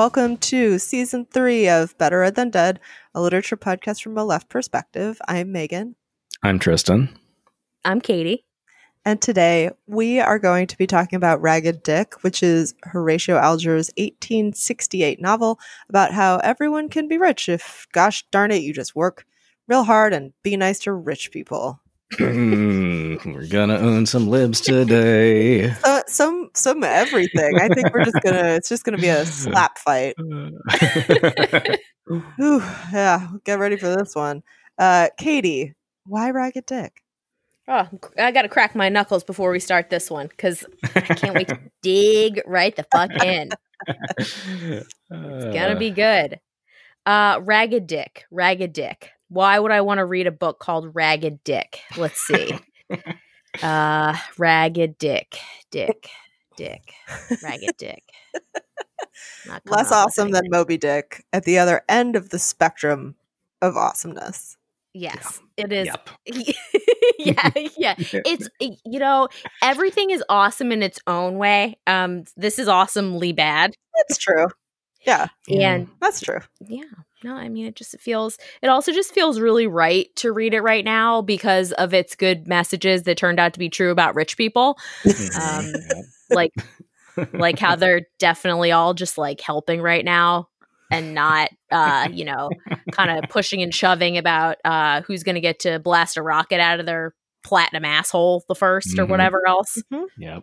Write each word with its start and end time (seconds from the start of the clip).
Hi, 0.00 0.04
welcome 0.04 0.38
to 0.38 0.78
season 0.78 1.26
three 1.26 1.68
of 1.68 1.96
Better 1.98 2.20
Read 2.20 2.34
Than 2.34 2.48
Dead, 2.48 2.80
a 3.14 3.20
literature 3.20 3.58
podcast 3.58 4.02
from 4.02 4.16
a 4.16 4.24
left 4.24 4.48
perspective. 4.48 5.20
I'm 5.28 5.52
Megan, 5.52 5.94
I'm 6.42 6.58
Tristan. 6.58 7.10
I'm 7.84 8.00
Katie. 8.00 8.46
and 9.04 9.20
today 9.20 9.72
we 9.86 10.18
are 10.18 10.38
going 10.38 10.68
to 10.68 10.78
be 10.78 10.86
talking 10.86 11.18
about 11.18 11.42
Ragged 11.42 11.82
Dick, 11.82 12.14
which 12.22 12.42
is 12.42 12.74
Horatio 12.84 13.36
Alger's 13.36 13.90
1868 13.98 15.20
novel 15.20 15.60
about 15.90 16.14
how 16.14 16.38
everyone 16.38 16.88
can 16.88 17.06
be 17.06 17.18
rich 17.18 17.50
if, 17.50 17.86
gosh 17.92 18.24
darn 18.30 18.52
it, 18.52 18.62
you 18.62 18.72
just 18.72 18.96
work 18.96 19.26
real 19.68 19.84
hard 19.84 20.14
and 20.14 20.32
be 20.42 20.56
nice 20.56 20.78
to 20.78 20.94
rich 20.94 21.30
people. 21.30 21.79
Mm, 22.14 23.34
We're 23.34 23.46
gonna 23.46 23.78
own 23.78 24.04
some 24.06 24.28
libs 24.28 24.60
today. 24.60 25.72
So, 25.74 26.02
some, 26.08 26.50
some 26.54 26.82
everything. 26.82 27.58
I 27.60 27.68
think 27.68 27.94
we're 27.94 28.04
just 28.04 28.20
gonna. 28.22 28.48
It's 28.54 28.68
just 28.68 28.82
gonna 28.84 28.98
be 28.98 29.08
a 29.08 29.24
slap 29.24 29.78
fight. 29.78 30.16
Ooh, 30.20 30.50
yeah, 32.92 33.28
get 33.44 33.58
ready 33.60 33.76
for 33.76 33.94
this 33.94 34.14
one. 34.16 34.42
Uh, 34.78 35.08
Katie, 35.18 35.74
why 36.04 36.30
Ragged 36.30 36.66
Dick? 36.66 37.02
Oh, 37.68 37.86
I 38.18 38.32
got 38.32 38.42
to 38.42 38.48
crack 38.48 38.74
my 38.74 38.88
knuckles 38.88 39.22
before 39.22 39.52
we 39.52 39.60
start 39.60 39.90
this 39.90 40.10
one 40.10 40.26
because 40.26 40.64
I 40.96 41.00
can't 41.02 41.36
wait 41.36 41.46
to 41.48 41.58
dig 41.82 42.40
right 42.44 42.74
the 42.74 42.84
fuck 42.90 43.12
in. 43.22 43.50
It's 43.86 44.88
gonna 45.08 45.76
be 45.78 45.90
good. 45.90 46.40
Uh, 47.06 47.38
Ragged 47.42 47.86
Dick. 47.86 48.24
Ragged 48.32 48.72
Dick. 48.72 49.10
Why 49.30 49.58
would 49.58 49.70
I 49.70 49.80
want 49.80 49.98
to 49.98 50.04
read 50.04 50.26
a 50.26 50.32
book 50.32 50.58
called 50.58 50.94
Ragged 50.94 51.42
Dick? 51.44 51.80
Let's 51.96 52.20
see. 52.20 52.52
uh, 53.62 54.16
Ragged 54.36 54.98
Dick. 54.98 55.38
Dick. 55.70 56.08
Dick. 56.56 56.92
Ragged 57.42 57.76
Dick. 57.78 58.02
Not 59.46 59.62
Less 59.66 59.92
awesome 59.92 60.32
than. 60.32 60.50
Moby 60.50 60.76
Dick 60.76 61.24
at 61.32 61.44
the 61.44 61.58
other 61.58 61.82
end 61.88 62.16
of 62.16 62.30
the 62.30 62.38
spectrum 62.38 63.14
of 63.62 63.76
awesomeness. 63.76 64.56
Yes, 64.92 65.40
it 65.56 65.72
is. 65.72 65.86
Yep. 65.86 66.10
yeah, 67.18 67.50
yeah. 67.78 67.94
It's 67.98 68.48
you 68.58 68.98
know 68.98 69.28
everything 69.62 70.10
is 70.10 70.24
awesome 70.28 70.72
in 70.72 70.82
its 70.82 70.98
own 71.06 71.38
way. 71.38 71.78
Um, 71.86 72.24
this 72.36 72.58
is 72.58 72.66
awesomely 72.66 73.32
bad, 73.32 73.74
That's 73.96 74.18
true. 74.18 74.48
Yeah, 75.06 75.28
and 75.48 75.88
that's 76.00 76.20
true. 76.20 76.40
yeah, 76.60 76.82
no, 77.24 77.34
I 77.34 77.48
mean 77.48 77.66
it 77.66 77.76
just 77.76 77.98
feels. 78.00 78.38
It 78.62 78.68
also 78.68 78.92
just 78.92 79.12
feels 79.14 79.40
really 79.40 79.66
right 79.66 80.08
to 80.16 80.32
read 80.32 80.54
it 80.54 80.62
right 80.62 80.84
now 80.84 81.22
because 81.22 81.72
of 81.72 81.92
its 81.94 82.14
good 82.16 82.46
messages 82.48 83.02
that 83.04 83.16
turned 83.18 83.38
out 83.40 83.52
to 83.54 83.58
be 83.58 83.68
true 83.68 83.90
about 83.90 84.14
rich 84.14 84.36
people. 84.36 84.78
Um, 85.38 85.72
like, 86.30 86.52
like 87.38 87.58
how 87.58 87.76
they're 87.76 88.02
definitely 88.18 88.72
all 88.72 88.94
just 88.94 89.18
like 89.18 89.40
helping 89.40 89.80
right 89.82 90.04
now 90.04 90.48
and 90.90 91.14
not 91.14 91.50
uh 91.70 92.08
you 92.10 92.24
know 92.24 92.52
kind 92.90 93.10
of 93.10 93.28
pushing 93.28 93.62
and 93.62 93.74
shoving 93.74 94.18
about 94.18 94.56
uh 94.64 95.02
who's 95.02 95.22
gonna 95.22 95.40
get 95.40 95.60
to 95.60 95.78
blast 95.78 96.16
a 96.16 96.22
rocket 96.22 96.60
out 96.60 96.80
of 96.80 96.86
their 96.86 97.14
platinum 97.44 97.84
asshole 97.84 98.44
the 98.48 98.54
1st 98.54 98.98
or 98.98 99.06
Mhm. 99.06 99.10
whatever 99.10 99.46
else 99.46 99.82
Yep. 100.18 100.42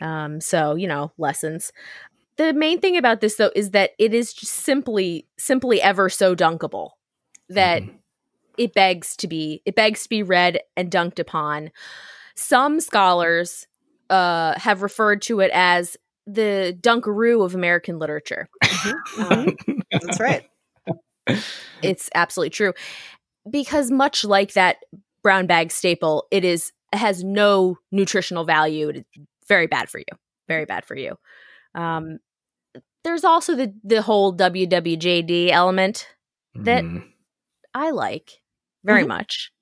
um 0.00 0.40
so 0.40 0.74
you 0.76 0.86
know 0.86 1.12
lessons 1.18 1.72
the 2.40 2.54
main 2.54 2.80
thing 2.80 2.96
about 2.96 3.20
this 3.20 3.36
though 3.36 3.50
is 3.54 3.72
that 3.72 3.90
it 3.98 4.14
is 4.14 4.32
just 4.32 4.52
simply 4.54 5.26
simply 5.38 5.80
ever 5.82 6.08
so 6.08 6.34
dunkable 6.34 6.90
that 7.50 7.82
Mhm. 7.82 7.98
it 8.56 8.72
begs 8.74 9.14
to 9.16 9.28
be 9.28 9.60
it 9.66 9.74
begs 9.74 10.04
to 10.04 10.08
be 10.08 10.22
read 10.22 10.60
and 10.76 10.90
dunked 10.90 11.18
upon. 11.18 11.70
Some 12.36 12.80
scholars 12.80 13.66
uh 14.08 14.58
have 14.58 14.82
referred 14.82 15.20
to 15.22 15.40
it 15.40 15.50
as 15.52 15.96
the 16.26 16.76
dunkaroo 16.80 17.44
of 17.44 17.54
american 17.54 17.98
literature. 17.98 18.48
Um, 19.18 19.56
That's 20.00 20.20
right. 20.20 20.44
it's 21.82 22.08
absolutely 22.14 22.50
true. 22.50 22.72
Because 23.50 23.90
much 23.90 24.24
like 24.24 24.52
that 24.54 24.76
brown 25.22 25.46
bag 25.46 25.70
staple 25.70 26.26
it 26.30 26.44
is 26.44 26.72
it 26.92 26.96
has 26.98 27.22
no 27.22 27.76
nutritional 27.92 28.44
value. 28.44 28.88
It's 28.88 29.08
very 29.46 29.66
bad 29.66 29.88
for 29.90 29.98
you. 29.98 30.12
Very 30.48 30.64
bad 30.64 30.84
for 30.86 30.96
you. 30.96 31.16
Um 31.74 32.18
there's 33.04 33.24
also 33.24 33.54
the 33.56 33.72
the 33.84 34.02
whole 34.02 34.34
wwjd 34.36 35.50
element 35.50 36.08
that- 36.54 36.84
Mhm. 36.84 37.04
i 37.74 37.90
like 37.90 38.40
very 38.84 39.04
Mhm. 39.04 39.08
much 39.08 39.52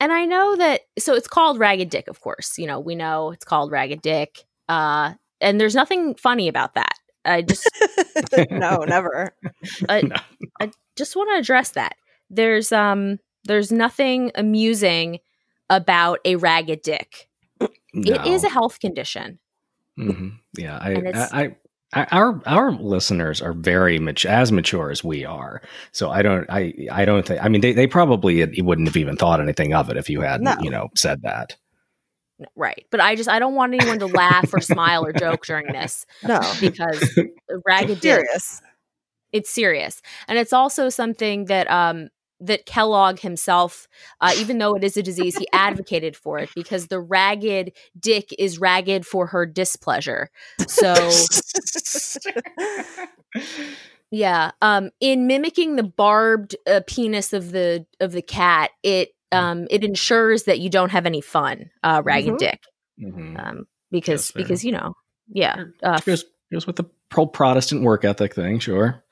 and 0.00 0.12
i 0.12 0.24
know 0.24 0.56
that 0.56 0.82
so 0.98 1.14
it's 1.14 1.28
called 1.28 1.58
ragged 1.58 1.90
dick 1.90 2.08
of 2.08 2.20
course 2.20 2.58
you 2.58 2.66
know 2.66 2.80
we 2.80 2.94
know 2.94 3.30
it's 3.32 3.44
called 3.44 3.70
ragged 3.70 4.02
dick 4.02 4.44
uh 4.68 5.14
and 5.40 5.60
there's 5.60 5.74
nothing 5.74 6.14
funny 6.14 6.48
about 6.48 6.74
that 6.74 6.94
i 7.24 7.42
just 7.42 7.68
no, 8.50 8.84
never. 8.84 9.34
I- 9.88 10.02
No. 10.02 10.16
I 10.60 10.70
just 10.96 11.16
want 11.16 11.30
to 11.34 11.38
address 11.40 11.70
that. 11.70 11.96
There's 12.30 12.70
um 12.72 13.18
there's 13.44 13.72
nothing 13.72 14.30
amusing 14.36 15.18
about 15.68 16.20
a 16.24 16.36
ragged 16.36 16.82
dick. 16.82 17.28
It 17.92 18.26
is 18.26 18.44
a 18.44 18.48
health 18.48 18.78
condition. 18.80 19.38
Mhm. 19.98 20.38
Yeah, 20.56 20.78
I, 20.80 20.90
And 20.92 21.06
it's- 21.08 21.32
I, 21.32 21.40
I, 21.40 21.44
I, 21.46 21.56
our 21.94 22.40
our 22.46 22.72
listeners 22.72 23.40
are 23.42 23.52
very 23.52 23.98
much 23.98 24.26
as 24.26 24.50
mature 24.52 24.90
as 24.90 25.02
we 25.04 25.24
are. 25.24 25.62
So 25.92 26.10
I 26.10 26.22
don't, 26.22 26.48
I, 26.50 26.74
I 26.90 27.04
don't 27.04 27.26
think. 27.26 27.42
I 27.44 27.48
mean, 27.48 27.60
they, 27.60 27.72
they 27.72 27.86
probably 27.86 28.44
wouldn't 28.62 28.88
have 28.88 28.96
even 28.96 29.16
thought 29.16 29.40
anything 29.40 29.74
of 29.74 29.90
it 29.90 29.96
if 29.96 30.08
you 30.10 30.20
hadn't, 30.22 30.44
No. 30.44 30.56
you 30.60 30.70
know, 30.70 30.88
said 30.96 31.22
that. 31.22 31.56
Right. 32.56 32.84
But 32.90 33.00
I 33.00 33.14
just 33.14 33.28
I 33.28 33.38
don't 33.38 33.54
want 33.54 33.74
anyone 33.74 34.00
to 34.00 34.06
laugh 34.06 34.52
or 34.52 34.60
smile 34.60 35.06
or 35.06 35.12
joke 35.12 35.46
during 35.46 35.66
this 35.72 36.04
No, 36.26 36.40
because 36.60 37.16
a 37.18 37.26
ragged 37.66 38.00
dick 38.00 38.24
serious. 38.26 38.60
it's 39.32 39.50
serious. 39.50 40.02
And 40.26 40.36
it's 40.38 40.52
also 40.52 40.88
something 40.88 41.44
that 41.46 41.70
um 41.70 42.08
that 42.40 42.66
Kellogg 42.66 43.20
himself, 43.20 43.86
uh, 44.20 44.32
even 44.36 44.58
though 44.58 44.74
it 44.74 44.84
is 44.84 44.96
a 44.96 45.02
disease, 45.02 45.36
he 45.36 45.46
advocated 45.52 46.16
for 46.16 46.38
it 46.38 46.50
because 46.54 46.88
the 46.88 47.00
ragged 47.00 47.72
dick 47.98 48.34
is 48.38 48.58
ragged 48.58 49.06
for 49.06 49.26
her 49.26 49.46
displeasure. 49.46 50.30
So 50.66 51.10
Yeah, 54.10 54.52
um, 54.62 54.90
in 55.00 55.26
mimicking 55.26 55.74
the 55.76 55.82
barbed 55.82 56.54
uh, 56.68 56.82
penis 56.86 57.32
of 57.32 57.50
the 57.50 57.84
of 57.98 58.12
the 58.12 58.22
cat, 58.22 58.70
it 58.84 59.08
um, 59.32 59.66
it 59.70 59.82
ensures 59.82 60.44
that 60.44 60.60
you 60.60 60.70
don't 60.70 60.90
have 60.90 61.06
any 61.06 61.20
fun, 61.20 61.70
uh, 61.82 62.00
ragged 62.04 62.34
Mhm. 62.34 62.38
dick, 62.38 62.60
Mhm. 63.00 63.44
um, 63.44 63.66
because 63.90 64.28
Yes, 64.28 64.32
because 64.32 64.64
you 64.64 64.70
know, 64.70 64.94
yeah, 65.28 65.64
uh, 65.82 65.98
goes, 66.06 66.24
goes 66.52 66.66
with 66.66 66.76
the 66.76 66.84
pro 67.08 67.26
Protestant 67.26 67.82
work 67.82 68.04
ethic 68.04 68.34
thing, 68.34 68.60
sure. 68.60 69.02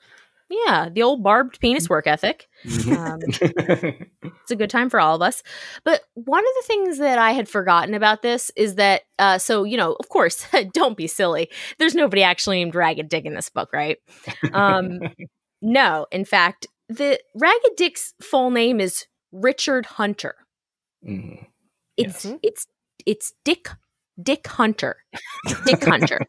Yeah, 0.65 0.89
the 0.89 1.01
old 1.03 1.23
barbed 1.23 1.59
penis 1.59 1.89
work 1.89 2.05
ethic. 2.07 2.47
Um, 2.87 3.19
it's 3.27 4.51
a 4.51 4.55
good 4.55 4.69
time 4.69 4.89
for 4.89 4.99
all 4.99 5.15
of 5.15 5.21
us. 5.21 5.41
But 5.83 6.01
one 6.13 6.43
of 6.43 6.51
the 6.61 6.67
things 6.67 6.97
that 6.99 7.17
I 7.17 7.31
had 7.31 7.49
forgotten 7.49 7.93
about 7.93 8.21
this 8.21 8.51
is 8.55 8.75
that, 8.75 9.01
uh, 9.19 9.37
so 9.37 9.63
you 9.63 9.77
know, 9.77 9.95
of 9.99 10.09
course, 10.09 10.45
don't 10.73 10.97
be 10.97 11.07
silly. 11.07 11.49
There's 11.79 11.95
nobody 11.95 12.23
actually 12.23 12.57
named 12.57 12.75
Ragged 12.75 13.09
Dick 13.09 13.25
in 13.25 13.33
this 13.33 13.49
book, 13.49 13.69
right? 13.73 13.97
Um, 14.53 14.99
no, 15.61 16.05
in 16.11 16.25
fact, 16.25 16.67
the 16.89 17.19
Ragged 17.35 17.75
Dick's 17.77 18.13
full 18.21 18.51
name 18.51 18.79
is 18.79 19.05
Richard 19.31 19.85
Hunter. 19.85 20.35
Mhm. 21.07 21.47
It's 21.97 22.25
Yes. 22.25 22.35
it's 22.43 22.67
it's 23.05 23.33
Dick 23.43 23.69
Dick 24.21 24.47
Hunter. 24.47 24.97
Dick 25.65 25.83
Hunter. 25.83 26.19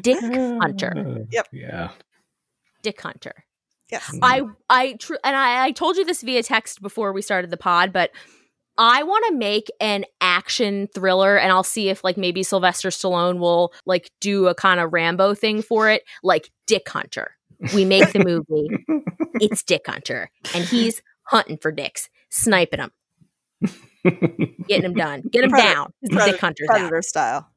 Dick 0.00 0.18
Hunter. 0.20 1.26
Yep. 1.30 1.48
Yeah. 1.52 1.90
Dick 2.84 3.00
Hunter. 3.00 3.44
Yes. 3.90 4.16
I 4.22 4.42
I 4.70 4.92
tr- 4.94 5.14
and 5.24 5.34
I, 5.36 5.64
I 5.66 5.70
told 5.72 5.96
you 5.96 6.04
this 6.04 6.22
via 6.22 6.42
text 6.44 6.80
before 6.82 7.12
we 7.12 7.22
started 7.22 7.50
the 7.50 7.56
pod, 7.56 7.92
but 7.92 8.10
I 8.78 9.02
want 9.04 9.24
to 9.28 9.34
make 9.36 9.70
an 9.80 10.04
action 10.20 10.88
thriller, 10.94 11.36
and 11.38 11.50
I'll 11.52 11.62
see 11.62 11.88
if 11.88 12.02
like 12.04 12.16
maybe 12.16 12.42
Sylvester 12.42 12.88
Stallone 12.90 13.38
will 13.38 13.72
like 13.86 14.10
do 14.20 14.46
a 14.48 14.54
kind 14.54 14.80
of 14.80 14.92
Rambo 14.92 15.34
thing 15.34 15.62
for 15.62 15.90
it, 15.90 16.02
like 16.22 16.50
Dick 16.66 16.88
Hunter. 16.88 17.36
We 17.74 17.84
make 17.84 18.12
the 18.12 18.24
movie. 18.24 18.68
it's 19.40 19.62
Dick 19.62 19.82
Hunter, 19.86 20.30
and 20.54 20.64
he's 20.64 21.00
hunting 21.24 21.58
for 21.58 21.70
dicks, 21.72 22.08
sniping 22.30 22.80
them, 22.80 22.90
getting 24.66 24.82
them 24.82 24.94
done, 24.94 25.22
get 25.30 25.42
them 25.42 25.50
Predator- 25.50 25.72
down. 25.74 25.84
'cause 25.86 25.92
the 26.02 26.08
Predator, 26.16 26.32
Dick 26.32 26.40
Hunter's 26.40 26.68
out. 26.70 26.76
Predator 26.76 27.02
style. 27.02 27.50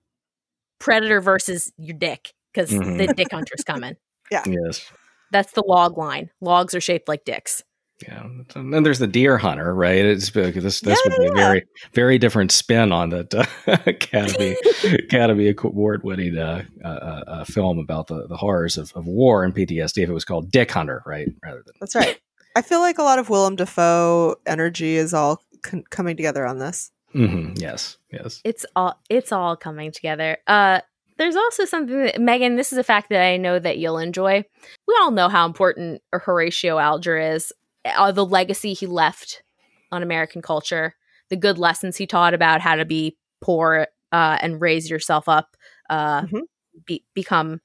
Predator 0.80 1.22
versus 1.22 1.72
your 1.78 1.98
dick 1.98 2.34
because 2.54 2.70
Mhm. 2.70 2.98
the 3.08 3.14
Dick 3.14 3.28
Hunter's 3.32 3.64
coming. 3.66 3.96
Yeah. 4.30 4.44
Yes. 4.46 4.86
That's 5.32 5.54
the 5.54 5.64
log 5.66 5.98
line. 5.98 6.30
Logs 6.42 6.74
are 6.74 6.82
shaped 6.82 7.08
like 7.08 7.26
dicks. 7.26 7.64
Yeah, 8.04 8.26
and 8.56 8.72
then 8.72 8.84
there's 8.84 9.00
the 9.00 9.08
deer 9.08 9.40
hunter, 9.40 9.74
right? 9.74 10.06
It's 10.06 10.30
this 10.30 10.54
this 10.62 10.84
Yeah, 10.84 10.96
would 11.04 11.18
be 11.18 11.26
yeah, 11.26 11.32
a 11.32 11.34
very 11.34 11.64
very 11.94 12.18
different 12.20 12.52
spin 12.52 12.92
on 12.92 13.10
that 13.10 13.34
uh, 13.34 13.46
Academy 13.88 14.56
Academy 15.00 15.50
Award 15.64 16.04
winning 16.04 16.38
uh, 16.38 16.64
uh, 16.86 16.88
uh, 16.88 17.44
film 17.46 17.80
about 17.80 18.06
the, 18.06 18.28
the 18.28 18.38
horrors 18.38 18.78
of, 18.78 18.92
of 18.94 19.08
war 19.08 19.44
and 19.44 19.56
PTSD. 19.56 20.04
If 20.04 20.10
it 20.10 20.14
was 20.14 20.26
called 20.26 20.52
Dick 20.52 20.70
Hunter, 20.72 21.02
right, 21.08 21.28
rather 21.44 21.64
than 21.66 21.74
That's 21.80 21.96
right. 21.96 22.20
I 22.56 22.62
feel 22.62 22.82
like 22.82 23.00
a 23.00 23.04
lot 23.04 23.18
of 23.18 23.30
Willem 23.30 23.56
Dafoe 23.56 24.36
energy 24.46 24.96
is 24.96 25.14
all 25.14 25.42
con- 25.64 25.84
coming 25.90 26.16
together 26.18 26.46
on 26.46 26.60
this. 26.60 26.92
Mhm, 27.16 27.60
yes, 27.60 27.98
yes. 28.12 28.42
It's 28.44 28.64
all 28.76 29.00
it's 29.10 29.32
all 29.32 29.56
coming 29.56 29.92
together. 29.92 30.38
Uh 30.46 30.82
there's 31.18 31.36
also 31.36 31.66
something 31.66 32.04
that 32.04 32.22
Megan, 32.22 32.56
this 32.56 32.72
is 32.72 32.78
a 32.78 32.84
fact 32.84 33.10
that 33.10 33.22
I 33.22 33.38
know 33.38 33.60
that 33.60 33.78
you'll 33.78 33.98
enjoy. 33.98 34.44
We 34.88 34.98
all 35.02 35.12
know 35.12 35.30
how 35.30 35.46
important 35.46 36.02
Horatio 36.14 36.78
Alger 36.78 37.18
is, 37.18 37.52
uh, 37.86 38.12
the 38.12 38.26
legacy 38.26 38.74
he 38.74 38.86
left 38.86 39.44
on 39.92 40.04
American 40.04 40.42
culture, 40.42 40.96
the 41.30 41.36
good 41.36 41.58
lessons 41.58 41.98
he 41.98 42.08
taught 42.08 42.34
about 42.34 42.62
how 42.62 42.76
to 42.76 42.86
be 42.86 43.18
poor 43.42 43.88
uh, 44.12 44.38
and 44.42 44.62
raise 44.62 44.90
yourself 44.90 45.28
up, 45.28 45.56
uh, 45.90 46.22
mm-hmm. 46.22 46.40
be, 46.86 47.04
become 47.14 47.62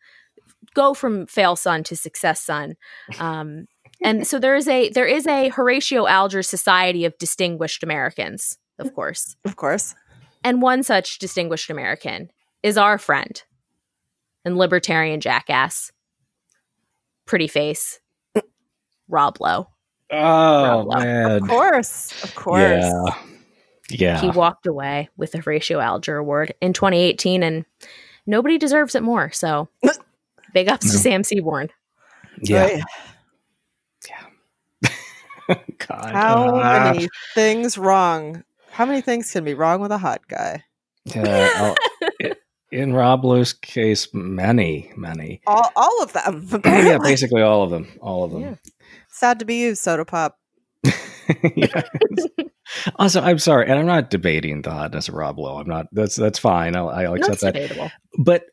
go 0.75 0.95
from 0.95 1.27
fail 1.27 1.57
son 1.57 1.83
to 1.85 1.97
success 1.97 2.41
son. 2.41 2.75
Um, 3.19 3.67
and 4.03 4.27
so 4.27 4.39
there 4.39 4.57
is 4.57 4.67
a 4.69 4.89
there 4.91 5.07
is 5.07 5.27
a 5.27 5.49
Horatio 5.49 6.07
Alger 6.07 6.43
Society 6.43 7.05
of 7.05 7.17
Distinguished 7.19 7.83
Americans, 7.83 8.59
of 8.79 8.95
course, 8.95 9.37
of 9.45 9.57
course. 9.57 9.95
And 10.45 10.61
one 10.61 10.83
such 10.83 11.19
distinguished 11.19 11.71
American 11.71 12.31
is 12.63 12.77
our 12.77 12.99
friend 12.99 13.43
and 14.45 14.57
libertarian 14.57 15.21
jackass, 15.21 15.93
pretty 17.27 17.49
face, 17.49 18.01
Rob 19.09 19.39
Lowe. 19.41 19.69
Oh 20.11 20.65
Rob 20.65 20.87
Lowe. 20.87 20.99
man, 21.01 21.31
of 21.43 21.49
course, 21.49 22.25
of 22.25 22.35
course. 22.35 22.85
Yeah. 22.85 23.15
Yeah. 23.91 24.21
He 24.21 24.31
walked 24.31 24.67
away 24.67 25.09
with 25.17 25.33
the 25.33 25.39
Horatio 25.39 25.81
Alger 25.81 26.17
Award 26.17 26.55
in 26.61 26.73
2018, 26.73 27.43
and 27.43 27.65
nobody 28.27 28.59
deserves 28.59 28.95
it 28.95 29.03
more. 29.03 29.31
So 29.33 29.69
big 30.55 30.69
ups 30.69 30.87
no. 30.87 30.93
to 30.93 30.99
Sam 30.99 31.25
Seaborn. 31.25 31.69
Yeah. 32.43 32.63
Right. 32.63 32.83
Yeah. 34.09 35.57
God. 35.79 36.13
How 36.13 36.57
uh, 36.57 36.93
many 36.93 37.09
things 37.35 37.77
wrong? 37.77 38.45
How 38.71 38.87
many 38.87 39.01
things 39.01 39.31
can 39.31 39.45
be 39.45 39.55
wrong 39.55 39.81
with 39.81 39.93
a 39.93 39.99
hot 39.99 40.27
guy? 40.29 40.65
Uh, 41.15 41.75
in 42.73 42.95
Rob 42.95 43.25
Lowe's 43.25 43.53
case, 43.53 44.09
many, 44.13 44.91
many. 44.97 45.43
All, 45.47 45.71
all 45.77 46.03
of 46.03 46.13
them. 46.13 46.49
yeah, 46.65 46.99
basically 46.99 47.43
all 47.43 47.63
of 47.63 47.71
them. 47.71 47.87
All 48.01 48.25
of 48.25 48.33
them. 48.33 48.41
Yeah. 48.41 48.55
Sad 49.11 49.39
to 49.41 49.45
be 49.45 49.61
you, 49.61 49.75
Soda 49.75 50.05
Pop. 50.05 50.39
also, 52.97 53.21
I'm 53.21 53.39
sorry, 53.39 53.69
and 53.69 53.79
I'm 53.79 53.87
not 53.87 54.11
debating 54.11 54.63
the 54.63 54.71
hotness 54.71 55.09
of 55.09 55.15
Rob 55.15 55.39
Lowe. 55.39 55.59
I'm 55.59 55.69
not. 55.69 55.87
That's 55.93 56.17
that's 56.17 56.39
fine. 56.39 56.75
I'll, 56.75 56.89
I'll 56.89 57.15
accept 57.15 57.41
that's 57.41 57.43
that. 57.43 57.55
Debatable. 57.55 57.91
But 58.19 58.45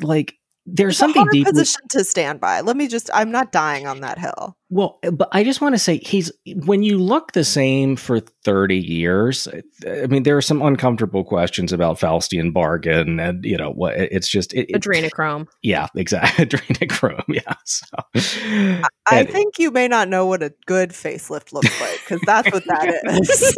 like, 0.00 0.34
there's 0.66 0.92
it's 0.92 0.98
something 0.98 1.26
deep 1.30 1.46
position 1.46 1.80
to 1.90 2.04
stand 2.04 2.40
by. 2.40 2.60
Let 2.60 2.76
me 2.76 2.88
just 2.88 3.08
I'm 3.14 3.30
not 3.30 3.52
dying 3.52 3.86
on 3.86 4.00
that 4.00 4.18
hill. 4.18 4.57
Well, 4.70 4.98
but 5.12 5.28
I 5.32 5.44
just 5.44 5.62
want 5.62 5.74
to 5.74 5.78
say 5.78 5.96
he's 5.98 6.30
when 6.44 6.82
you 6.82 6.98
look 6.98 7.32
the 7.32 7.44
same 7.44 7.96
for 7.96 8.20
30 8.20 8.76
years, 8.76 9.48
I 9.86 10.06
mean 10.06 10.24
there 10.24 10.36
are 10.36 10.42
some 10.42 10.60
uncomfortable 10.60 11.24
questions 11.24 11.72
about 11.72 11.98
Faustian 11.98 12.52
bargain 12.52 13.18
and 13.18 13.44
you 13.46 13.56
know 13.56 13.70
what 13.70 13.96
it's 13.96 14.28
just 14.28 14.52
it, 14.52 14.68
adrenochrome. 14.68 15.46
Yeah, 15.62 15.88
exactly. 15.94 16.44
adrenochrome. 16.46 17.24
Yeah. 17.28 17.54
So 17.64 17.86
I, 18.14 19.20
I 19.20 19.24
think 19.24 19.58
you 19.58 19.70
may 19.70 19.88
not 19.88 20.10
know 20.10 20.26
what 20.26 20.42
a 20.42 20.52
good 20.66 20.90
facelift 20.90 21.52
looks 21.54 21.80
like 21.80 22.00
because 22.00 22.20
that's 22.26 22.52
what 22.52 22.64
that 22.66 23.00
is. 23.04 23.56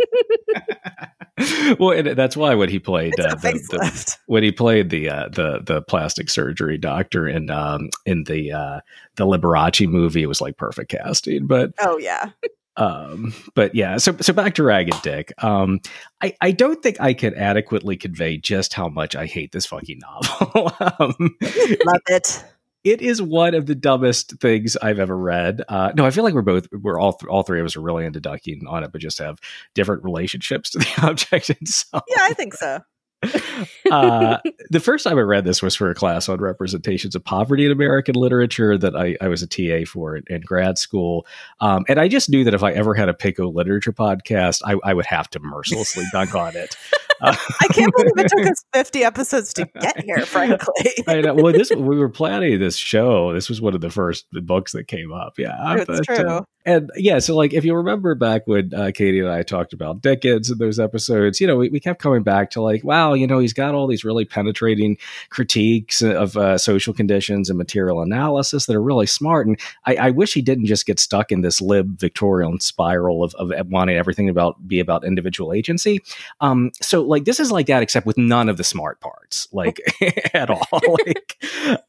well, 1.79 2.03
that's 2.15 2.37
why 2.37 2.55
when 2.55 2.69
he 2.69 2.79
played 2.79 3.19
uh, 3.19 3.35
the, 3.37 3.53
the, 3.71 4.17
when 4.27 4.43
he 4.43 4.53
played 4.53 4.91
the 4.91 5.09
uh, 5.09 5.29
the 5.29 5.61
the 5.65 5.83
plastic 5.83 6.31
surgery 6.31 6.79
doctor 6.79 7.27
in 7.27 7.51
um, 7.51 7.91
in 8.07 8.25
the 8.25 8.53
uh, 8.53 8.81
the 9.17 9.27
Liberace 9.27 9.89
movie, 9.89 10.23
it 10.23 10.27
was 10.27 10.41
like 10.41 10.57
perfect 10.57 10.91
casting. 11.03 11.47
But 11.47 11.73
oh 11.81 11.99
yeah. 11.99 12.31
Um, 12.77 13.35
but 13.55 13.75
yeah, 13.75 13.99
so 13.99 14.17
so 14.21 14.33
back 14.33 14.55
to 14.55 14.63
Ragged 14.63 15.03
Dick. 15.03 15.33
Um, 15.43 15.81
I 16.23 16.35
I 16.41 16.53
don't 16.53 16.83
think 16.83 17.01
I 17.01 17.15
could 17.15 17.35
adequately 17.35 17.97
convey 17.97 18.39
just 18.39 18.73
how 18.73 18.89
much 18.89 19.15
I 19.15 19.27
hate 19.27 19.53
this 19.53 19.67
fucking 19.67 20.01
novel. 20.01 20.73
um, 20.99 21.37
Love 21.41 22.03
it 22.07 22.45
it 22.85 23.03
is 23.03 23.21
one 23.21 23.55
of 23.55 23.67
the 23.67 23.75
dumbest 23.75 24.39
things 24.41 24.77
I've 24.77 24.99
ever 24.99 25.17
read. 25.17 25.63
Uh, 25.69 25.93
no, 25.95 26.07
I 26.07 26.11
feel 26.11 26.25
like 26.25 26.35
we're 26.35 26.43
both 26.43 26.67
we're 26.73 26.99
all 26.99 27.13
th- 27.13 27.29
all 27.29 27.43
three 27.43 27.61
of 27.61 27.67
us 27.67 27.77
are 27.77 27.81
really 27.81 28.07
into 28.07 28.21
ducking 28.21 28.67
on 28.67 28.85
it, 28.85 28.93
but 28.93 29.01
just 29.01 29.19
have 29.19 29.39
different 29.75 30.03
relationships 30.05 30.71
to 30.71 30.79
the 30.79 30.89
object. 31.03 31.51
And 31.51 31.69
so, 31.69 32.01
yeah, 32.09 32.23
I 32.23 32.33
think 32.33 32.55
so. 32.55 32.81
uh, 33.91 34.39
the 34.71 34.81
first 34.81 35.05
time 35.05 35.19
I 35.19 35.23
read 35.23 35.45
this 35.45 35.63
was 35.63 35.75
for 35.75 35.91
a 35.91 35.95
class 35.95 36.29
on 36.29 36.41
representations 36.41 37.15
of 37.15 37.23
poverty 37.23 37.67
in 37.67 37.73
American 37.73 38.15
literature 38.15 38.79
that 38.79 38.97
I, 38.97 39.17
I 39.21 39.29
was 39.29 39.43
a 39.43 39.47
TA 39.47 39.91
for 39.91 40.17
in, 40.17 40.25
in 40.29 40.41
grad 40.41 40.79
school. 40.79 41.27
Um, 41.61 41.85
and 41.89 42.01
I 42.01 42.09
just 42.09 42.31
knew 42.31 42.45
that 42.45 42.55
if 42.55 42.63
I 42.63 42.73
ever 42.73 42.95
had 42.95 43.09
a 43.09 43.15
Pico 43.15 43.51
literature 43.51 43.93
podcast, 43.93 44.63
I, 44.65 44.77
I 44.83 44.95
would 44.95 45.07
have 45.07 45.29
to 45.31 45.41
mercilessly 45.41 46.05
dunk 46.13 46.35
on 46.35 46.57
it. 46.57 46.77
Uh, 47.21 47.37
I 47.61 47.67
can't 47.69 47.93
believe 47.95 48.13
it 48.17 48.29
took 48.29 48.47
us 48.51 48.65
50 48.73 49.05
episodes 49.05 49.53
to 49.55 49.67
get 49.81 50.03
here, 50.05 50.25
frankly. 50.27 50.91
I 51.07 51.21
know. 51.21 51.35
Well, 51.35 51.53
this 51.53 51.71
we 51.71 51.99
were 51.99 52.09
planning 52.09 52.59
this 52.59 52.77
show. 52.77 53.33
This 53.33 53.49
was 53.49 53.61
one 53.61 53.75
of 53.75 53.81
the 53.81 53.91
first 53.91 54.27
books 54.33 54.73
that 54.73 54.85
came 54.85 55.13
up. 55.13 55.39
Yeah. 55.39 55.77
It's 55.77 55.87
but, 55.87 56.05
true. 56.05 56.17
Uh, 56.17 56.43
and 56.67 56.91
yeah, 56.95 57.19
so 57.21 57.35
like 57.35 57.55
if 57.55 57.65
you 57.65 57.75
remember 57.75 58.15
back 58.15 58.47
when 58.47 58.75
uh, 58.75 58.91
Katie 58.95 59.21
and 59.21 59.31
I 59.31 59.43
talked 59.43 59.73
about 59.73 60.03
Dickens 60.03 60.51
in 60.51 60.59
those 60.59 60.79
episodes, 60.79 61.41
you 61.41 61.47
know, 61.47 61.57
we, 61.57 61.71
we 61.71 61.81
kept 61.81 62.03
coming 62.03 62.23
back 62.23 62.51
to 62.51 62.61
like, 62.61 62.85
wow, 62.85 63.15
you 63.15 63.27
know, 63.27 63.39
he's 63.39 63.55
got 63.55 63.75
all 63.75 63.87
these 63.87 64.05
really 64.05 64.27
penetrating 64.27 64.99
critiques 65.31 66.03
of 66.03 66.37
uh, 66.37 66.59
social 66.59 66.93
conditions 66.93 67.49
and 67.49 67.57
material 67.57 68.03
analysis 68.03 68.67
that 68.67 68.77
are 68.77 68.83
really 68.83 69.07
smart. 69.07 69.47
And 69.47 69.59
I, 69.87 69.95
I, 69.97 70.11
wish 70.11 70.35
he 70.35 70.43
didn't 70.43 70.67
just 70.67 70.85
get 70.85 71.01
stuck 71.01 71.33
in 71.33 71.41
this 71.41 71.63
lib 71.63 71.99
Victorian 71.99 72.61
spiral 72.61 73.25
of, 73.25 73.35
of 73.37 73.51
wanting 73.69 73.97
everything 73.97 74.29
about 74.29 74.69
be 74.69 74.81
about 74.81 75.05
individual 75.05 75.55
agency. 75.55 76.03
Um, 76.43 76.73
so 76.83 77.01
like 77.11 77.25
this 77.25 77.41
is 77.41 77.51
like 77.51 77.67
that, 77.67 77.83
except 77.83 78.07
with 78.07 78.17
none 78.17 78.49
of 78.49 78.57
the 78.57 78.65
smart 78.65 79.01
parts, 79.01 79.49
like 79.53 79.81
at 80.35 80.49
all. 80.49 80.67
like, 81.05 81.37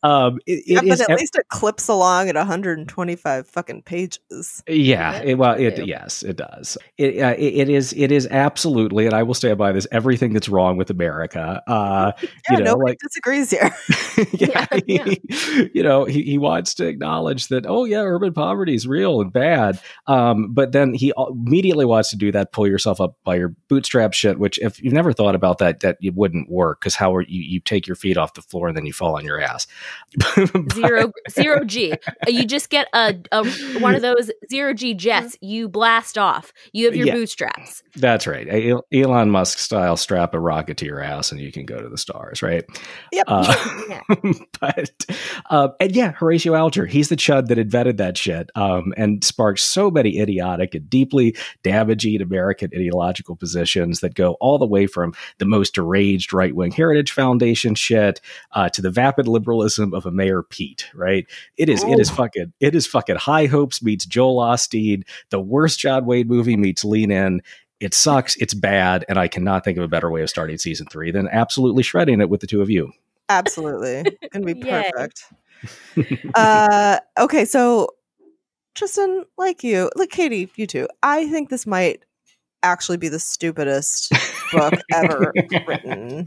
um, 0.04 0.40
it, 0.48 0.64
yeah, 0.66 0.82
but 0.82 1.10
at 1.10 1.20
least 1.20 1.36
it 1.38 1.48
clips 1.50 1.88
along 1.88 2.28
at 2.28 2.36
125 2.36 3.48
fucking 3.48 3.84
pages. 3.84 4.64
Yeah, 4.68 5.22
it, 5.22 5.38
well, 5.38 5.54
it 5.54 5.86
yes, 5.86 6.24
it 6.24 6.38
does. 6.38 6.78
It, 6.98 7.22
uh, 7.22 7.36
it, 7.38 7.54
it 7.54 7.70
is 7.70 7.94
it 7.94 8.12
is 8.12 8.28
absolutely, 8.28 9.06
and 9.06 9.14
I 9.14 9.24
will 9.24 9.36
stand 9.36 9.58
by 9.60 9.72
this. 9.72 9.88
Everything 9.92 10.34
that's 10.34 10.50
wrong 10.50 10.76
with 10.76 10.90
America. 10.90 11.62
Uh, 11.68 12.12
yeah, 12.22 12.30
you 12.50 12.58
know, 12.58 12.72
nobody 12.72 12.92
like, 12.92 13.00
disagrees 13.00 13.52
here. 13.52 13.76
yeah, 14.34 14.66
yeah, 14.88 15.04
he, 15.06 15.70
you 15.74 15.84
know, 15.84 16.06
he, 16.06 16.24
he 16.24 16.38
wants 16.40 16.74
to 16.76 16.88
acknowledge 16.88 17.48
that. 17.50 17.66
Oh 17.68 17.86
yeah, 17.86 18.02
urban 18.02 18.34
poverty 18.34 18.74
is 18.74 18.88
real 18.88 19.22
and 19.22 19.32
bad. 19.32 19.80
Um, 20.08 20.54
but 20.54 20.72
then 20.72 20.96
he 20.96 21.14
immediately 21.16 21.86
wants 21.86 22.10
to 22.10 22.18
do 22.18 22.32
that. 22.32 22.52
Pull 22.52 22.68
yourself 22.68 23.00
up 23.00 23.18
by 23.24 23.36
your 23.36 23.50
bootstrap 23.70 24.14
shit. 24.14 24.40
Which, 24.40 24.58
if 24.60 24.82
you've 24.82 24.94
never 24.94 25.11
thought 25.14 25.36
about 25.36 25.60
that, 25.60 25.82
that 25.82 25.98
it 26.02 26.16
wouldn't 26.16 26.50
work 26.50 26.82
because 26.82 26.96
how 26.96 27.16
are 27.16 27.22
you? 27.22 27.42
You 27.42 27.60
take 27.60 27.88
your 27.88 27.96
feet 27.96 28.18
off 28.18 28.34
the 28.34 28.42
floor 28.42 28.68
and 28.68 28.78
then 28.78 28.86
you 28.86 28.94
fall 28.94 29.16
on 29.16 29.26
your 29.26 29.42
ass. 29.42 29.68
but, 30.36 30.74
zero 30.74 31.12
zero 31.30 31.64
G. 31.66 31.94
You 32.28 32.46
just 32.46 32.70
get 32.70 32.88
a, 32.94 33.16
a 33.32 33.48
one 33.80 33.96
of 33.96 34.02
those 34.02 34.32
zero 34.50 34.74
G 34.74 34.94
jets, 34.94 35.38
you 35.42 35.70
blast 35.70 36.18
off. 36.18 36.54
You 36.74 36.86
have 36.86 36.96
your 36.96 37.08
yeah, 37.08 37.14
bootstraps. 37.14 37.84
That's 37.96 38.28
right. 38.28 38.48
Elon 38.94 39.30
Musk 39.30 39.58
style 39.60 39.98
strap 39.98 40.34
a 40.34 40.40
rocket 40.40 40.78
to 40.78 40.86
your 40.86 41.02
ass 41.02 41.32
and 41.32 41.42
you 41.42 41.52
can 41.52 41.66
go 41.66 41.82
to 41.82 41.90
the 41.90 41.98
stars, 41.98 42.42
right? 42.42 42.64
Yep. 43.12 43.26
Uh, 43.28 43.84
yeah. 43.90 44.32
but, 44.62 45.06
uh, 45.50 45.70
and 45.80 45.96
yeah, 45.96 46.12
Horatio 46.12 46.56
Alger, 46.56 46.86
he's 46.86 47.10
the 47.10 47.16
chud 47.16 47.48
that 47.48 47.58
invented 47.58 47.98
that 47.98 48.18
shit 48.18 48.50
um, 48.56 48.94
and 48.98 49.24
sparked 49.24 49.60
so 49.60 49.90
many 49.92 50.20
idiotic 50.20 50.76
and 50.76 50.90
deeply 50.90 51.36
damaging 51.64 52.22
American 52.22 52.72
ideological 52.74 53.36
positions 53.36 54.00
that 54.02 54.16
go 54.16 54.38
all 54.40 54.58
the 54.58 54.66
way 54.66 54.88
from 54.88 55.01
the 55.38 55.46
most 55.46 55.76
deranged 55.76 56.34
right 56.34 56.56
wing 56.56 56.72
Heritage 56.72 57.12
Foundation 57.12 57.76
shit 57.76 58.22
uh, 58.54 58.70
to 58.70 58.82
the 58.82 58.92
vapid 58.92 59.28
liberalism 59.28 59.94
of 59.94 60.06
a 60.06 60.12
Mayor 60.12 60.44
Pete, 60.44 60.90
right? 60.94 61.26
It 61.58 61.70
is, 61.70 61.84
it 61.84 62.00
is 62.00 62.10
fucking, 62.10 62.54
it 62.60 62.76
is 62.76 62.88
fucking 62.88 63.18
high 63.18 63.46
hopes 63.46 63.82
meets 63.82 64.06
Joel 64.06 64.38
Osteen. 64.38 65.04
The 65.30 65.40
worst 65.40 65.80
John 65.80 66.06
Wayne 66.06 66.28
movie 66.28 66.58
meets 66.58 66.84
Lean 66.84 67.12
In. 67.12 67.42
It 67.80 67.94
sucks. 67.96 68.36
It's 68.36 68.54
bad, 68.54 69.06
and 69.10 69.18
I 69.18 69.28
cannot 69.28 69.64
think 69.64 69.78
of 69.78 69.84
a 69.84 69.88
better 69.88 70.12
way 70.12 70.22
of 70.22 70.30
starting 70.30 70.60
season 70.60 70.86
three 70.92 71.10
than 71.12 71.28
absolutely 71.30 71.82
shredding 71.82 72.22
it 72.22 72.30
with 72.30 72.42
the 72.42 72.48
two 72.48 72.62
of 72.62 72.70
you. 72.70 72.92
Absolutely, 73.28 74.04
gonna 74.32 74.46
be 74.46 74.54
perfect. 74.62 75.24
uh, 76.36 77.00
okay, 77.18 77.46
so 77.46 77.90
Tristan, 78.76 79.26
like 79.38 79.64
you, 79.64 79.90
like 79.96 80.10
Katie, 80.10 80.52
you 80.56 80.68
too. 80.68 80.88
I 81.02 81.28
think 81.28 81.50
this 81.50 81.66
might 81.66 82.04
actually 82.64 82.98
be 82.98 83.10
the 83.10 83.20
stupidest 83.20 84.14
book 84.52 84.74
ever 84.94 85.34
written. 85.68 86.20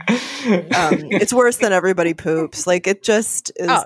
Um, 0.74 1.08
it's 1.10 1.32
worse 1.32 1.58
than 1.58 1.72
everybody 1.72 2.14
poops. 2.14 2.66
Like 2.66 2.86
it 2.86 3.02
just 3.02 3.50
is. 3.56 3.68
Oh 3.68 3.84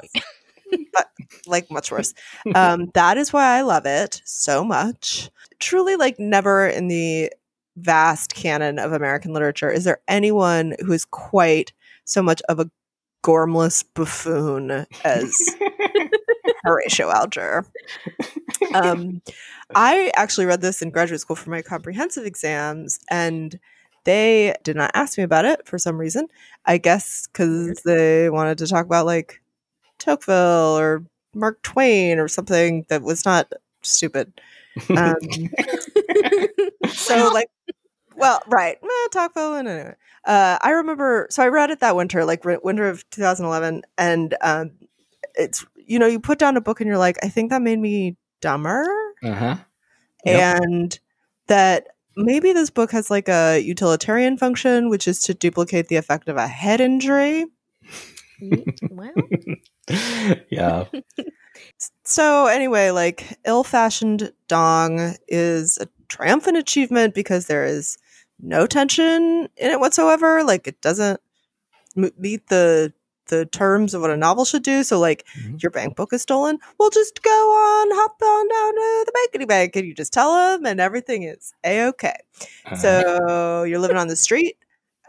but 0.93 1.09
like 1.47 1.71
much 1.71 1.91
worse. 1.91 2.15
Um, 2.55 2.91
that 2.95 3.17
is 3.17 3.33
why 3.33 3.57
I 3.57 3.63
love 3.63 3.87
it 3.87 4.21
so 4.25 4.65
much. 4.65 5.31
Truly, 5.59 5.97
like 5.97 6.19
never 6.19 6.67
in 6.67 6.89
the 6.89 7.33
vast 7.77 8.35
canon 8.35 8.79
of 8.79 8.93
American 8.93 9.33
literature 9.33 9.71
is 9.71 9.85
there 9.85 10.01
anyone 10.09 10.75
who 10.81 10.93
is 10.93 11.05
quite 11.05 11.73
so 12.05 12.21
much 12.21 12.43
of 12.49 12.59
a 12.59 12.69
gormless 13.25 13.85
buffoon 13.95 14.85
as 15.05 15.37
Horatio 16.65 17.11
Alger. 17.11 17.65
Um, 18.75 19.23
I 19.75 20.11
actually 20.17 20.47
read 20.47 20.61
this 20.61 20.83
in 20.83 20.91
graduate 20.91 21.21
school 21.21 21.37
for 21.37 21.51
my 21.51 21.63
comprehensive 21.63 22.25
exams, 22.25 22.99
and 23.11 23.59
they 24.09 24.55
did 24.65 24.75
not 24.75 24.91
ask 24.95 25.19
me 25.19 25.25
about 25.25 25.45
it 25.45 25.67
for 25.67 25.79
some 25.79 25.99
reason. 25.99 26.29
I 26.65 26.79
guess 26.79 27.27
because 27.27 27.83
they 27.83 28.31
wanted 28.31 28.57
to 28.59 28.67
talk 28.67 28.87
about 28.87 29.05
like 29.05 29.43
Tocqueville 29.99 30.79
or 30.79 31.05
Mark 31.35 31.61
Twain 31.63 32.19
or 32.19 32.27
something 32.27 32.87
that 32.89 33.03
was 33.03 33.27
not 33.27 33.53
stupid. 33.83 34.33
Um, 34.89 35.17
so 36.89 37.29
like, 37.35 37.51
well, 38.17 38.41
right, 38.47 38.79
eh, 38.83 39.09
Tocqueville 39.13 39.55
and 39.57 39.69
anyway. 39.69 39.95
Uh, 40.25 40.59
I 40.63 40.71
remember, 40.71 41.27
so 41.31 41.43
I 41.43 41.49
read 41.49 41.71
it 41.71 41.81
that 41.81 41.95
winter, 41.97 42.25
like 42.25 42.45
winter 42.45 42.89
of 42.89 43.09
2011, 43.11 43.83
and 43.99 44.35
um, 44.41 44.71
it's 45.35 45.67
you 45.77 45.99
know 45.99 46.07
you 46.07 46.19
put 46.19 46.39
down 46.39 46.57
a 46.57 46.63
book 46.63 46.81
and 46.81 46.89
you're 46.89 46.97
like, 46.99 47.19
I 47.23 47.29
think 47.29 47.51
that 47.51 47.61
made 47.61 47.79
me 47.79 48.17
dumber, 48.41 48.87
Uh-huh. 49.23 49.57
Yep. 50.25 50.63
and 50.63 51.01
that 51.49 51.89
maybe 52.17 52.53
this 52.53 52.71
book 52.71 52.93
has 52.93 53.11
like 53.11 53.29
a 53.29 53.61
utilitarian 53.61 54.37
function, 54.37 54.89
which 54.89 55.09
is 55.09 55.21
to 55.21 55.35
duplicate 55.35 55.89
the 55.89 55.97
effect 55.97 56.29
of 56.29 56.37
a 56.37 56.47
head 56.49 56.81
injury. 56.81 57.47
well, 58.91 59.13
yeah. 60.51 60.85
So 62.05 62.47
anyway, 62.47 62.91
like 62.91 63.39
ill-fashioned 63.45 64.33
dong 64.47 65.17
is 65.27 65.77
a 65.79 65.89
triumphant 66.09 66.57
achievement 66.57 67.15
because 67.15 67.47
there 67.47 67.65
is 67.65 67.99
no 68.41 68.67
tension 68.67 69.49
in 69.57 69.71
it 69.71 69.81
whatsoever. 69.81 70.45
Like 70.45 70.67
it 70.67 70.81
doesn't 70.81 71.21
meet 71.97 72.47
the 72.49 72.93
the 73.29 73.47
terms 73.47 73.95
of 73.95 74.03
what 74.03 74.11
a 74.11 74.17
novel 74.17 74.45
should 74.45 74.63
do. 74.63 74.83
So 74.83 74.99
like 74.99 75.25
Mhm. 75.39 75.63
your 75.63 75.71
bank 75.71 75.97
book 75.97 76.13
is 76.13 76.23
stolen, 76.23 76.59
well 76.79 76.91
just 76.91 77.23
go 77.23 77.31
on, 77.31 77.89
hop 77.93 78.21
on 78.23 78.49
down 78.49 78.75
to 78.75 79.05
the 79.07 79.13
bankity 79.39 79.49
bank 79.49 79.77
and 79.77 79.87
you 79.87 79.95
just 79.95 80.13
tell 80.13 80.35
them 80.35 80.67
and 80.67 80.81
everything 80.81 81.23
is 81.23 81.53
a-okay. 81.65 82.17
Uh-huh. 82.67 82.77
So 82.77 83.63
you're 83.65 83.79
living 83.79 83.97
on 83.97 84.09
the 84.09 84.17
street. 84.17 84.57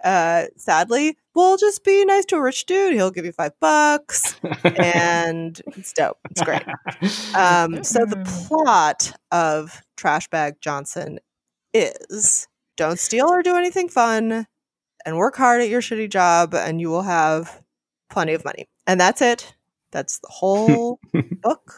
Uh, 0.04 0.46
sadly, 0.56 1.18
we'll 1.36 1.58
just 1.58 1.84
be 1.84 2.06
nice 2.06 2.24
to 2.24 2.38
a 2.38 2.42
rich 2.42 2.66
dude. 2.66 2.94
He'll 2.94 3.12
give 3.12 3.26
you 3.26 3.34
five 3.34 3.52
bucks, 3.60 4.36
and 4.64 5.62
it's 5.76 5.92
dope. 5.92 6.18
It's 6.32 6.42
great. 6.42 6.64
Um, 7.36 7.84
so 7.84 8.06
the 8.06 8.24
plot 8.48 9.12
of 9.32 9.82
Trash 9.98 10.30
Bag 10.30 10.56
Johnson 10.62 11.20
is 11.74 12.48
don't 12.78 12.98
steal 12.98 13.28
or 13.28 13.44
do 13.44 13.58
anything 13.58 13.90
fun, 13.90 14.48
and 15.06 15.18
work 15.18 15.36
hard 15.36 15.62
at 15.62 15.68
your 15.68 15.82
shitty 15.82 16.10
job, 16.10 16.54
and 16.56 16.80
you 16.80 16.90
will 16.90 17.02
have 17.04 17.62
plenty 18.10 18.34
of 18.34 18.44
money. 18.46 18.68
And 18.88 19.00
that's 19.00 19.22
it. 19.22 19.54
That's 19.92 20.20
the 20.20 20.28
whole 20.30 21.00
book. 21.42 21.76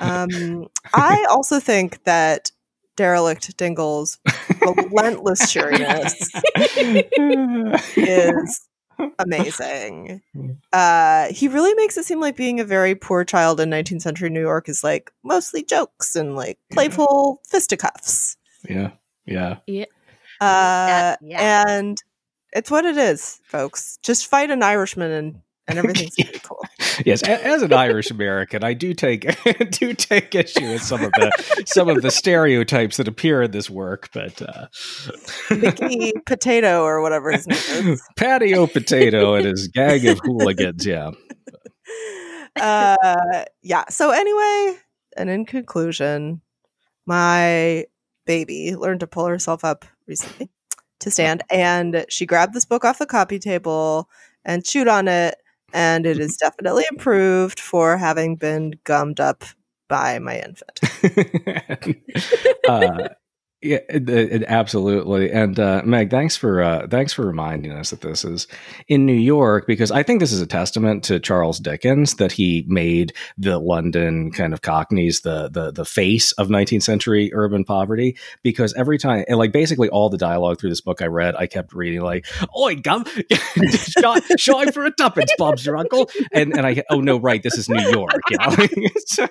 Um, 0.00 0.68
I 0.94 1.26
also 1.30 1.60
think 1.60 2.04
that 2.04 2.50
Derelict 2.96 3.56
Dingle's 3.56 4.18
relentless 4.62 5.50
cheeriness 5.52 6.30
is 7.96 8.66
amazing. 9.18 10.22
Uh, 10.72 11.32
he 11.32 11.48
really 11.48 11.74
makes 11.74 11.96
it 11.96 12.04
seem 12.04 12.20
like 12.20 12.36
being 12.36 12.60
a 12.60 12.64
very 12.64 12.94
poor 12.94 13.24
child 13.24 13.58
in 13.60 13.68
19th 13.70 14.02
century 14.02 14.30
New 14.30 14.40
York 14.40 14.68
is 14.68 14.84
like 14.84 15.10
mostly 15.24 15.64
jokes 15.64 16.14
and 16.14 16.36
like 16.36 16.58
playful 16.72 17.40
fisticuffs. 17.48 18.36
yeah. 18.68 18.90
Yeah. 19.26 19.56
Uh, 20.40 21.16
yeah. 21.20 21.64
And 21.68 21.98
it's 22.52 22.70
what 22.70 22.84
it 22.84 22.96
is, 22.96 23.40
folks. 23.44 23.98
Just 24.02 24.26
fight 24.26 24.50
an 24.50 24.62
Irishman 24.62 25.10
and, 25.10 25.40
and 25.68 25.78
everything's 25.78 26.16
gonna 26.16 26.32
be 26.32 26.38
cool. 26.40 26.64
Yes, 27.04 27.22
as 27.22 27.62
an 27.62 27.72
Irish 27.72 28.10
American, 28.10 28.64
I 28.64 28.74
do 28.74 28.92
take 28.94 29.22
do 29.70 29.94
take 29.94 30.34
issue 30.34 30.72
with 30.72 30.82
some 30.82 31.02
of 31.02 31.12
the 31.12 31.64
some 31.66 31.88
of 31.88 32.02
the 32.02 32.10
stereotypes 32.10 32.96
that 32.96 33.08
appear 33.08 33.42
in 33.42 33.50
this 33.52 33.70
work, 33.70 34.10
but 34.12 34.42
uh, 34.42 34.66
Mickey 35.50 36.12
Potato 36.26 36.82
or 36.82 37.00
whatever 37.00 37.30
his 37.30 37.46
name 37.46 37.94
is. 37.94 38.02
Patio 38.16 38.66
Potato 38.66 39.34
and 39.34 39.46
his 39.46 39.68
gang 39.68 40.06
of 40.08 40.18
hooligans, 40.20 40.84
yeah. 40.84 41.10
uh 42.60 43.44
yeah 43.62 43.84
so 43.88 44.10
anyway 44.10 44.76
and 45.16 45.30
in 45.30 45.46
conclusion 45.46 46.40
my 47.06 47.84
baby 48.26 48.74
learned 48.74 49.00
to 49.00 49.06
pull 49.06 49.26
herself 49.26 49.64
up 49.64 49.84
recently 50.06 50.50
to 51.00 51.10
stand 51.10 51.42
and 51.50 52.04
she 52.08 52.26
grabbed 52.26 52.54
this 52.54 52.64
book 52.64 52.84
off 52.84 52.98
the 52.98 53.06
copy 53.06 53.38
table 53.38 54.08
and 54.44 54.64
chewed 54.64 54.88
on 54.88 55.08
it 55.08 55.36
and 55.72 56.06
it 56.06 56.18
is 56.18 56.36
definitely 56.36 56.84
improved 56.90 57.60
for 57.60 57.96
having 57.96 58.36
been 58.36 58.74
gummed 58.84 59.20
up 59.20 59.44
by 59.88 60.18
my 60.18 60.40
infant. 60.40 60.80
Uh, 62.68 63.08
yeah, 63.62 63.78
it, 63.90 64.08
it- 64.08 64.44
absolutely. 64.48 65.30
And 65.30 65.58
uh, 65.60 65.82
Meg, 65.84 66.10
thanks 66.10 66.36
for 66.36 66.62
uh, 66.62 66.86
thanks 66.88 67.12
for 67.12 67.26
reminding 67.26 67.72
us 67.72 67.90
that 67.90 68.00
this 68.00 68.24
is 68.24 68.46
in 68.88 69.04
New 69.04 69.12
York 69.12 69.66
because 69.66 69.90
I 69.90 70.02
think 70.02 70.20
this 70.20 70.32
is 70.32 70.40
a 70.40 70.46
testament 70.46 71.04
to 71.04 71.20
Charles 71.20 71.58
Dickens 71.58 72.14
that 72.14 72.32
he 72.32 72.64
made 72.68 73.12
the 73.36 73.58
London 73.58 74.30
kind 74.32 74.54
of 74.54 74.62
Cockneys 74.62 75.20
the 75.20 75.50
the 75.50 75.72
the 75.72 75.84
face 75.84 76.32
of 76.32 76.48
19th 76.48 76.82
century 76.82 77.30
urban 77.34 77.64
poverty. 77.64 78.16
Because 78.42 78.72
every 78.74 78.96
time, 78.98 79.24
and 79.28 79.36
like 79.36 79.52
basically 79.52 79.90
all 79.90 80.08
the 80.08 80.18
dialogue 80.18 80.58
through 80.58 80.70
this 80.70 80.80
book 80.80 81.02
I 81.02 81.06
read, 81.06 81.36
I 81.36 81.46
kept 81.46 81.74
reading 81.74 82.00
like, 82.00 82.26
"Oi, 82.58 82.76
gum, 82.76 83.04
shy, 84.38 84.70
for 84.70 84.86
a 84.86 84.90
tuppence, 84.90 85.32
Bob's 85.36 85.66
your 85.66 85.76
uncle," 85.76 86.08
and 86.32 86.56
and 86.56 86.66
I 86.66 86.82
oh 86.88 87.00
no, 87.00 87.18
right, 87.18 87.42
this 87.42 87.58
is 87.58 87.68
New 87.68 87.90
York, 87.90 88.20
you 88.30 88.38
know. 88.38 88.46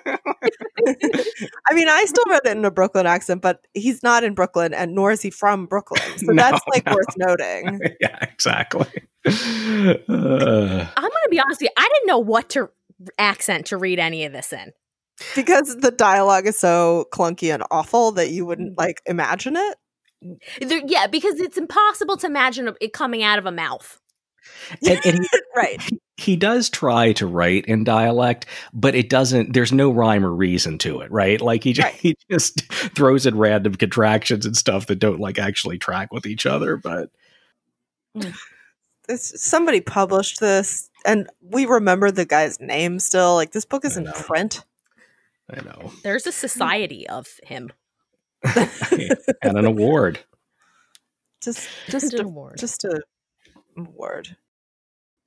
I 0.86 1.74
mean 1.74 1.88
i 1.88 2.04
still 2.06 2.24
read 2.28 2.40
it 2.44 2.56
in 2.56 2.64
a 2.64 2.70
brooklyn 2.70 3.06
accent 3.06 3.42
but 3.42 3.66
he's 3.74 4.02
not 4.02 4.19
in 4.24 4.34
brooklyn 4.34 4.72
and 4.74 4.94
nor 4.94 5.10
is 5.12 5.22
he 5.22 5.30
from 5.30 5.66
brooklyn 5.66 6.00
so 6.16 6.26
No, 6.32 6.34
that's 6.42 6.60
like 6.72 6.86
no. 6.86 6.94
worth 6.94 7.16
noting 7.16 7.80
yeah, 8.00 8.18
exactly. 8.22 8.86
Uh, 9.26 10.86
I'm 10.96 11.02
gonna 11.02 11.28
be 11.30 11.38
honest 11.40 11.60
with 11.60 11.68
you. 11.68 11.74
I 11.76 11.88
didn't 11.92 12.06
know 12.06 12.18
what 12.18 12.48
to 12.50 12.70
accent 13.18 13.66
to 13.66 13.76
read 13.76 13.98
any 13.98 14.24
of 14.24 14.32
this 14.32 14.52
in. 14.52 14.72
because 15.34 15.76
the 15.78 15.90
dialogue 15.90 16.46
is 16.46 16.58
so 16.58 17.06
clunky 17.12 17.52
and 17.52 17.62
awful 17.70 18.12
that 18.12 18.30
you 18.30 18.46
wouldn't 18.46 18.76
like 18.78 19.00
imagine 19.06 19.56
it 19.56 19.76
There- 20.60 20.82
yeah, 20.86 21.06
because 21.06 21.40
it's 21.40 21.58
impossible 21.58 22.16
to 22.18 22.26
imagine 22.26 22.72
it 22.80 22.92
coming 22.92 23.22
out 23.22 23.38
of 23.38 23.46
a 23.46 23.52
mouth. 23.52 23.98
and, 24.86 24.98
and 25.04 25.18
he, 25.20 25.28
right 25.56 25.80
he 26.20 26.36
does 26.36 26.68
try 26.68 27.12
to 27.14 27.26
write 27.26 27.64
in 27.66 27.82
dialect, 27.84 28.46
but 28.74 28.94
it 28.94 29.08
doesn't. 29.08 29.54
There's 29.54 29.72
no 29.72 29.90
rhyme 29.90 30.24
or 30.24 30.32
reason 30.32 30.76
to 30.78 31.00
it, 31.00 31.10
right? 31.10 31.40
Like 31.40 31.64
he 31.64 31.72
just, 31.72 31.86
Right. 31.86 31.94
he 31.94 32.16
just 32.30 32.60
throws 32.94 33.26
in 33.26 33.38
random 33.38 33.74
contractions 33.74 34.44
and 34.44 34.56
stuff 34.56 34.86
that 34.86 34.98
don't 34.98 35.20
like 35.20 35.38
actually 35.38 35.78
track 35.78 36.12
with 36.12 36.26
each 36.26 36.44
other. 36.46 36.76
But 36.76 37.10
hmm. 38.14 38.30
this, 39.08 39.32
somebody 39.36 39.80
published 39.80 40.40
this 40.40 40.90
and 41.06 41.28
we 41.40 41.64
remember 41.64 42.10
the 42.10 42.26
guy's 42.26 42.60
name 42.60 42.98
still 42.98 43.34
like 43.34 43.52
this 43.52 43.64
book 43.64 43.84
is 43.86 43.96
in 43.96 44.04
print 44.12 44.64
I 45.52 45.62
know, 45.64 45.90
There's 46.04 46.26
a 46.26 46.32
society 46.32 47.08
of 47.08 47.26
him. 47.42 47.72
and 48.54 49.58
an 49.58 49.64
award. 49.64 50.20
just 51.42 51.68
just 51.88 52.14
An 52.14 52.20
a, 52.20 52.24
award. 52.24 52.58
just 52.58 52.84
a 52.84 53.00
word 53.76 54.36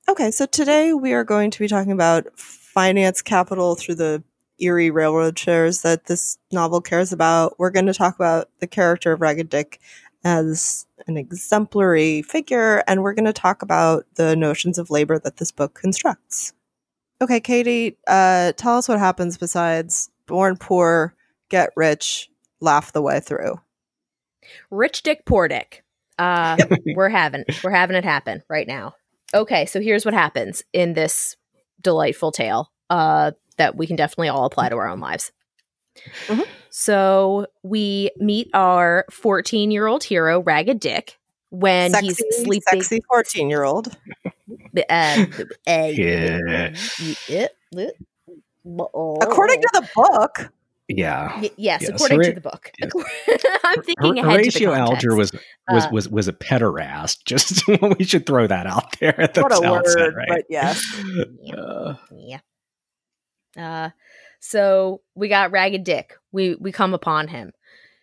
okay 0.08 0.30
so 0.30 0.46
today 0.46 0.92
we 0.92 1.12
are 1.12 1.24
going 1.24 1.50
to 1.50 1.58
be 1.58 1.68
talking 1.68 1.92
about 1.92 2.26
finance 2.38 3.22
capital 3.22 3.74
through 3.74 3.94
the 3.94 4.22
Erie 4.58 4.90
railroad 4.90 5.38
shares 5.38 5.82
that 5.82 6.06
this 6.06 6.38
novel 6.52 6.80
cares 6.80 7.12
about 7.12 7.58
we're 7.58 7.70
going 7.70 7.86
to 7.86 7.94
talk 7.94 8.14
about 8.14 8.48
the 8.60 8.66
character 8.66 9.12
of 9.12 9.20
ragged 9.20 9.48
dick 9.48 9.80
as 10.24 10.86
an 11.06 11.16
exemplary 11.16 12.22
figure 12.22 12.82
and 12.86 13.02
we're 13.02 13.14
going 13.14 13.24
to 13.24 13.32
talk 13.32 13.62
about 13.62 14.06
the 14.14 14.36
notions 14.36 14.78
of 14.78 14.90
labor 14.90 15.18
that 15.18 15.38
this 15.38 15.50
book 15.50 15.74
constructs 15.74 16.52
okay 17.20 17.40
katie 17.40 17.96
uh, 18.06 18.52
tell 18.52 18.76
us 18.78 18.88
what 18.88 18.98
happens 18.98 19.36
besides 19.36 20.10
born 20.26 20.56
poor 20.56 21.14
get 21.48 21.70
rich 21.76 22.30
laugh 22.60 22.92
the 22.92 23.02
way 23.02 23.20
through 23.20 23.58
Rich 24.70 25.02
Dick 25.02 25.24
Poor 25.24 25.48
Dick. 25.48 25.84
Uh, 26.18 26.56
we're 26.94 27.08
having 27.08 27.44
we're 27.62 27.70
having 27.70 27.96
it 27.96 28.04
happen 28.04 28.42
right 28.48 28.66
now. 28.66 28.94
Okay, 29.34 29.66
so 29.66 29.80
here's 29.80 30.04
what 30.04 30.14
happens 30.14 30.62
in 30.72 30.94
this 30.94 31.36
delightful 31.80 32.30
tale 32.32 32.70
uh, 32.90 33.32
that 33.58 33.76
we 33.76 33.86
can 33.86 33.96
definitely 33.96 34.28
all 34.28 34.44
apply 34.46 34.68
to 34.68 34.76
our 34.76 34.88
own 34.88 35.00
lives. 35.00 35.32
Mhm. 36.28 36.44
So 36.70 37.46
we 37.62 38.10
meet 38.16 38.48
our 38.54 39.04
14 39.10 39.70
year 39.70 39.86
old 39.86 40.02
hero, 40.04 40.40
Ragged 40.40 40.80
Dick, 40.80 41.18
when 41.50 41.90
sexy, 41.92 42.06
he's 42.06 42.22
sleeping. 42.44 42.62
sexy 42.82 43.00
14 43.08 43.50
year 43.50 43.64
old 43.64 43.88
Uh, 44.88 45.26
uh, 45.68 45.90
Yeah. 45.92 46.70
according 49.22 49.60
to 49.60 49.68
the 49.74 49.88
book 49.94 50.52
Yeah. 50.88 51.40
Y- 51.40 51.50
yes, 51.56 51.82
Yes, 51.82 51.90
according 51.90 52.22
to 52.22 52.32
the 52.34 52.40
book. 52.40 52.70
yes. 52.78 52.90
I'm 53.64 53.82
thinking 53.82 54.18
ahead 54.18 54.24
Horatio 54.24 54.50
to 54.52 54.58
the 54.58 54.64
context. 54.76 55.04
Alger 55.06 55.16
was 55.16 55.32
was 55.70 55.84
Uh, 55.84 55.88
was 55.92 56.08
was 56.10 56.28
a 56.28 56.32
pederast. 56.32 57.18
Just 57.24 57.66
we 57.98 58.04
should 58.04 58.26
throw 58.26 58.46
that 58.46 58.66
out 58.66 58.98
there 59.00 59.18
at 59.20 59.34
the 59.34 59.42
what 59.42 59.52
a 59.52 59.64
outset, 59.66 59.96
word 59.96 60.14
right? 60.16 60.28
but 60.28 60.44
yes 60.50 60.82
Uh, 61.56 61.94
Yeah. 62.12 62.40
Uh, 63.56 63.90
so 64.40 65.00
we 65.14 65.28
got 65.28 65.52
Ragged 65.52 65.84
Dick. 65.84 66.18
We 66.32 66.54
we 66.56 66.70
come 66.72 66.92
upon 66.92 67.28
him. 67.28 67.52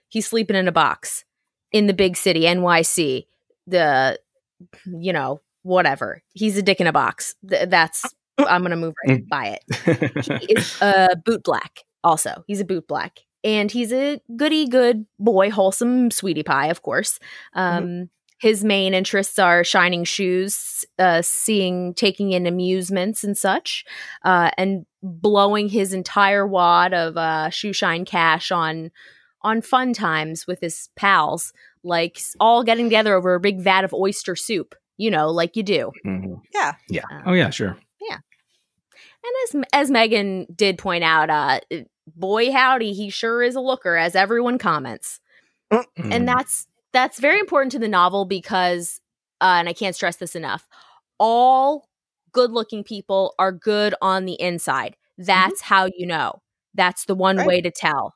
He's 0.10 0.28
sleeping 0.28 0.56
in 0.56 0.68
a 0.68 0.72
box, 0.72 1.24
in 1.72 1.88
the 1.88 1.94
big 1.94 2.18
city, 2.18 2.42
NYC, 2.42 3.28
the 3.68 4.20
you 4.86 5.14
know 5.14 5.42
whatever. 5.64 6.24
He's 6.34 6.58
a 6.58 6.62
dick 6.64 6.82
in 6.82 6.88
a 6.88 6.92
box. 6.94 7.36
Th- 7.48 7.70
that's 7.70 8.06
I'm 8.40 8.64
gonna 8.64 8.76
move 8.76 8.96
right 9.08 9.28
by 9.30 9.60
it. 9.60 10.26
He 10.42 10.54
is 10.54 10.82
a 10.82 11.16
boot 11.24 11.44
black. 11.44 11.82
Also, 12.04 12.44
he's 12.48 12.60
a 12.60 12.66
boot 12.66 12.88
black, 12.88 13.20
and 13.44 13.72
he's 13.72 13.92
a 13.94 14.20
goody 14.36 14.68
good 14.68 15.06
boy, 15.20 15.52
wholesome 15.52 16.12
sweetie 16.12 16.44
pie, 16.44 16.68
of 16.68 16.82
course. 16.82 17.20
Um, 17.54 18.10
His 18.40 18.64
main 18.64 18.96
interests 18.96 19.38
are 19.38 19.64
shining 19.64 20.04
shoes, 20.04 20.84
uh, 20.98 21.22
seeing, 21.22 21.94
taking 21.94 22.32
in 22.32 22.48
amusements 22.48 23.24
and 23.24 23.38
such, 23.38 23.86
uh, 24.26 24.50
and 24.58 24.88
blowing 25.04 25.70
his 25.70 25.94
entire 25.94 26.48
wad 26.48 26.92
of 26.92 27.18
uh, 27.18 27.52
shoe 27.52 27.72
shine 27.74 28.04
cash 28.04 28.52
on 28.52 28.90
on 29.44 29.62
fun 29.62 29.94
times 29.94 30.48
with 30.48 30.60
his 30.60 30.90
pals, 30.96 31.54
like 31.84 32.20
all 32.40 32.64
getting 32.64 32.86
together 32.86 33.14
over 33.16 33.36
a 33.36 33.40
big 33.40 33.60
vat 33.60 33.84
of 33.84 33.94
oyster 33.94 34.36
soup. 34.36 34.74
You 34.98 35.12
know, 35.12 35.30
like 35.30 35.56
you 35.56 35.62
do. 35.64 35.92
Mhm. 36.06 36.42
Yeah. 36.54 36.74
Yeah. 36.90 37.04
Um, 37.12 37.24
Oh 37.28 37.34
yeah, 37.34 37.50
sure. 37.52 37.78
Yeah. 38.10 38.18
And 39.24 39.34
as 39.64 39.70
as 39.74 39.92
Megan 39.92 40.48
did 40.56 40.78
point 40.80 41.04
out, 41.04 41.30
uh, 41.30 41.60
boy 42.16 42.52
howdy, 42.52 42.94
he 42.94 43.10
sure 43.10 43.42
is 43.44 43.56
a 43.56 43.62
looker, 43.62 43.96
as 43.98 44.16
everyone 44.16 44.58
comments. 44.58 45.20
Mhm. 45.72 45.86
and 46.12 46.28
that's 46.28 46.68
that's 46.92 47.18
very 47.20 47.40
important 47.40 47.72
to 47.72 47.80
the 47.80 47.88
novel 47.88 48.26
because 48.26 49.00
uh, 49.40 49.56
and 49.58 49.70
i 49.70 49.74
can't 49.74 49.96
stress 49.96 50.18
this 50.18 50.36
enough 50.36 50.68
all 51.18 51.88
good 52.34 52.52
looking 52.52 52.84
people 52.84 53.34
are 53.40 53.54
good 53.54 53.96
on 54.02 54.26
the 54.26 54.34
inside 54.42 54.98
that's 55.18 55.62
how 55.62 55.86
you 55.96 56.06
know 56.06 56.42
that's 56.74 57.06
the 57.06 57.16
one 57.16 57.38
Right. 57.38 57.48
way 57.48 57.62
to 57.62 57.72
tell 57.72 58.16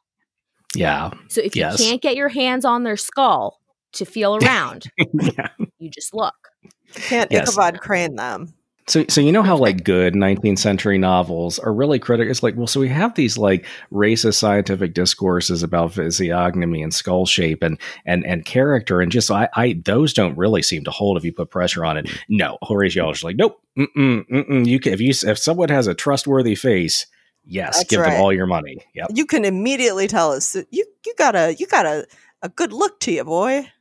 yeah. 0.75 1.11
so 1.29 1.39
if 1.39 1.55
Yes. 1.55 1.79
you 1.79 1.85
can't 1.87 2.01
get 2.01 2.17
your 2.17 2.27
hands 2.27 2.65
on 2.65 2.83
their 2.83 2.97
skull 2.97 3.61
to 3.93 4.03
feel 4.03 4.35
around 4.43 4.87
yeah. 4.97 5.47
you 5.79 5.89
just 5.89 6.13
look 6.13 6.35
You 6.63 6.69
can't 6.95 7.31
Yes. 7.31 7.47
Ichabod 7.47 7.79
crane 7.79 8.15
them. 8.17 8.53
So, 8.87 9.03
so 9.09 9.19
you 9.19 9.31
know 9.31 9.41
how 9.41 9.57
like 9.57 9.83
good 9.83 10.13
19th 10.13 10.59
century 10.59 10.99
novels 10.99 11.57
are 11.57 11.73
really 11.73 11.97
critical. 11.97 12.29
It's 12.29 12.43
like, 12.43 12.55
well, 12.55 12.67
so 12.67 12.79
we 12.79 12.89
have 12.89 13.15
these 13.15 13.35
like 13.35 13.65
racist 13.91 14.35
scientific 14.35 14.93
discourses 14.93 15.63
about 15.63 15.93
physiognomy 15.93 16.83
and 16.83 16.93
skull 16.93 17.25
shape 17.25 17.63
and 17.63 17.79
and 18.05 18.23
and 18.25 18.45
character, 18.45 19.01
and 19.01 19.11
just 19.11 19.31
I, 19.31 19.49
I 19.55 19.81
those 19.83 20.13
don't 20.13 20.37
really 20.37 20.61
seem 20.61 20.83
to 20.83 20.91
hold 20.91 21.17
if 21.17 21.25
you 21.25 21.33
put 21.33 21.49
pressure 21.49 21.83
on 21.83 21.97
it. 21.97 22.05
Mm-hmm. 22.05 22.37
No, 22.37 22.57
Horatio 22.67 23.09
is 23.09 23.23
like, 23.23 23.37
nope, 23.37 23.59
mm-mm, 23.77 24.27
mm-mm. 24.29 24.65
you 24.67 24.79
can 24.79 24.93
if 24.93 25.01
you 25.01 25.09
if 25.09 25.37
someone 25.39 25.69
has 25.69 25.87
a 25.87 25.95
trustworthy 25.95 26.53
face, 26.53 27.07
yes, 27.43 27.77
That's 27.77 27.89
give 27.89 28.01
right. 28.01 28.11
them 28.11 28.21
all 28.21 28.31
your 28.31 28.47
money. 28.47 28.77
Yep. 28.93 29.07
You 29.15 29.25
can 29.25 29.45
immediately 29.45 30.07
tell 30.07 30.31
us 30.31 30.55
you 30.69 30.85
you 31.05 31.15
got 31.17 31.35
a 31.35 31.55
you 31.55 31.65
got 31.65 31.87
a, 31.87 32.05
a 32.43 32.49
good 32.49 32.71
look 32.71 32.99
to 33.01 33.11
you, 33.11 33.23
boy. 33.23 33.71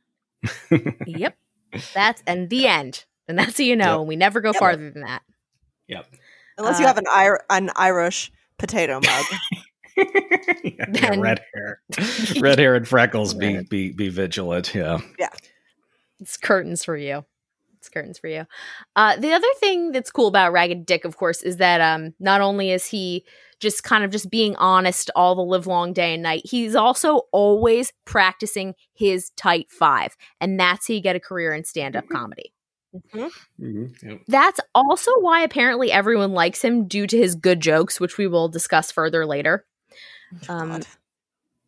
yep 1.05 1.37
that's 1.93 2.23
and 2.27 2.49
the 2.49 2.67
end 2.67 3.05
and 3.27 3.37
that's 3.37 3.57
how 3.57 3.63
you 3.63 3.75
know 3.75 3.85
Yep. 3.93 3.99
and 3.99 4.07
we 4.07 4.15
never 4.15 4.41
go 4.41 4.49
Yep. 4.49 4.59
farther 4.59 4.89
than 4.91 5.01
that 5.03 5.21
Yep. 5.87 6.05
Unless 6.57 6.79
you 6.79 6.85
Uh, 6.85 6.87
have 6.87 6.97
an 6.97 7.05
Ir- 7.15 7.43
an 7.49 7.69
Irish 7.75 8.31
potato 8.57 8.95
mug. 9.01 9.25
yeah, 10.63 10.85
yeah, 10.93 11.15
red 11.17 11.41
hair, 11.53 11.79
red 12.39 12.59
hair 12.59 12.75
and 12.75 12.85
freckles. 12.87 13.33
Be 13.33 13.61
be 13.69 13.91
be 13.93 14.09
vigilant. 14.09 14.75
Yeah. 14.75 14.97
Yeah 15.17 15.29
it's 16.19 16.37
curtains 16.37 16.83
for 16.83 16.95
you. 16.97 17.25
It's 17.77 17.89
curtains 17.89 18.17
for 18.19 18.27
you. 18.27 18.45
Uh, 18.95 19.15
the 19.17 19.31
other 19.33 19.47
thing 19.59 19.91
that's 19.91 20.11
cool 20.11 20.27
about 20.27 20.51
Ragged 20.53 20.85
Dick, 20.85 21.05
of 21.05 21.17
course, 21.17 21.41
is 21.43 21.57
that 21.57 21.81
um, 21.81 22.13
not 22.19 22.41
only 22.41 22.71
is 22.71 22.85
he 22.87 23.25
just 23.59 23.83
kind 23.83 24.03
of 24.03 24.11
just 24.11 24.29
being 24.29 24.55
honest 24.55 25.11
all 25.15 25.35
the 25.35 25.41
live 25.43 25.67
long 25.67 25.93
day 25.93 26.13
and 26.13 26.23
night, 26.23 26.41
he's 26.45 26.75
also 26.75 27.23
always 27.31 27.91
practicing 28.05 28.73
his 28.93 29.29
tight 29.37 29.69
five, 29.69 30.15
and 30.41 30.59
that's 30.59 30.87
how 30.87 30.93
you 30.93 31.01
get 31.01 31.15
a 31.15 31.19
career 31.19 31.53
in 31.53 31.63
stand 31.63 31.95
up 31.95 32.05
comedy. 32.09 32.51
Mhm. 33.13 33.31
Mm-hmm. 33.61 34.07
Yep. 34.09 34.21
That's 34.27 34.59
also 34.73 35.11
why 35.19 35.41
apparently 35.43 35.91
everyone 35.91 36.31
likes 36.33 36.61
him 36.63 36.87
due 36.87 37.07
to 37.07 37.17
his 37.17 37.35
good 37.35 37.59
jokes, 37.59 37.99
which 37.99 38.17
we 38.17 38.27
will 38.27 38.47
discuss 38.49 38.91
further 38.91 39.25
later. 39.25 39.65
Um, 40.49 40.81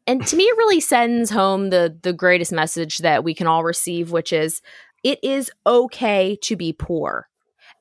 and 0.07 0.25
to 0.27 0.35
me 0.35 0.43
it 0.45 0.57
really 0.57 0.79
sends 0.79 1.29
home 1.29 1.69
the 1.69 1.97
the 2.01 2.13
greatest 2.13 2.51
message 2.51 2.99
that 2.99 3.23
we 3.23 3.33
can 3.33 3.45
all 3.47 3.63
receive 3.63 4.11
which 4.11 4.33
is 4.33 4.61
it 5.03 5.19
is 5.23 5.51
okay 5.65 6.37
to 6.43 6.55
be 6.55 6.73
poor 6.73 7.27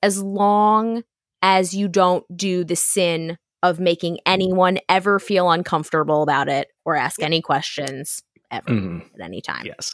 as 0.03 0.23
long 0.23 1.03
as 1.43 1.75
you 1.75 1.89
don't 1.89 2.25
do 2.37 2.63
the 2.65 2.77
sin 2.77 3.39
of 3.63 3.81
making 3.81 4.19
anyone 4.27 4.79
ever 4.89 5.19
feel 5.19 5.51
uncomfortable 5.51 6.23
about 6.23 6.49
it 6.49 6.69
or 6.85 6.95
ask 6.97 7.23
any 7.23 7.41
questions 7.41 8.23
ever 8.51 8.71
Mhm. 8.71 9.03
at 9.15 9.21
any 9.21 9.41
time 9.41 9.65
Yes. 9.67 9.93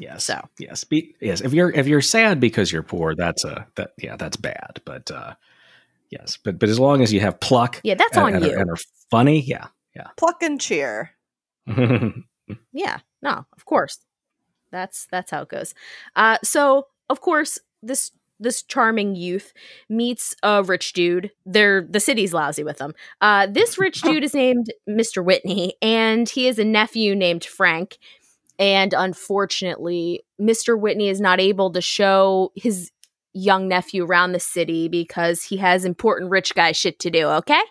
Yes. 0.00 0.24
So. 0.24 0.40
yes. 0.58 0.84
Be, 0.84 1.14
yes. 1.20 1.40
If 1.40 1.52
you're 1.52 1.70
if 1.70 1.86
you're 1.86 2.00
sad 2.00 2.40
because 2.40 2.72
you're 2.72 2.82
poor, 2.82 3.14
that's 3.14 3.44
a 3.44 3.66
that 3.76 3.92
yeah, 3.98 4.16
that's 4.16 4.36
bad. 4.36 4.80
But 4.84 5.10
uh 5.10 5.34
yes, 6.10 6.38
but 6.42 6.58
but 6.58 6.68
as 6.68 6.80
long 6.80 7.02
as 7.02 7.12
you 7.12 7.20
have 7.20 7.38
pluck 7.40 7.80
yeah 7.84 7.94
that's 7.94 8.16
and, 8.16 8.26
on 8.26 8.34
and, 8.34 8.44
you 8.44 8.52
Are, 8.52 8.58
and 8.58 8.70
are 8.70 8.78
funny, 9.10 9.40
yeah. 9.40 9.66
Yeah, 9.94 10.08
pluck 10.16 10.42
and 10.42 10.60
cheer. 10.60 11.10
Yeah, 12.72 12.98
no, 13.22 13.46
of 13.56 13.64
course. 13.64 13.98
That's 14.72 15.06
that's 15.10 15.30
how 15.30 15.42
it 15.42 15.48
goes. 15.48 15.74
Uh 16.16 16.38
so 16.42 16.86
of 17.08 17.20
course 17.20 17.58
this 17.82 18.12
this 18.38 18.62
charming 18.62 19.14
youth 19.14 19.52
meets 19.88 20.34
a 20.42 20.62
rich 20.62 20.92
dude. 20.92 21.30
They're 21.44 21.86
the 21.88 22.00
city's 22.00 22.32
lousy 22.32 22.64
with 22.64 22.78
them. 22.78 22.94
Uh 23.20 23.46
this 23.46 23.78
rich 23.78 24.02
dude 24.02 24.24
is 24.24 24.34
named 24.34 24.72
Mr. 24.88 25.24
Whitney 25.24 25.74
and 25.82 26.28
he 26.28 26.46
has 26.46 26.58
a 26.58 26.64
nephew 26.64 27.14
named 27.14 27.44
Frank. 27.44 27.98
And 28.60 28.92
unfortunately, 28.92 30.22
Mr. 30.38 30.78
Whitney 30.78 31.08
is 31.08 31.20
not 31.20 31.40
able 31.40 31.72
to 31.72 31.80
show 31.80 32.52
his 32.54 32.92
young 33.32 33.68
nephew 33.68 34.04
around 34.04 34.32
the 34.32 34.40
city 34.40 34.86
because 34.88 35.42
he 35.42 35.56
has 35.56 35.86
important 35.86 36.30
rich 36.30 36.54
guy 36.54 36.72
shit 36.72 36.98
to 37.00 37.10
do, 37.10 37.26
okay? 37.26 37.62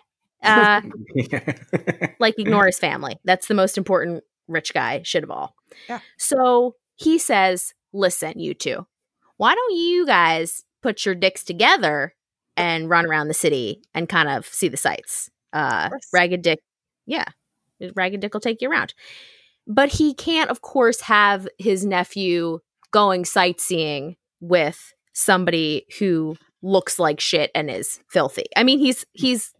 Uh 0.42 0.80
like 2.18 2.38
ignore 2.38 2.66
his 2.66 2.78
family. 2.78 3.18
That's 3.24 3.46
the 3.46 3.54
most 3.54 3.78
important 3.78 4.24
rich 4.48 4.74
guy 4.74 5.02
shit 5.04 5.22
of 5.22 5.30
all. 5.30 5.54
Yeah. 5.88 6.00
So 6.18 6.76
he 6.96 7.18
says, 7.18 7.74
"Listen, 7.92 8.38
you 8.38 8.54
two, 8.54 8.86
why 9.36 9.54
don't 9.54 9.76
you 9.76 10.06
guys 10.06 10.64
put 10.82 11.04
your 11.04 11.14
dicks 11.14 11.44
together 11.44 12.14
and 12.56 12.88
run 12.88 13.04
around 13.04 13.28
the 13.28 13.34
city 13.34 13.82
and 13.94 14.08
kind 14.08 14.30
of 14.30 14.46
see 14.46 14.68
the 14.68 14.78
sights?" 14.78 15.30
Uh. 15.52 15.90
Ragged 16.12 16.40
Dick, 16.40 16.60
yeah, 17.04 17.26
Ragged 17.94 18.20
Dick 18.20 18.32
will 18.32 18.40
take 18.40 18.62
you 18.62 18.70
around, 18.70 18.94
but 19.70 19.88
he 19.88 20.14
can't, 20.14 20.50
of 20.50 20.62
course, 20.62 21.00
have 21.02 21.46
his 21.56 21.86
nephew 21.86 22.58
going 22.90 23.24
sightseeing 23.24 24.16
with 24.40 24.92
somebody 25.12 25.86
who 26.00 26.36
looks 26.60 26.98
like 26.98 27.20
shit 27.20 27.52
and 27.54 27.70
is 27.70 28.00
filthy. 28.08 28.46
I 28.56 28.64
mean, 28.64 28.80
he's 28.80 29.06
he's 29.12 29.54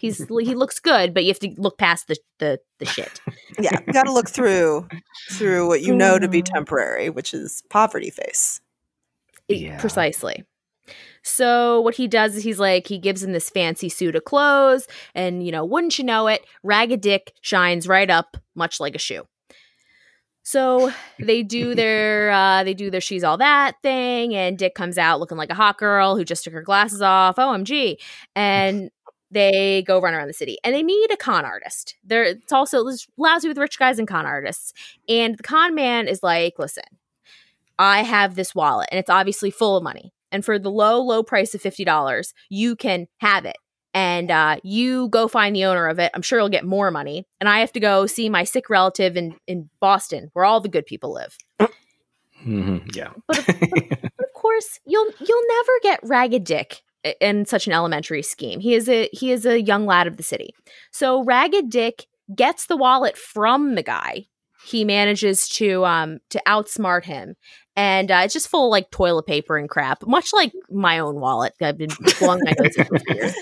he's 0.00 0.26
he 0.26 0.54
looks 0.54 0.80
good, 0.80 1.12
but 1.12 1.24
you 1.24 1.28
have 1.28 1.38
to 1.40 1.54
look 1.58 1.76
past 1.76 2.08
the 2.08 2.16
the, 2.38 2.58
the 2.78 2.86
shit. 2.86 3.20
Yeah, 3.58 3.78
you 3.86 3.92
got 3.92 4.04
to 4.04 4.12
look 4.12 4.30
through 4.30 4.88
through 5.32 5.66
what 5.66 5.82
you 5.82 5.94
know 5.94 6.18
to 6.18 6.28
be 6.28 6.40
temporary, 6.40 7.10
which 7.10 7.34
is 7.34 7.62
poverty 7.68 8.08
face. 8.08 8.60
Yeah. 9.48 9.78
Precisely. 9.78 10.44
So 11.22 11.82
what 11.82 11.96
he 11.96 12.08
does 12.08 12.36
is 12.36 12.44
he's 12.44 12.58
like 12.58 12.86
he 12.86 12.96
gives 12.96 13.22
him 13.22 13.32
this 13.32 13.50
fancy 13.50 13.90
suit 13.90 14.16
of 14.16 14.24
clothes, 14.24 14.86
and 15.14 15.44
you 15.44 15.52
know, 15.52 15.66
wouldn't 15.66 15.98
you 15.98 16.04
know 16.04 16.28
it, 16.28 16.46
Ragged 16.62 17.02
Dick 17.02 17.34
shines 17.42 17.86
right 17.86 18.08
up, 18.08 18.38
much 18.54 18.80
like 18.80 18.94
a 18.94 18.98
shoe. 18.98 19.26
So 20.42 20.90
they 21.18 21.42
do 21.42 21.74
their 21.74 22.30
uh, 22.32 22.64
they 22.64 22.74
do 22.74 22.90
their 22.90 23.00
she's 23.00 23.24
all 23.24 23.36
that 23.38 23.76
thing, 23.82 24.34
and 24.34 24.58
Dick 24.58 24.74
comes 24.74 24.98
out 24.98 25.20
looking 25.20 25.38
like 25.38 25.50
a 25.50 25.54
hot 25.54 25.78
girl 25.78 26.16
who 26.16 26.24
just 26.24 26.44
took 26.44 26.52
her 26.52 26.62
glasses 26.62 27.02
off. 27.02 27.36
OMG! 27.36 27.96
And 28.34 28.90
they 29.30 29.84
go 29.86 30.00
run 30.00 30.14
around 30.14 30.28
the 30.28 30.34
city, 30.34 30.58
and 30.64 30.74
they 30.74 30.82
meet 30.82 31.10
a 31.12 31.16
con 31.16 31.44
artist. 31.44 31.96
There, 32.04 32.24
it's 32.24 32.52
also 32.52 32.84
lousy 33.16 33.48
with 33.48 33.58
rich 33.58 33.78
guys 33.78 33.98
and 33.98 34.08
con 34.08 34.26
artists. 34.26 34.72
And 35.08 35.36
the 35.38 35.42
con 35.42 35.74
man 35.74 36.08
is 36.08 36.22
like, 36.22 36.54
"Listen, 36.58 36.84
I 37.78 38.02
have 38.02 38.34
this 38.34 38.54
wallet, 38.54 38.88
and 38.90 38.98
it's 38.98 39.10
obviously 39.10 39.50
full 39.50 39.76
of 39.76 39.82
money. 39.82 40.12
And 40.32 40.44
for 40.44 40.58
the 40.58 40.70
low, 40.70 41.00
low 41.00 41.22
price 41.22 41.54
of 41.54 41.60
fifty 41.60 41.84
dollars, 41.84 42.34
you 42.48 42.76
can 42.76 43.06
have 43.18 43.44
it." 43.44 43.56
And 43.92 44.30
uh, 44.30 44.56
you 44.62 45.08
go 45.08 45.26
find 45.26 45.54
the 45.56 45.64
owner 45.64 45.88
of 45.88 45.98
it. 45.98 46.12
I'm 46.14 46.22
sure 46.22 46.38
you'll 46.38 46.48
get 46.48 46.64
more 46.64 46.90
money. 46.90 47.26
And 47.40 47.48
I 47.48 47.58
have 47.60 47.72
to 47.72 47.80
go 47.80 48.06
see 48.06 48.28
my 48.28 48.44
sick 48.44 48.70
relative 48.70 49.16
in, 49.16 49.34
in 49.48 49.68
Boston, 49.80 50.30
where 50.32 50.44
all 50.44 50.60
the 50.60 50.68
good 50.68 50.86
people 50.86 51.12
live. 51.12 51.36
Mhm, 52.44 52.94
Yeah. 52.94 53.10
But 53.26 53.38
of, 53.40 53.46
but 53.60 54.26
of 54.26 54.32
course, 54.34 54.78
you'll 54.86 55.10
you'll 55.20 55.42
never 55.48 55.72
get 55.82 56.00
Ragged 56.02 56.44
Dick 56.44 56.82
in 57.20 57.44
such 57.46 57.66
an 57.66 57.72
elementary 57.72 58.22
scheme. 58.22 58.60
He 58.60 58.74
is 58.74 58.88
a 58.88 59.08
he 59.12 59.30
is 59.32 59.44
a 59.44 59.60
young 59.60 59.86
lad 59.86 60.06
of 60.06 60.16
the 60.16 60.22
city. 60.22 60.54
So 60.90 61.22
Ragged 61.24 61.68
Dick 61.70 62.06
gets 62.34 62.66
the 62.66 62.76
wallet 62.76 63.16
from 63.18 63.74
the 63.74 63.82
guy. 63.82 64.26
He 64.64 64.84
manages 64.84 65.48
to 65.50 65.84
um 65.84 66.20
to 66.30 66.40
outsmart 66.46 67.04
him, 67.04 67.34
and 67.76 68.10
uh, 68.10 68.22
it's 68.24 68.34
just 68.34 68.48
full 68.48 68.66
of 68.66 68.70
like 68.70 68.90
toilet 68.90 69.26
paper 69.26 69.56
and 69.56 69.68
crap, 69.68 70.06
much 70.06 70.32
like 70.32 70.52
my 70.70 70.98
own 70.98 71.20
wallet. 71.20 71.54
I've 71.60 71.78
been 71.78 71.90
blowing 72.18 72.42
my 72.44 72.54
nose 72.58 72.74
for 72.74 72.98
years. 73.14 73.34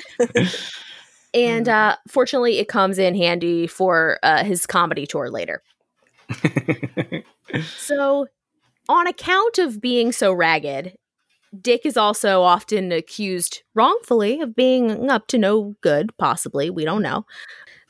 And 1.34 1.68
uh, 1.68 1.96
fortunately, 2.08 2.58
it 2.58 2.68
comes 2.68 2.98
in 2.98 3.14
handy 3.14 3.66
for 3.66 4.18
uh, 4.22 4.44
his 4.44 4.66
comedy 4.66 5.06
tour 5.06 5.30
later. 5.30 5.62
So 7.76 8.26
on 8.88 9.06
account 9.06 9.58
of 9.58 9.80
being 9.80 10.12
so 10.12 10.32
ragged, 10.32 10.96
Dick 11.60 11.84
is 11.84 11.96
also 11.96 12.42
often 12.42 12.92
accused 12.92 13.62
wrongfully 13.74 14.40
of 14.40 14.54
being 14.54 15.10
up 15.10 15.26
to 15.28 15.38
no 15.38 15.74
good, 15.82 16.16
possibly. 16.18 16.70
We 16.70 16.84
don't 16.84 17.02
know. 17.02 17.26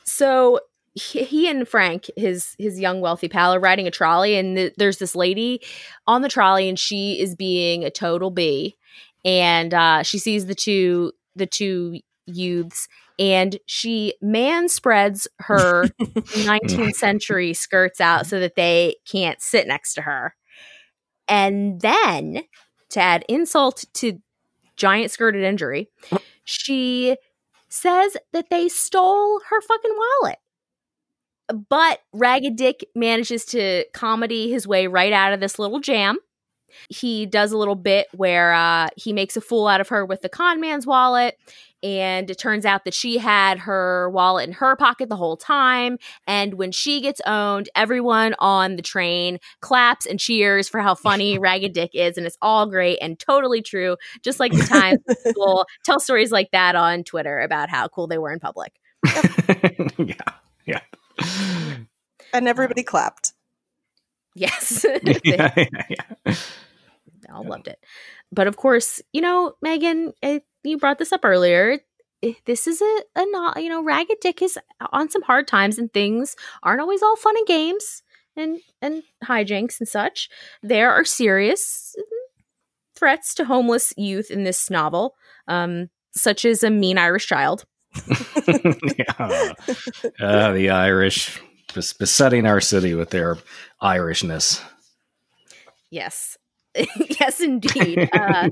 So 0.05 0.61
he, 0.99 1.25
he 1.25 1.49
and 1.49 1.67
Frank, 1.67 2.11
his 2.17 2.55
his 2.59 2.79
young 2.79 3.01
wealthy 3.01 3.29
pal, 3.29 3.55
are 3.55 3.61
riding 3.61 3.87
a 3.87 3.91
trolley, 3.91 4.37
and 4.37 4.57
th- 4.57 4.75
there's 4.77 4.99
this 4.99 5.15
lady 5.15 5.61
on 6.07 6.23
the 6.23 6.29
trolley, 6.29 6.69
and 6.69 6.79
she 6.79 7.21
is 7.21 7.35
being 7.35 7.85
a 7.85 7.91
total 7.91 8.31
bee, 8.31 8.77
and 9.25 9.73
uh, 9.73 10.03
she 10.03 10.19
sees 10.19 10.47
the 10.47 10.55
two 10.55 11.13
the 11.37 11.47
two 11.47 12.01
youths, 12.27 12.89
and 13.19 13.59
she 13.67 14.15
man 14.21 14.69
spreads 14.69 15.29
her 15.41 15.85
19th 16.01 16.95
century 16.95 17.55
skirts 17.55 18.01
out 18.01 18.27
so 18.27 18.41
that 18.41 18.57
they 18.57 18.97
can't 19.11 19.41
sit 19.41 19.67
next 19.67 19.95
to 19.95 20.03
her, 20.03 20.35
and 21.29 21.81
then 21.81 22.43
to 22.91 23.01
add 23.01 23.25
insult 23.29 23.85
to 23.95 24.19
giant 24.77 25.11
skirted 25.11 25.45
injury, 25.45 25.89
she 26.45 27.17
says 27.69 28.17
that 28.33 28.51
they 28.51 28.69
stole 28.69 29.41
her 29.51 29.61
fucking 29.61 29.97
wallet. 29.97 30.39
But 31.69 32.01
Ragged 32.13 32.57
Dick 32.57 32.87
manages 32.95 33.45
to 33.47 33.85
comedy 33.95 34.51
his 34.51 34.67
way 34.67 34.87
right 34.87 35.13
out 35.13 35.33
of 35.33 35.41
this 35.41 35.59
little 35.59 35.81
jam. 35.81 36.19
He 36.89 37.27
does 37.27 37.53
a 37.53 37.59
little 37.59 37.75
bit 37.75 38.09
where 38.13 38.53
uh, 38.53 38.89
he 38.97 39.13
makes 39.13 39.37
a 39.37 39.41
fool 39.41 39.67
out 39.67 39.81
of 39.81 39.89
her 39.89 40.05
with 40.05 40.21
the 40.23 40.29
con 40.29 40.61
man's 40.61 40.87
wallet. 40.87 41.37
And 41.81 42.29
it 42.29 42.39
turns 42.39 42.67
out 42.67 42.85
that 42.85 42.95
she 42.95 43.19
had 43.19 43.61
her 43.61 44.11
wallet 44.11 44.49
in 44.49 44.55
her 44.55 44.75
pocket 44.75 45.09
the 45.09 45.17
whole 45.17 45.37
time. 45.37 45.99
And 46.27 46.55
when 46.55 46.73
she 46.73 47.01
gets 47.01 47.21
owned, 47.25 47.69
everyone 47.77 48.35
on 48.41 48.75
the 48.75 48.83
train 48.83 49.39
claps 49.61 50.05
and 50.05 50.19
cheers 50.19 50.69
for 50.69 50.81
how 50.81 50.97
funny 50.97 51.39
Ragged 51.39 51.73
Dick 51.73 51.91
is. 51.95 52.19
And 52.19 52.27
it's 52.27 52.39
all 52.43 52.67
great 52.67 52.99
and 53.01 53.17
totally 53.19 53.63
true. 53.63 53.97
Just 54.23 54.41
like 54.41 54.53
the 54.53 54.65
times 54.65 54.99
people 55.25 55.67
tell 55.85 56.01
stories 56.01 56.33
like 56.33 56.51
that 56.51 56.75
on 56.75 57.05
Twitter 57.05 57.39
about 57.39 57.71
how 57.71 57.87
cool 57.87 58.09
they 58.09 58.19
were 58.19 58.33
in 58.33 58.41
public. 58.41 58.73
yeah. 59.99 60.17
Yeah. 60.67 60.81
And 62.33 62.47
everybody 62.47 62.83
clapped. 62.83 63.33
Yes. 64.35 64.85
yeah, 65.25 65.49
they 65.55 65.69
yeah, 65.89 65.89
yeah. 65.89 66.35
all 67.33 67.45
loved 67.45 67.69
it. 67.69 67.79
But 68.33 68.47
of 68.47 68.57
course, 68.57 69.01
you 69.13 69.21
know, 69.21 69.55
Megan, 69.63 70.13
eh, 70.23 70.41
you 70.63 70.79
brought 70.79 70.99
this 70.99 71.13
up 71.13 71.25
earlier. 71.25 71.79
Eh, 72.23 72.35
This 72.45 72.67
is 72.67 72.83
a, 72.83 73.03
a 73.17 73.25
not, 73.31 73.63
you 73.63 73.69
know, 73.69 73.83
Ragged 73.83 74.19
Dick 74.21 74.43
is 74.43 74.59
on 74.93 75.11
some 75.11 75.23
hard 75.23 75.47
times 75.49 75.79
and 75.79 75.93
things 75.93 76.37
aren't 76.63 76.81
always 76.81 77.03
all 77.03 77.17
fun 77.17 77.37
and 77.37 77.47
games 77.47 78.03
and 78.37 78.61
and 78.83 79.03
hijinks 79.25 79.81
and 79.81 79.89
such. 79.89 80.29
There 80.63 80.93
are 80.93 81.05
serious 81.05 81.97
threats 82.95 83.35
to 83.35 83.45
homeless 83.45 83.93
youth 83.97 84.31
in 84.31 84.45
this 84.45 84.71
novel, 84.71 85.15
um, 85.47 85.89
such 86.15 86.45
as 86.45 86.63
a 86.63 86.71
mean 86.71 86.99
Irish 86.99 87.27
child. 87.27 87.65
yeah. 88.98 89.53
Uh, 90.20 90.53
the 90.53 90.70
Irish 90.70 91.40
bes- 91.74 91.92
besetting 91.92 92.46
our 92.46 92.61
city 92.61 92.94
with 92.94 93.11
their 93.11 93.37
Irishness. 93.83 94.62
Yes, 95.90 96.37
yes, 96.74 97.40
indeed. 97.40 98.09
Uh, 98.12 98.51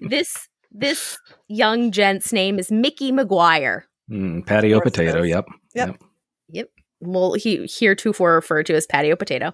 this 0.00 0.48
this 0.70 1.18
young 1.48 1.90
gent's 1.90 2.32
name 2.32 2.58
is 2.58 2.70
Mickey 2.70 3.10
McGuire. 3.12 3.82
Mm, 4.10 4.46
patio 4.46 4.76
Of 4.78 4.82
course 4.84 4.92
it 4.92 4.96
potato. 4.96 5.22
is. 5.22 5.28
Yep. 5.30 5.46
Yep. 5.74 6.02
Yep. 6.50 6.68
Well, 7.00 7.32
he 7.34 7.66
heretofore 7.66 8.34
referred 8.34 8.66
to 8.66 8.74
as 8.74 8.86
patio 8.86 9.16
potato. 9.16 9.52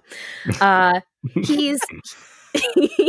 Uh, 0.61 0.99
he's 1.43 1.79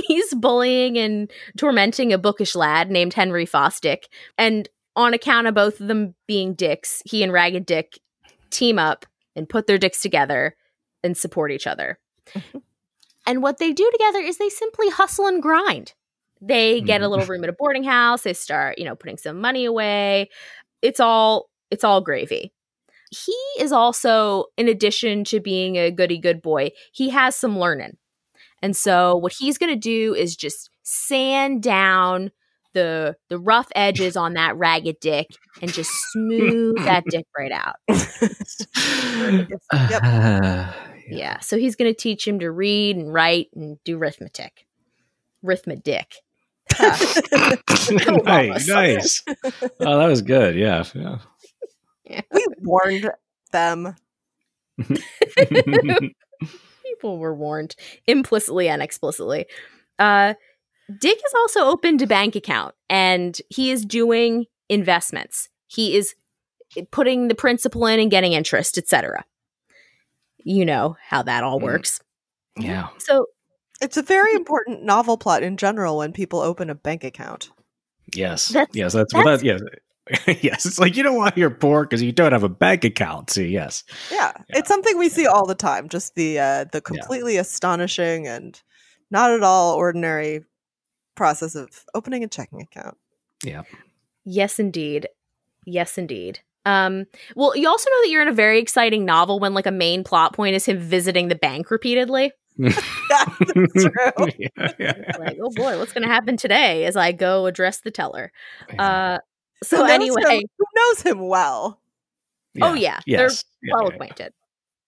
he's 0.06 0.34
bullying 0.34 0.96
and 0.98 1.30
tormenting 1.56 2.12
a 2.12 2.18
bookish 2.18 2.54
lad 2.54 2.90
named 2.90 3.14
Henry 3.14 3.46
Fosdick, 3.46 4.04
and 4.36 4.68
on 4.98 5.14
account 5.14 5.46
of 5.46 5.54
both 5.54 5.80
of 5.80 5.87
them 5.88 6.14
being 6.26 6.54
dicks, 6.54 7.02
he 7.06 7.22
and 7.22 7.32
Ragged 7.32 7.64
Dick 7.66 7.98
team 8.50 8.78
up 8.78 9.06
and 9.37 9.48
put 9.48 9.66
their 9.66 9.78
dicks 9.78 10.02
together 10.02 10.56
and 11.04 11.16
support 11.16 11.52
each 11.52 11.66
other. 11.66 11.98
and 13.26 13.42
what 13.42 13.58
they 13.58 13.72
do 13.72 13.88
together 13.92 14.18
is 14.18 14.38
they 14.38 14.48
simply 14.48 14.90
hustle 14.90 15.26
and 15.26 15.42
grind. 15.42 15.94
They 16.40 16.80
get 16.80 17.00
a 17.00 17.04
Mhm. 17.06 17.11
little 17.11 17.26
room 17.26 17.44
at 17.44 17.50
a 17.50 17.54
boarding 17.54 17.84
house. 17.84 18.22
They 18.22 18.34
start, 18.34 18.78
you 18.78 18.84
know, 18.84 18.94
putting 18.94 19.16
some 19.18 19.40
money 19.40 19.64
away. 19.64 20.30
It's 20.82 21.00
all 21.00 21.48
it's 21.70 21.84
all 21.84 22.00
gravy. 22.00 22.52
He 23.11 23.37
is 23.58 23.72
also, 23.72 24.46
in 24.56 24.68
addition 24.68 25.24
to 25.24 25.38
being 25.40 25.76
a 25.76 25.90
goody 25.90 26.18
good 26.18 26.40
boy, 26.42 26.70
he 26.92 27.11
has 27.11 27.37
some 27.37 27.58
learning. 27.58 27.96
And 28.62 28.74
so 28.76 29.16
what 29.16 29.34
he's 29.38 29.58
going 29.58 29.72
to 29.72 29.78
do 29.78 30.14
is 30.14 30.34
just 30.37 30.70
sand 30.82 31.62
down 31.62 32.30
the 32.74 33.16
the 33.28 33.38
rough 33.38 33.68
edges 33.74 34.16
on 34.16 34.35
that 34.35 34.57
ragged 34.57 35.00
dick 35.00 35.26
and 35.62 35.72
just 35.72 35.90
smooth 36.12 36.76
that 36.85 37.04
dick 37.09 37.26
right 37.38 37.52
out. 37.52 37.76
Yep. 39.48 39.62
Uh, 39.72 40.72
Yeah. 41.11 41.40
So 41.40 41.57
he's 41.59 41.74
going 41.76 41.92
to 41.92 41.98
teach 41.98 42.26
him 42.26 42.38
to 42.40 42.50
read 42.50 42.96
and 42.96 43.12
write 43.12 43.48
and 43.54 43.78
do 43.85 43.98
arithmetic. 43.98 44.66
Arithmetic. 45.44 46.07
nice, 46.81 48.68
nice. 48.68 49.22
Oh, 49.81 49.98
that 49.98 50.07
was 50.07 50.20
good. 50.22 50.54
Yeah. 50.54 50.85
yeah. 50.94 51.18
we 52.31 52.46
warned 52.61 53.11
them. 53.52 53.96
People 56.85 57.18
were 57.18 57.35
warned 57.35 57.74
implicitly 58.07 58.68
and 58.68 58.83
explicitly. 58.83 59.46
Uh, 59.98 60.35
Dick 61.01 61.18
has 61.22 61.35
also 61.35 61.61
opened 61.66 62.01
a 62.03 62.07
bank 62.07 62.35
account 62.37 62.74
and 62.88 63.38
he 63.51 63.70
is 63.70 63.85
doing 63.85 64.46
investments. 64.68 65.48
He 65.66 65.96
is 65.96 66.14
putting 66.90 67.29
the 67.29 67.35
principal 67.35 67.87
in 67.87 68.01
and 68.01 68.11
getting 68.11 68.33
interest, 68.33 68.79
etc. 68.79 69.24
You 70.38 70.64
know 70.64 70.96
how 71.09 71.22
that 71.22 71.44
all 71.44 71.59
Mm. 71.61 71.64
works. 71.64 72.01
yeah. 72.57 72.88
So 72.98 73.27
It's 73.81 73.96
a 73.96 74.03
very 74.03 74.35
important 74.35 74.83
novel 74.83 75.16
plot 75.18 75.42
in 75.42 75.57
general 75.57 75.98
when 75.98 76.12
people 76.12 76.40
open 76.40 76.68
a 76.70 76.74
bank 76.74 77.05
account. 77.05 77.51
Yes. 78.14 78.48
That's- 78.48 78.74
yes. 78.74 78.92
That's, 78.94 79.12
well, 79.14 79.24
that, 79.37 79.44
yes. 79.44 79.61
yes. 80.42 80.64
It's 80.66 80.79
like 80.79 80.96
you 80.96 81.03
don't 81.03 81.16
want 81.16 81.37
you're 81.37 81.51
poor 81.51 81.85
because 81.85 82.03
you 82.03 82.11
don't 82.12 82.33
have 82.33 82.42
a 82.44 82.48
bank 82.48 82.83
account. 82.85 83.31
See, 83.31 83.48
yes. 83.48 83.85
Yeah, 84.11 84.33
Yeah. 84.48 84.59
it's 84.59 84.68
something 84.68 84.96
we 84.98 85.09
see 85.11 85.27
all 85.27 85.46
the 85.46 85.55
time. 85.55 85.88
Just 85.90 86.14
the 86.14 86.38
uh, 86.40 86.64
the 86.72 86.81
completely 86.81 87.37
astonishing 87.37 88.27
and 88.27 88.61
not 89.11 89.31
at 89.31 89.42
all 89.42 89.74
ordinary 89.74 90.44
process 91.18 91.54
of 91.54 91.85
opening 91.94 92.24
a 92.24 92.28
checking 92.28 92.62
account. 92.62 92.96
Yeah. 93.44 93.62
Yes, 94.24 94.59
indeed. 94.59 95.09
Yes, 95.66 95.98
indeed. 95.98 96.40
Um, 96.64 97.07
well, 97.37 97.57
you 97.57 97.68
also 97.68 97.90
know 97.90 98.02
that 98.02 98.09
you're 98.11 98.22
in 98.22 98.28
a 98.28 98.33
very 98.33 98.59
exciting 98.61 99.04
novel 99.04 99.38
when 99.40 99.52
like 99.54 99.66
a 99.66 99.70
main 99.70 100.04
plot 100.04 100.33
point 100.35 100.54
is 100.54 100.64
him 100.66 100.78
visiting 100.78 101.28
the 101.28 101.35
bank 101.35 101.70
repeatedly. 101.70 102.33
That's 102.59 102.74
true. 103.85 104.28
yeah, 104.38 104.72
yeah. 104.78 105.12
Like, 105.18 105.38
oh 105.42 105.50
boy, 105.54 105.78
what's 105.78 105.92
gonna 105.92 106.09
happen 106.09 106.37
today 106.37 106.85
as 106.85 106.96
I 106.96 107.12
go 107.12 107.46
address 107.46 107.81
the 107.81 107.90
teller? 107.90 108.33
Uh, 108.78 109.18
so 109.62 109.78
Who 109.78 109.85
anyway, 109.90 110.22
him- 110.38 110.42
who 110.59 110.64
knows 110.74 111.02
him 111.02 111.26
well? 111.28 111.81
oh 112.61 112.74
yeah, 112.74 113.00
Yes. 113.07 113.44
they're 113.62 113.70
Yeah, 113.70 113.74
well 113.74 113.83
yeah, 113.85 113.88
yeah. 113.88 113.94
acquainted. 113.94 114.33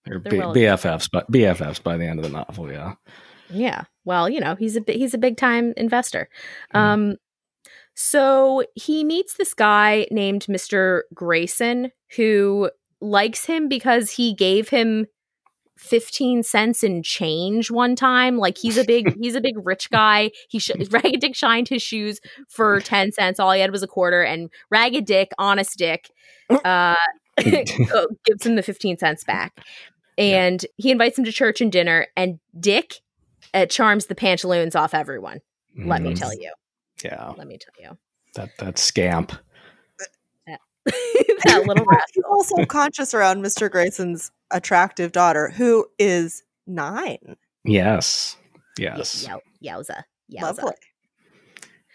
They're, 0.05 0.19
They're 0.19 0.31
B- 0.31 0.37
well 0.39 0.53
BFFs, 0.55 1.09
but 1.11 1.31
BFFs 1.31 1.81
by 1.81 1.95
the 1.97 2.05
end 2.05 2.19
of 2.19 2.23
the 2.23 2.29
novel. 2.31 2.71
Yeah. 2.71 2.95
Yeah. 3.53 3.83
Well, 4.05 4.29
you 4.29 4.39
know, 4.39 4.55
he's 4.55 4.77
a 4.77 4.81
he's 4.87 5.13
a 5.13 5.17
big 5.17 5.37
time 5.37 5.73
investor. 5.77 6.29
Mhm. 6.73 6.79
Um 6.79 7.15
so 7.95 8.63
he 8.75 9.03
meets 9.03 9.35
this 9.35 9.53
guy 9.53 10.07
named 10.11 10.45
Mr. 10.49 11.03
Grayson 11.13 11.91
who 12.15 12.71
likes 13.01 13.45
him 13.45 13.67
because 13.67 14.11
he 14.11 14.33
gave 14.33 14.69
him 14.69 15.07
15 15.77 16.43
cents 16.43 16.83
in 16.83 17.01
change 17.01 17.71
one 17.71 17.95
time 17.95 18.37
like 18.37 18.57
he's 18.57 18.77
a 18.77 18.83
big 18.83 19.15
he's 19.19 19.35
a 19.35 19.41
big 19.41 19.55
rich 19.65 19.89
guy 19.89 20.29
he 20.49 20.59
sh- 20.59 20.71
ragged 20.91 21.19
dick 21.21 21.35
shined 21.35 21.67
his 21.67 21.81
shoes 21.81 22.21
for 22.49 22.79
10 22.81 23.11
cents 23.11 23.39
all 23.39 23.51
he 23.51 23.59
had 23.61 23.71
was 23.71 23.81
a 23.81 23.87
quarter 23.87 24.21
and 24.21 24.51
ragged 24.69 25.05
dick 25.05 25.31
honest 25.39 25.77
dick 25.79 26.11
uh 26.65 26.95
gives 28.25 28.45
him 28.45 28.55
the 28.55 28.63
15 28.63 28.97
cents 28.99 29.23
back 29.23 29.59
and 30.17 30.65
he 30.77 30.91
invites 30.91 31.17
him 31.17 31.25
to 31.25 31.31
church 31.31 31.61
and 31.61 31.71
dinner 31.71 32.05
and 32.15 32.39
dick 32.59 32.97
uh, 33.53 33.65
charms 33.65 34.05
the 34.07 34.15
pantaloons 34.15 34.75
off 34.75 34.93
everyone 34.93 35.39
let 35.77 36.01
me 36.01 36.11
Mhm. 36.13 36.19
tell 36.19 36.33
you 36.33 36.51
Yeah. 37.03 37.33
let 37.37 37.47
me 37.47 37.57
tell 37.57 37.73
you 37.91 37.97
That 38.35 38.49
that 38.59 38.77
scamp. 38.77 39.31
that 40.47 40.59
little 41.67 41.85
He's 41.85 41.87
rascal 41.87 42.23
also 42.29 42.65
conscious 42.69 43.13
around 43.13 43.43
Mr. 43.43 43.69
Grayson's 43.69 44.31
attractive 44.51 45.11
daughter, 45.11 45.49
who 45.49 45.85
is 45.99 46.43
nine. 46.67 47.35
Yes. 47.63 48.35
Yes. 48.79 49.27
Yow- 49.27 49.41
yowza 49.63 50.03
yowza 50.31 50.41
Lovely. 50.41 50.73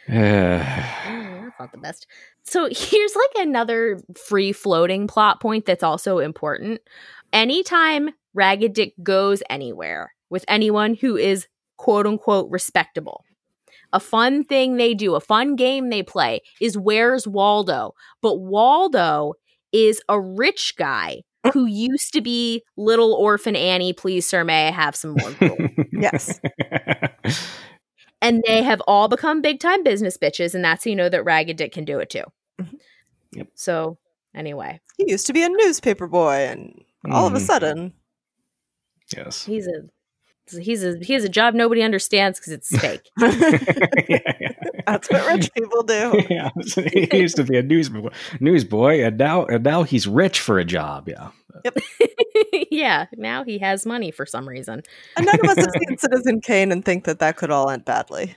Uh, 0.08 0.12
Mm, 0.12 1.42
that's 1.44 1.58
not 1.58 1.72
the 1.72 1.78
best. 1.78 2.06
So 2.44 2.68
here's 2.70 3.16
like 3.16 3.46
another 3.46 4.00
free 4.16 4.52
floating 4.52 5.06
plot 5.08 5.40
point 5.40 5.66
that's 5.66 5.82
also 5.82 6.18
important. 6.18 6.80
Anytime 7.32 8.10
Ragged 8.34 8.72
Dick 8.72 8.94
goes 9.02 9.42
anywhere 9.50 10.12
with 10.30 10.44
anyone 10.48 10.94
who 10.94 11.16
is 11.16 11.46
quote 11.76 12.06
unquote 12.06 12.50
respectable. 12.50 13.24
A 13.92 14.00
fun 14.00 14.44
thing 14.44 14.76
they 14.76 14.94
do, 14.94 15.14
a 15.14 15.20
fun 15.20 15.56
game 15.56 15.90
they 15.90 16.02
play 16.02 16.40
is 16.60 16.76
Where's 16.76 17.26
Waldo? 17.28 17.92
But 18.22 18.36
Waldo 18.40 19.34
is 19.72 20.00
a 20.08 20.20
rich 20.20 20.74
guy 20.76 21.22
who 21.52 21.66
used 21.66 22.12
to 22.14 22.20
be 22.20 22.62
little 22.76 23.12
orphan 23.14 23.54
Annie, 23.54 23.92
please, 23.92 24.26
sir, 24.26 24.42
may 24.42 24.66
I 24.68 24.70
have 24.72 24.96
some 24.96 25.12
more? 25.16 25.68
Yes. 25.92 26.40
and 28.20 28.42
they 28.46 28.62
have 28.62 28.82
all 28.86 29.08
become 29.08 29.40
big 29.42 29.60
time 29.60 29.82
business 29.82 30.18
bitches, 30.18 30.54
and 30.54 30.64
that's 30.64 30.84
how 30.84 30.88
you 30.90 30.96
know 30.96 31.08
that 31.08 31.24
Ragged 31.24 31.56
Dick 31.56 31.72
can 31.72 31.84
do 31.84 31.98
it 32.00 32.10
too. 32.10 32.24
Mhm. 32.60 32.78
Yep. 33.32 33.48
So, 33.54 33.98
anyway, 34.34 34.80
He 34.96 35.10
used 35.10 35.26
to 35.26 35.32
be 35.32 35.42
a 35.44 35.48
newspaper 35.48 36.06
boy, 36.08 36.32
and 36.48 36.82
all 37.10 37.26
of 37.26 37.34
a 37.34 37.38
Mhm. 37.38 37.46
sudden, 37.46 37.92
Yes. 39.14 39.44
he's 39.44 39.66
a 39.68 39.82
he's 40.50 40.84
a 40.84 40.98
he 41.02 41.12
has 41.12 41.24
a 41.24 41.28
job 41.28 41.54
nobody 41.54 41.82
understands 41.82 42.38
because 42.38 42.52
it's 42.52 42.78
fake. 42.78 43.10
that's 44.86 45.10
what 45.10 45.26
rich 45.26 45.52
people 45.52 45.82
do. 45.82 46.22
yeah, 46.30 46.50
he 46.92 47.18
used 47.18 47.36
to 47.36 47.44
be 47.44 47.56
a 47.56 47.62
news 47.62 47.90
newsboy, 48.40 49.02
and 49.02 49.18
now 49.18 49.44
and 49.46 49.64
now 49.64 49.82
he's 49.82 50.06
rich 50.06 50.40
for 50.40 50.58
a 50.58 50.64
job. 50.64 51.08
Yeah, 51.08 51.30
yeah, 52.70 53.06
now 53.16 53.44
he 53.44 53.58
has 53.58 53.86
money 53.86 54.10
for 54.10 54.26
some 54.26 54.48
reason. 54.48 54.82
And 55.16 55.26
none 55.26 55.40
of 55.40 55.50
us 55.50 55.56
have 55.56 55.72
seen 55.86 55.98
Citizen 55.98 56.40
Kane 56.40 56.72
and 56.72 56.84
think 56.84 57.04
that 57.04 57.18
that 57.18 57.36
could 57.36 57.50
all 57.50 57.70
end 57.70 57.84
badly. 57.84 58.36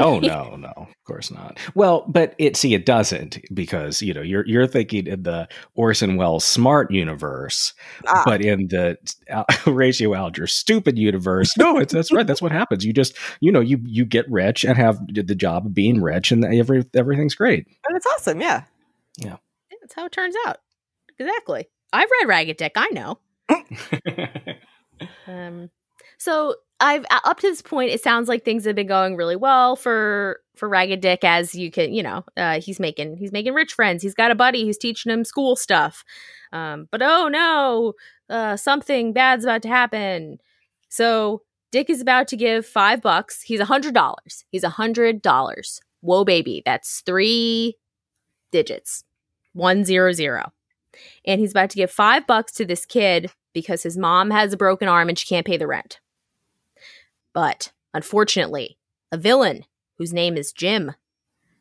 Oh 0.00 0.18
no, 0.20 0.56
no, 0.56 0.72
of 0.76 1.04
course 1.06 1.30
not. 1.30 1.58
Well, 1.74 2.04
but 2.08 2.34
it 2.38 2.56
see 2.56 2.74
it 2.74 2.86
doesn't 2.86 3.38
because 3.54 4.02
you 4.02 4.12
know 4.14 4.22
you're 4.22 4.46
you're 4.46 4.66
thinking 4.66 5.06
in 5.06 5.22
the 5.22 5.48
Orson 5.74 6.16
Welles 6.16 6.44
smart 6.44 6.90
universe, 6.90 7.74
Ah, 8.08 8.22
but 8.24 8.40
in 8.42 8.68
the 8.68 8.96
uh, 9.30 9.44
Horatio 9.50 10.14
Alger 10.14 10.46
stupid 10.46 10.98
universe, 10.98 11.56
no, 11.56 11.78
it's 11.78 11.92
that's 11.92 12.12
right. 12.12 12.26
That's 12.26 12.42
what 12.42 12.52
happens. 12.52 12.84
You 12.84 12.92
just 12.92 13.16
you 13.40 13.52
know 13.52 13.60
you 13.60 13.78
you 13.84 14.04
get 14.04 14.28
rich 14.30 14.64
and 14.64 14.76
have 14.76 14.98
the 15.06 15.34
job 15.34 15.66
of 15.66 15.74
being 15.74 16.00
rich, 16.00 16.32
and 16.32 16.44
every 16.44 16.84
everything's 16.94 17.34
great. 17.34 17.66
and 17.88 17.96
it's 17.96 18.06
awesome, 18.06 18.40
yeah. 18.40 18.64
yeah. 19.18 19.36
That's 19.80 19.94
how 19.94 20.06
it 20.06 20.12
turns 20.12 20.34
out. 20.46 20.58
Exactly. 21.18 21.68
I've 21.92 22.08
read 22.20 22.28
Ragged 22.28 22.56
Dick. 22.56 22.72
I 22.76 22.88
know. 22.90 23.18
Um, 25.26 25.70
so 26.18 26.56
I've 26.80 27.04
up 27.10 27.38
to 27.40 27.48
this 27.48 27.62
point, 27.62 27.90
it 27.90 28.02
sounds 28.02 28.28
like 28.28 28.44
things 28.44 28.64
have 28.64 28.74
been 28.74 28.86
going 28.86 29.16
really 29.16 29.36
well 29.36 29.76
for 29.76 30.40
for 30.56 30.68
Ragged 30.68 31.00
Dick. 31.00 31.24
As 31.24 31.54
you 31.54 31.70
can, 31.70 31.92
you 31.92 32.02
know, 32.02 32.24
uh, 32.36 32.60
he's 32.60 32.80
making 32.80 33.16
he's 33.18 33.32
making 33.32 33.54
rich 33.54 33.74
friends. 33.74 34.02
He's 34.02 34.14
got 34.14 34.30
a 34.30 34.34
buddy 34.34 34.64
who's 34.64 34.78
teaching 34.78 35.12
him 35.12 35.24
school 35.24 35.56
stuff. 35.56 36.04
Um, 36.52 36.88
but 36.90 37.02
oh 37.02 37.28
no, 37.28 37.92
uh, 38.28 38.56
something 38.56 39.12
bad's 39.12 39.44
about 39.44 39.62
to 39.62 39.68
happen. 39.68 40.38
So 40.88 41.42
Dick 41.70 41.90
is 41.90 42.00
about 42.00 42.26
to 42.28 42.36
give 42.36 42.66
five 42.66 43.02
bucks. 43.02 43.42
He's 43.42 43.60
a 43.60 43.66
hundred 43.66 43.94
dollars. 43.94 44.44
He's 44.50 44.64
a 44.64 44.70
hundred 44.70 45.22
dollars. 45.22 45.80
Whoa, 46.00 46.24
baby, 46.24 46.62
that's 46.64 47.02
three 47.02 47.76
digits, 48.50 49.04
one 49.52 49.84
zero 49.84 50.12
zero. 50.12 50.52
And 51.24 51.40
he's 51.40 51.52
about 51.52 51.70
to 51.70 51.76
give 51.76 51.90
five 51.90 52.26
bucks 52.26 52.52
to 52.52 52.64
this 52.64 52.86
kid 52.86 53.30
because 53.52 53.82
his 53.82 53.96
mom 53.96 54.30
has 54.30 54.52
a 54.52 54.56
broken 54.56 54.88
arm 54.88 55.08
and 55.08 55.18
she 55.18 55.26
can't 55.26 55.46
pay 55.46 55.56
the 55.56 55.66
rent. 55.66 55.99
But 57.32 57.72
unfortunately, 57.94 58.78
a 59.12 59.16
villain 59.16 59.64
whose 59.98 60.12
name 60.12 60.36
is 60.36 60.52
Jim 60.52 60.92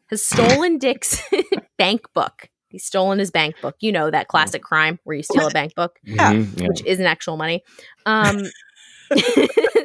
has 0.08 0.23
stolen 0.25 0.77
Dick's 0.79 1.21
bank 1.77 2.01
book. 2.13 2.49
He's 2.69 2.86
stolen 2.86 3.17
his 3.19 3.32
bank 3.32 3.55
book. 3.62 3.75
You 3.79 3.91
know 3.91 4.12
that 4.12 4.27
classic 4.27 4.62
crime 4.62 4.99
where 5.03 5.17
you 5.17 5.23
steal 5.23 5.47
a 5.47 5.51
bank 5.51 5.73
book, 5.75 5.99
Yeah. 6.03 6.34
Mhm, 6.34 6.62
yeah. 6.62 6.67
which 6.67 6.84
isn't 6.86 7.05
actual 7.05 7.36
money. 7.36 7.63
Um, 8.05 8.43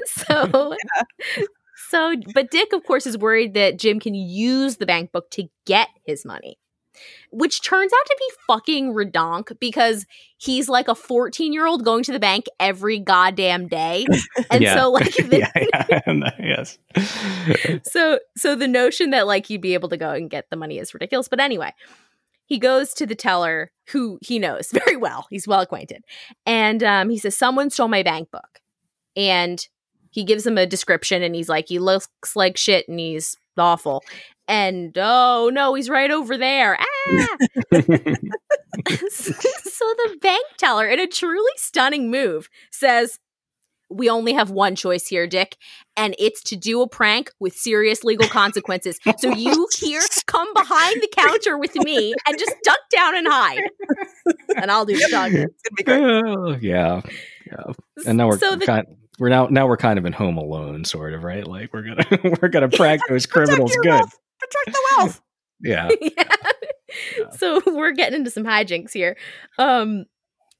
so, 0.05 0.77
so, 1.89 2.15
but 2.35 2.51
Dick, 2.51 2.73
of 2.75 2.85
course, 2.85 3.07
is 3.07 3.17
worried 3.17 3.55
that 3.55 3.79
Jim 3.79 4.01
can 4.01 4.15
use 4.15 4.77
the 4.77 4.87
bank 4.87 5.13
book 5.13 5.31
to 5.31 5.45
get 5.67 5.89
his 6.07 6.25
money, 6.27 6.59
which 7.31 7.63
turns 7.63 7.93
out 7.93 8.07
to 8.07 8.17
be 8.19 8.35
fucking 8.47 8.93
redonk 8.95 9.59
because 9.61 10.07
he's 10.37 10.69
like 10.69 10.89
a 10.89 10.95
14 10.95 11.53
year 11.53 11.67
old 11.67 11.85
going 11.85 12.03
to 12.05 12.13
the 12.13 12.21
bank 12.21 12.47
every 12.61 12.99
goddamn 12.99 13.69
day. 13.69 14.07
And 14.51 14.63
Yeah. 14.63 14.75
so, 14.77 14.91
like, 14.91 15.15
the, 15.17 15.39
yeah, 15.39 15.53
yeah, 15.97 16.31
yes. 16.39 16.79
so 17.85 18.19
so 18.37 18.55
the 18.55 18.69
notion 18.69 19.11
that 19.11 19.27
like 19.27 19.49
you'd 19.51 19.61
be 19.61 19.75
able 19.75 19.89
to 19.89 19.97
go 19.97 20.11
and 20.11 20.29
get 20.31 20.47
the 20.51 20.57
money 20.57 20.79
is 20.79 20.93
ridiculous 20.95 21.29
but 21.29 21.41
anyway 21.41 21.73
he 22.47 22.59
goes 22.59 22.93
to 22.95 23.07
the 23.07 23.15
teller 23.15 23.73
who 23.89 24.19
he 24.23 24.39
knows 24.39 24.71
very 24.73 24.97
well 24.97 25.27
he's 25.31 25.49
well 25.49 25.61
acquainted 25.61 26.05
and 26.47 26.83
um, 26.83 27.11
he 27.11 27.19
says 27.19 27.37
someone 27.37 27.71
stole 27.71 27.89
my 27.89 28.03
bank 28.03 28.31
book 28.31 28.61
and 29.17 29.67
he 30.11 30.25
gives 30.25 30.47
him 30.47 30.59
a 30.59 30.67
description 30.67 31.23
and 31.23 31.35
he's 31.35 31.49
like 31.49 31.67
he 31.69 31.79
looks 31.79 32.37
like 32.37 32.57
shit 32.57 32.87
and 32.89 33.01
he's 33.01 33.37
awful 33.59 34.03
and 34.49 34.97
oh 34.99 35.51
no 35.53 35.75
he's 35.75 35.89
right 35.89 36.11
over 36.11 36.37
there 36.37 36.79
ah! 36.79 37.37
so 39.11 39.85
the 39.85 40.19
bank 40.21 40.45
teller 40.59 40.87
in 40.87 41.01
a 41.01 41.07
truly 41.07 41.53
stunning 41.57 42.11
move 42.11 42.49
says 42.71 43.19
we 43.91 44.09
only 44.09 44.33
have 44.33 44.51
one 44.51 44.75
choice 44.75 45.07
here 45.07 45.27
dick 45.27 45.57
and 45.97 46.15
it's 46.19 46.43
to 46.43 46.57
do 46.57 46.83
a 46.83 46.89
prank 46.89 47.31
with 47.39 47.55
serious 47.57 48.03
legal 48.05 48.29
consequences 48.29 48.99
so 49.19 49.31
you 49.37 49.69
here 49.79 50.03
come 50.27 50.53
behind 50.55 51.01
the 51.01 51.09
counter 51.17 51.57
with 51.59 51.75
me 51.77 52.13
and 52.27 52.39
just 52.39 52.55
duck 52.65 52.79
down 52.95 53.17
and 53.17 53.27
hide 53.29 53.63
and 54.57 54.71
i'll 54.71 54.85
do 54.85 54.97
the 54.97 55.09
talking 55.11 55.39
It's 55.39 55.63
gonna 55.63 55.77
be 55.77 55.83
great. 55.85 56.03
Oh, 56.03 56.57
yeah, 56.61 57.03
yeah. 57.47 57.73
And 58.07 58.19
now 58.19 58.29
we're 58.29 58.39
so 58.39 58.57
the, 58.57 58.67
kind. 58.67 58.87
We're 59.19 59.29
now 59.29 59.47
now 59.47 59.67
we're 59.67 59.77
kind 59.77 59.99
of 59.99 60.05
in 60.07 60.13
Home 60.13 60.37
Alone, 60.37 60.85
sort 60.85 61.15
of, 61.15 61.23
right? 61.25 61.47
Like 61.47 61.73
we're 61.73 61.83
gonna 61.83 62.05
we're 62.43 62.49
gonna 62.49 62.69
prank 62.69 63.01
those 63.09 63.27
criminals 63.27 63.75
good. 63.83 63.89
wealth. 63.91 64.19
Protect 64.41 64.67
the 64.77 64.83
wealth. 64.99 65.21
Yeah. 65.61 65.89
yeah. 66.01 67.31
So 67.39 67.63
we're 67.67 67.93
getting 67.93 68.19
into 68.19 68.31
some 68.31 68.45
hijinks 68.45 68.93
here. 68.93 69.17
Um 69.57 70.05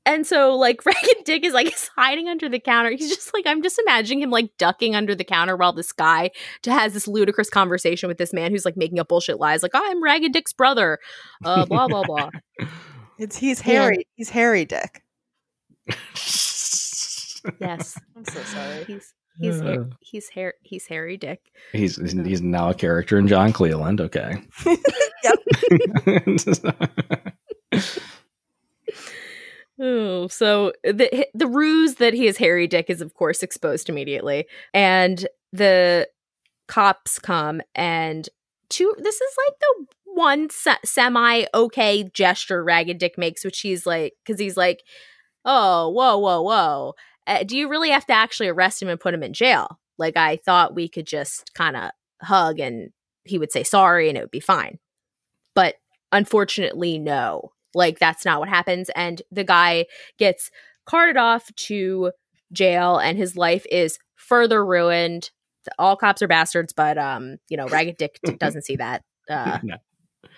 and 0.07 0.27
so 0.27 0.55
like 0.55 0.87
Ragged 0.87 1.25
Dick 1.25 1.45
is 1.45 1.53
like 1.53 1.67
is 1.67 1.91
hiding 1.97 2.29
under 2.29 2.49
the 2.49 2.59
counter. 2.61 2.91
He's 2.93 3.09
just 3.15 3.35
like 3.35 3.47
I'm 3.47 3.63
just 3.63 3.79
imagining 3.79 4.23
him 4.23 4.31
like 4.31 4.51
ducking 4.57 4.95
under 4.95 5.15
the 5.15 5.25
counter 5.25 5.57
while 5.57 5.73
this 5.73 5.93
guy 5.93 6.31
to 6.63 6.73
has 6.73 6.95
this 6.95 7.07
ludicrous 7.09 7.51
conversation 7.51 8.09
with 8.09 8.19
this 8.19 8.33
man 8.33 8.51
who's 8.51 8.65
like 8.65 8.77
making 8.77 8.99
up 8.99 9.09
bullshit 9.09 9.39
lies 9.41 9.63
like 9.63 9.73
I'm 9.75 10.03
Ragged 10.03 10.33
Dick's 10.33 10.53
brother. 10.53 10.99
Uh 11.45 11.67
blah 11.67 11.89
blah 11.89 12.05
blah. 12.05 12.31
It's 13.19 13.37
he's 13.37 13.59
Yeah. 13.67 13.83
Harry. 13.83 14.07
He's 14.15 14.31
Harry 14.31 14.65
Dick. 14.65 15.03
Yes. 17.61 17.99
I'm 18.17 18.25
so 18.25 18.41
sorry. 18.43 18.85
He's 18.85 19.15
he's 19.41 19.61
Uh. 19.61 19.65
Har- 19.65 19.89
he's 20.01 20.29
Har- 20.31 20.55
he's 20.63 20.87
Harry 20.87 21.17
Dick. 21.17 21.41
he's 21.73 21.97
he's 21.97 22.43
now 22.43 22.71
a 22.71 22.75
character 22.75 23.19
in 23.19 23.29
John 23.29 23.53
Cleland. 23.53 24.01
Okay. 24.01 24.43
Oh, 29.81 30.29
so 30.29 30.73
the 30.85 31.27
the 31.35 31.49
ruse 31.49 31.97
that 31.97 32.15
he 32.15 32.29
is 32.29 32.37
Harry 32.37 32.69
Dick 32.69 32.89
is 32.89 33.01
of 33.01 33.15
course 33.15 33.43
exposed 33.43 33.89
immediately, 33.89 34.47
and 34.73 35.27
the 35.53 36.09
cops 36.69 37.19
come 37.19 37.61
and 37.75 38.29
two. 38.69 38.95
This 38.99 39.17
is 39.17 39.37
like 39.49 39.59
the 39.59 39.87
one 40.15 40.49
se- 40.51 40.77
semi 40.85 41.45
okay 41.53 42.05
gesture 42.15 42.63
Ragged 42.63 42.99
Dick 42.99 43.19
makes, 43.19 43.45
which 43.45 43.63
he's 43.63 43.85
like, 43.85 44.13
because 44.25 44.39
he's 44.39 44.57
like, 44.57 44.85
"Oh, 45.45 45.89
whoa, 45.89 46.19
whoa, 46.19 46.41
whoa! 46.43 46.95
Uh, 47.27 47.43
do 47.45 47.57
you 47.57 47.69
really 47.69 47.91
have 47.91 48.07
to 48.07 48.13
actually 48.13 48.49
arrest 48.49 48.83
him 48.83 48.89
and 48.89 49.01
put 49.01 49.15
him 49.15 49.23
in 49.23 49.33
jail? 49.33 49.79
Like 49.99 50.17
I 50.17 50.37
thought 50.37 50.75
we 50.75 50.89
could 50.89 51.07
just 51.07 51.53
kind 51.55 51.77
of 51.77 51.91
hug 52.23 52.59
and 52.59 52.91
he 53.25 53.39
would 53.39 53.53
say 53.53 53.63
sorry 53.63 54.09
and 54.09 54.19
it 54.19 54.23
would 54.23 54.31
be 54.31 54.41
fine." 54.41 54.79
But 55.55 55.77
unfortunately, 56.13 56.99
no. 56.99 57.53
Like 57.75 57.99
that's 57.99 58.25
not 58.25 58.41
what 58.41 58.49
happens. 58.49 58.91
And 58.95 59.23
the 59.31 59.45
guy 59.45 59.87
gets 60.19 60.51
carted 60.87 61.17
off 61.17 61.53
to 61.55 62.13
jail 62.53 62.99
and 62.99 63.19
his 63.19 63.37
life 63.37 63.67
is 63.71 63.99
further 64.17 64.65
ruined. 64.65 65.31
All 65.79 65.97
cops 65.97 66.23
are 66.23 66.29
bastards, 66.29 66.73
but 66.73 66.99
um, 66.99 67.39
you 67.49 67.57
know, 67.57 67.67
Ragged 67.67 67.97
Dick 67.97 68.21
doesn't 68.39 68.65
see 68.65 68.77
that 68.77 69.03
uh 69.29 69.59
No. 69.63 69.77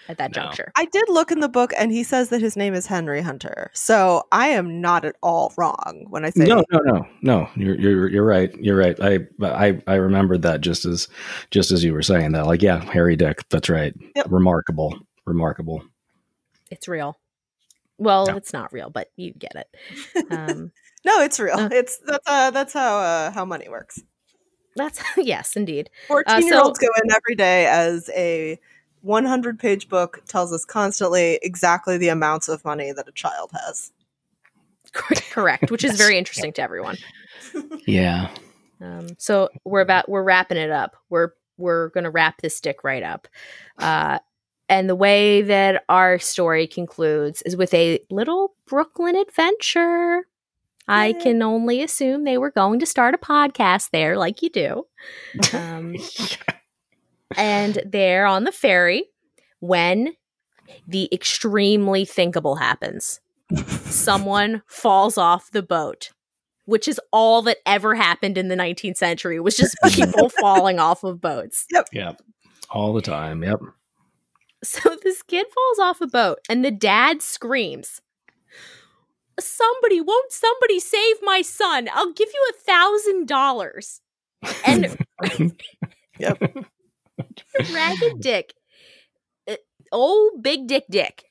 At 0.08 0.18
that 0.18 0.34
No. 0.34 0.42
juncture. 0.42 0.72
I 0.76 0.84
did 0.86 1.08
look 1.08 1.30
in 1.30 1.40
the 1.40 1.48
book, 1.48 1.72
and 1.78 1.90
he 1.92 2.02
says 2.02 2.28
that 2.30 2.40
his 2.40 2.56
name 2.56 2.74
is 2.74 2.86
Henry 2.86 3.22
Hunter. 3.22 3.70
So 3.74 4.24
I 4.32 4.48
am 4.48 4.80
not 4.80 5.04
at 5.04 5.16
all 5.22 5.52
wrong 5.56 6.06
when 6.10 6.24
I 6.24 6.30
say 6.30 6.44
No, 6.44 6.64
no, 6.70 6.78
no, 6.84 7.06
no. 7.22 7.48
You're 7.56 7.76
you're 7.76 8.08
you're 8.08 8.24
right. 8.26 8.54
You're 8.56 8.76
right. 8.76 8.98
I 9.00 9.20
I 9.42 9.80
I 9.86 9.94
remembered 9.94 10.42
that 10.42 10.60
just 10.60 10.84
as 10.84 11.08
just 11.50 11.70
as 11.70 11.82
you 11.84 11.92
were 11.92 12.02
saying 12.02 12.32
that. 12.32 12.46
Like, 12.46 12.62
yeah, 12.62 12.84
Harry 12.92 13.16
Dick. 13.16 13.48
That's 13.50 13.68
right. 13.68 13.94
Yep. 14.16 14.26
Remarkable. 14.30 14.98
Remarkable. 15.24 15.82
It's 16.70 16.88
real. 16.88 17.18
Well, 17.98 18.26
Yeah. 18.28 18.36
it's 18.36 18.52
not 18.52 18.72
real, 18.72 18.90
but 18.90 19.08
you 19.16 19.32
get 19.32 19.54
it. 19.56 20.26
Um 20.30 20.72
No, 21.04 21.20
it's 21.20 21.38
real. 21.40 21.56
Uh. 21.56 21.68
it's 21.72 21.98
that's 22.06 22.26
uh 22.28 22.50
that's 22.50 22.72
how 22.72 22.98
uh 22.98 23.30
how 23.30 23.44
money 23.44 23.68
works. 23.68 24.00
that's 24.76 25.00
yes, 25.16 25.56
indeed. 25.56 25.88
Fourteen 26.08 26.46
year 26.46 26.60
olds 26.60 26.78
go 26.78 26.88
in 27.02 27.10
every 27.10 27.34
day 27.36 27.66
as 27.66 28.10
a 28.14 28.58
100 29.06 29.58
page 29.58 29.88
book 29.88 30.22
tells 30.26 30.52
us 30.52 30.64
constantly 30.64 31.38
exactly 31.42 31.96
the 31.96 32.08
amounts 32.08 32.48
of 32.48 32.64
money 32.64 32.92
that 32.92 33.08
a 33.08 33.12
child 33.12 33.50
has. 33.52 33.92
Correct, 34.92 35.70
which 35.70 35.84
is 35.84 35.96
very 35.96 36.18
interesting 36.18 36.52
to 36.54 36.62
everyone. 36.62 36.96
Yeah. 37.86 38.28
Um, 38.80 39.06
so 39.18 39.48
we're 39.64 39.80
about 39.80 40.08
we're 40.08 40.22
wrapping 40.22 40.58
it 40.58 40.70
up. 40.70 40.96
We're 41.08 41.30
we're 41.56 41.88
gonna 41.90 42.10
wrap 42.10 42.42
this 42.42 42.60
dick 42.60 42.84
right 42.84 43.02
up. 43.02 43.28
Uh, 43.78 44.18
and 44.68 44.88
the 44.88 44.96
way 44.96 45.42
that 45.42 45.84
our 45.88 46.18
story 46.18 46.66
concludes 46.66 47.40
is 47.42 47.56
with 47.56 47.72
a 47.72 48.00
little 48.10 48.54
Brooklyn 48.66 49.16
adventure. 49.16 50.26
I 50.88 51.14
can 51.14 51.42
only 51.42 51.82
assume 51.82 52.24
they 52.24 52.38
were 52.38 52.50
going 52.50 52.80
to 52.80 52.86
start 52.86 53.14
a 53.14 53.18
podcast 53.18 53.90
there, 53.90 54.16
like 54.16 54.42
you 54.42 54.50
do. 54.50 54.86
Um, 55.52 55.96
and 57.34 57.82
they're 57.86 58.26
on 58.26 58.44
the 58.44 58.52
ferry 58.52 59.04
when 59.60 60.14
the 60.86 61.08
extremely 61.12 62.04
thinkable 62.04 62.56
happens. 62.56 63.20
Someone 63.66 64.62
falls 64.66 65.16
off 65.16 65.50
the 65.50 65.62
boat, 65.62 66.10
which 66.64 66.88
is 66.88 67.00
all 67.12 67.42
that 67.42 67.58
ever 67.66 67.94
happened 67.94 68.36
in 68.36 68.48
the 68.48 68.56
19th 68.56 68.96
century 68.96 69.40
was 69.40 69.56
just 69.56 69.76
people 69.92 70.28
falling 70.28 70.78
off 70.78 71.04
of 71.04 71.20
boats. 71.20 71.66
Yep. 71.70 71.88
Yep. 71.92 72.22
All 72.70 72.92
the 72.92 73.02
time. 73.02 73.42
Yep. 73.42 73.60
So 74.64 74.96
this 75.02 75.22
kid 75.22 75.46
falls 75.54 75.78
off 75.78 76.00
a 76.00 76.06
boat 76.06 76.38
and 76.48 76.64
the 76.64 76.70
dad 76.70 77.22
screams, 77.22 78.00
Somebody, 79.38 80.00
won't 80.00 80.32
somebody 80.32 80.80
save 80.80 81.16
my 81.22 81.42
son? 81.42 81.90
I'll 81.92 82.12
give 82.12 82.28
you 82.32 82.50
a 82.50 82.62
thousand 82.62 83.28
dollars. 83.28 84.00
And 84.66 84.96
Yep. 86.18 86.66
Ragged 87.72 88.20
Dick, 88.20 88.54
uh, 89.48 89.54
old 89.92 90.42
Big 90.42 90.66
Dick 90.66 90.84
Dick, 90.90 91.24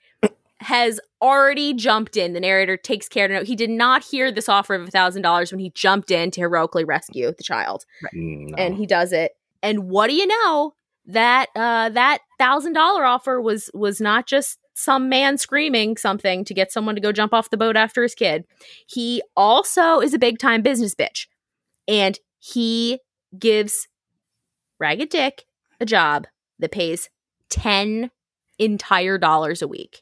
has 0.59 0.99
already 1.21 1.73
jumped 1.73 2.17
in. 2.17 2.33
The 2.33 2.39
narrator 2.39 2.77
takes 2.77 3.07
care 3.07 3.27
to 3.27 3.33
note 3.33 3.45
he 3.47 3.55
did 3.55 3.69
not 3.69 4.03
hear 4.03 4.31
this 4.31 4.49
offer 4.49 4.73
of 4.75 4.87
a 4.87 4.91
thousand 4.91 5.21
dollars 5.21 5.51
when 5.51 5.59
he 5.59 5.69
jumped 5.71 6.11
in 6.11 6.31
to 6.31 6.41
heroically 6.41 6.83
rescue 6.85 7.31
the 7.35 7.43
child, 7.43 7.85
No. 8.13 8.55
and 8.57 8.75
he 8.75 8.85
does 8.85 9.11
it. 9.11 9.33
And 9.61 9.89
what 9.89 10.09
do 10.09 10.15
you 10.15 10.27
know? 10.27 10.73
That 11.07 11.49
uh, 11.55 11.89
that 11.89 12.19
thousand 12.39 12.73
dollar 12.73 13.05
offer 13.05 13.39
was 13.39 13.69
was 13.75 14.01
not 14.01 14.25
just 14.25 14.57
some 14.73 15.07
man 15.07 15.37
screaming 15.37 15.97
something 15.97 16.43
to 16.45 16.53
get 16.53 16.71
someone 16.71 16.95
to 16.95 17.01
go 17.01 17.11
jump 17.11 17.31
off 17.31 17.51
the 17.51 17.57
boat 17.57 17.77
after 17.77 18.01
his 18.01 18.15
kid. 18.15 18.43
He 18.87 19.21
also 19.37 19.99
is 19.99 20.15
a 20.15 20.19
big 20.19 20.39
time 20.39 20.63
business 20.63 20.95
bitch, 20.95 21.27
and 21.87 22.17
he 22.39 22.99
gives 23.37 23.87
Ragged 24.79 25.09
Dick 25.09 25.45
a 25.79 25.85
job 25.85 26.27
that 26.59 26.71
pays 26.71 27.09
10 27.49 28.11
entire 28.59 29.17
dollars 29.17 29.61
a 29.61 29.67
week. 29.67 30.01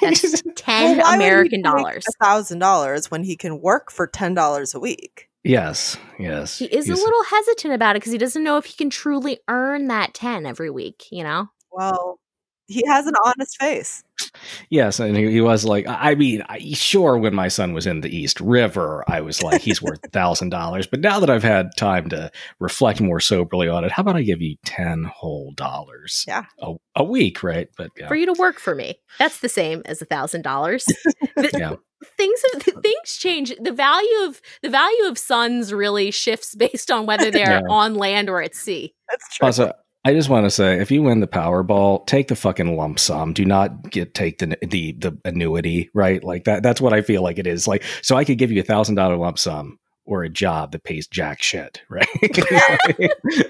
That's 0.00 0.42
10 0.56 0.96
Well, 0.98 1.04
why 1.04 1.16
would 1.16 1.22
he 1.22 1.26
American 1.28 1.62
dollars. 1.62 2.04
A 2.08 2.24
thousand 2.24 2.58
dollars 2.58 3.10
when 3.10 3.22
he 3.22 3.36
can 3.36 3.60
work 3.60 3.90
for 3.92 4.06
ten 4.06 4.34
dollars 4.34 4.74
a 4.74 4.80
week. 4.80 5.28
yes. 5.44 5.96
Yes. 6.18 6.58
He 6.58 6.66
is 6.66 6.86
He's- 6.86 6.98
a 6.98 7.02
little 7.02 7.22
hesitant 7.24 7.74
about 7.74 7.96
it 7.96 8.00
because 8.00 8.12
he 8.12 8.18
doesn't 8.18 8.42
know 8.44 8.56
if 8.56 8.64
he 8.66 8.74
can 8.74 8.90
truly 8.90 9.38
earn 9.48 9.88
that 9.88 10.14
10 10.14 10.46
every 10.46 10.70
week, 10.70 11.06
you 11.10 11.22
know? 11.24 11.48
Well, 11.70 12.18
he 12.72 12.84
has 12.86 13.06
an 13.06 13.14
honest 13.24 13.58
face. 13.60 14.02
Yes, 14.70 14.98
and 15.00 15.16
he, 15.16 15.30
he 15.30 15.40
was 15.40 15.64
like, 15.64 15.84
I 15.88 16.14
mean, 16.14 16.42
I, 16.48 16.58
sure, 16.74 17.18
when 17.18 17.34
my 17.34 17.48
son 17.48 17.72
was 17.72 17.86
in 17.86 18.00
the 18.00 18.14
East 18.14 18.40
River, 18.40 19.04
I 19.08 19.20
was 19.20 19.42
like, 19.42 19.60
he's 19.60 19.82
worth 19.82 20.00
a 20.04 20.08
thousand 20.08 20.50
dollars. 20.50 20.86
But 20.86 21.00
now 21.00 21.20
that 21.20 21.28
I've 21.30 21.42
had 21.42 21.76
time 21.76 22.08
to 22.10 22.30
reflect 22.60 23.00
more 23.00 23.20
soberly 23.20 23.68
on 23.68 23.84
it, 23.84 23.90
how 23.92 24.00
about 24.02 24.16
I 24.16 24.22
give 24.22 24.40
you 24.40 24.56
ten 24.64 25.04
whole 25.04 25.52
dollars? 25.52 26.24
Yeah. 26.26 26.44
a, 26.60 26.74
a 26.96 27.04
week, 27.04 27.42
right? 27.42 27.68
But 27.76 27.90
yeah, 27.96 28.08
For 28.08 28.14
you 28.14 28.26
to 28.26 28.34
work 28.38 28.58
for 28.58 28.74
me. 28.74 29.00
That's 29.18 29.40
the 29.40 29.48
same 29.48 29.82
as 29.86 30.00
a 30.02 30.06
$1,000. 30.06 30.84
Yeah, 31.58 31.74
Things 32.16 32.40
things 32.82 33.16
change. 33.16 33.54
The 33.60 33.70
value 33.72 34.24
of 34.24 34.40
the 34.62 34.68
value 34.70 35.04
of 35.06 35.16
sons 35.18 35.72
really 35.72 36.10
shifts 36.10 36.54
based 36.54 36.90
on 36.90 37.06
whether 37.06 37.30
they're 37.30 37.60
Yeah. 37.60 37.68
on 37.68 37.94
land 37.94 38.28
or 38.28 38.42
at 38.42 38.54
sea. 38.56 38.94
That's 39.10 39.36
true. 39.36 39.46
Also, 39.46 39.72
I 40.04 40.14
just 40.14 40.28
want 40.28 40.46
to 40.46 40.50
say, 40.50 40.80
if 40.80 40.90
you 40.90 41.02
win 41.02 41.20
the 41.20 41.28
Powerball, 41.28 42.04
take 42.06 42.26
the 42.26 42.34
fucking 42.34 42.76
lump 42.76 42.98
sum. 42.98 43.32
Do 43.32 43.44
not 43.44 43.90
get 43.90 44.14
take 44.14 44.38
the 44.38 44.58
the 44.62 44.92
the 44.92 45.16
annuity, 45.24 45.90
right? 45.94 46.22
Like 46.24 46.44
that. 46.44 46.62
That's 46.62 46.80
what 46.80 46.92
I 46.92 47.02
feel 47.02 47.22
like 47.22 47.38
it 47.38 47.46
is. 47.46 47.68
Like, 47.68 47.84
so 48.02 48.16
I 48.16 48.24
could 48.24 48.38
give 48.38 48.50
you 48.50 48.60
a 48.60 48.64
thousand 48.64 48.96
dollar 48.96 49.16
lump 49.16 49.38
sum 49.38 49.78
or 50.04 50.24
a 50.24 50.28
job 50.28 50.72
that 50.72 50.82
pays 50.82 51.06
jack 51.06 51.40
shit, 51.40 51.82
right? 51.88 52.08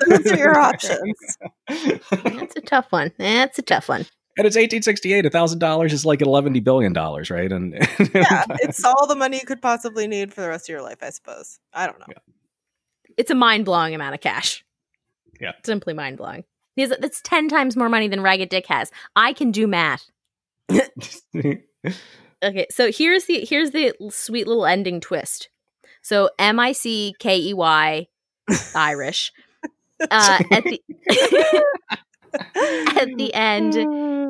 Those 0.06 0.26
are 0.26 0.36
your 0.36 0.58
options. 0.58 1.38
That's 1.68 2.56
a 2.56 2.60
tough 2.60 2.92
one. 2.92 3.12
That's 3.16 3.58
a 3.58 3.62
tough 3.62 3.88
one. 3.88 4.04
And 4.36 4.46
it's 4.46 4.56
1868. 4.56 5.24
A 5.24 5.30
thousand 5.30 5.58
dollars 5.58 5.94
is 5.94 6.04
like 6.04 6.20
eleven 6.20 6.58
billion 6.62 6.92
dollars, 6.92 7.30
right? 7.30 7.50
And 7.50 7.74
yeah, 8.14 8.44
it's 8.60 8.84
all 8.84 9.06
the 9.06 9.16
money 9.16 9.38
you 9.38 9.46
could 9.46 9.62
possibly 9.62 10.06
need 10.06 10.34
for 10.34 10.42
the 10.42 10.48
rest 10.48 10.68
of 10.68 10.72
your 10.72 10.82
life, 10.82 10.98
I 11.02 11.10
suppose. 11.10 11.60
I 11.72 11.86
don't 11.86 11.98
know. 11.98 12.06
It's 13.16 13.30
a 13.30 13.34
mind 13.34 13.64
blowing 13.64 13.94
amount 13.94 14.14
of 14.14 14.20
cash. 14.20 14.64
Yeah. 15.42 15.52
Simply 15.64 15.92
mind 15.92 16.16
blowing. 16.16 16.44
Because 16.74 16.96
that's 17.00 17.20
10 17.20 17.48
times 17.48 17.76
more 17.76 17.90
money 17.90 18.08
than 18.08 18.22
Ragged 18.22 18.48
Dick 18.48 18.66
has. 18.68 18.90
I 19.14 19.34
can 19.34 19.50
do 19.50 19.66
math. 19.66 20.10
Okay, 22.42 22.66
so 22.70 22.90
here's 22.90 23.26
the 23.26 23.46
here's 23.48 23.70
the 23.70 23.94
sweet 24.10 24.48
little 24.48 24.66
ending 24.66 25.00
twist. 25.00 25.48
So 26.02 26.30
M 26.38 26.58
I 26.58 26.72
C 26.72 27.14
K 27.18 27.38
E 27.38 27.54
Y 27.54 28.08
Irish. 28.74 29.32
Uh, 30.10 30.42
at 30.50 30.64
the 30.64 30.82
at 32.96 33.08
the 33.16 33.30
end 33.34 33.74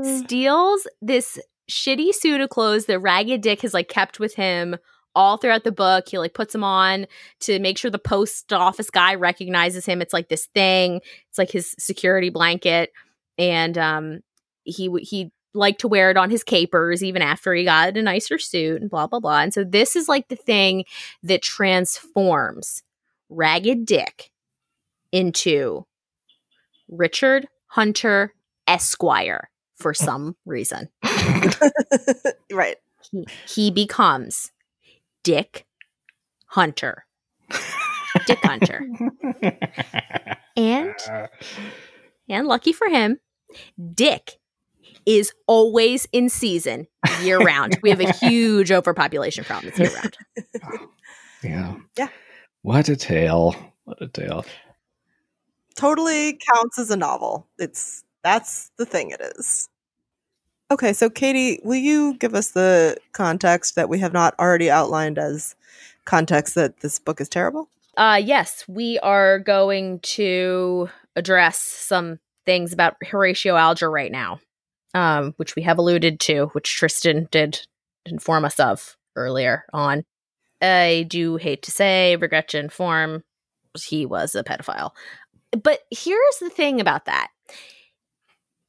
steals 0.04 0.86
this 1.00 1.38
shitty 1.70 2.12
suit 2.12 2.42
of 2.42 2.50
clothes 2.50 2.84
that 2.84 2.98
Ragged 2.98 3.40
Dick 3.40 3.62
has 3.62 3.72
like 3.72 3.88
kept 3.88 4.20
with 4.20 4.34
him 4.34 4.76
all 5.14 5.36
throughout 5.36 5.64
the 5.64 5.72
book. 5.72 6.08
He 6.08 6.18
like 6.18 6.34
puts 6.34 6.52
them 6.52 6.64
on 6.64 7.06
to 7.40 7.58
make 7.58 7.78
sure 7.78 7.90
the 7.90 7.98
post 7.98 8.52
office 8.52 8.90
guy 8.90 9.14
recognizes 9.14 9.86
him. 9.86 10.02
It's 10.02 10.12
like 10.12 10.28
this 10.28 10.46
thing. 10.46 11.00
It's 11.28 11.38
like 11.38 11.50
his 11.50 11.74
security 11.78 12.30
blanket, 12.30 12.92
and 13.38 13.76
um, 13.78 14.20
he 14.64 14.90
he 15.02 15.32
liked 15.54 15.80
to 15.82 15.88
wear 15.88 16.10
it 16.10 16.16
on 16.16 16.30
his 16.30 16.42
capers 16.42 17.04
even 17.04 17.20
after 17.20 17.52
he 17.52 17.64
got 17.64 17.96
a 17.96 18.02
nicer 18.02 18.38
suit 18.38 18.80
and 18.80 18.90
blah 18.90 19.06
blah 19.06 19.20
blah. 19.20 19.40
And 19.40 19.52
so 19.52 19.64
this 19.64 19.96
is 19.96 20.08
like 20.08 20.28
the 20.28 20.36
thing 20.36 20.84
that 21.22 21.42
transforms 21.42 22.82
Ragged 23.28 23.86
Dick 23.86 24.30
into 25.10 25.86
Richard 26.88 27.48
Hunter 27.66 28.34
Esquire 28.66 29.50
for 29.76 29.94
some 29.94 30.36
reason. 30.44 30.88
right. 32.52 32.76
He, 33.10 33.26
he 33.46 33.70
becomes 33.70 34.52
Dick 35.22 35.66
Hunter. 36.46 37.04
Dick 38.26 38.38
Hunter. 38.42 38.86
And 40.54 40.94
uh. 41.10 41.28
and 42.28 42.46
lucky 42.46 42.74
for 42.74 42.86
him, 42.86 43.18
Dick 43.94 44.38
is 45.06 45.32
always 45.46 46.06
in 46.12 46.28
season 46.28 46.86
year 47.22 47.38
round. 47.38 47.78
We 47.82 47.88
have 47.88 48.00
a 48.00 48.12
huge 48.12 48.70
overpopulation 48.70 49.44
problem 49.44 49.72
it's 49.74 49.78
year 49.78 49.94
round. 49.94 50.16
yeah. 51.42 51.74
Yeah. 51.96 52.08
What 52.60 52.90
a 52.90 52.96
tale. 52.96 53.56
What 53.84 54.02
a 54.02 54.08
tale. 54.08 54.44
Totally 55.74 56.38
counts 56.52 56.78
as 56.78 56.90
a 56.90 56.96
novel. 56.96 57.48
It's 57.58 58.04
that's 58.22 58.70
the 58.76 58.84
thing 58.84 59.10
it 59.10 59.22
is. 59.36 59.68
Okay, 60.72 60.94
so 60.94 61.10
Katie, 61.10 61.60
will 61.62 61.76
you 61.76 62.14
give 62.14 62.34
us 62.34 62.52
the 62.52 62.96
context 63.12 63.74
that 63.74 63.90
we 63.90 63.98
have 63.98 64.14
not 64.14 64.34
already 64.38 64.70
outlined 64.70 65.18
as 65.18 65.54
context 66.06 66.54
that 66.54 66.80
this 66.80 66.98
book 66.98 67.20
is 67.20 67.28
terrible? 67.28 67.68
Uh 67.98 68.18
yes, 68.24 68.64
we 68.66 68.98
are 69.00 69.38
going 69.38 70.00
to 70.00 70.88
address 71.14 71.58
some 71.58 72.20
things 72.46 72.72
about 72.72 72.96
Horatio 73.04 73.54
Alger 73.54 73.90
right 73.90 74.10
now. 74.10 74.40
Um, 74.94 75.34
which 75.36 75.56
we 75.56 75.62
have 75.62 75.76
alluded 75.76 76.20
to, 76.20 76.46
which 76.52 76.74
Tristan 76.74 77.28
did 77.30 77.66
inform 78.06 78.46
us 78.46 78.58
of 78.58 78.96
earlier 79.14 79.66
on. 79.74 80.04
I 80.62 81.04
do 81.06 81.36
hate 81.36 81.62
to 81.64 81.70
say, 81.70 82.16
regret 82.16 82.48
to 82.48 82.58
inform, 82.58 83.24
he 83.74 84.06
was 84.06 84.34
a 84.34 84.42
pedophile. 84.42 84.92
But 85.50 85.80
here's 85.90 86.38
the 86.40 86.50
thing 86.50 86.80
about 86.80 87.04
that. 87.06 87.28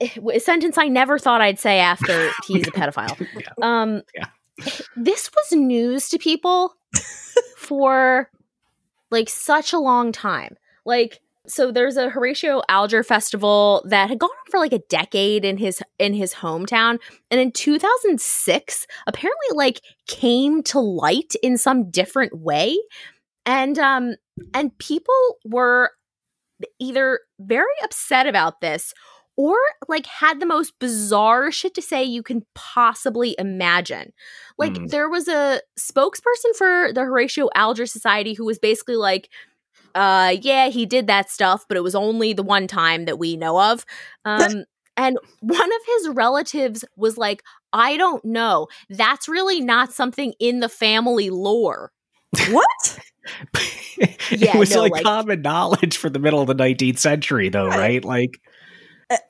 A 0.01 0.39
sentence 0.39 0.77
I 0.77 0.87
never 0.87 1.17
thought 1.19 1.41
I'd 1.41 1.59
say 1.59 1.79
after 1.79 2.29
he's 2.47 2.67
a 2.67 2.71
pedophile. 2.71 3.19
Yeah. 3.35 3.49
Um, 3.61 4.01
Yeah. 4.15 4.25
this 4.95 5.29
was 5.35 5.51
news 5.57 6.09
to 6.09 6.17
people 6.17 6.75
for 7.57 8.29
like 9.11 9.29
such 9.29 9.73
a 9.73 9.79
long 9.79 10.11
time. 10.11 10.55
Like, 10.85 11.19
so 11.47 11.71
there's 11.71 11.97
a 11.97 12.09
Horatio 12.09 12.61
Alger 12.69 13.03
festival 13.03 13.83
that 13.87 14.09
had 14.09 14.17
gone 14.19 14.29
on 14.29 14.51
for 14.51 14.59
like 14.59 14.73
a 14.73 14.79
decade 14.89 15.43
in 15.45 15.57
his 15.57 15.81
in 15.99 16.13
his 16.13 16.33
hometown, 16.33 16.99
and 17.31 17.39
in 17.39 17.51
2006, 17.51 18.87
apparently 19.07 19.47
like 19.55 19.81
came 20.07 20.63
to 20.63 20.79
light 20.79 21.33
in 21.43 21.57
some 21.57 21.89
different 21.91 22.37
way, 22.39 22.77
and 23.45 23.77
um 23.77 24.15
and 24.53 24.77
people 24.77 25.37
were 25.45 25.91
either 26.79 27.19
very 27.39 27.65
upset 27.83 28.25
about 28.25 28.61
this 28.61 28.93
or 29.35 29.55
like 29.87 30.05
had 30.05 30.39
the 30.39 30.45
most 30.45 30.77
bizarre 30.79 31.51
shit 31.51 31.73
to 31.75 31.81
say 31.81 32.03
you 32.03 32.23
can 32.23 32.45
possibly 32.53 33.35
imagine. 33.39 34.13
Like 34.57 34.73
Mm. 34.73 34.89
there 34.89 35.09
was 35.09 35.27
a 35.27 35.61
spokesperson 35.79 36.55
for 36.55 36.91
the 36.93 37.01
Horatio 37.01 37.49
Alger 37.55 37.85
Society 37.85 38.33
who 38.33 38.45
was 38.45 38.59
basically 38.59 38.95
like 38.95 39.29
uh, 39.95 40.35
yeah, 40.41 40.69
he 40.69 40.87
did 40.87 41.05
that 41.05 41.29
stuff, 41.29 41.65
but 41.67 41.77
it 41.77 41.83
was 41.83 41.93
only 41.93 42.33
the 42.33 42.41
one 42.41 42.65
time 42.65 43.05
that 43.05 43.19
we 43.19 43.37
know 43.37 43.59
of. 43.59 43.85
Um, 44.25 44.63
and 44.95 45.17
one 45.41 45.71
of 45.71 45.81
his 45.85 46.09
relatives 46.09 46.85
was 46.95 47.17
like, 47.17 47.43
I 47.73 47.97
don't 47.97 48.23
know. 48.23 48.67
That's 48.89 49.27
really 49.27 49.59
not 49.59 49.91
something 49.91 50.33
in 50.39 50.59
the 50.59 50.69
family 50.69 51.29
lore. 51.29 51.91
What? 52.49 52.99
it 53.53 54.55
was 54.55 54.71
no, 54.71 54.81
like, 54.81 54.91
like, 54.93 55.03
common 55.03 55.41
knowledge 55.41 55.97
for 55.97 56.09
the 56.09 56.19
middle 56.19 56.41
of 56.41 56.47
the 56.47 56.55
19th 56.55 56.99
century, 56.99 57.49
though, 57.49 57.67
right? 57.67 57.77
right? 57.79 58.05
Like, 58.05 58.39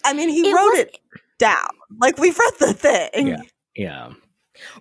I 0.06 0.14
mean, 0.14 0.30
he 0.30 0.50
it 0.50 0.54
wrote 0.54 0.72
was, 0.72 0.80
it 0.80 1.00
down. 1.40 1.70
Like, 2.00 2.18
we've 2.18 2.38
read 2.38 2.54
the 2.60 2.74
thing. 2.74 3.28
Yeah. 3.28 3.42
Yeah. 3.76 4.14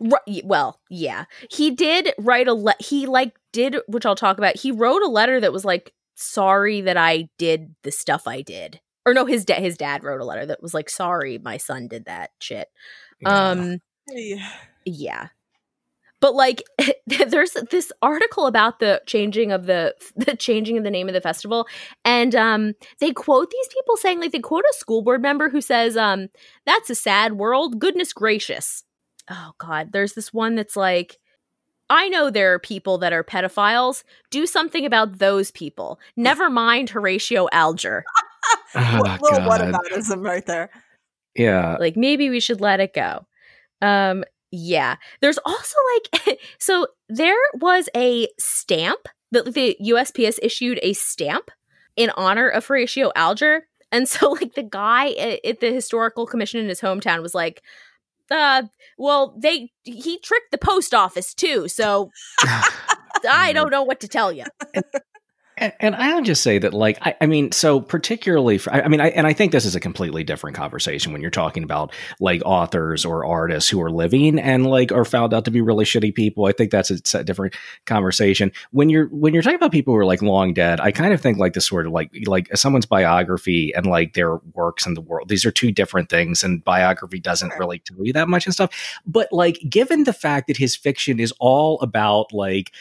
Right, 0.00 0.44
well, 0.44 0.80
yeah. 0.90 1.24
He 1.50 1.70
did 1.70 2.12
write 2.18 2.48
a 2.48 2.54
le- 2.54 2.74
he 2.78 3.06
like 3.06 3.34
did 3.52 3.76
which 3.88 4.06
I'll 4.06 4.14
talk 4.14 4.38
about. 4.38 4.56
He 4.56 4.70
wrote 4.70 5.02
a 5.02 5.08
letter 5.08 5.40
that 5.40 5.52
was 5.52 5.64
like 5.64 5.92
sorry 6.14 6.82
that 6.82 6.96
I 6.96 7.28
did 7.38 7.74
the 7.82 7.92
stuff 7.92 8.26
I 8.26 8.42
did. 8.42 8.80
Or 9.06 9.14
no, 9.14 9.24
his 9.24 9.44
dad 9.44 9.60
his 9.60 9.76
dad 9.76 10.04
wrote 10.04 10.20
a 10.20 10.24
letter 10.24 10.46
that 10.46 10.62
was 10.62 10.74
like 10.74 10.90
sorry 10.90 11.38
my 11.38 11.56
son 11.56 11.88
did 11.88 12.04
that 12.04 12.30
shit. 12.38 12.68
Yeah. 13.20 13.50
Um 13.50 13.78
yeah. 14.08 14.52
yeah. 14.84 15.28
But 16.22 16.34
like 16.34 16.62
there's 17.06 17.52
this 17.70 17.92
article 18.00 18.46
about 18.46 18.78
the 18.78 19.02
changing 19.06 19.52
of 19.52 19.66
the 19.66 19.94
the 20.16 20.34
changing 20.34 20.78
of 20.78 20.84
the 20.84 20.90
name 20.90 21.08
of 21.08 21.14
the 21.14 21.20
festival 21.20 21.66
and 22.04 22.34
um 22.34 22.72
they 23.00 23.12
quote 23.12 23.50
these 23.50 23.68
people 23.68 23.98
saying 23.98 24.20
like 24.20 24.32
they 24.32 24.38
quote 24.38 24.64
a 24.70 24.74
school 24.74 25.02
board 25.02 25.20
member 25.20 25.50
who 25.50 25.60
says 25.60 25.96
um 25.96 26.28
that's 26.64 26.88
a 26.88 26.94
sad 26.94 27.34
world 27.34 27.78
goodness 27.78 28.14
gracious 28.14 28.84
oh 29.30 29.52
god, 29.58 29.92
there's 29.92 30.14
this 30.14 30.32
one 30.32 30.54
that's 30.54 30.76
like 30.76 31.18
I 31.90 32.08
know 32.08 32.30
there 32.30 32.54
are 32.54 32.58
people 32.58 32.98
that 32.98 33.12
are 33.12 33.24
pedophiles. 33.24 34.02
Do 34.30 34.46
something 34.46 34.86
about 34.86 35.18
those 35.18 35.50
people. 35.50 36.00
Never 36.16 36.48
mind 36.48 36.90
Horatio 36.90 37.48
Alger. 37.52 38.04
oh, 38.74 39.18
little 39.20 39.40
whataboutism 39.40 40.24
right 40.24 40.46
there. 40.46 40.70
Yeah. 41.36 41.76
Like 41.78 41.96
maybe 41.96 42.30
we 42.30 42.40
should 42.40 42.60
let 42.60 42.80
it 42.80 42.94
go. 42.94 43.26
Um 43.80 44.24
yeah. 44.52 44.96
There's 45.20 45.38
also 45.44 45.76
like 45.94 46.38
so 46.58 46.86
there 47.08 47.38
was 47.54 47.88
a 47.96 48.28
stamp 48.38 49.08
that 49.32 49.54
the 49.54 49.76
USPS 49.82 50.38
issued 50.42 50.78
a 50.82 50.92
stamp 50.92 51.50
in 51.96 52.10
honor 52.16 52.48
of 52.48 52.66
Horatio 52.66 53.10
Alger. 53.16 53.66
And 53.90 54.08
so 54.08 54.30
like 54.40 54.54
the 54.54 54.62
guy 54.62 55.10
at 55.44 55.60
the 55.60 55.72
historical 55.72 56.26
commission 56.26 56.60
in 56.60 56.68
his 56.68 56.80
hometown 56.80 57.22
was 57.22 57.34
like, 57.34 57.62
uh 58.30 58.62
well 58.96 59.34
they 59.36 59.70
he 59.82 60.18
tricked 60.20 60.52
the 60.52 60.58
post 60.58 60.94
office 60.94 61.34
too 61.34 61.68
so 61.68 62.10
i 63.28 63.52
don't 63.52 63.70
know 63.70 63.82
what 63.82 64.00
to 64.00 64.08
tell 64.08 64.32
you 64.32 64.44
and, 65.62 65.94
and, 65.94 65.94
I'll 65.94 66.22
just 66.22 66.42
say 66.42 66.58
that, 66.58 66.74
like, 66.74 66.98
I, 67.02 67.14
I 67.20 67.26
mean, 67.26 67.52
so 67.52 67.80
particularly, 67.80 68.58
for, 68.58 68.72
I, 68.72 68.80
I, 68.80 68.88
mean, 68.88 69.00
I, 69.00 69.10
and 69.10 69.26
I 69.26 69.32
think 69.32 69.52
this 69.52 69.64
is 69.64 69.76
a 69.76 69.80
completely 69.80 70.24
different 70.24 70.56
conversation 70.56 71.12
when 71.12 71.22
you're 71.22 71.30
talking 71.30 71.62
about 71.62 71.92
like 72.18 72.42
authors 72.44 73.04
or 73.04 73.24
artists 73.24 73.70
who 73.70 73.80
are 73.80 73.90
living 73.90 74.38
and 74.38 74.66
like 74.66 74.90
are 74.90 75.04
found 75.04 75.32
out 75.32 75.44
to 75.44 75.50
be 75.50 75.60
really 75.60 75.84
shitty 75.84 76.14
people. 76.14 76.46
I 76.46 76.52
think 76.52 76.70
that's 76.72 76.90
a, 76.90 77.18
a 77.18 77.24
different 77.24 77.54
conversation. 77.86 78.50
When 78.72 78.90
you're 78.90 79.06
when 79.06 79.34
you're 79.34 79.42
talking 79.42 79.56
about 79.56 79.72
people 79.72 79.94
who 79.94 79.98
are 80.00 80.04
like 80.04 80.22
long 80.22 80.52
dead, 80.52 80.80
I 80.80 80.90
kind 80.90 81.12
of 81.12 81.20
think 81.20 81.38
like 81.38 81.52
this 81.52 81.66
sort 81.66 81.86
of 81.86 81.92
like 81.92 82.10
like 82.26 82.54
someone's 82.56 82.86
biography 82.86 83.72
and 83.74 83.86
like 83.86 84.14
their 84.14 84.36
works 84.54 84.86
in 84.86 84.94
the 84.94 85.00
world. 85.00 85.28
These 85.28 85.44
are 85.44 85.52
two 85.52 85.70
different 85.70 86.08
things, 86.08 86.42
and 86.42 86.64
biography 86.64 87.20
doesn't 87.20 87.54
really 87.58 87.78
tell 87.78 88.04
you 88.04 88.12
that 88.14 88.28
much 88.28 88.46
and 88.46 88.54
stuff. 88.54 89.00
But 89.06 89.32
like, 89.32 89.58
given 89.68 90.04
the 90.04 90.12
fact 90.12 90.48
that 90.48 90.56
his 90.56 90.74
fiction 90.74 91.20
is 91.20 91.32
all 91.38 91.80
about 91.80 92.32
like 92.32 92.72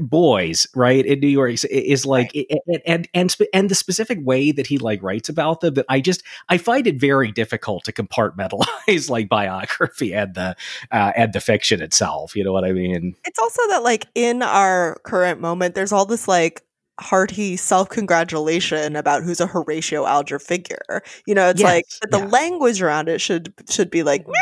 boys 0.00 0.66
right 0.74 1.06
in 1.06 1.20
new 1.20 1.28
york 1.28 1.54
is 1.70 2.04
like 2.04 2.32
right. 2.34 2.80
and 2.86 3.08
and 3.14 3.36
and 3.52 3.70
the 3.70 3.74
specific 3.74 4.18
way 4.22 4.52
that 4.52 4.66
he 4.66 4.78
like 4.78 5.02
writes 5.02 5.28
about 5.28 5.60
them 5.60 5.74
that 5.74 5.86
i 5.88 6.00
just 6.00 6.22
i 6.48 6.58
find 6.58 6.86
it 6.86 7.00
very 7.00 7.32
difficult 7.32 7.84
to 7.84 7.92
compartmentalize 7.92 9.10
like 9.10 9.28
biography 9.28 10.12
and 10.12 10.34
the 10.34 10.56
uh, 10.90 11.12
and 11.16 11.32
the 11.32 11.40
fiction 11.40 11.80
itself 11.80 12.36
you 12.36 12.44
know 12.44 12.52
what 12.52 12.64
i 12.64 12.72
mean 12.72 13.14
it's 13.24 13.38
also 13.38 13.62
that 13.68 13.82
like 13.82 14.06
in 14.14 14.42
our 14.42 15.00
current 15.04 15.40
moment 15.40 15.74
there's 15.74 15.92
all 15.92 16.06
this 16.06 16.28
like 16.28 16.62
hearty 17.00 17.56
self-congratulation 17.56 18.94
about 18.94 19.22
who's 19.22 19.40
a 19.40 19.46
Horatio 19.46 20.04
Alger 20.04 20.38
figure. 20.38 21.02
You 21.26 21.34
know, 21.34 21.48
it's 21.48 21.60
yes, 21.60 21.66
like 21.66 22.10
the 22.10 22.18
yeah. 22.18 22.26
language 22.26 22.82
around 22.82 23.08
it 23.08 23.22
should 23.22 23.54
should 23.70 23.90
be 23.90 24.02
like, 24.02 24.28
well, 24.28 24.36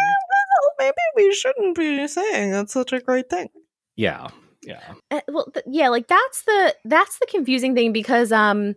maybe 0.78 0.94
we 1.16 1.32
shouldn't 1.32 1.76
be 1.76 2.06
saying 2.08 2.50
that's 2.50 2.72
such 2.72 2.92
a 2.92 3.00
great 3.00 3.30
thing. 3.30 3.48
Yeah, 3.96 4.28
yeah 4.68 4.94
uh, 5.10 5.20
well 5.28 5.46
th- 5.52 5.64
yeah 5.66 5.88
like 5.88 6.06
that's 6.06 6.42
the 6.42 6.74
that's 6.84 7.18
the 7.18 7.26
confusing 7.26 7.74
thing 7.74 7.92
because 7.92 8.30
um 8.30 8.74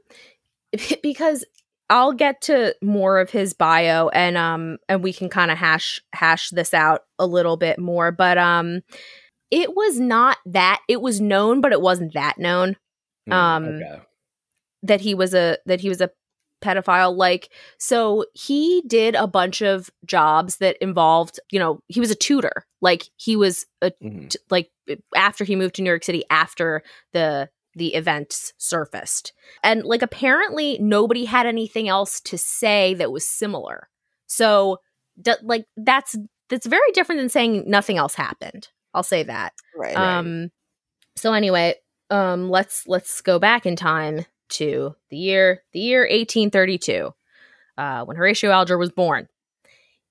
because 1.03 1.45
I'll 1.89 2.13
get 2.13 2.41
to 2.43 2.73
more 2.81 3.19
of 3.19 3.29
his 3.29 3.53
bio 3.53 4.07
and 4.09 4.37
um 4.37 4.77
and 4.87 5.03
we 5.03 5.11
can 5.11 5.27
kind 5.29 5.51
of 5.51 5.57
hash 5.57 5.99
hash 6.13 6.49
this 6.49 6.73
out 6.73 7.01
a 7.19 7.27
little 7.27 7.57
bit 7.57 7.77
more 7.77 8.11
but 8.11 8.37
um 8.37 8.81
it 9.51 9.75
was 9.75 9.99
not 9.99 10.37
that 10.45 10.79
it 10.87 11.01
was 11.01 11.19
known 11.19 11.59
but 11.59 11.73
it 11.73 11.81
wasn't 11.81 12.13
that 12.13 12.37
known 12.37 12.77
mm, 13.29 13.33
um 13.33 13.65
okay. 13.65 13.99
that 14.83 15.01
he 15.01 15.13
was 15.13 15.33
a 15.33 15.57
that 15.65 15.81
he 15.81 15.89
was 15.89 15.99
a 15.99 16.09
pedophile 16.61 17.15
like 17.15 17.49
so 17.77 18.25
he 18.33 18.83
did 18.87 19.15
a 19.15 19.27
bunch 19.27 19.61
of 19.61 19.89
jobs 20.05 20.57
that 20.57 20.77
involved 20.81 21.39
you 21.51 21.59
know 21.59 21.81
he 21.87 21.99
was 21.99 22.11
a 22.11 22.15
tutor. 22.15 22.65
Like 22.81 23.09
he 23.17 23.35
was 23.35 23.65
a 23.81 23.91
mm-hmm. 23.91 24.27
t- 24.27 24.39
like 24.49 24.69
after 25.15 25.43
he 25.43 25.55
moved 25.55 25.75
to 25.75 25.81
New 25.81 25.89
York 25.89 26.03
City 26.03 26.23
after 26.29 26.83
the 27.13 27.49
the 27.75 27.93
events 27.95 28.53
surfaced. 28.57 29.33
And 29.63 29.83
like 29.83 30.01
apparently 30.01 30.77
nobody 30.79 31.25
had 31.25 31.45
anything 31.45 31.87
else 31.87 32.19
to 32.21 32.37
say 32.37 32.93
that 32.95 33.11
was 33.11 33.27
similar. 33.27 33.89
So 34.27 34.79
d- 35.21 35.33
like 35.41 35.65
that's 35.77 36.15
that's 36.49 36.65
very 36.65 36.91
different 36.91 37.21
than 37.21 37.29
saying 37.29 37.63
nothing 37.67 37.97
else 37.97 38.15
happened. 38.15 38.69
I'll 38.93 39.03
say 39.03 39.23
that. 39.23 39.53
Right. 39.75 39.95
Um 39.95 40.41
right. 40.41 40.51
so 41.15 41.33
anyway 41.33 41.75
um 42.09 42.49
let's 42.49 42.87
let's 42.87 43.21
go 43.21 43.39
back 43.39 43.65
in 43.65 43.75
time 43.75 44.25
to 44.51 44.95
the 45.09 45.17
year 45.17 45.63
the 45.73 45.79
year 45.79 46.01
1832 46.01 47.13
uh, 47.77 48.05
when 48.05 48.17
Horatio 48.17 48.51
Alger 48.51 48.77
was 48.77 48.91
born. 48.91 49.27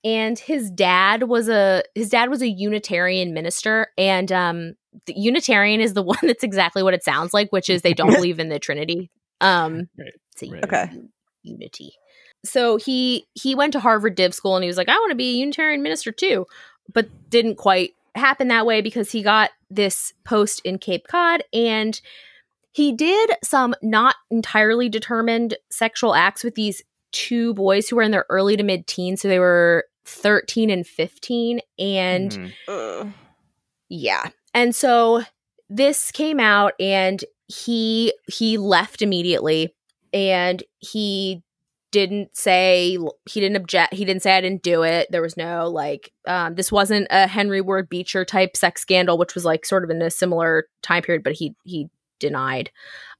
And 0.03 0.39
his 0.39 0.71
dad 0.71 1.25
was 1.25 1.49
a 1.49 1.83
his 1.95 2.09
dad 2.09 2.31
was 2.31 2.41
a 2.41 2.49
Unitarian 2.49 3.35
minister, 3.35 3.89
and 3.99 4.33
um, 4.33 4.75
the 5.07 5.15
Unitarian 5.15 5.81
is 5.81 5.93
the 5.93 6.03
one 6.03 6.19
that's 6.23 6.43
exactly 6.43 6.83
what 6.83 6.95
it 6.95 7.05
sounds 7.05 7.35
like, 7.35 7.51
which 7.51 7.69
is 7.69 7.83
they 7.83 7.95
don't 7.95 8.15
believe 8.15 8.41
in 8.41 8.49
the 8.49 8.59
Trinity. 8.59 9.11
Um, 9.43 9.89
right. 9.99 10.51
right. 10.51 10.65
okay, 10.65 10.91
unity. 11.43 11.93
So 12.45 12.79
he 12.79 13.27
he 13.35 13.55
went 13.55 13.75
to 13.75 13.81
Harvard 13.81 14.15
Div 14.15 14.35
School, 14.35 14.57
and 14.57 14.65
he 14.65 14.69
was 14.69 14.79
like, 14.79 14.89
I 14.89 14.95
want 14.95 15.11
to 15.11 15.17
be 15.17 15.35
a 15.35 15.41
Unitarian 15.41 15.83
minister 15.83 16.13
too, 16.13 16.47
but 16.93 17.09
didn't 17.29 17.57
quite 17.57 17.93
happen 18.15 18.49
that 18.49 18.67
way 18.67 18.81
because 18.81 19.13
he 19.13 19.23
got 19.23 19.51
this 19.71 20.15
post 20.25 20.63
in 20.65 20.79
Cape 20.79 21.07
Cod 21.09 21.45
and 21.53 22.01
he 22.73 22.93
did 22.93 23.31
some 23.43 23.75
not 23.83 24.17
entirely 24.31 24.89
determined 24.89 25.57
sexual 25.71 26.15
acts 26.15 26.45
with 26.45 26.55
these 26.55 26.83
two 27.13 27.55
boys 27.55 27.89
who 27.89 27.97
were 27.97 28.03
in 28.03 28.13
their 28.13 28.27
early 28.29 28.57
to 28.57 28.63
mid 28.63 28.87
teens. 28.87 29.21
So 29.21 29.29
they 29.29 29.39
were 29.39 29.87
13 30.05 30.71
and 30.71 30.87
15. 30.87 31.61
And 31.79 32.53
mm-hmm. 32.69 33.11
yeah. 33.89 34.29
And 34.55 34.75
so 34.75 35.23
this 35.69 36.11
came 36.11 36.41
out 36.41 36.75
and 36.81 37.25
he 37.47 38.13
he 38.29 38.59
left 38.59 39.03
immediately 39.03 39.75
and 40.13 40.63
he 40.79 41.43
didn't 41.91 42.37
say 42.37 42.97
he 43.29 43.41
didn't 43.41 43.57
object 43.57 43.93
he 43.95 44.05
didn't 44.05 44.23
say 44.23 44.37
i 44.37 44.41
didn't 44.41 44.63
do 44.63 44.83
it 44.85 45.09
there 45.11 45.23
was 45.23 45.37
no 45.37 45.69
like 45.69 46.13
um, 46.29 46.55
this 46.55 46.71
wasn't 46.71 47.07
a 47.11 47.27
henry 47.27 47.61
ward 47.61 47.89
beecher 47.89 48.25
type 48.25 48.57
sex 48.57 48.81
scandal 48.81 49.19
which 49.19 49.35
was 49.35 49.45
like 49.45 49.67
sort 49.67 49.83
of 49.83 49.91
in 49.91 50.01
a 50.01 50.11
similar 50.11 50.69
time 50.83 51.03
period 51.03 51.25
but 51.25 51.33
he 51.33 51.57
he 51.65 51.89
denied. 52.21 52.71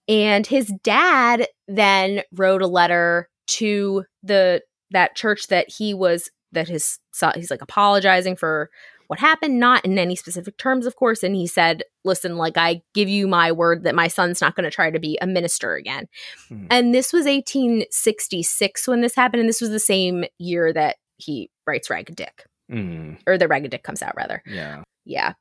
And 0.09 0.47
his 0.47 0.73
dad 0.85 1.49
then 1.67 2.23
wrote 2.33 2.63
a 2.63 2.67
letter 2.67 3.29
to 3.49 4.05
the 4.23 4.63
that 4.93 5.17
church 5.17 5.49
that 5.49 5.71
he 5.71 5.95
was 5.95 6.31
that 6.53 6.69
his 6.69 6.99
he's 7.35 7.51
like 7.51 7.63
apologizing 7.63 8.37
for 8.37 8.71
what 9.07 9.19
happened 9.19 9.59
not 9.59 9.85
in 9.85 9.99
any 9.99 10.15
specific 10.15 10.57
terms 10.57 10.87
of 10.87 10.95
course 10.97 11.23
and 11.23 11.35
he 11.35 11.47
said 11.47 11.83
listen 12.05 12.37
like 12.37 12.57
i 12.57 12.81
give 12.95 13.09
you 13.09 13.27
my 13.27 13.51
word 13.51 13.83
that 13.83 13.95
my 13.95 14.09
son's 14.09 14.41
not 14.41 14.55
going 14.55 14.65
to 14.65 14.71
try 14.71 14.91
to 14.91 15.01
be 15.01 15.19
a 15.21 15.27
minister 15.27 15.75
again 15.75 16.07
hmm. 16.49 16.67
and 16.71 16.95
this 16.95 17.13
was 17.13 17.25
1866 17.25 18.87
when 18.87 19.01
this 19.01 19.15
happened 19.17 19.41
and 19.41 19.49
this 19.49 19.61
was 19.61 19.71
the 19.71 19.81
same 19.81 20.25
year 20.39 20.73
that 20.73 20.97
he 21.19 21.51
writes 21.67 21.91
ragged 21.91 22.15
dick 22.15 22.47
mm. 22.71 23.17
or 23.27 23.37
the 23.37 23.49
ragged 23.49 23.73
dick 23.73 23.83
comes 23.83 24.03
out 24.03 24.15
rather 24.17 24.43
yeah 24.47 24.83
yeah 25.05 25.33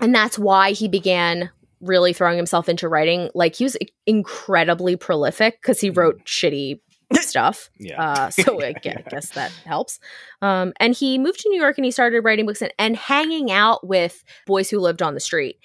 and 0.00 0.14
that's 0.14 0.38
why 0.38 0.72
he 0.72 0.86
began 0.86 1.50
really 1.86 2.12
throwing 2.12 2.36
himself 2.36 2.68
into 2.68 2.88
writing. 2.88 3.30
Like 3.34 3.54
he 3.54 3.64
was 3.64 3.76
incredibly 4.06 4.96
prolific 4.96 5.60
because 5.60 5.80
he 5.80 5.90
wrote 5.90 6.24
shitty 6.24 6.80
stuff. 7.14 7.70
Yeah. 7.78 8.02
Uh, 8.02 8.30
so 8.30 8.62
I 8.62 8.72
guess, 8.72 9.02
I 9.06 9.10
guess, 9.10 9.30
that 9.30 9.52
helps. 9.64 9.98
Um, 10.42 10.72
and 10.80 10.94
he 10.94 11.18
moved 11.18 11.40
to 11.40 11.48
New 11.48 11.60
York 11.60 11.78
and 11.78 11.84
he 11.84 11.90
started 11.90 12.20
writing 12.22 12.46
books 12.46 12.62
and, 12.62 12.72
and 12.78 12.96
hanging 12.96 13.50
out 13.50 13.86
with 13.86 14.22
boys 14.46 14.70
who 14.70 14.78
lived 14.78 15.02
on 15.02 15.14
the 15.14 15.20
street. 15.20 15.58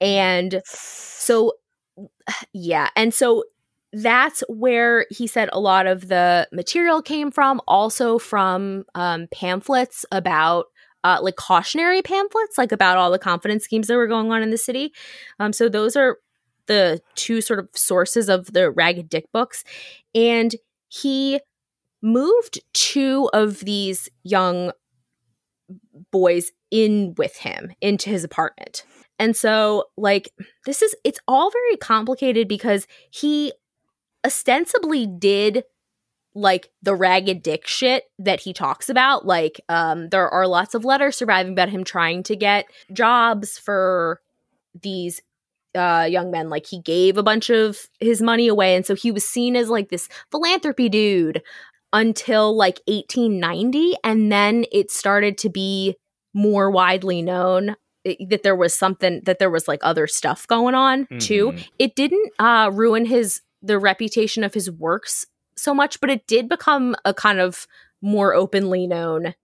And 0.00 0.60
so 0.64 1.52
yeah. 2.52 2.90
And 2.96 3.12
so 3.12 3.44
that's 3.92 4.42
where 4.48 5.06
he 5.10 5.26
said 5.26 5.48
a 5.52 5.60
lot 5.60 5.86
of 5.86 6.08
the 6.08 6.46
material 6.52 7.00
came 7.00 7.30
from, 7.30 7.60
also 7.66 8.18
from 8.18 8.84
um, 8.94 9.28
pamphlets 9.32 10.04
about 10.12 10.66
uh, 11.04 11.18
like 11.22 11.36
cautionary 11.36 12.02
pamphlets, 12.02 12.58
like 12.58 12.72
about 12.72 12.96
all 12.96 13.10
the 13.10 13.18
confidence 13.18 13.64
schemes 13.64 13.86
that 13.86 13.96
were 13.96 14.06
going 14.06 14.32
on 14.32 14.42
in 14.42 14.50
the 14.50 14.58
city. 14.58 14.92
Um, 15.38 15.52
so 15.52 15.68
those 15.68 15.96
are 15.96 16.18
the 16.66 17.00
two 17.14 17.40
sort 17.40 17.58
of 17.58 17.68
sources 17.74 18.28
of 18.28 18.52
the 18.52 18.70
Ragged 18.70 19.08
Dick 19.08 19.26
books. 19.32 19.64
And 20.14 20.54
he 20.88 21.40
moved 22.02 22.60
two 22.72 23.28
of 23.32 23.60
these 23.60 24.08
young 24.22 24.72
boys 26.10 26.52
in 26.70 27.14
with 27.16 27.36
him 27.36 27.72
into 27.80 28.10
his 28.10 28.24
apartment. 28.24 28.84
And 29.18 29.36
so, 29.36 29.84
like, 29.96 30.30
this 30.64 30.80
is, 30.80 30.94
it's 31.04 31.18
all 31.26 31.50
very 31.50 31.76
complicated 31.76 32.46
because 32.46 32.86
he 33.10 33.52
ostensibly 34.24 35.06
did 35.06 35.64
like 36.34 36.70
the 36.82 36.94
ragged 36.94 37.42
dick 37.42 37.66
shit 37.66 38.04
that 38.18 38.40
he 38.40 38.52
talks 38.52 38.88
about 38.88 39.26
like 39.26 39.60
um 39.68 40.08
there 40.10 40.28
are 40.28 40.46
lots 40.46 40.74
of 40.74 40.84
letters 40.84 41.16
surviving 41.16 41.52
about 41.52 41.68
him 41.68 41.84
trying 41.84 42.22
to 42.22 42.36
get 42.36 42.66
jobs 42.92 43.58
for 43.58 44.20
these 44.80 45.20
uh 45.74 46.06
young 46.08 46.30
men 46.30 46.48
like 46.48 46.66
he 46.66 46.80
gave 46.80 47.16
a 47.16 47.22
bunch 47.22 47.50
of 47.50 47.78
his 48.00 48.22
money 48.22 48.48
away 48.48 48.76
and 48.76 48.86
so 48.86 48.94
he 48.94 49.10
was 49.10 49.24
seen 49.24 49.56
as 49.56 49.68
like 49.68 49.88
this 49.88 50.08
philanthropy 50.30 50.88
dude 50.88 51.42
until 51.92 52.54
like 52.54 52.80
1890 52.86 53.94
and 54.04 54.30
then 54.30 54.64
it 54.70 54.90
started 54.90 55.38
to 55.38 55.48
be 55.48 55.96
more 56.34 56.70
widely 56.70 57.22
known 57.22 57.74
eh, 58.04 58.14
that 58.28 58.42
there 58.42 58.56
was 58.56 58.74
something 58.74 59.22
that 59.24 59.38
there 59.38 59.50
was 59.50 59.66
like 59.66 59.80
other 59.82 60.06
stuff 60.06 60.46
going 60.46 60.74
on 60.74 61.04
mm-hmm. 61.04 61.18
too 61.18 61.54
it 61.78 61.94
didn't 61.96 62.30
uh 62.38 62.70
ruin 62.72 63.06
his 63.06 63.40
the 63.62 63.78
reputation 63.78 64.44
of 64.44 64.54
his 64.54 64.70
works 64.70 65.26
so 65.58 65.74
much, 65.74 66.00
but 66.00 66.10
it 66.10 66.26
did 66.26 66.48
become 66.48 66.96
a 67.04 67.14
kind 67.14 67.40
of 67.40 67.66
more 68.00 68.34
openly 68.34 68.86
known 68.86 69.34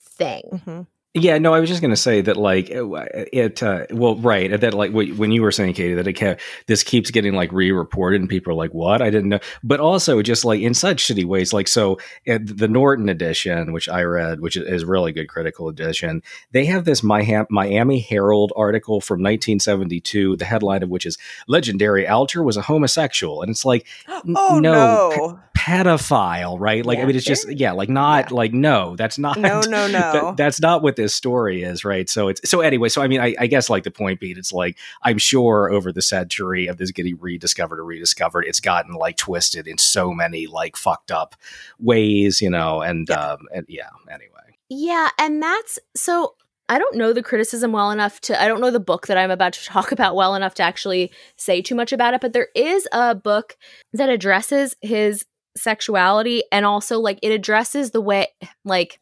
thing. 0.00 0.42
Mm-hmm. 0.52 0.82
Yeah, 1.16 1.38
no, 1.38 1.54
I 1.54 1.60
was 1.60 1.70
just 1.70 1.80
going 1.80 1.92
to 1.92 1.96
say 1.96 2.22
that, 2.22 2.36
like, 2.36 2.70
it, 2.70 3.62
uh, 3.62 3.86
well, 3.92 4.16
right, 4.16 4.60
that, 4.60 4.74
like, 4.74 4.90
when 4.90 5.30
you 5.30 5.42
were 5.42 5.52
saying, 5.52 5.74
Katie, 5.74 5.94
that 5.94 6.08
it 6.08 6.14
kept, 6.14 6.40
this 6.66 6.82
keeps 6.82 7.12
getting, 7.12 7.34
like, 7.34 7.52
re 7.52 7.70
reported, 7.70 8.20
and 8.20 8.28
people 8.28 8.52
are 8.52 8.56
like, 8.56 8.74
what? 8.74 9.00
I 9.00 9.10
didn't 9.10 9.28
know. 9.28 9.38
But 9.62 9.78
also, 9.78 10.22
just, 10.22 10.44
like, 10.44 10.60
in 10.60 10.74
such 10.74 11.04
shitty 11.06 11.24
ways. 11.24 11.52
Like, 11.52 11.68
so 11.68 12.00
the 12.26 12.66
Norton 12.66 13.08
edition, 13.08 13.72
which 13.72 13.88
I 13.88 14.02
read, 14.02 14.40
which 14.40 14.56
is 14.56 14.84
really 14.84 15.12
good 15.12 15.28
critical 15.28 15.68
edition, 15.68 16.20
they 16.50 16.64
have 16.64 16.84
this 16.84 17.04
Miami 17.04 18.00
Herald 18.00 18.52
article 18.56 19.00
from 19.00 19.20
1972, 19.20 20.34
the 20.34 20.44
headline 20.44 20.82
of 20.82 20.88
which 20.88 21.06
is 21.06 21.16
Legendary 21.46 22.08
Alger 22.08 22.42
was 22.42 22.56
a 22.56 22.62
homosexual. 22.62 23.40
And 23.40 23.52
it's 23.52 23.64
like, 23.64 23.86
oh, 24.08 24.58
no. 24.58 24.60
no. 24.60 25.40
Pedophile, 25.64 26.60
right? 26.60 26.84
Like, 26.84 26.98
yeah, 26.98 27.04
I 27.04 27.06
mean, 27.06 27.16
it's 27.16 27.24
just, 27.24 27.50
yeah, 27.50 27.72
like, 27.72 27.88
not, 27.88 28.30
yeah. 28.30 28.36
like, 28.36 28.52
no, 28.52 28.96
that's 28.96 29.18
not, 29.18 29.38
no, 29.38 29.60
no, 29.66 29.86
no. 29.86 30.12
That, 30.12 30.34
that's 30.36 30.60
not 30.60 30.82
what 30.82 30.96
this 30.96 31.14
story 31.14 31.62
is, 31.62 31.84
right? 31.84 32.08
So 32.08 32.28
it's 32.28 32.48
so 32.48 32.60
anyway. 32.60 32.90
So 32.90 33.00
I 33.00 33.08
mean, 33.08 33.20
I, 33.20 33.34
I, 33.38 33.46
guess 33.46 33.70
like 33.70 33.84
the 33.84 33.90
point 33.90 34.20
being, 34.20 34.36
it's 34.36 34.52
like 34.52 34.76
I'm 35.02 35.16
sure 35.16 35.70
over 35.70 35.90
the 35.90 36.02
century 36.02 36.66
of 36.66 36.76
this 36.76 36.90
getting 36.90 37.16
rediscovered 37.18 37.78
or 37.78 37.84
rediscovered, 37.84 38.44
it's 38.44 38.60
gotten 38.60 38.94
like 38.94 39.16
twisted 39.16 39.66
in 39.66 39.78
so 39.78 40.12
many 40.12 40.46
like 40.46 40.76
fucked 40.76 41.10
up 41.10 41.34
ways, 41.78 42.42
you 42.42 42.50
know. 42.50 42.82
And 42.82 43.08
yeah. 43.08 43.16
um, 43.16 43.48
and 43.54 43.64
yeah, 43.68 43.88
anyway. 44.10 44.58
Yeah, 44.68 45.10
and 45.18 45.42
that's 45.42 45.78
so. 45.96 46.34
I 46.66 46.78
don't 46.78 46.96
know 46.96 47.12
the 47.12 47.22
criticism 47.22 47.72
well 47.72 47.90
enough 47.90 48.20
to. 48.22 48.40
I 48.40 48.48
don't 48.48 48.60
know 48.60 48.70
the 48.70 48.80
book 48.80 49.06
that 49.06 49.16
I'm 49.16 49.30
about 49.30 49.54
to 49.54 49.64
talk 49.64 49.92
about 49.92 50.14
well 50.14 50.34
enough 50.34 50.54
to 50.54 50.62
actually 50.62 51.10
say 51.36 51.62
too 51.62 51.74
much 51.74 51.92
about 51.92 52.12
it. 52.12 52.20
But 52.20 52.34
there 52.34 52.48
is 52.54 52.86
a 52.92 53.14
book 53.14 53.56
that 53.94 54.10
addresses 54.10 54.76
his 54.82 55.24
sexuality 55.56 56.42
and 56.50 56.66
also 56.66 56.98
like 56.98 57.18
it 57.22 57.30
addresses 57.30 57.90
the 57.90 58.00
way 58.00 58.28
like 58.64 59.00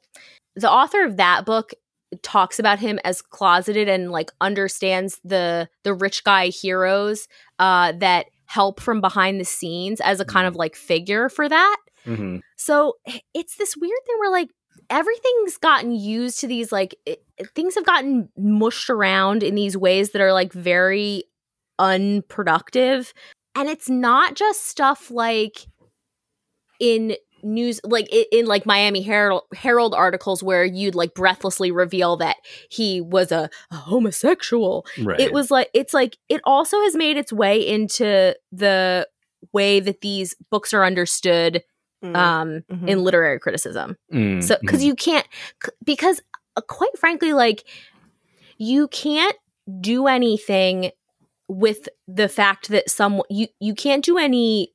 the 0.55 0.71
author 0.71 1.05
of 1.05 1.17
that 1.17 1.47
book 1.47 1.73
talks 2.23 2.59
about 2.59 2.79
him 2.79 2.99
as 3.05 3.23
closeted 3.23 3.89
and 3.89 4.11
like 4.11 4.31
understands 4.41 5.19
the 5.25 5.69
the 5.83 5.95
rich 5.95 6.25
guy 6.25 6.49
heroes 6.49 7.27
uh 7.59 7.93
that 7.93 8.27
help 8.45 8.81
from 8.81 9.01
behind 9.01 9.41
the 9.41 9.45
scenes 9.45 10.01
as 10.03 10.21
a 10.21 10.25
kind 10.25 10.47
of 10.47 10.53
mm-hmm. 10.53 10.61
like 10.61 10.77
figure 10.77 11.31
for 11.31 11.49
that 11.49 11.77
mm-hmm. 12.07 12.37
so 12.57 12.95
it's 13.33 13.57
this 13.57 13.77
weird 13.77 13.99
thing 14.07 14.17
where 14.19 14.31
like 14.31 14.51
everything's 14.91 15.57
gotten 15.57 15.93
used 15.93 16.39
to 16.41 16.47
these 16.47 16.71
like 16.71 16.95
it, 17.07 17.25
things 17.55 17.75
have 17.75 17.87
gotten 17.87 18.29
mushed 18.37 18.91
around 18.91 19.43
in 19.43 19.55
these 19.55 19.77
ways 19.77 20.11
that 20.11 20.21
are 20.21 20.35
like 20.35 20.53
very 20.53 21.25
unproductive 21.79 23.15
and 23.55 23.69
it's 23.69 23.89
not 23.89 24.35
just 24.35 24.67
stuff 24.67 25.11
like 25.11 25.67
in 26.83 27.15
news 27.45 27.81
like 27.85 28.09
in 28.11 28.47
like 28.47 28.67
Miami 28.67 29.03
Herald 29.03 29.45
Herald 29.55 29.95
articles 29.95 30.43
where 30.43 30.65
you'd 30.65 30.95
like 30.95 31.15
breathlessly 31.15 31.71
reveal 31.71 32.17
that 32.17 32.37
he 32.69 33.01
was 33.01 33.33
a, 33.33 33.49
a 33.71 33.77
homosexual. 33.77 34.85
Right. 34.99 35.19
It 35.19 35.33
was 35.33 35.51
like 35.51 35.71
it's 35.73 35.95
like 35.95 36.19
it 36.29 36.41
also 36.45 36.81
has 36.83 36.97
made 36.97 37.17
its 37.17 37.33
way 37.33 37.67
into 37.67 38.37
the 38.51 39.09
way 39.53 39.81
that 39.81 40.01
these 40.01 40.35
books 40.51 40.75
are 40.75 40.85
understood 40.85 41.63
mm. 42.05 42.17
um 42.17 42.65
mm-hmm. 42.71 42.89
in 42.89 43.05
literary 43.05 43.39
criticism. 43.39 43.97
Mm. 44.13 44.43
So 44.43 44.57
cuz 44.67 44.81
mm. 44.81 44.87
you 44.87 44.95
can't 44.97 45.27
because 45.85 46.21
uh, 46.57 46.61
quite 46.63 46.99
frankly 46.99 47.33
like 47.33 47.65
you 48.59 48.89
can't 48.89 49.37
do 49.81 50.09
anything 50.09 50.91
with 51.49 51.89
the 52.09 52.29
fact 52.29 52.69
that 52.69 52.91
some 52.91 53.23
you 53.31 53.47
you 53.61 53.75
can't 53.75 54.05
do 54.05 54.19
any 54.19 54.73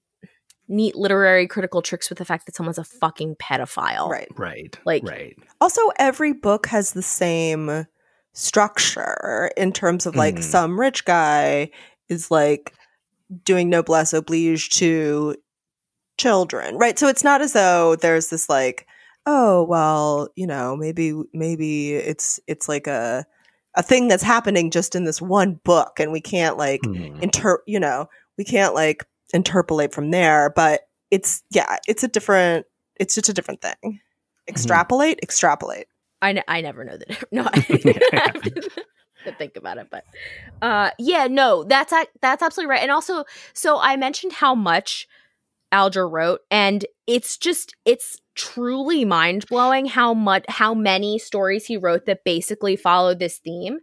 neat 0.67 0.95
literary 0.95 1.47
critical 1.47 1.81
tricks 1.81 2.09
with 2.09 2.17
the 2.17 2.25
fact 2.25 2.45
that 2.45 2.55
someone's 2.55 2.77
a 2.77 2.83
fucking 2.83 3.35
pedophile. 3.35 4.09
Right. 4.09 4.27
Right. 4.35 4.77
Like 4.85 5.03
right. 5.03 5.37
Also 5.61 5.81
every 5.97 6.33
book 6.33 6.67
has 6.67 6.93
the 6.93 7.01
same 7.01 7.87
structure 8.33 9.51
in 9.57 9.71
terms 9.71 10.05
of 10.05 10.15
like 10.15 10.35
mm. 10.35 10.43
some 10.43 10.79
rich 10.79 11.05
guy 11.05 11.71
is 12.09 12.29
like 12.29 12.73
doing 13.43 13.69
noblesse 13.69 14.13
oblige 14.13 14.69
to 14.69 15.35
children. 16.17 16.77
Right? 16.77 16.97
So 16.99 17.07
it's 17.07 17.23
not 17.23 17.41
as 17.41 17.53
though 17.53 17.95
there's 17.95 18.29
this 18.29 18.49
like 18.49 18.87
oh 19.25 19.63
well, 19.63 20.29
you 20.35 20.47
know, 20.47 20.75
maybe 20.75 21.13
maybe 21.33 21.93
it's 21.93 22.39
it's 22.47 22.67
like 22.67 22.87
a 22.87 23.25
a 23.75 23.83
thing 23.83 24.07
that's 24.07 24.23
happening 24.23 24.71
just 24.71 24.95
in 24.95 25.03
this 25.03 25.21
one 25.21 25.59
book 25.63 25.99
and 25.99 26.11
we 26.11 26.21
can't 26.21 26.57
like 26.57 26.81
mm. 26.81 27.21
inter 27.21 27.61
you 27.67 27.79
know, 27.79 28.07
we 28.37 28.43
can't 28.43 28.73
like 28.73 29.05
interpolate 29.33 29.93
from 29.93 30.11
there. 30.11 30.51
But 30.55 30.81
it's 31.11 31.43
yeah, 31.51 31.77
it's 31.87 32.03
a 32.03 32.07
different. 32.07 32.65
It's 32.99 33.15
just 33.15 33.29
a 33.29 33.33
different 33.33 33.61
thing. 33.61 33.99
Extrapolate, 34.47 35.17
mm-hmm. 35.17 35.23
extrapolate. 35.23 35.87
I, 36.21 36.29
n- 36.29 36.43
I 36.47 36.61
never 36.61 36.83
know 36.83 36.97
that. 36.97 37.23
No, 37.31 37.47
I 37.51 37.59
to 39.25 39.31
think 39.37 39.57
about 39.57 39.77
it, 39.77 39.87
but 39.91 40.03
uh, 40.61 40.91
yeah, 40.97 41.27
no, 41.27 41.63
that's 41.63 41.93
that's 42.21 42.41
absolutely 42.41 42.71
right. 42.71 42.81
And 42.81 42.91
also, 42.91 43.25
so 43.53 43.79
I 43.79 43.97
mentioned 43.97 44.33
how 44.33 44.55
much 44.55 45.07
Alger 45.71 46.07
wrote, 46.07 46.41
and 46.49 46.85
it's 47.05 47.37
just 47.37 47.75
it's 47.85 48.19
truly 48.35 49.03
mind 49.03 49.45
blowing 49.47 49.85
how 49.85 50.13
much 50.13 50.45
how 50.47 50.73
many 50.73 51.19
stories 51.19 51.65
he 51.65 51.77
wrote 51.77 52.05
that 52.05 52.23
basically 52.23 52.75
followed 52.75 53.19
this 53.19 53.37
theme. 53.37 53.79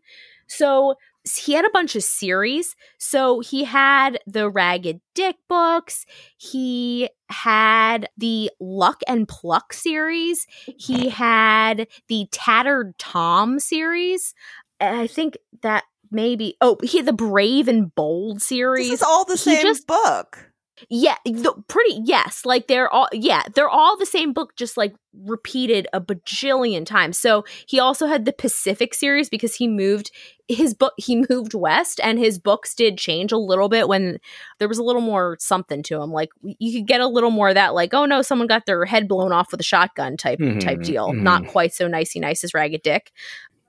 So 0.47 0.95
he 1.25 1.55
had 1.55 1.65
a 1.65 1.71
bunch 1.71 1.97
of 1.97 2.05
series. 2.05 2.77
So 2.99 3.41
he 3.41 3.65
had 3.65 4.19
the 4.27 4.51
Ragged 4.51 5.01
Dick 5.15 5.37
books. 5.49 6.05
He 6.37 7.09
had 7.31 8.09
the 8.17 8.51
Luck 8.61 9.01
and 9.09 9.27
Pluck 9.27 9.73
series. 9.73 10.47
He 10.79 11.09
had 11.09 11.89
the 12.09 12.27
Tattered 12.31 12.99
Tom 12.99 13.59
series. 13.59 14.35
I 14.81 15.07
think 15.07 15.39
that 15.63 15.85
maybe 16.11 16.57
oh 16.61 16.77
he 16.83 16.99
had 16.99 17.07
the 17.07 17.13
Brave 17.13 17.69
and 17.69 17.95
Bold 17.95 18.43
series. 18.43 18.91
This 18.91 19.01
is 19.01 19.07
all 19.07 19.25
the 19.25 19.33
he 19.33 19.39
same 19.39 19.63
just, 19.63 19.87
book. 19.87 20.51
Yeah, 20.89 21.17
the, 21.25 21.55
pretty 21.69 22.01
yes. 22.05 22.45
Like 22.45 22.67
they're 22.67 22.91
all 22.91 23.09
yeah, 23.13 23.45
they're 23.55 23.69
all 23.69 23.97
the 23.97 24.07
same 24.07 24.33
book, 24.33 24.57
just 24.57 24.77
like 24.77 24.95
repeated 25.25 25.87
a 25.93 26.01
bajillion 26.01 26.85
times. 26.85 27.19
So 27.19 27.45
he 27.67 27.79
also 27.79 28.07
had 28.07 28.25
the 28.25 28.33
Pacific 28.33 28.93
series 28.93 29.29
because 29.29 29.55
he 29.55 29.69
moved 29.69 30.11
his 30.49 30.75
book 30.75 30.93
he 30.97 31.25
moved 31.31 31.55
west 31.55 32.01
and 32.03 32.19
his 32.19 32.39
books 32.39 32.75
did 32.75 32.99
change 32.99 33.31
a 33.31 33.39
little 33.39 33.69
bit 33.69 33.89
when 33.89 34.19
there 34.59 34.69
was 34.69 34.79
a 34.79 34.83
little 34.83 35.01
more 35.01 35.37
something 35.39 35.83
to 35.85 36.01
him. 36.01 36.11
Like 36.11 36.31
you 36.43 36.81
could 36.81 36.89
get 36.89 37.01
a 37.01 37.09
little 37.09 37.31
more 37.31 37.51
of 37.51 37.55
that 37.55 37.75
like, 37.75 37.95
oh 37.95 38.05
no, 38.05 38.23
someone 38.23 38.49
got 38.49 38.67
their 38.67 38.85
head 38.85 39.07
blown 39.07 39.33
off 39.33 39.53
with 39.53 39.61
a 39.61 39.65
shotgun 39.65 40.17
type 40.17 40.41
mm-hmm, 40.41 40.59
type 40.59 40.83
deal. 40.83 41.11
Mm-hmm. 41.11 41.23
Not 41.23 41.47
quite 41.47 41.73
so 41.73 41.87
nicey 41.87 42.19
nice 42.19 42.43
as 42.43 42.53
Ragged 42.55 42.83
Dick. 42.83 43.13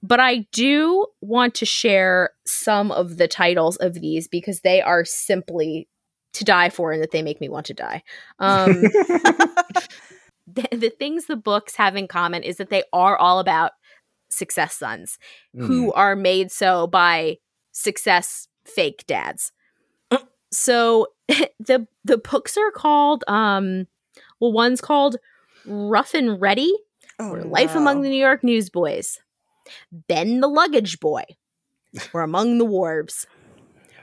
But 0.02 0.20
I 0.20 0.46
do 0.52 1.08
want 1.22 1.56
to 1.56 1.66
share 1.66 2.32
some 2.46 2.92
of 2.92 3.18
the 3.18 3.28
titles 3.28 3.76
of 3.78 3.96
these 3.96 4.28
because 4.28 4.62
they 4.62 4.82
are 4.82 5.04
simply 5.04 5.88
to 6.36 6.44
die 6.44 6.70
for 6.70 6.92
and 6.92 7.02
that 7.02 7.12
they 7.12 7.22
make 7.22 7.42
me 7.42 7.50
want 7.50 7.66
to 7.68 7.74
die. 7.74 8.04
Um, 8.40 8.82
the, 10.48 10.68
the 10.72 10.94
things 10.98 11.26
the 11.26 11.36
books 11.36 11.76
have 11.76 11.96
in 11.96 12.08
common 12.08 12.44
is 12.44 12.58
that 12.58 12.70
they 12.70 12.84
are 12.94 13.18
all 13.18 13.40
about 13.40 13.72
success 14.30 14.76
sons 14.76 15.18
mm. 15.56 15.66
who 15.66 15.94
are 15.94 16.16
made 16.16 16.52
so 16.52 16.88
by 16.88 17.38
success 17.72 18.48
fake 18.66 19.06
dads. 19.08 19.52
so 20.52 21.08
the 21.60 21.88
the 22.04 22.18
books 22.18 22.58
are 22.58 22.72
called 22.72 23.24
um 23.28 23.88
well 24.40 24.52
one's 24.52 24.82
called 24.82 25.18
Rough 25.66 26.14
and 26.14 26.40
Ready 26.40 26.74
Oh, 27.20 27.32
or 27.32 27.44
Life 27.44 27.76
Among 27.76 28.02
the. 28.02 28.10
New 28.10 28.20
York 28.20 28.44
Newsboys. 28.44 29.20
Ben 29.92 30.42
the 30.42 30.48
Luggage 30.48 31.00
Boy 31.00 31.24
or 32.14 32.22
Among 32.22 32.58
the 32.58 32.66
Wharves. 32.66 33.26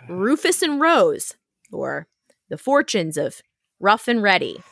Rufus 0.08 0.62
and 0.62 0.80
Rose 0.80 1.34
or 1.70 2.06
The 2.52 2.58
Fortunes 2.58 3.16
of 3.16 3.40
Rough 3.80 4.08
and 4.08 4.22
Ready. 4.22 4.62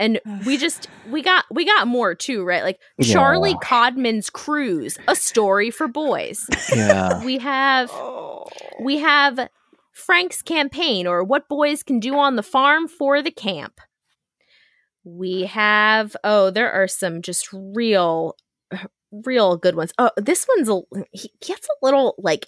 And 0.00 0.18
we 0.44 0.56
just 0.56 0.88
we 1.10 1.22
got 1.22 1.44
we 1.48 1.64
got 1.64 1.86
more 1.86 2.12
too, 2.14 2.42
right? 2.42 2.64
Like 2.64 2.80
Charlie 3.02 3.50
Yeah. 3.50 3.56
Codman's 3.62 4.30
Cruise, 4.30 4.98
a 5.06 5.14
story 5.14 5.70
for 5.70 5.86
boys. 5.86 6.44
Yeah. 6.74 7.24
We 7.24 7.38
have 7.38 7.88
Oh. 7.92 8.48
we 8.82 8.98
have 8.98 9.48
Frank's 9.92 10.42
campaign 10.42 11.06
or 11.06 11.22
what 11.22 11.48
boys 11.48 11.84
can 11.84 12.00
do 12.00 12.16
on 12.18 12.34
the 12.34 12.42
farm 12.42 12.88
for 12.88 13.22
the 13.22 13.30
camp. 13.30 13.80
We 15.04 15.42
have 15.42 16.16
oh, 16.24 16.50
there 16.50 16.72
are 16.72 16.88
some 16.88 17.22
just 17.22 17.48
real 17.52 18.34
real 19.12 19.56
good 19.56 19.74
ones. 19.76 19.92
Oh, 19.98 20.10
this 20.16 20.46
one's 20.56 20.68
a 20.68 20.80
he 21.12 21.30
gets 21.40 21.66
a 21.66 21.84
little 21.84 22.14
like 22.18 22.46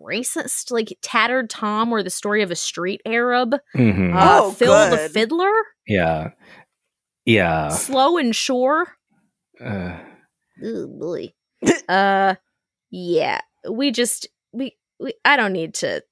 racist, 0.00 0.70
like 0.70 0.96
Tattered 1.02 1.50
Tom 1.50 1.92
or 1.92 2.02
the 2.02 2.10
story 2.10 2.42
of 2.42 2.50
a 2.50 2.56
street 2.56 3.00
Arab. 3.04 3.56
Mhm. 3.76 4.14
Uh, 4.14 4.40
Oh, 4.42 4.50
Phil 4.52 4.72
the. 4.90 5.08
Fiddler, 5.10 5.52
yeah. 5.86 6.30
Yeah. 7.24 7.68
Slow 7.68 8.16
and 8.16 8.34
Sure. 8.34 8.88
Uh, 9.62 9.98
Oh 10.64 10.86
boy. 10.88 11.32
uh 11.88 12.34
yeah. 12.90 13.40
We 13.70 13.90
just 13.90 14.28
we, 14.52 14.76
we 14.98 15.14
I 15.24 15.36
don't 15.36 15.52
need 15.52 15.74
to 15.74 16.02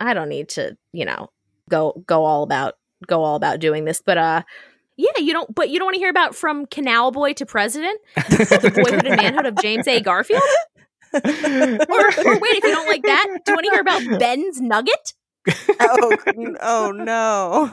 I 0.00 0.14
don't 0.14 0.28
need 0.28 0.48
to, 0.50 0.76
you 0.92 1.04
know, 1.04 1.30
go 1.70 2.02
go 2.06 2.24
all 2.24 2.42
about 2.42 2.74
go 3.06 3.22
all 3.22 3.36
about 3.36 3.60
doing 3.60 3.84
this, 3.84 4.02
but 4.04 4.18
uh 4.18 4.42
yeah, 4.96 5.10
you 5.18 5.32
don't 5.32 5.54
but 5.54 5.70
you 5.70 5.78
don't 5.78 5.86
want 5.86 5.94
to 5.94 6.00
hear 6.00 6.10
about 6.10 6.34
from 6.34 6.66
canal 6.66 7.10
boy 7.10 7.32
to 7.34 7.46
president? 7.46 8.00
The 8.16 8.72
boyhood 8.84 9.06
and 9.06 9.16
manhood 9.16 9.46
of 9.46 9.56
James 9.60 9.86
A. 9.88 10.00
Garfield? 10.00 10.42
Or, 11.12 11.20
or 11.20 11.20
wait, 11.20 12.56
if 12.56 12.64
you 12.64 12.72
don't 12.72 12.88
like 12.88 13.02
that, 13.02 13.26
do 13.44 13.52
you 13.52 13.54
want 13.54 13.64
to 13.66 13.70
hear 13.70 13.80
about 13.80 14.18
Ben's 14.18 14.60
Nugget? 14.60 15.14
oh, 15.80 16.16
oh 16.60 16.90
no. 16.90 17.72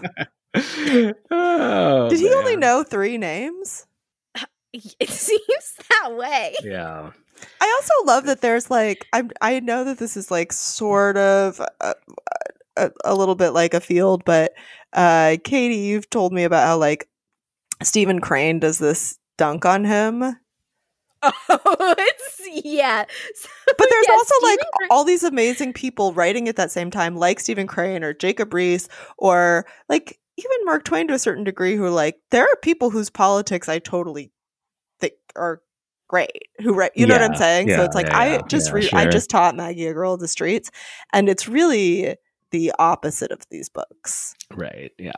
Oh, 1.31 2.09
Did 2.09 2.19
he 2.19 2.33
only 2.33 2.55
know 2.57 2.83
three 2.83 3.17
names? 3.17 3.87
It 4.73 5.09
seems 5.09 5.75
that 5.89 6.15
way. 6.15 6.55
Yeah. 6.63 7.11
I 7.59 7.79
also 7.81 8.05
love 8.05 8.25
that 8.25 8.41
there's 8.41 8.69
like 8.69 9.07
I 9.13 9.23
I 9.41 9.59
know 9.59 9.83
that 9.83 9.97
this 9.97 10.15
is 10.15 10.29
like 10.29 10.53
sort 10.53 11.17
of 11.17 11.59
a, 11.79 11.95
a, 12.77 12.91
a 13.03 13.15
little 13.15 13.35
bit 13.35 13.49
like 13.49 13.73
a 13.73 13.79
field, 13.79 14.23
but 14.25 14.53
uh 14.93 15.37
Katie, 15.43 15.75
you've 15.77 16.09
told 16.09 16.33
me 16.33 16.43
about 16.43 16.67
how 16.67 16.77
like 16.77 17.07
Stephen 17.83 18.19
Crane 18.19 18.59
does 18.59 18.79
this 18.79 19.17
dunk 19.37 19.65
on 19.65 19.83
him, 19.85 20.35
Oh, 21.23 21.95
it's 21.97 22.65
yeah. 22.65 23.05
So, 23.35 23.49
there's 23.77 24.07
yeah, 24.07 24.13
also 24.13 24.33
like 24.43 24.59
Crane- 24.59 24.87
all 24.89 25.03
these 25.03 25.23
amazing 25.23 25.73
people 25.73 26.13
writing 26.13 26.47
at 26.47 26.55
that 26.55 26.71
same 26.71 26.89
time, 26.91 27.15
like 27.15 27.39
Stephen 27.39 27.67
Crane 27.67 28.03
or 28.03 28.13
Jacob 28.13 28.49
Riis 28.51 28.87
or 29.17 29.65
like 29.89 30.19
even 30.37 30.65
Mark 30.65 30.83
Twain 30.83 31.07
to 31.09 31.13
a 31.13 31.19
certain 31.19 31.43
degree, 31.43 31.75
who 31.75 31.89
like 31.89 32.17
there 32.31 32.43
are 32.43 32.55
people 32.63 32.89
whose 32.89 33.09
politics 33.09 33.69
I 33.69 33.79
totally 33.79 34.31
think 34.99 35.13
are 35.35 35.61
great 36.07 36.49
who 36.59 36.73
write 36.73 36.91
you 36.93 37.05
know 37.07 37.15
what 37.15 37.23
i'm 37.23 37.31
Yeah, 37.31 37.37
saying 37.37 37.69
so 37.69 37.83
it's 37.85 37.95
like 37.95 38.07
yeah, 38.07 38.17
i 38.19 38.27
yeah, 38.33 38.41
just 38.49 38.67
yeah, 38.67 38.73
re- 38.73 38.89
i 38.95 39.05
just 39.05 39.29
taught 39.29 39.55
maggie 39.55 39.87
a 39.87 39.93
girl 39.93 40.13
of 40.13 40.19
the 40.19 40.27
streets 40.27 40.69
and 41.13 41.29
it's 41.29 41.47
really 41.47 42.17
the 42.51 42.73
opposite 42.79 43.31
of 43.31 43.39
these 43.49 43.69
books 43.69 44.35
Right. 44.53 44.91
Yeah. 44.99 45.13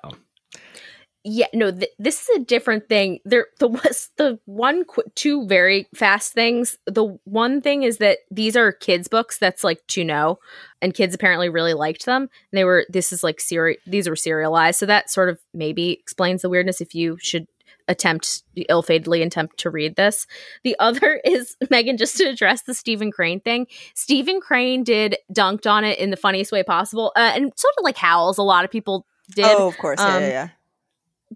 Yeah 1.23 1.47
no 1.53 1.71
th- 1.71 1.91
this 1.99 2.21
is 2.21 2.37
a 2.37 2.43
different 2.43 2.89
thing. 2.89 3.19
There 3.25 3.47
the 3.59 3.67
was 3.83 4.09
the 4.17 4.39
one 4.45 4.85
qu- 4.85 5.03
two 5.15 5.47
very 5.47 5.87
fast 5.95 6.33
things. 6.33 6.77
The 6.85 7.17
one 7.23 7.61
thing 7.61 7.83
is 7.83 7.97
that 7.97 8.19
these 8.29 8.55
are 8.55 8.71
kids 8.71 9.07
books 9.07 9.37
that's 9.37 9.63
like 9.63 9.85
to 9.89 10.03
know 10.03 10.39
and 10.81 10.93
kids 10.93 11.15
apparently 11.15 11.49
really 11.49 11.73
liked 11.73 12.05
them. 12.05 12.23
And 12.23 12.29
they 12.57 12.65
were 12.65 12.85
this 12.89 13.13
is 13.13 13.23
like 13.23 13.39
seri- 13.39 13.79
these 13.87 14.09
were 14.09 14.15
serialized 14.15 14.79
so 14.79 14.85
that 14.85 15.09
sort 15.09 15.29
of 15.29 15.39
maybe 15.53 15.91
explains 15.91 16.41
the 16.41 16.49
weirdness 16.49 16.81
if 16.81 16.93
you 16.93 17.17
should 17.19 17.47
attempt 17.89 18.43
ill-fatedly 18.69 19.21
attempt 19.21 19.57
to 19.57 19.69
read 19.69 19.95
this. 19.95 20.25
The 20.63 20.75
other 20.79 21.21
is 21.25 21.55
megan 21.69 21.97
just 21.97 22.17
to 22.17 22.25
address 22.25 22.61
the 22.61 22.73
stephen 22.73 23.11
crane 23.11 23.41
thing 23.41 23.67
stephen 23.93 24.39
crane 24.39 24.83
did 24.85 25.17
dunked 25.33 25.69
on 25.69 25.83
it 25.83 25.99
in 25.99 26.09
the 26.09 26.17
funniest 26.17 26.51
way 26.51 26.63
possible 26.63 27.11
uh, 27.17 27.31
and 27.35 27.51
sort 27.57 27.73
of 27.77 27.83
like 27.83 27.97
howls 27.97 28.37
a 28.37 28.43
lot 28.43 28.63
of 28.63 28.71
people 28.71 29.05
did. 29.35 29.45
Oh 29.45 29.67
of 29.67 29.77
course. 29.77 29.99
Yeah 29.99 30.15
um, 30.15 30.21
yeah, 30.21 30.29
yeah. 30.29 30.47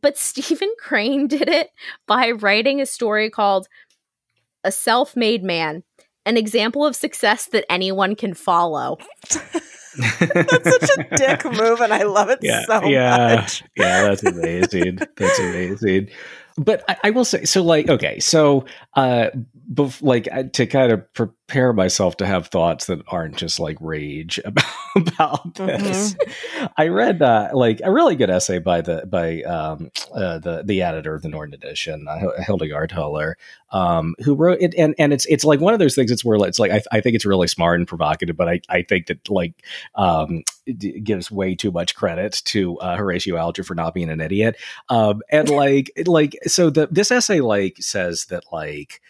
But 0.02 0.18
Stephen 0.28 0.72
Crane 0.80 1.28
did 1.28 1.50
it 1.50 1.70
by 2.08 2.32
writing 2.32 2.82
a 2.82 2.86
story 2.86 3.30
called 3.30 3.68
A 4.64 4.72
Self 4.72 5.16
Made 5.16 5.43
Man, 5.43 5.84
an 6.26 6.38
example 6.38 6.86
of 6.86 6.95
success 6.95 7.48
that 7.48 7.66
anyone 7.70 8.16
can 8.16 8.34
follow. 8.34 8.98
that's 9.98 10.70
such 10.70 10.89
a 11.00 11.18
dick 11.18 11.43
move 11.43 11.82
and 11.82 11.91
i 11.91 12.04
love 12.04 12.30
it 12.30 12.38
yeah, 12.43 12.64
so 12.66 12.84
yeah, 12.86 13.36
much 13.36 13.64
yeah. 13.76 14.04
That's 14.04 14.24
amazing. 14.24 15.00
that's 15.16 15.39
amazing. 15.39 16.10
But 16.58 16.84
I, 16.89 16.97
I 17.05 17.10
will 17.12 17.26
say, 17.26 17.45
so 17.45 17.64
like, 17.64 17.88
okay, 17.88 18.20
so 18.20 18.66
uh, 18.95 19.28
bef- 19.72 20.01
like 20.01 20.28
uh, 20.32 20.43
to 20.53 20.66
kind 20.66 20.91
of 20.91 21.14
prepare 21.14 21.72
myself 21.72 22.18
to 22.18 22.26
have 22.26 22.47
thoughts 22.47 22.88
that 22.88 22.99
aren't 23.08 23.36
just 23.36 23.60
like 23.60 23.78
rage 23.80 24.39
about 24.45 24.66
about 24.95 25.53
this. 25.55 26.16
I 26.78 26.88
read 26.88 27.22
uh, 27.22 27.49
like 27.53 27.80
a 27.84 27.91
really 27.91 28.16
good 28.16 28.32
essay 28.32 28.58
by 28.58 28.82
the 28.82 29.05
by 29.05 29.43
um, 29.43 29.91
uh, 30.14 30.39
the 30.39 30.64
the 30.66 30.82
editor 30.82 31.14
of 31.14 31.22
the 31.22 31.30
Norton 31.30 31.53
edition, 31.53 32.08
uh, 32.10 32.18
Hil- 32.18 32.34
Hildegard 32.39 32.91
Hoeller, 32.91 33.38
um, 33.72 34.16
who 34.24 34.34
wrote 34.34 34.58
it, 34.60 34.74
and 34.78 34.95
and 34.97 35.14
it's 35.14 35.28
it's 35.28 35.43
like 35.45 35.60
one 35.60 35.74
of 35.74 35.80
those 35.80 35.93
things. 35.93 36.10
It's 36.10 36.26
where 36.26 36.38
it's 36.47 36.58
like 36.60 36.72
I, 36.72 36.82
I 36.91 37.01
think 37.01 37.16
it's 37.16 37.26
really 37.26 37.47
smart 37.47 37.80
and 37.80 37.88
provocative, 37.88 38.36
but 38.36 38.49
I 38.49 38.62
I 38.68 38.82
think 38.82 39.05
that 39.08 39.30
like 39.30 39.53
um, 39.93 40.43
it 40.66 40.80
d- 40.80 40.99
gives 41.01 41.30
way 41.32 41.53
too 41.55 41.72
much 41.72 41.93
credit 41.95 42.41
to 42.45 42.78
uh, 42.80 42.97
Horatio 42.97 43.38
Alger 43.38 43.64
for 43.64 43.76
not 43.76 43.93
being 43.93 44.10
an 44.10 44.20
idiot. 44.22 44.58
Um, 44.89 45.22
and 45.32 45.49
like, 45.51 45.91
it- 45.95 46.08
like, 46.08 46.36
so 46.48 46.70
the 46.70 46.88
this 46.91 47.12
essay 47.12 47.39
like 47.39 47.78
says 47.80 48.26
that 48.26 48.43
like, 48.52 49.02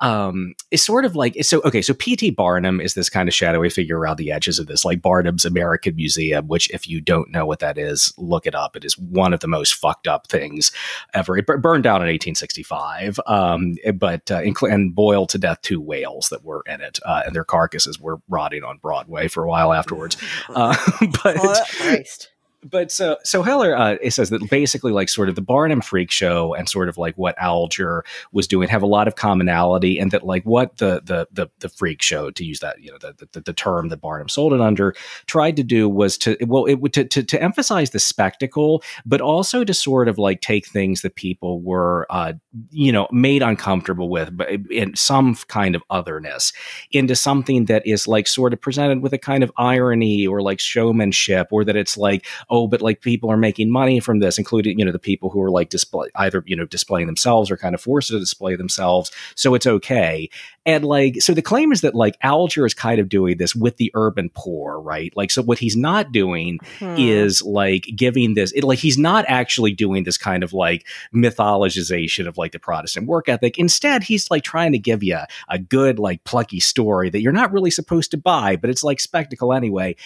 um, 0.00 0.54
it's 0.70 0.82
sort 0.82 1.04
of 1.04 1.14
like 1.14 1.36
so. 1.42 1.62
Okay, 1.62 1.80
so 1.80 1.94
P.T. 1.94 2.30
Barnum 2.30 2.80
is 2.80 2.94
this 2.94 3.08
kind 3.08 3.28
of 3.28 3.34
shadowy 3.34 3.70
figure 3.70 3.98
around 3.98 4.16
the 4.16 4.32
edges 4.32 4.58
of 4.58 4.66
this, 4.66 4.84
like 4.84 5.00
Barnum's 5.00 5.44
American 5.44 5.94
Museum. 5.94 6.48
Which, 6.48 6.68
if 6.70 6.88
you 6.88 7.00
don't 7.00 7.30
know 7.30 7.46
what 7.46 7.60
that 7.60 7.78
is, 7.78 8.12
look 8.18 8.46
it 8.46 8.54
up. 8.54 8.76
It 8.76 8.84
is 8.84 8.98
one 8.98 9.32
of 9.32 9.40
the 9.40 9.46
most 9.46 9.74
fucked 9.74 10.08
up 10.08 10.26
things 10.26 10.72
ever. 11.14 11.38
It 11.38 11.46
bur- 11.46 11.58
burned 11.58 11.84
down 11.84 11.96
in 11.96 12.08
1865, 12.08 13.20
um, 13.26 13.76
but 13.94 14.30
uh, 14.30 14.42
and 14.62 14.94
boiled 14.94 15.28
to 15.30 15.38
death 15.38 15.62
two 15.62 15.80
whales 15.80 16.28
that 16.30 16.44
were 16.44 16.62
in 16.66 16.80
it, 16.80 16.98
uh, 17.04 17.22
and 17.26 17.34
their 17.34 17.44
carcasses 17.44 18.00
were 18.00 18.20
rotting 18.28 18.64
on 18.64 18.78
Broadway 18.78 19.28
for 19.28 19.44
a 19.44 19.48
while 19.48 19.72
afterwards. 19.72 20.16
Uh, 20.54 20.76
but 21.22 21.36
What? 21.38 22.28
But 22.64 22.90
so 22.90 23.18
so 23.24 23.42
Hoeller 23.42 23.76
uh, 23.76 23.96
it 24.00 24.12
says 24.12 24.30
that 24.30 24.48
basically 24.50 24.92
like 24.92 25.08
sort 25.08 25.28
of 25.28 25.34
the 25.34 25.42
Barnum 25.42 25.80
Freak 25.80 26.10
Show 26.10 26.54
and 26.54 26.68
sort 26.68 26.88
of 26.88 26.96
like 26.96 27.16
what 27.16 27.34
Alger 27.38 28.04
was 28.32 28.48
doing 28.48 28.68
have 28.68 28.82
a 28.82 28.86
lot 28.86 29.06
of 29.06 29.16
commonality, 29.16 29.98
and 29.98 30.10
that 30.10 30.24
like 30.24 30.44
what 30.44 30.78
the 30.78 31.02
the 31.04 31.28
the, 31.32 31.48
the 31.60 31.68
Freak 31.68 32.00
Show 32.02 32.30
to 32.30 32.44
use 32.44 32.60
that 32.60 32.80
you 32.80 32.90
know 32.90 32.98
the, 32.98 33.28
the 33.32 33.40
the 33.40 33.52
term 33.52 33.88
that 33.88 34.00
Barnum 34.00 34.28
sold 34.28 34.52
it 34.52 34.60
under 34.60 34.94
tried 35.26 35.56
to 35.56 35.62
do 35.62 35.88
was 35.88 36.16
to 36.18 36.36
well 36.46 36.64
it 36.64 36.92
to, 36.94 37.04
to 37.04 37.22
to 37.22 37.42
emphasize 37.42 37.90
the 37.90 37.98
spectacle, 37.98 38.82
but 39.04 39.20
also 39.20 39.64
to 39.64 39.74
sort 39.74 40.08
of 40.08 40.18
like 40.18 40.40
take 40.40 40.66
things 40.66 41.02
that 41.02 41.16
people 41.16 41.60
were 41.60 42.06
uh, 42.10 42.32
you 42.70 42.92
know 42.92 43.06
made 43.12 43.42
uncomfortable 43.42 44.08
with, 44.08 44.36
but 44.36 44.48
in 44.70 44.94
some 44.96 45.34
kind 45.48 45.74
of 45.74 45.82
otherness 45.90 46.52
into 46.92 47.14
something 47.14 47.66
that 47.66 47.86
is 47.86 48.08
like 48.08 48.26
sort 48.26 48.52
of 48.52 48.60
presented 48.60 49.02
with 49.02 49.12
a 49.12 49.18
kind 49.18 49.42
of 49.42 49.52
irony 49.56 50.26
or 50.26 50.40
like 50.42 50.60
showmanship, 50.60 51.48
or 51.50 51.64
that 51.64 51.76
it's 51.76 51.96
like 51.96 52.26
oh, 52.54 52.68
but 52.68 52.80
like 52.80 53.00
people 53.00 53.30
are 53.30 53.36
making 53.36 53.70
money 53.70 53.98
from 53.98 54.20
this, 54.20 54.38
including, 54.38 54.78
you 54.78 54.84
know, 54.84 54.92
the 54.92 54.98
people 54.98 55.28
who 55.28 55.42
are 55.42 55.50
like 55.50 55.70
display 55.70 56.08
either, 56.14 56.44
you 56.46 56.54
know, 56.54 56.64
displaying 56.64 57.06
themselves 57.06 57.50
or 57.50 57.56
kind 57.56 57.74
of 57.74 57.80
forced 57.80 58.10
to 58.10 58.18
display 58.18 58.54
themselves. 58.54 59.10
So 59.34 59.54
it's 59.54 59.66
okay. 59.66 60.30
And 60.66 60.84
like, 60.84 61.20
so 61.20 61.34
the 61.34 61.42
claim 61.42 61.72
is 61.72 61.82
that 61.82 61.94
like 61.94 62.16
Alger 62.22 62.64
is 62.64 62.74
kind 62.74 62.98
of 63.00 63.08
doing 63.08 63.36
this 63.36 63.54
with 63.54 63.76
the 63.76 63.90
urban 63.94 64.30
poor, 64.34 64.80
right? 64.80 65.12
Like, 65.16 65.30
so 65.30 65.42
what 65.42 65.58
he's 65.58 65.76
not 65.76 66.10
doing 66.12 66.58
Hmm. 66.78 66.94
is 66.98 67.42
like 67.42 67.86
giving 67.94 68.34
this, 68.34 68.52
it, 68.52 68.64
like, 68.64 68.78
he's 68.78 68.96
not 68.98 69.24
actually 69.28 69.72
doing 69.72 70.04
this 70.04 70.16
kind 70.18 70.42
of 70.42 70.52
like 70.52 70.86
mythologization 71.14 72.26
of 72.26 72.38
like 72.38 72.52
the 72.52 72.58
Protestant 72.58 73.06
work 73.06 73.28
ethic. 73.28 73.58
Instead, 73.58 74.02
he's 74.04 74.30
like 74.30 74.42
trying 74.42 74.72
to 74.72 74.78
give 74.78 75.02
you 75.02 75.18
a 75.48 75.58
good, 75.58 75.98
like, 75.98 76.24
plucky 76.24 76.60
story 76.60 77.10
that 77.10 77.20
you're 77.20 77.32
not 77.32 77.52
really 77.52 77.70
supposed 77.70 78.10
to 78.12 78.16
buy, 78.16 78.56
but 78.56 78.70
it's 78.70 78.84
like 78.84 79.00
spectacle 79.00 79.52
anyway 79.52 79.96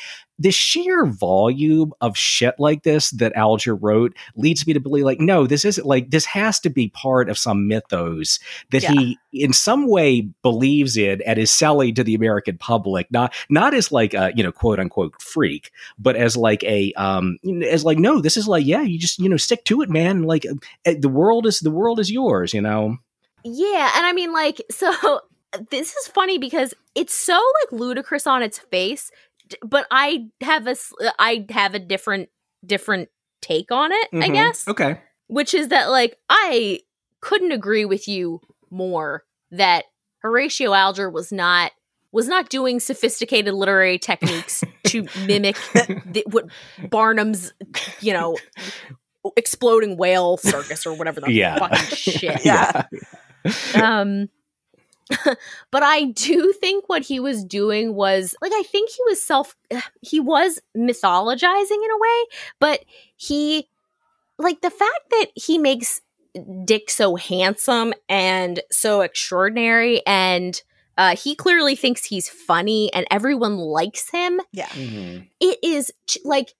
the 0.40 0.52
sheer 0.52 1.04
volume 1.04 1.92
of 2.00 2.16
shit 2.16 2.54
like 2.60 2.84
this 2.84 3.10
that 3.10 3.32
Alger 3.34 3.74
wrote 3.74 4.16
leads 4.36 4.64
me 4.68 4.72
to 4.72 4.78
believe 4.78 5.04
like 5.04 5.18
no 5.18 5.48
this 5.48 5.64
isn't 5.64 5.84
like 5.84 6.10
this 6.12 6.24
has 6.26 6.60
to 6.60 6.70
be 6.70 6.88
part 6.90 7.28
of 7.28 7.36
some 7.36 7.66
mythos 7.66 8.38
that 8.70 8.84
Yeah. 8.84 8.92
he 8.92 9.18
in 9.32 9.52
some 9.52 9.88
way 9.88 10.28
believes 10.48 10.96
in 10.96 11.20
and 11.26 11.38
is 11.38 11.50
selling 11.50 11.94
to 11.94 12.02
the 12.02 12.14
American 12.14 12.56
public, 12.56 13.06
not 13.10 13.34
not 13.50 13.74
as 13.74 13.92
like 13.92 14.14
a 14.14 14.32
you 14.34 14.42
know 14.42 14.50
quote 14.50 14.80
unquote 14.80 15.20
freak, 15.20 15.70
but 15.98 16.16
as 16.16 16.38
like 16.38 16.64
a 16.64 16.90
um 16.94 17.36
as 17.62 17.84
like 17.84 17.98
no, 17.98 18.22
this 18.22 18.38
is 18.38 18.48
like 18.48 18.64
yeah, 18.64 18.80
you 18.80 18.98
just 18.98 19.18
you 19.18 19.28
know 19.28 19.36
stick 19.36 19.64
to 19.64 19.82
it, 19.82 19.90
man. 19.90 20.22
Like 20.22 20.46
uh, 20.46 20.94
the 20.98 21.10
world 21.10 21.46
is 21.46 21.60
the 21.60 21.70
world 21.70 22.00
is 22.00 22.10
yours, 22.10 22.54
you 22.54 22.62
know. 22.62 22.96
Yeah, 23.44 23.92
and 23.94 24.06
I 24.06 24.14
mean 24.14 24.32
like 24.32 24.62
so 24.70 25.20
this 25.70 25.94
is 25.94 26.08
funny 26.08 26.38
because 26.38 26.72
it's 26.94 27.14
so 27.14 27.34
like 27.34 27.78
ludicrous 27.78 28.26
on 28.26 28.42
its 28.42 28.58
face, 28.58 29.10
but 29.62 29.86
I 29.90 30.28
have 30.40 30.66
a 30.66 30.76
I 31.18 31.44
have 31.50 31.74
a 31.74 31.78
different 31.78 32.30
different 32.64 33.10
take 33.42 33.70
on 33.70 33.92
it, 33.92 34.08
mm-hmm. 34.12 34.22
I 34.22 34.28
guess. 34.28 34.66
Okay. 34.66 34.98
Which 35.26 35.52
is 35.52 35.68
that 35.68 35.90
like 35.90 36.16
I 36.30 36.80
couldn't 37.20 37.52
agree 37.52 37.84
with 37.84 38.08
you 38.08 38.40
more 38.70 39.24
that 39.50 39.84
Horatio 40.18 40.72
Alger 40.74 41.10
was 41.10 41.32
not 41.32 41.72
was 42.10 42.26
not 42.26 42.48
doing 42.48 42.80
sophisticated 42.80 43.52
literary 43.52 43.98
techniques 43.98 44.64
to 44.84 45.06
mimic 45.26 45.56
the, 45.74 46.24
what 46.30 46.46
Barnum's, 46.88 47.52
you 48.00 48.14
know, 48.14 48.38
exploding 49.36 49.96
whale 49.96 50.38
circus 50.38 50.86
or 50.86 50.94
whatever 50.94 51.20
the 51.20 51.32
yeah. 51.32 51.58
fucking 51.58 51.78
shit. 51.96 52.44
Yeah. 52.44 52.84
um 53.74 54.28
but 55.70 55.82
I 55.82 56.04
do 56.04 56.52
think 56.52 56.88
what 56.88 57.02
he 57.02 57.18
was 57.18 57.42
doing 57.44 57.94
was 57.94 58.34
like 58.42 58.52
I 58.54 58.62
think 58.62 58.90
he 58.90 59.02
was 59.06 59.22
self 59.22 59.56
he 60.02 60.20
was 60.20 60.60
mythologizing 60.76 61.84
in 61.84 61.90
a 61.90 61.98
way, 61.98 62.24
but 62.60 62.84
he 63.16 63.68
like 64.38 64.60
the 64.60 64.70
fact 64.70 65.10
that 65.10 65.26
he 65.34 65.58
makes 65.58 66.00
Dick 66.64 66.90
so 66.90 67.16
handsome 67.16 67.94
and 68.08 68.60
so 68.70 69.00
extraordinary 69.00 70.04
and 70.06 70.60
uh, 70.96 71.14
he 71.14 71.36
clearly 71.36 71.76
thinks 71.76 72.04
he's 72.04 72.28
funny 72.28 72.92
and 72.92 73.06
everyone 73.10 73.56
likes 73.56 74.10
him. 74.10 74.40
Yeah. 74.52 74.66
Mm-hmm. 74.66 75.22
It 75.40 75.58
is 75.62 75.92
like 76.24 76.52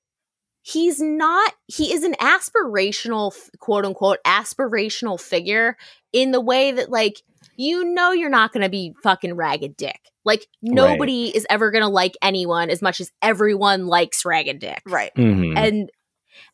he's 0.63 1.01
not 1.01 1.53
he 1.67 1.93
is 1.93 2.05
an 2.05 2.15
aspirational 2.21 3.35
quote 3.59 3.85
unquote 3.85 4.19
aspirational 4.25 5.21
figure 5.21 5.77
in 6.13 6.31
the 6.31 6.41
way 6.41 6.71
that 6.71 6.91
like 6.91 7.23
you 7.57 7.85
know 7.85 8.13
you're 8.13 8.31
not 8.31 8.53
going 8.53 8.63
to 8.63 8.69
be 8.69 8.95
fucking 9.03 9.35
ragged 9.35 9.77
dick. 9.77 10.01
Like 10.25 10.47
nobody 10.63 11.27
right. 11.27 11.35
is 11.35 11.47
ever 11.51 11.71
going 11.73 11.83
to 11.83 11.89
like 11.89 12.17
anyone 12.23 12.71
as 12.71 12.81
much 12.81 13.01
as 13.01 13.11
everyone 13.21 13.87
likes 13.87 14.25
ragged 14.25 14.61
dick. 14.61 14.83
Right. 14.87 15.13
Mm-hmm. 15.17 15.57
And 15.57 15.91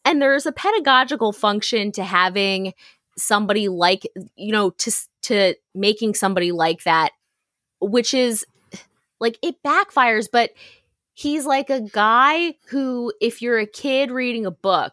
and 0.04 0.22
there's 0.22 0.46
a 0.46 0.52
pedagogical 0.52 1.32
function 1.32 1.92
to 1.92 2.04
having 2.04 2.72
somebody 3.16 3.68
like 3.68 4.06
you 4.36 4.52
know 4.52 4.70
to 4.70 4.92
to 5.22 5.54
making 5.74 6.14
somebody 6.14 6.52
like 6.52 6.82
that 6.84 7.10
which 7.80 8.14
is 8.14 8.44
like 9.20 9.38
it 9.42 9.56
backfires 9.64 10.26
but 10.30 10.50
he's 11.12 11.46
like 11.46 11.70
a 11.70 11.80
guy 11.80 12.54
who 12.68 13.12
if 13.20 13.40
you're 13.40 13.58
a 13.58 13.66
kid 13.66 14.10
reading 14.10 14.46
a 14.46 14.50
book 14.50 14.92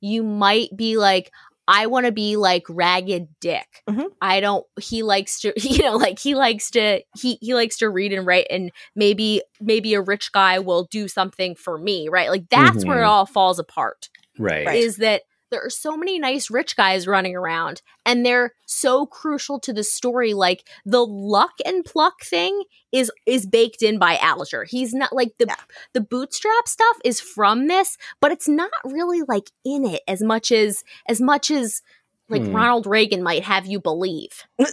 you 0.00 0.22
might 0.22 0.68
be 0.76 0.96
like 0.96 1.30
I 1.66 1.86
want 1.86 2.06
to 2.06 2.12
be 2.12 2.36
like 2.36 2.64
ragged 2.68 3.28
dick. 3.40 3.82
Mm-hmm. 3.88 4.08
I 4.20 4.40
don't 4.40 4.66
he 4.80 5.02
likes 5.02 5.40
to 5.40 5.52
you 5.56 5.82
know 5.82 5.96
like 5.96 6.18
he 6.18 6.34
likes 6.34 6.70
to 6.72 7.02
he 7.16 7.38
he 7.40 7.54
likes 7.54 7.78
to 7.78 7.88
read 7.88 8.12
and 8.12 8.26
write 8.26 8.46
and 8.50 8.70
maybe 8.94 9.42
maybe 9.60 9.94
a 9.94 10.02
rich 10.02 10.32
guy 10.32 10.58
will 10.58 10.84
do 10.84 11.08
something 11.08 11.54
for 11.54 11.78
me, 11.78 12.08
right? 12.08 12.30
Like 12.30 12.48
that's 12.50 12.78
mm-hmm. 12.78 12.88
where 12.88 12.98
it 12.98 13.02
mm-hmm. 13.02 13.10
all 13.10 13.26
falls 13.26 13.58
apart. 13.58 14.08
Right. 14.38 14.66
Is 14.74 14.96
that 14.96 15.22
there 15.54 15.64
are 15.64 15.70
so 15.70 15.96
many 15.96 16.18
nice 16.18 16.50
rich 16.50 16.74
guys 16.74 17.06
running 17.06 17.36
around 17.36 17.80
and 18.04 18.26
they're 18.26 18.54
so 18.66 19.06
crucial 19.06 19.60
to 19.60 19.72
the 19.72 19.84
story 19.84 20.34
like 20.34 20.68
the 20.84 21.06
luck 21.06 21.52
and 21.64 21.84
pluck 21.84 22.22
thing 22.24 22.64
is 22.90 23.08
is 23.24 23.46
baked 23.46 23.80
in 23.80 23.96
by 23.96 24.18
Alger. 24.18 24.64
He's 24.64 24.92
not 24.92 25.12
like 25.12 25.38
the 25.38 25.46
yeah. 25.46 25.54
the 25.92 26.00
bootstrap 26.00 26.66
stuff 26.66 26.96
is 27.04 27.20
from 27.20 27.68
this, 27.68 27.96
but 28.20 28.32
it's 28.32 28.48
not 28.48 28.72
really 28.84 29.22
like 29.28 29.52
in 29.64 29.84
it 29.84 30.02
as 30.08 30.22
much 30.22 30.50
as 30.50 30.82
as 31.08 31.20
much 31.20 31.52
as 31.52 31.82
like 32.28 32.42
hmm. 32.42 32.52
Ronald 32.52 32.86
Reagan 32.86 33.22
might 33.22 33.44
have 33.44 33.64
you 33.64 33.80
believe. 33.80 34.42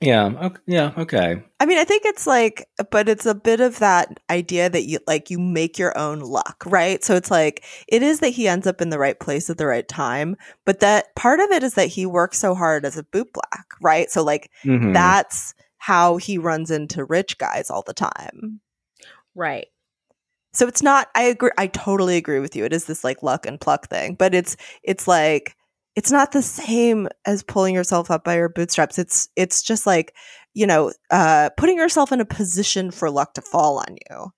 Yeah. 0.00 0.26
Okay. 0.26 0.60
Yeah. 0.66 0.92
Okay. 0.96 1.42
I 1.58 1.66
mean, 1.66 1.78
I 1.78 1.84
think 1.84 2.04
it's 2.04 2.26
like, 2.26 2.68
but 2.90 3.08
it's 3.08 3.26
a 3.26 3.34
bit 3.34 3.60
of 3.60 3.80
that 3.80 4.20
idea 4.30 4.70
that 4.70 4.84
you 4.84 5.00
like 5.06 5.28
you 5.28 5.38
make 5.38 5.78
your 5.78 5.96
own 5.98 6.20
luck, 6.20 6.62
right? 6.66 7.02
So 7.02 7.16
it's 7.16 7.30
like 7.30 7.64
it 7.88 8.02
is 8.02 8.20
that 8.20 8.28
he 8.28 8.46
ends 8.46 8.66
up 8.66 8.80
in 8.80 8.90
the 8.90 8.98
right 8.98 9.18
place 9.18 9.50
at 9.50 9.58
the 9.58 9.66
right 9.66 9.86
time, 9.86 10.36
but 10.64 10.80
that 10.80 11.14
part 11.16 11.40
of 11.40 11.50
it 11.50 11.62
is 11.62 11.74
that 11.74 11.88
he 11.88 12.06
works 12.06 12.38
so 12.38 12.54
hard 12.54 12.84
as 12.84 12.96
a 12.96 13.02
boot 13.02 13.32
black, 13.32 13.66
right? 13.82 14.10
So 14.10 14.22
like 14.22 14.50
mm-hmm. 14.64 14.92
that's 14.92 15.54
how 15.78 16.16
he 16.16 16.38
runs 16.38 16.70
into 16.70 17.04
rich 17.04 17.38
guys 17.38 17.68
all 17.68 17.82
the 17.82 17.94
time, 17.94 18.60
right? 19.34 19.66
So 20.52 20.66
it's 20.66 20.82
not. 20.82 21.08
I 21.14 21.22
agree. 21.22 21.50
I 21.58 21.66
totally 21.66 22.16
agree 22.16 22.40
with 22.40 22.54
you. 22.56 22.64
It 22.64 22.72
is 22.72 22.84
this 22.84 23.04
like 23.04 23.22
luck 23.22 23.46
and 23.46 23.60
pluck 23.60 23.88
thing, 23.88 24.14
but 24.14 24.34
it's 24.34 24.56
it's 24.82 25.08
like 25.08 25.56
it's 25.96 26.12
not 26.12 26.32
the 26.32 26.42
same 26.42 27.08
as 27.24 27.42
pulling 27.42 27.74
yourself 27.74 28.10
up 28.10 28.24
by 28.24 28.36
your 28.36 28.48
bootstraps. 28.48 28.98
It's 28.98 29.28
it's 29.36 29.62
just 29.62 29.86
like, 29.86 30.14
you 30.54 30.66
know, 30.66 30.92
uh, 31.10 31.50
putting 31.56 31.76
yourself 31.76 32.12
in 32.12 32.20
a 32.20 32.24
position 32.24 32.90
for 32.90 33.10
luck 33.10 33.34
to 33.34 33.42
fall 33.42 33.78
on 33.78 33.96
you 34.10 34.32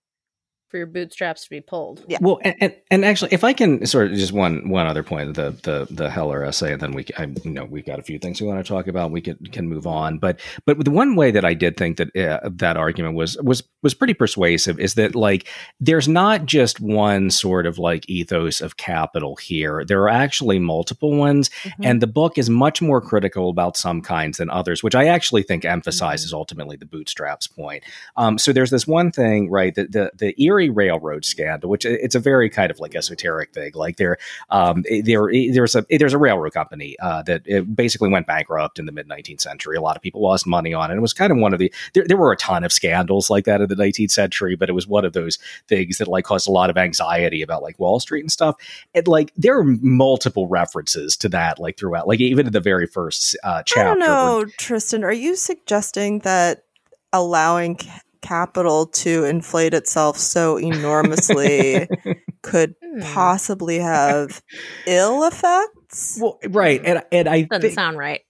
for 0.70 0.76
your 0.76 0.86
bootstraps 0.86 1.44
to 1.44 1.50
be 1.50 1.60
pulled. 1.60 2.04
Yeah. 2.06 2.18
Well, 2.20 2.38
and, 2.42 2.54
and, 2.60 2.76
and, 2.90 3.04
actually, 3.04 3.32
if 3.32 3.42
I 3.42 3.52
can 3.52 3.84
sort 3.86 4.10
of 4.10 4.16
just 4.16 4.32
one 4.32 4.68
one 4.68 4.86
other 4.86 5.02
point, 5.02 5.34
the 5.34 5.50
the 5.62 5.86
the 5.90 6.10
Hoeller 6.10 6.44
essay, 6.44 6.72
and 6.72 6.80
then 6.80 6.92
we, 6.92 7.04
I 7.18 7.24
you 7.44 7.50
know, 7.50 7.64
we've 7.64 7.84
got 7.84 7.98
a 7.98 8.02
few 8.02 8.18
things 8.18 8.40
we 8.40 8.46
want 8.46 8.64
to 8.64 8.68
talk 8.68 8.86
about. 8.86 9.10
We 9.10 9.20
can 9.20 9.36
can 9.46 9.68
move 9.68 9.86
on, 9.86 10.18
but 10.18 10.38
but 10.64 10.84
the 10.84 10.90
one 10.90 11.16
way 11.16 11.32
that 11.32 11.44
I 11.44 11.54
did 11.54 11.76
think 11.76 11.96
that 11.96 12.16
uh, 12.16 12.48
that 12.52 12.76
argument 12.76 13.16
was 13.16 13.36
was 13.38 13.64
was 13.82 13.94
pretty 13.94 14.14
persuasive 14.14 14.78
is 14.78 14.94
that 14.94 15.14
like 15.14 15.48
there's 15.80 16.06
not 16.06 16.46
just 16.46 16.80
one 16.80 17.30
sort 17.30 17.66
of 17.66 17.78
like 17.78 18.08
ethos 18.08 18.60
of 18.60 18.76
capital 18.76 19.36
here. 19.36 19.84
There 19.84 20.02
are 20.02 20.08
actually 20.08 20.60
multiple 20.60 21.16
ones, 21.16 21.48
mm-hmm. 21.62 21.84
and 21.84 22.00
the 22.00 22.06
book 22.06 22.38
is 22.38 22.48
much 22.48 22.80
more 22.80 23.00
critical 23.00 23.50
about 23.50 23.76
some 23.76 24.02
kinds 24.02 24.38
than 24.38 24.50
others, 24.50 24.82
which 24.82 24.94
I 24.94 25.06
actually 25.06 25.42
think 25.42 25.64
emphasizes 25.64 26.28
mm-hmm. 26.28 26.36
ultimately 26.36 26.76
the 26.76 26.86
bootstraps 26.86 27.48
point. 27.48 27.82
Um, 28.16 28.38
so 28.38 28.52
there's 28.52 28.70
this 28.70 28.86
one 28.86 29.10
thing, 29.10 29.50
right? 29.50 29.74
That 29.74 29.92
the, 29.92 30.12
the 30.16 30.40
Erie 30.40 30.59
Railroad 30.68 31.24
scandal, 31.24 31.70
which 31.70 31.84
it's 31.84 32.14
a 32.14 32.20
very 32.20 32.50
kind 32.50 32.70
of 32.70 32.80
like 32.80 32.94
esoteric 32.94 33.52
thing. 33.52 33.72
Like 33.74 33.96
there, 33.96 34.18
um, 34.50 34.84
there, 35.04 35.30
there's 35.52 35.74
a 35.74 35.86
there's 35.90 36.12
a 36.12 36.18
railroad 36.18 36.52
company 36.52 36.96
uh, 37.00 37.22
that 37.22 37.74
basically 37.74 38.10
went 38.10 38.26
bankrupt 38.26 38.78
in 38.78 38.86
the 38.86 38.92
mid 38.92 39.08
19th 39.08 39.40
century. 39.40 39.76
A 39.76 39.80
lot 39.80 39.96
of 39.96 40.02
people 40.02 40.22
lost 40.22 40.46
money 40.46 40.74
on 40.74 40.90
it. 40.90 40.96
It 40.96 41.00
was 41.00 41.12
kind 41.12 41.32
of 41.32 41.38
one 41.38 41.52
of 41.52 41.58
the 41.58 41.72
there, 41.94 42.04
there 42.06 42.16
were 42.16 42.32
a 42.32 42.36
ton 42.36 42.64
of 42.64 42.72
scandals 42.72 43.30
like 43.30 43.44
that 43.44 43.60
in 43.60 43.68
the 43.68 43.74
19th 43.74 44.10
century, 44.10 44.56
but 44.56 44.68
it 44.68 44.72
was 44.72 44.86
one 44.86 45.04
of 45.04 45.12
those 45.12 45.38
things 45.68 45.98
that 45.98 46.08
like 46.08 46.24
caused 46.24 46.48
a 46.48 46.52
lot 46.52 46.70
of 46.70 46.76
anxiety 46.76 47.42
about 47.42 47.62
like 47.62 47.78
Wall 47.78 48.00
Street 48.00 48.20
and 48.20 48.32
stuff. 48.32 48.56
And 48.94 49.06
like 49.06 49.32
there 49.36 49.58
are 49.58 49.64
multiple 49.64 50.46
references 50.48 51.16
to 51.18 51.28
that 51.30 51.58
like 51.58 51.78
throughout, 51.78 52.08
like 52.08 52.20
even 52.20 52.46
in 52.46 52.52
the 52.52 52.60
very 52.60 52.86
first 52.86 53.36
uh, 53.44 53.62
chapter. 53.62 53.80
I 53.80 53.84
don't 53.84 53.98
know, 54.00 54.36
where, 54.38 54.46
Tristan. 54.58 55.04
Are 55.04 55.12
you 55.12 55.36
suggesting 55.36 56.20
that 56.20 56.64
allowing 57.12 57.78
capital 58.22 58.86
to 58.86 59.24
inflate 59.24 59.74
itself 59.74 60.16
so 60.16 60.58
enormously 60.58 61.88
could 62.42 62.74
hmm. 62.82 63.00
possibly 63.00 63.78
have 63.78 64.42
ill 64.86 65.24
effects. 65.24 66.18
Well, 66.20 66.38
right, 66.48 66.80
and 66.84 67.02
and 67.12 67.28
I 67.28 67.42
doesn't 67.42 67.62
think, 67.62 67.74
sound 67.74 67.98
right. 67.98 68.22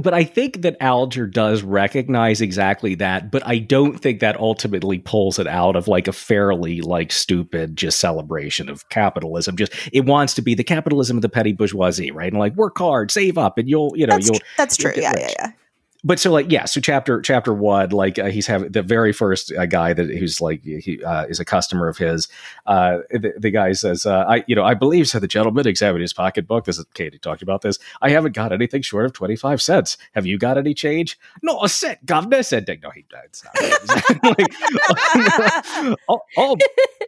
But 0.00 0.12
I 0.12 0.24
think 0.24 0.62
that 0.62 0.76
Alger 0.80 1.28
does 1.28 1.62
recognize 1.62 2.40
exactly 2.40 2.96
that, 2.96 3.30
but 3.30 3.46
I 3.46 3.58
don't 3.58 3.96
think 3.96 4.18
that 4.18 4.36
ultimately 4.40 4.98
pulls 4.98 5.38
it 5.38 5.46
out 5.46 5.76
of 5.76 5.86
like 5.86 6.08
a 6.08 6.12
fairly 6.12 6.80
like 6.80 7.12
stupid 7.12 7.76
just 7.76 8.00
celebration 8.00 8.68
of 8.68 8.88
capitalism. 8.88 9.56
Just 9.56 9.72
it 9.92 10.04
wants 10.04 10.34
to 10.34 10.42
be 10.42 10.54
the 10.54 10.64
capitalism 10.64 11.16
of 11.16 11.22
the 11.22 11.28
petty 11.28 11.52
bourgeoisie, 11.52 12.10
right? 12.10 12.32
And 12.32 12.40
like 12.40 12.56
work 12.56 12.76
hard, 12.76 13.12
save 13.12 13.38
up, 13.38 13.56
and 13.56 13.68
you'll 13.68 13.92
you 13.94 14.06
know 14.06 14.14
that's 14.14 14.26
you'll 14.26 14.38
tr- 14.38 14.44
that's 14.56 14.76
true. 14.76 14.92
Yeah, 14.96 15.12
yeah, 15.16 15.30
yeah 15.38 15.52
but 16.04 16.18
so 16.18 16.30
like 16.32 16.50
yeah 16.50 16.64
so 16.64 16.80
chapter 16.80 17.20
chapter 17.20 17.52
one 17.52 17.90
like 17.90 18.18
uh, 18.18 18.26
he's 18.26 18.46
having 18.46 18.70
the 18.72 18.82
very 18.82 19.12
first 19.12 19.52
uh, 19.52 19.66
guy 19.66 19.92
that 19.92 20.08
who's 20.08 20.40
like 20.40 20.62
he 20.62 21.02
uh, 21.04 21.24
is 21.26 21.38
a 21.40 21.44
customer 21.44 21.88
of 21.88 21.96
his 21.96 22.28
uh, 22.66 22.98
the, 23.10 23.32
the, 23.38 23.50
guy 23.50 23.72
says 23.72 24.06
uh, 24.06 24.24
i 24.28 24.44
you 24.46 24.56
know 24.56 24.64
i 24.64 24.74
believe 24.74 25.08
said 25.08 25.20
the 25.20 25.28
gentleman 25.28 25.66
examining 25.66 26.02
his 26.02 26.12
pocketbook. 26.12 26.64
This 26.64 26.78
is 26.78 26.86
katie 26.94 27.18
talked 27.18 27.42
about 27.42 27.62
this. 27.62 27.78
I 28.00 28.10
haven't 28.10 28.34
got 28.34 28.52
anything 28.52 28.82
short 28.82 29.04
of 29.04 29.12
25 29.12 29.60
cents. 29.60 29.96
Have 30.12 30.26
you 30.26 30.38
got 30.38 30.58
any 30.58 30.74
change? 30.74 31.18
Not 31.42 31.64
a 31.64 31.68
cent 31.68 32.04
governor 32.04 32.42
said 32.42 32.68
no 32.82 32.90
he 32.90 33.04
it's 33.24 33.44
not 33.44 33.54
all, 36.08 36.26
all, 36.36 36.56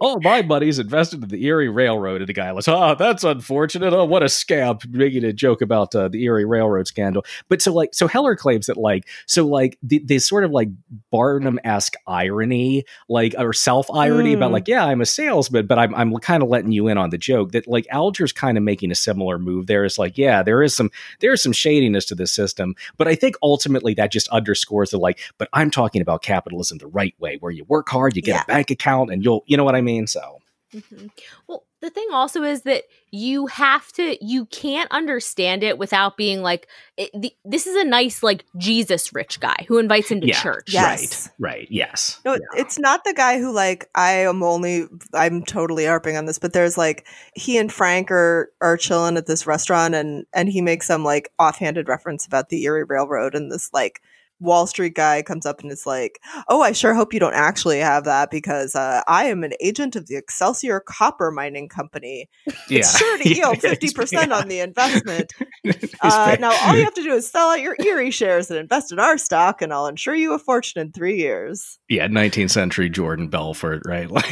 all, 0.00 0.20
my 0.20 0.42
money's 0.42 0.78
invested 0.78 1.22
in 1.22 1.28
the 1.28 1.44
erie 1.44 1.68
railroad. 1.68 2.20
And 2.20 2.28
the 2.28 2.32
guy 2.32 2.52
was 2.52 2.68
oh 2.68 2.94
that's 2.94 3.24
unfortunate. 3.24 3.92
Oh 3.92 4.04
what 4.04 4.22
a 4.22 4.26
scam 4.26 4.86
making 4.90 5.24
a 5.24 5.32
joke 5.32 5.62
about 5.62 5.94
uh, 5.94 6.08
the 6.08 6.24
erie 6.24 6.44
railroad 6.44 6.86
scandal. 6.86 7.24
But 7.48 7.62
so 7.62 7.72
like 7.72 7.94
so 7.94 8.06
hoeller 8.06 8.36
claims 8.36 8.66
that 8.66 8.76
like 8.84 9.08
so 9.26 9.46
like 9.46 9.78
the, 9.82 10.00
the 10.04 10.20
sort 10.20 10.44
of 10.44 10.52
like 10.52 10.68
Barnum 11.10 11.58
esque 11.64 11.94
irony, 12.06 12.84
like 13.08 13.34
or 13.36 13.52
self 13.52 13.90
irony 13.90 14.32
mm. 14.32 14.36
about 14.36 14.52
like 14.52 14.68
yeah, 14.68 14.84
I'm 14.84 15.00
a 15.00 15.06
salesman, 15.06 15.66
but 15.66 15.78
I'm 15.78 15.94
I'm 15.94 16.16
kind 16.18 16.42
of 16.42 16.48
letting 16.48 16.70
you 16.70 16.86
in 16.86 16.98
on 16.98 17.10
the 17.10 17.18
joke 17.18 17.52
that 17.52 17.66
like 17.66 17.86
Alger's 17.90 18.32
kind 18.32 18.56
of 18.56 18.62
making 18.62 18.92
a 18.92 18.94
similar 18.94 19.38
move. 19.38 19.66
There 19.66 19.84
is 19.84 19.98
like 19.98 20.16
yeah, 20.16 20.42
there 20.42 20.62
is 20.62 20.76
some 20.76 20.90
there 21.20 21.32
is 21.32 21.42
some 21.42 21.52
shadiness 21.52 22.04
to 22.06 22.14
the 22.14 22.26
system, 22.26 22.74
but 22.96 23.08
I 23.08 23.14
think 23.14 23.36
ultimately 23.42 23.94
that 23.94 24.12
just 24.12 24.28
underscores 24.28 24.90
the 24.90 24.98
like. 24.98 25.18
But 25.38 25.48
I'm 25.52 25.70
talking 25.70 26.02
about 26.02 26.22
capitalism 26.22 26.78
the 26.78 26.86
right 26.86 27.14
way, 27.18 27.38
where 27.40 27.52
you 27.52 27.64
work 27.64 27.88
hard, 27.88 28.14
you 28.14 28.22
get 28.22 28.36
yeah. 28.36 28.42
a 28.42 28.46
bank 28.46 28.70
account, 28.70 29.10
and 29.10 29.24
you'll 29.24 29.42
you 29.46 29.56
know 29.56 29.64
what 29.64 29.74
I 29.74 29.80
mean. 29.80 30.06
So. 30.06 30.38
Mm-hmm. 30.74 31.06
Well, 31.46 31.64
the 31.84 31.90
thing 31.90 32.08
also 32.12 32.42
is 32.42 32.62
that 32.62 32.84
you 33.10 33.46
have 33.46 33.92
to 33.92 34.16
you 34.24 34.46
can't 34.46 34.90
understand 34.90 35.62
it 35.62 35.76
without 35.78 36.16
being 36.16 36.42
like 36.42 36.66
it, 36.96 37.10
the, 37.14 37.32
this 37.44 37.66
is 37.66 37.76
a 37.76 37.84
nice 37.84 38.22
like 38.22 38.44
jesus 38.56 39.12
rich 39.12 39.38
guy 39.38 39.54
who 39.68 39.78
invites 39.78 40.10
him 40.10 40.20
to 40.20 40.26
yeah, 40.26 40.40
church 40.40 40.72
yes. 40.72 41.30
right 41.38 41.52
right 41.52 41.68
yes 41.70 42.20
no 42.24 42.32
yeah. 42.32 42.38
it's 42.56 42.78
not 42.78 43.04
the 43.04 43.12
guy 43.12 43.38
who 43.38 43.52
like 43.52 43.88
i 43.94 44.12
am 44.12 44.42
only 44.42 44.86
i'm 45.12 45.44
totally 45.44 45.84
harping 45.84 46.16
on 46.16 46.24
this 46.24 46.38
but 46.38 46.54
there's 46.54 46.78
like 46.78 47.06
he 47.34 47.58
and 47.58 47.70
frank 47.70 48.10
are 48.10 48.50
are 48.62 48.76
chilling 48.76 49.16
at 49.16 49.26
this 49.26 49.46
restaurant 49.46 49.94
and 49.94 50.24
and 50.32 50.48
he 50.48 50.62
makes 50.62 50.86
some 50.86 51.04
like 51.04 51.30
offhanded 51.38 51.86
reference 51.86 52.26
about 52.26 52.48
the 52.48 52.64
erie 52.64 52.84
railroad 52.84 53.34
and 53.34 53.52
this 53.52 53.70
like 53.72 54.00
Wall 54.40 54.66
Street 54.66 54.94
guy 54.94 55.22
comes 55.22 55.46
up 55.46 55.60
and 55.60 55.70
is 55.70 55.86
like, 55.86 56.20
"Oh, 56.48 56.60
I 56.62 56.72
sure 56.72 56.94
hope 56.94 57.14
you 57.14 57.20
don't 57.20 57.34
actually 57.34 57.78
have 57.78 58.04
that 58.04 58.30
because 58.30 58.74
uh, 58.74 59.02
I 59.06 59.24
am 59.24 59.44
an 59.44 59.52
agent 59.60 59.96
of 59.96 60.06
the 60.06 60.16
Excelsior 60.16 60.80
Copper 60.80 61.30
Mining 61.30 61.68
Company. 61.68 62.28
Yeah. 62.68 62.80
It's 62.80 62.98
sure 62.98 63.18
to 63.18 63.28
yield 63.34 63.60
fifty 63.60 63.92
percent 63.92 64.32
on 64.32 64.48
the 64.48 64.60
investment. 64.60 65.32
uh, 66.00 66.36
now, 66.40 66.52
all 66.62 66.76
you 66.76 66.84
have 66.84 66.94
to 66.94 67.02
do 67.02 67.14
is 67.14 67.28
sell 67.28 67.50
out 67.50 67.60
your 67.60 67.76
Erie 67.84 68.10
shares 68.10 68.50
and 68.50 68.58
invest 68.58 68.92
in 68.92 68.98
our 68.98 69.18
stock, 69.18 69.62
and 69.62 69.72
I'll 69.72 69.86
insure 69.86 70.14
you 70.14 70.34
a 70.34 70.38
fortune 70.38 70.82
in 70.82 70.92
three 70.92 71.16
years." 71.16 71.78
Yeah, 71.88 72.06
nineteenth 72.06 72.50
century 72.50 72.90
Jordan 72.90 73.28
Belfort, 73.28 73.82
right? 73.86 74.10
Like, 74.14 74.30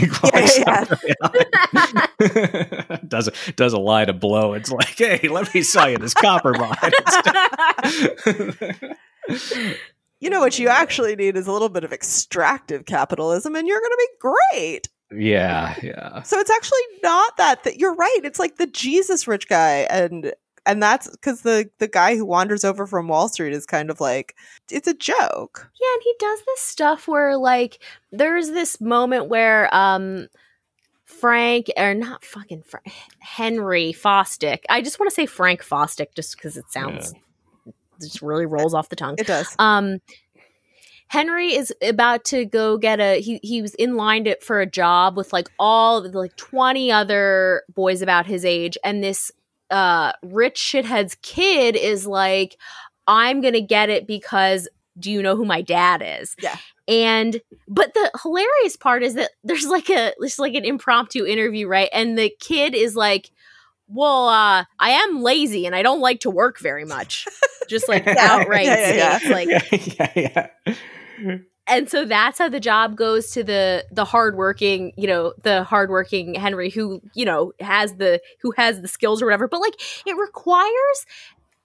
yeah, 0.59 0.85
yeah. 1.03 2.97
does 3.09 3.27
a, 3.29 3.33
does 3.57 3.73
a 3.73 3.79
lie 3.79 4.05
to 4.05 4.13
blow. 4.13 4.53
It's 4.53 4.71
like, 4.71 4.97
hey, 4.97 5.27
let 5.29 5.53
me 5.53 5.63
sell 5.63 5.91
you 5.91 5.99
this 5.99 6.15
copper 6.15 6.53
mine 6.53 6.93
you 10.23 10.31
know 10.31 10.39
what 10.39 10.59
you 10.59 10.69
actually 10.69 11.17
need 11.17 11.37
is 11.37 11.49
a 11.49 11.53
little 11.53 11.69
bit 11.69 11.83
of 11.83 11.93
extractive 11.93 12.87
capitalism 12.87 13.57
and 13.57 13.67
you're 13.67 13.81
going 13.81 13.91
to 13.91 14.09
be 14.09 14.29
great. 14.53 14.89
Yeah 15.15 15.75
yeah. 15.83 16.23
So 16.23 16.39
it's 16.39 16.51
actually 16.51 16.79
not 17.03 17.37
that 17.37 17.65
that 17.65 17.79
you're 17.79 17.95
right 17.95 18.21
it's 18.23 18.39
like 18.39 18.57
the 18.57 18.67
jesus 18.67 19.29
rich 19.29 19.47
guy 19.49 19.87
and 19.91 20.33
and 20.65 20.83
that's 20.83 21.11
because 21.11 21.43
the 21.43 21.69
the 21.79 21.89
guy 21.89 22.17
who 22.17 22.25
wanders 22.25 22.65
over 22.65 22.87
from 22.87 23.09
wall 23.09 23.29
street 23.29 23.53
is 23.53 23.67
kind 23.67 23.91
of 23.91 24.01
like 24.01 24.37
it's 24.71 24.89
a 24.89 24.95
joke. 24.95 25.69
Yeah 25.81 25.93
and 25.93 26.03
he 26.05 26.15
does 26.21 26.39
this 26.47 26.61
stuff 26.61 27.09
where 27.09 27.37
like 27.37 27.83
there's 28.13 28.51
this 28.51 28.81
moment 28.81 29.29
where 29.29 29.75
um 29.75 30.29
Frank 31.05 31.67
or 31.77 31.95
not 31.95 32.25
fucking 32.25 32.63
Frank, 32.63 32.91
Henry 33.19 33.93
Fosdick. 33.93 34.61
I 34.71 34.81
just 34.81 34.99
want 34.99 35.11
to 35.11 35.15
say 35.15 35.27
Frank 35.27 35.63
Fosdick 35.63 36.15
just 36.15 36.37
because 36.37 36.57
it 36.57 36.71
sounds 36.71 37.13
yeah 37.13 37.19
just 38.09 38.23
really 38.23 38.47
rolls 38.47 38.75
off 38.75 38.89
the 38.89 38.97
tongue. 38.97 39.17
It 39.19 39.27
does. 39.27 39.55
Um, 39.59 40.01
Henry 41.09 41.55
is 41.55 41.75
about 41.83 42.25
to 42.27 42.47
go 42.47 42.79
get 42.79 42.99
a 42.99 43.21
he 43.21 43.39
he 43.43 43.61
was 43.61 43.75
in 43.75 43.97
line 43.97 44.25
to, 44.25 44.39
for 44.41 44.61
a 44.61 44.67
job 44.67 45.17
with 45.17 45.33
like 45.33 45.49
all 45.59 46.11
like 46.11 46.35
20 46.37 46.91
other 46.91 47.65
boys 47.75 48.01
about 48.01 48.25
his 48.25 48.47
age 48.47 48.79
and 48.83 49.05
this 49.05 49.31
uh 49.71 50.13
rich 50.23 50.57
shithead's 50.57 51.17
kid 51.21 51.77
is 51.77 52.07
like 52.07 52.57
I'm 53.07 53.41
going 53.41 53.55
to 53.55 53.61
get 53.61 53.91
it 53.91 54.07
because 54.07 54.69
do 54.99 55.11
you 55.11 55.23
know 55.23 55.37
who 55.37 55.45
my 55.45 55.63
dad 55.63 56.03
is? 56.05 56.37
Yeah. 56.41 56.57
And 56.89 57.41
but 57.69 57.95
the 57.95 58.11
hilarious 58.23 58.77
part 58.77 59.03
is 59.03 59.15
that 59.15 59.31
there's 59.45 59.67
like 59.67 59.89
a 59.89 60.13
there's 60.19 60.39
like 60.39 60.55
an 60.55 60.65
impromptu 60.65 61.25
interview, 61.25 61.67
right? 61.67 61.89
And 61.93 62.19
the 62.19 62.33
kid 62.41 62.75
is 62.75 62.97
like 62.97 63.31
well, 63.93 64.29
uh, 64.29 64.65
I 64.79 64.91
am 64.91 65.23
lazy 65.23 65.67
and 65.67 65.75
I 65.75 65.83
don't 65.83 66.01
like 66.01 66.21
to 66.21 66.31
work 66.31 66.59
very 66.59 66.85
much. 66.85 67.27
Just 67.69 67.89
like 67.89 68.07
outright 68.07 68.67
yeah, 68.67 68.93
yeah, 68.93 69.19
yeah. 69.23 69.31
like 69.31 69.49
yeah, 69.99 70.13
yeah. 70.17 71.37
And 71.67 71.89
so 71.89 72.05
that's 72.05 72.39
how 72.39 72.49
the 72.49 72.61
job 72.61 72.97
goes 72.97 73.31
to 73.33 73.45
the 73.45 73.85
the 73.93 74.05
hardworking, 74.05 74.93
you 74.97 75.07
know, 75.07 75.33
the 75.43 75.63
hardworking 75.63 76.35
Henry 76.35 76.71
who, 76.71 77.01
you 77.15 77.25
know, 77.25 77.53
has 77.61 77.95
the 77.95 78.21
who 78.41 78.53
has 78.57 78.81
the 78.81 78.89
skills 78.89 79.23
or 79.23 79.27
whatever. 79.27 79.47
But 79.47 79.61
like 79.61 79.81
it 80.07 80.17
requires 80.17 81.07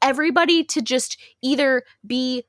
everybody 0.01 0.63
to 0.65 0.81
just 0.81 1.17
either 1.41 1.83
be 2.05 2.43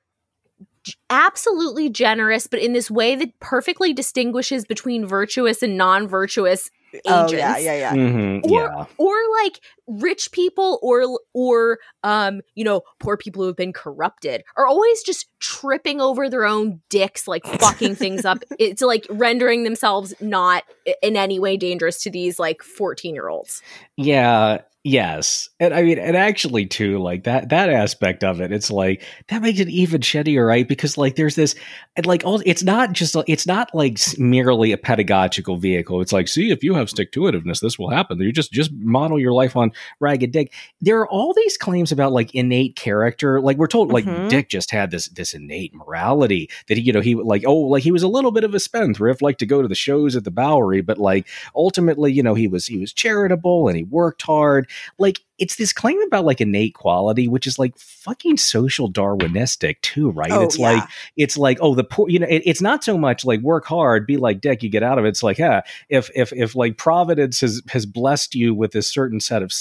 absolutely 1.11 1.89
generous, 1.89 2.47
but 2.47 2.61
in 2.61 2.73
this 2.73 2.91
way 2.91 3.15
that 3.17 3.39
perfectly 3.41 3.93
distinguishes 3.93 4.65
between 4.65 5.07
virtuous 5.07 5.63
and 5.63 5.77
non-virtuous 5.77 6.71
agents. 6.95 7.33
Oh, 7.33 7.33
yeah, 7.33 7.57
yeah, 7.59 7.75
yeah. 7.75 7.95
Mm-hmm, 7.95 8.53
or, 8.53 8.61
yeah. 8.61 8.85
or 8.97 9.15
like 9.43 9.61
rich 9.87 10.33
people 10.33 10.79
or 10.83 11.19
or 11.35 11.79
um, 12.03 12.41
you 12.55 12.65
know, 12.65 12.83
poor 13.01 13.17
people 13.17 13.43
who 13.43 13.47
have 13.49 13.57
been 13.57 13.73
corrupted 13.73 14.45
are 14.57 14.67
always 14.67 15.03
just 15.03 15.29
tripping 15.41 16.01
over 16.01 16.29
their 16.29 16.45
own 16.45 16.81
dicks, 16.89 17.27
like 17.29 17.45
fucking 17.47 17.95
things 17.95 18.25
up. 18.25 18.39
It's 18.59 18.83
like 18.83 19.07
rendering 19.09 19.63
themselves 19.63 20.15
not 20.21 20.65
in 21.01 21.17
any 21.17 21.39
way 21.39 21.57
dangerous 21.57 22.03
to 22.03 22.11
these 22.11 22.39
like 22.39 22.63
14 22.63 23.15
year 23.15 23.29
olds. 23.29 23.63
Yeah. 23.97 24.59
Yes. 24.85 25.51
And 25.59 25.75
I 25.75 25.83
mean, 25.83 25.99
and 25.99 26.17
actually 26.17 26.65
too, 26.65 26.99
like 26.99 27.25
that, 27.25 27.49
that 27.49 27.69
aspect 27.69 28.23
of 28.23 28.41
it, 28.41 28.53
it's 28.53 28.71
like, 28.71 29.03
that 29.27 29.43
makes 29.43 29.59
it 29.59 29.69
even 29.69 30.01
shittier, 30.01 30.47
right? 30.47 30.67
Because 30.67 30.97
like 30.97 31.17
there's 31.17 31.35
this, 31.35 31.57
and 31.97 32.07
like, 32.07 32.25
all, 32.25 32.41
it's 32.47 32.63
not 32.63 32.93
just, 32.93 33.17
it's 33.27 33.47
not 33.47 33.75
like 33.75 33.99
merely 34.19 34.71
a 34.71 34.79
pedagogical 34.79 35.57
vehicle. 35.57 36.01
It's 36.01 36.13
like, 36.13 36.29
see, 36.29 36.53
if 36.53 36.63
you 36.63 36.75
have 36.75 36.89
stick 36.89 37.11
to 37.13 37.23
itiveness, 37.23 37.61
this 37.61 37.77
will 37.77 37.91
happen. 37.91 38.21
You 38.21 38.33
just, 38.33 38.53
just 38.53 38.73
model 38.73 39.19
your 39.19 39.33
life 39.33 39.57
on 39.57 39.73
ragged 39.99 40.31
dick. 40.31 40.55
There 40.81 41.01
are 41.01 41.09
all 41.09 41.35
these 41.35 41.59
claims 41.59 41.91
about 41.91 42.13
like 42.13 42.33
innate 42.35 42.77
character. 42.77 43.41
Like 43.41 43.57
we're 43.57 43.67
told, 43.67 43.93
like 43.93 44.05
mm-hmm. 44.05 44.29
Dick 44.29 44.49
just 44.49 44.71
had 44.71 44.93
this, 44.93 45.09
this 45.09 45.35
innate 45.35 45.75
morality 45.75 46.51
that 46.69 46.79
he, 46.79 46.85
you 46.85 46.93
know, 46.93 47.01
he 47.01 47.17
like, 47.17 47.43
oh, 47.45 47.57
like 47.63 47.83
he 47.83 47.93
was 47.93 48.05
a 48.05 48.09
little 48.09 48.31
bit 48.31 48.45
of 48.45 48.55
a 48.55 48.61
spendthrift, 48.61 49.23
like 49.23 49.39
to 49.39 49.47
go 49.47 49.61
to 49.61 49.69
the 49.69 49.75
shows 49.75 50.15
at 50.15 50.23
the 50.23 50.31
Bowery, 50.31 50.83
but 50.83 50.99
like 50.99 51.27
ultimately, 51.55 52.13
you 52.13 52.23
know, 52.23 52.35
he 52.35 52.47
was, 52.47 52.69
he 52.69 52.79
was 52.79 52.93
charitable 52.93 53.67
and 53.67 53.77
he 53.77 53.83
worked 53.83 54.23
hard 54.23 54.68
like 54.99 55.21
it's 55.39 55.57
this 55.57 55.73
claim 55.73 56.01
about 56.03 56.25
like 56.25 56.41
innate 56.41 56.75
quality, 56.75 57.29
which 57.29 57.47
is 57.47 57.59
like 57.59 57.79
fucking 57.79 58.37
social 58.37 58.91
Darwinistic 58.91 59.81
too, 59.83 60.11
right? 60.11 60.33
Oh, 60.33 60.43
it's 60.43 60.59
yeah. 60.59 60.73
like 60.73 60.89
it's 61.17 61.39
like 61.39 61.59
oh 61.61 61.75
the 61.75 61.85
poor, 61.85 62.09
you 62.09 62.19
know, 62.19 62.27
it, 62.29 62.43
it's 62.45 62.61
not 62.61 62.83
so 62.83 62.99
much 62.99 63.25
like 63.25 63.41
work 63.41 63.65
hard, 63.65 64.07
be 64.07 64.17
like 64.17 64.41
Dick, 64.41 64.63
you 64.63 64.69
get 64.69 64.83
out 64.83 64.99
of 64.99 65.05
it. 65.05 65.09
It's 65.09 65.23
like 65.23 65.39
yeah, 65.39 65.63
if 65.89 66.11
if 66.15 66.33
if 66.33 66.57
like 66.57 66.77
Providence 66.77 67.41
has 67.41 67.63
has 67.69 67.87
blessed 67.87 68.35
you 68.35 68.55
with 68.55 68.75
a 68.75 68.83
certain 68.83 69.21
set 69.21 69.43
of 69.43 69.53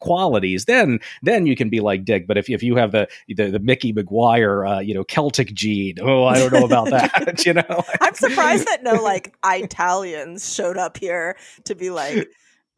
qualities, 0.00 0.64
then 0.64 0.98
then 1.22 1.46
you 1.46 1.56
can 1.56 1.68
be 1.68 1.80
like 1.80 2.04
Dick. 2.04 2.26
But 2.26 2.38
if 2.38 2.48
if 2.48 2.62
you 2.62 2.76
have 2.76 2.92
the 2.92 3.06
the, 3.28 3.50
the 3.50 3.58
Mickey 3.58 3.92
McGuire, 3.92 4.78
uh, 4.78 4.80
you 4.80 4.94
know, 4.94 5.04
Celtic 5.04 5.52
gene, 5.52 5.98
oh, 6.00 6.24
I 6.24 6.38
don't 6.38 6.52
know 6.52 6.64
about 6.64 6.90
that. 6.90 7.42
you 7.46 7.52
know, 7.52 7.84
I'm 8.00 8.14
surprised 8.14 8.66
that 8.66 8.82
no 8.82 8.94
like 8.94 9.36
Italians 9.44 10.54
showed 10.54 10.78
up 10.78 10.96
here 10.96 11.36
to 11.64 11.74
be 11.74 11.90
like 11.90 12.28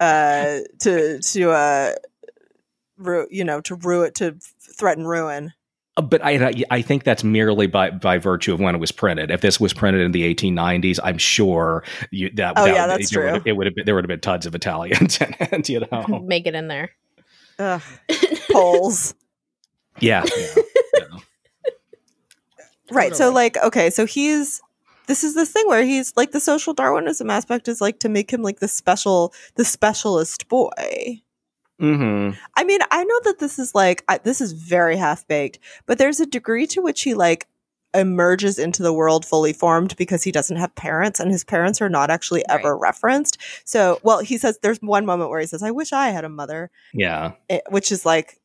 uh, 0.01 0.61
to 0.81 1.21
to 1.21 1.51
uh, 1.51 1.93
ru- 2.97 3.29
you 3.31 3.45
know, 3.45 3.61
to 3.61 3.75
ruin 3.77 4.13
to 4.15 4.37
threaten 4.79 5.07
ruin. 5.07 5.53
Uh, 5.97 6.03
but 6.03 6.25
I 6.25 6.65
I 6.71 6.83
think 6.83 7.05
that's 7.05 7.23
merely 7.23 7.67
by 7.67 7.91
by 7.91 8.19
virtue 8.19 8.55
of 8.55 8.61
when 8.61 8.75
it 8.75 8.79
was 8.79 8.93
printed. 8.93 9.31
If 9.31 9.43
this 9.43 9.61
was 9.61 9.73
printed 9.73 10.03
in 10.03 10.13
the 10.13 10.35
1890s, 10.35 10.99
I'm 11.05 11.19
sure 11.19 11.85
you, 12.11 12.31
that. 12.35 12.55
Oh 12.57 12.65
that, 12.65 12.75
yeah, 12.75 12.87
that's 12.87 13.11
it, 13.11 13.15
true. 13.15 13.33
Would, 13.33 13.47
it 13.47 13.53
would 13.57 13.67
have 13.67 13.75
been 13.75 13.85
there 13.85 13.95
would 13.95 14.05
have 14.05 14.09
been 14.09 14.21
tons 14.21 14.47
of 14.47 14.55
Italians, 14.55 15.19
and, 15.21 15.37
and 15.53 15.69
you 15.69 15.81
know, 15.93 16.25
make 16.25 16.47
it 16.47 16.55
in 16.55 16.69
there. 16.69 16.91
Ugh. 17.59 17.83
Poles. 18.51 19.15
yeah. 20.01 20.25
yeah, 20.37 20.47
yeah. 20.95 21.05
Right. 22.93 23.15
So 23.15 23.31
like, 23.31 23.57
okay, 23.59 23.89
so 23.91 24.05
he's 24.05 24.61
this 25.07 25.25
is 25.25 25.35
this 25.35 25.51
thing 25.51 25.67
where 25.67 25.85
he's 25.85 26.13
like 26.17 26.33
the 26.33 26.41
social 26.41 26.75
Darwinism 26.75 27.31
aspect 27.31 27.69
is 27.69 27.81
like 27.81 27.99
to 28.01 28.09
make 28.09 28.33
him 28.33 28.43
like 28.43 28.61
the 28.61 28.69
special, 28.69 29.33
the 29.57 29.65
specialist 29.65 30.49
boy. 30.49 31.23
Mm-hmm. 31.81 32.39
I 32.57 32.65
mean, 32.65 32.81
I 32.91 33.05
know 33.05 33.21
that 33.25 33.39
this 33.39 33.59
is 33.59 33.75
like 33.75 34.05
I, 34.09 34.19
this 34.19 34.41
is 34.41 34.53
very 34.53 34.97
half 34.97 35.27
baked, 35.27 35.59
but 35.87 35.99
there's 35.99 36.21
a 36.21 36.27
degree 36.27 36.67
to 36.69 36.83
which 36.83 37.03
he 37.03 37.15
like 37.15 37.47
emerges 37.95 38.59
into 38.59 38.83
the 38.83 38.93
world 38.93 39.25
fully 39.25 39.53
formed 39.53 39.97
because 39.97 40.23
he 40.23 40.31
doesn't 40.31 40.59
have 40.59 40.75
parents 40.75 41.19
and 41.19 41.31
his 41.31 41.43
parents 41.43 41.81
are 41.81 41.89
not 41.89 42.11
actually 42.11 42.45
right. 42.49 42.61
ever 42.61 42.77
referenced. 42.77 43.39
So, 43.65 43.99
well, 44.03 44.21
he 44.21 44.39
says 44.39 44.59
there's 44.63 44.79
one 44.79 45.07
moment 45.07 45.31
where 45.31 45.41
he 45.41 45.47
says, 45.47 45.63
"I 45.63 45.71
wish 45.71 45.93
I 45.93 46.11
had 46.11 46.25
a 46.25 46.29
mother." 46.29 46.71
Yeah, 46.93 47.33
it, 47.49 47.63
which 47.71 47.91
is 47.91 48.05
like 48.05 48.41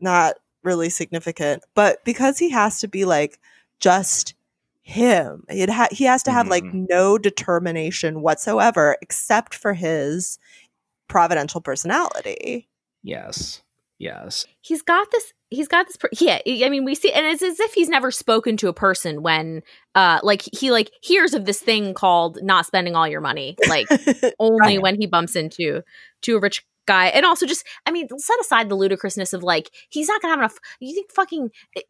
not 0.00 0.36
really 0.62 0.90
significant, 0.90 1.64
but 1.74 2.04
because 2.04 2.38
he 2.38 2.50
has 2.50 2.80
to 2.80 2.88
be 2.88 3.04
like 3.04 3.40
just 3.80 4.34
him. 4.82 5.44
It 5.48 5.70
ha- 5.70 5.88
he 5.90 6.04
has 6.04 6.22
to 6.24 6.32
have 6.32 6.46
mm-hmm. 6.46 6.50
like 6.50 6.64
no 6.72 7.18
determination 7.18 8.22
whatsoever 8.22 8.96
except 9.02 9.54
for 9.54 9.74
his 9.74 10.38
providential 11.08 11.60
personality. 11.60 12.68
Yes. 13.02 13.62
Yes. 13.98 14.46
He's 14.62 14.82
got 14.82 15.10
this 15.10 15.32
he's 15.50 15.68
got 15.68 15.86
this 15.86 15.96
per- 15.96 16.08
yeah 16.20 16.38
i 16.46 16.68
mean 16.68 16.84
we 16.84 16.94
see 16.94 17.12
and 17.12 17.26
it's 17.26 17.42
as 17.42 17.60
if 17.60 17.74
he's 17.74 17.88
never 17.88 18.10
spoken 18.10 18.56
to 18.56 18.68
a 18.68 18.72
person 18.72 19.22
when 19.22 19.62
uh 19.94 20.20
like 20.22 20.42
he 20.52 20.70
like 20.70 20.90
hears 21.02 21.34
of 21.34 21.44
this 21.44 21.60
thing 21.60 21.92
called 21.92 22.38
not 22.42 22.66
spending 22.66 22.94
all 22.94 23.06
your 23.06 23.20
money 23.20 23.56
like 23.68 23.86
only 24.38 24.76
right. 24.76 24.82
when 24.82 24.94
he 24.94 25.06
bumps 25.06 25.36
into 25.36 25.82
to 26.22 26.36
a 26.36 26.40
rich 26.40 26.64
guy 26.86 27.06
and 27.06 27.26
also 27.26 27.46
just 27.46 27.66
i 27.84 27.90
mean 27.90 28.08
set 28.16 28.40
aside 28.40 28.68
the 28.68 28.76
ludicrousness 28.76 29.32
of 29.32 29.42
like 29.42 29.70
he's 29.90 30.08
not 30.08 30.22
gonna 30.22 30.32
have 30.32 30.40
enough 30.40 30.58
you 30.78 30.94
think 30.94 31.10
fucking 31.12 31.50
eh, 31.76 31.82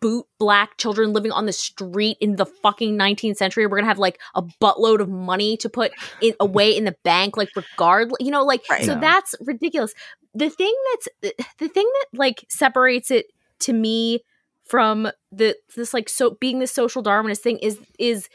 boot 0.00 0.26
black 0.38 0.76
children 0.78 1.12
living 1.12 1.30
on 1.30 1.46
the 1.46 1.52
street 1.52 2.16
in 2.20 2.36
the 2.36 2.46
fucking 2.46 2.98
19th 2.98 3.36
century 3.36 3.66
we're 3.66 3.76
gonna 3.76 3.86
have 3.86 3.98
like 3.98 4.18
a 4.34 4.42
buttload 4.42 5.00
of 5.00 5.08
money 5.08 5.56
to 5.56 5.68
put 5.68 5.92
in, 6.20 6.34
away 6.40 6.76
in 6.76 6.84
the 6.84 6.96
bank 7.04 7.36
like 7.36 7.50
regardless 7.54 8.16
you 8.18 8.32
know 8.32 8.44
like 8.44 8.62
right. 8.68 8.84
so 8.84 8.94
no. 8.94 9.00
that's 9.00 9.34
ridiculous 9.40 9.94
the 10.34 10.50
thing 10.50 10.74
that's 10.92 11.36
the 11.58 11.68
thing 11.68 11.88
that 12.00 12.18
like 12.18 12.44
separates 12.48 13.12
it 13.12 13.26
to 13.60 13.72
me 13.72 14.20
from 14.64 15.08
the 15.30 15.56
this 15.76 15.94
like 15.94 16.08
so 16.08 16.36
being 16.40 16.58
the 16.58 16.66
social 16.66 17.02
darwinist 17.02 17.38
thing 17.38 17.58
is 17.58 17.78
is 17.98 18.28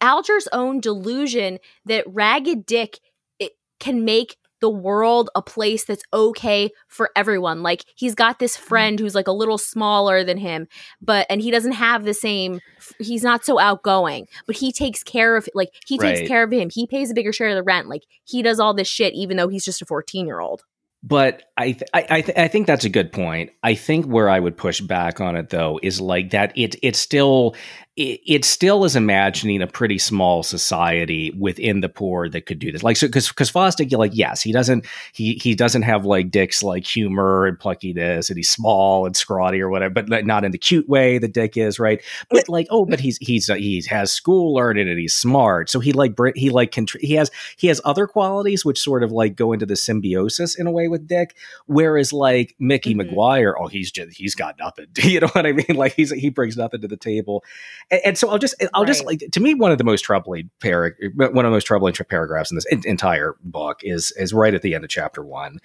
alger's 0.00 0.48
own 0.52 0.80
delusion 0.80 1.58
that 1.84 2.04
ragged 2.08 2.66
dick 2.66 2.98
it 3.38 3.52
can 3.78 4.04
make 4.04 4.36
the 4.60 4.70
world 4.70 5.30
a 5.34 5.42
place 5.42 5.84
that's 5.84 6.02
okay 6.12 6.70
for 6.88 7.10
everyone. 7.16 7.62
Like 7.62 7.84
he's 7.96 8.14
got 8.14 8.38
this 8.38 8.56
mm. 8.56 8.60
friend 8.60 9.00
who's 9.00 9.14
like 9.14 9.28
a 9.28 9.32
little 9.32 9.58
smaller 9.58 10.24
than 10.24 10.38
him, 10.38 10.68
but 11.00 11.26
and 11.28 11.40
he 11.40 11.50
doesn't 11.50 11.72
have 11.72 12.04
the 12.04 12.14
same 12.14 12.60
he's 12.98 13.22
not 13.22 13.44
so 13.44 13.58
outgoing, 13.58 14.26
but 14.46 14.56
he 14.56 14.72
takes 14.72 15.02
care 15.02 15.36
of 15.36 15.48
like 15.54 15.70
he 15.86 15.98
takes 15.98 16.20
right. 16.20 16.28
care 16.28 16.42
of 16.42 16.52
him. 16.52 16.70
He 16.70 16.86
pays 16.86 17.10
a 17.10 17.14
bigger 17.14 17.32
share 17.32 17.48
of 17.48 17.56
the 17.56 17.62
rent. 17.62 17.88
Like 17.88 18.02
he 18.24 18.42
does 18.42 18.60
all 18.60 18.74
this 18.74 18.88
shit 18.88 19.14
even 19.14 19.36
though 19.36 19.48
he's 19.48 19.64
just 19.64 19.82
a 19.82 19.86
14-year-old. 19.86 20.62
But 21.02 21.44
I 21.60 21.72
th- 21.72 21.90
I 21.92 22.20
th- 22.22 22.38
I, 22.38 22.48
think 22.48 22.66
that's 22.66 22.86
a 22.86 22.88
good 22.88 23.12
point. 23.12 23.50
I 23.62 23.74
think 23.74 24.06
where 24.06 24.30
I 24.30 24.40
would 24.40 24.56
push 24.56 24.80
back 24.80 25.20
on 25.20 25.36
it 25.36 25.50
though 25.50 25.78
is 25.82 26.00
like 26.00 26.30
that 26.30 26.56
it 26.56 26.74
it 26.82 26.96
still 26.96 27.54
it, 27.96 28.20
it, 28.24 28.44
still 28.46 28.84
is 28.84 28.96
imagining 28.96 29.60
a 29.60 29.66
pretty 29.66 29.98
small 29.98 30.42
society 30.42 31.36
within 31.38 31.80
the 31.80 31.88
poor 31.88 32.30
that 32.30 32.46
could 32.46 32.58
do 32.58 32.72
this. 32.72 32.82
Like, 32.82 32.96
so 32.96 33.08
because 33.08 33.28
because 33.28 33.50
Fosdick, 33.50 33.92
like, 33.92 34.12
yes, 34.14 34.40
he 34.40 34.52
doesn't 34.52 34.86
he 35.12 35.34
he 35.34 35.54
doesn't 35.54 35.82
have 35.82 36.06
like 36.06 36.30
Dick's 36.30 36.62
like 36.62 36.86
humor 36.86 37.44
and 37.44 37.58
pluckiness, 37.58 38.30
and 38.30 38.38
he's 38.38 38.48
small 38.48 39.04
and 39.04 39.14
scrawny 39.14 39.60
or 39.60 39.68
whatever, 39.68 40.02
but 40.02 40.24
not 40.24 40.44
in 40.44 40.52
the 40.52 40.58
cute 40.58 40.88
way 40.88 41.18
that 41.18 41.34
Dick 41.34 41.58
is, 41.58 41.78
right? 41.78 42.02
But 42.30 42.48
like, 42.48 42.68
oh, 42.70 42.86
but 42.86 43.00
he's 43.00 43.18
he's 43.18 43.50
uh, 43.50 43.56
he 43.56 43.84
has 43.88 44.12
school 44.12 44.54
learning 44.54 44.88
and 44.88 44.98
he's 44.98 45.14
smart, 45.14 45.68
so 45.68 45.78
he 45.78 45.92
like 45.92 46.14
he 46.36 46.48
like 46.48 46.74
he 47.00 47.14
has 47.14 47.30
he 47.58 47.66
has 47.66 47.82
other 47.84 48.06
qualities 48.06 48.64
which 48.64 48.80
sort 48.80 49.02
of 49.02 49.12
like 49.12 49.36
go 49.36 49.52
into 49.52 49.66
the 49.66 49.76
symbiosis 49.76 50.58
in 50.58 50.66
a 50.66 50.72
way 50.72 50.88
with 50.88 51.06
Dick. 51.06 51.36
Whereas 51.66 52.12
like 52.12 52.54
Mickey 52.58 52.94
mm-hmm. 52.94 53.14
McGuire, 53.14 53.54
oh, 53.58 53.66
he's 53.66 53.90
just 53.90 54.16
he's 54.16 54.34
got 54.34 54.58
nothing. 54.58 54.86
you 55.02 55.20
know 55.20 55.28
what 55.28 55.46
I 55.46 55.52
mean? 55.52 55.74
Like 55.74 55.94
he's 55.94 56.10
he 56.10 56.30
brings 56.30 56.56
nothing 56.56 56.80
to 56.80 56.88
the 56.88 56.96
table 56.96 57.44
and, 57.90 58.00
and, 58.04 58.18
so 58.18 58.28
I'll 58.28 58.38
just 58.38 58.54
I'll 58.74 58.82
right. 58.82 58.88
just 58.88 59.04
like 59.04 59.24
to 59.32 59.40
me 59.40 59.54
one 59.54 59.72
of 59.72 59.78
the 59.78 59.84
most 59.84 60.02
troubling 60.02 60.50
par- 60.60 60.96
one 61.16 61.44
of 61.44 61.50
the 61.50 61.54
most 61.54 61.66
troubling 61.66 61.94
paragraphs 61.94 62.50
in 62.50 62.56
this 62.56 62.66
in- 62.66 62.86
entire 62.86 63.36
book 63.42 63.80
is 63.82 64.12
is 64.12 64.32
right 64.32 64.54
at 64.54 64.62
the 64.62 64.74
end 64.74 64.84
of 64.84 64.90
chapter 64.90 65.22
one. 65.22 65.58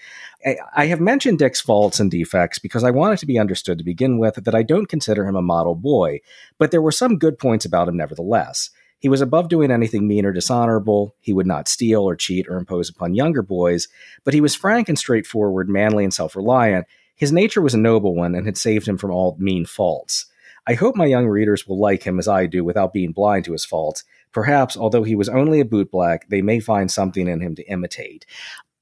I, 0.46 0.58
I 0.76 0.86
have 0.88 1.00
mentioned 1.00 1.40
Dick's 1.40 1.62
faults 1.62 2.00
and 2.00 2.10
defects 2.10 2.60
because 2.60 2.84
I 2.84 2.92
want 2.92 3.14
it 3.14 3.20
to 3.20 3.26
be 3.26 3.40
understood 3.40 3.78
to 3.78 3.84
begin 3.84 4.18
with 4.18 4.36
that 4.36 4.56
I 4.56 4.64
don't 4.64 4.88
consider 4.88 5.26
him 5.26 5.36
a 5.36 5.42
model 5.42 5.76
boy, 5.76 6.20
but 6.58 6.72
there 6.72 6.82
were 6.82 6.92
some 6.92 7.18
good 7.18 7.40
points 7.40 7.66
about 7.66 7.88
him 7.88 7.98
nevertheless. 7.98 8.70
He 9.06 9.10
was 9.10 9.22
above 9.22 9.50
doing 9.50 9.70
anything 9.70 10.08
mean 10.08 10.26
or 10.26 10.32
dishonorable. 10.32 11.16
He 11.20 11.32
would 11.32 11.46
not 11.46 11.68
steal 11.68 12.02
or 12.02 12.16
cheat 12.16 12.48
or 12.50 12.58
impose 12.58 12.90
upon 12.90 13.14
younger 13.14 13.44
boys, 13.44 13.88
but 14.24 14.34
he 14.34 14.42
was 14.42 14.56
frank 14.56 14.90
and 14.90 14.98
straightforward, 14.98 15.70
manly 15.70 16.04
and 16.04 16.12
self 16.12 16.36
reliant. 16.36 16.88
His 17.16 17.32
nature 17.32 17.62
was 17.62 17.76
a 17.76 17.78
noble 17.78 18.16
one 18.16 18.34
and 18.34 18.48
had 18.48 18.58
saved 18.58 18.88
him 18.88 18.98
from 18.98 19.12
all 19.12 19.38
mean 19.38 19.68
faults. 19.68 20.26
I 20.66 20.74
hope 20.74 20.96
my 20.96 21.06
young 21.06 21.28
readers 21.28 21.68
will 21.68 21.80
like 21.80 22.02
him 22.02 22.18
as 22.18 22.28
I 22.28 22.48
do 22.48 22.64
without 22.64 22.94
being 22.94 23.12
blind 23.12 23.46
to 23.46 23.52
his 23.52 23.64
faults. 23.64 24.04
Perhaps, 24.32 24.76
although 24.76 25.04
he 25.04 25.14
was 25.14 25.30
only 25.30 25.60
a 25.60 25.66
bootblack, 25.66 26.22
they 26.30 26.42
may 26.42 26.60
find 26.60 26.90
something 26.90 27.28
in 27.28 27.42
him 27.42 27.54
to 27.54 27.72
imitate. 27.72 28.26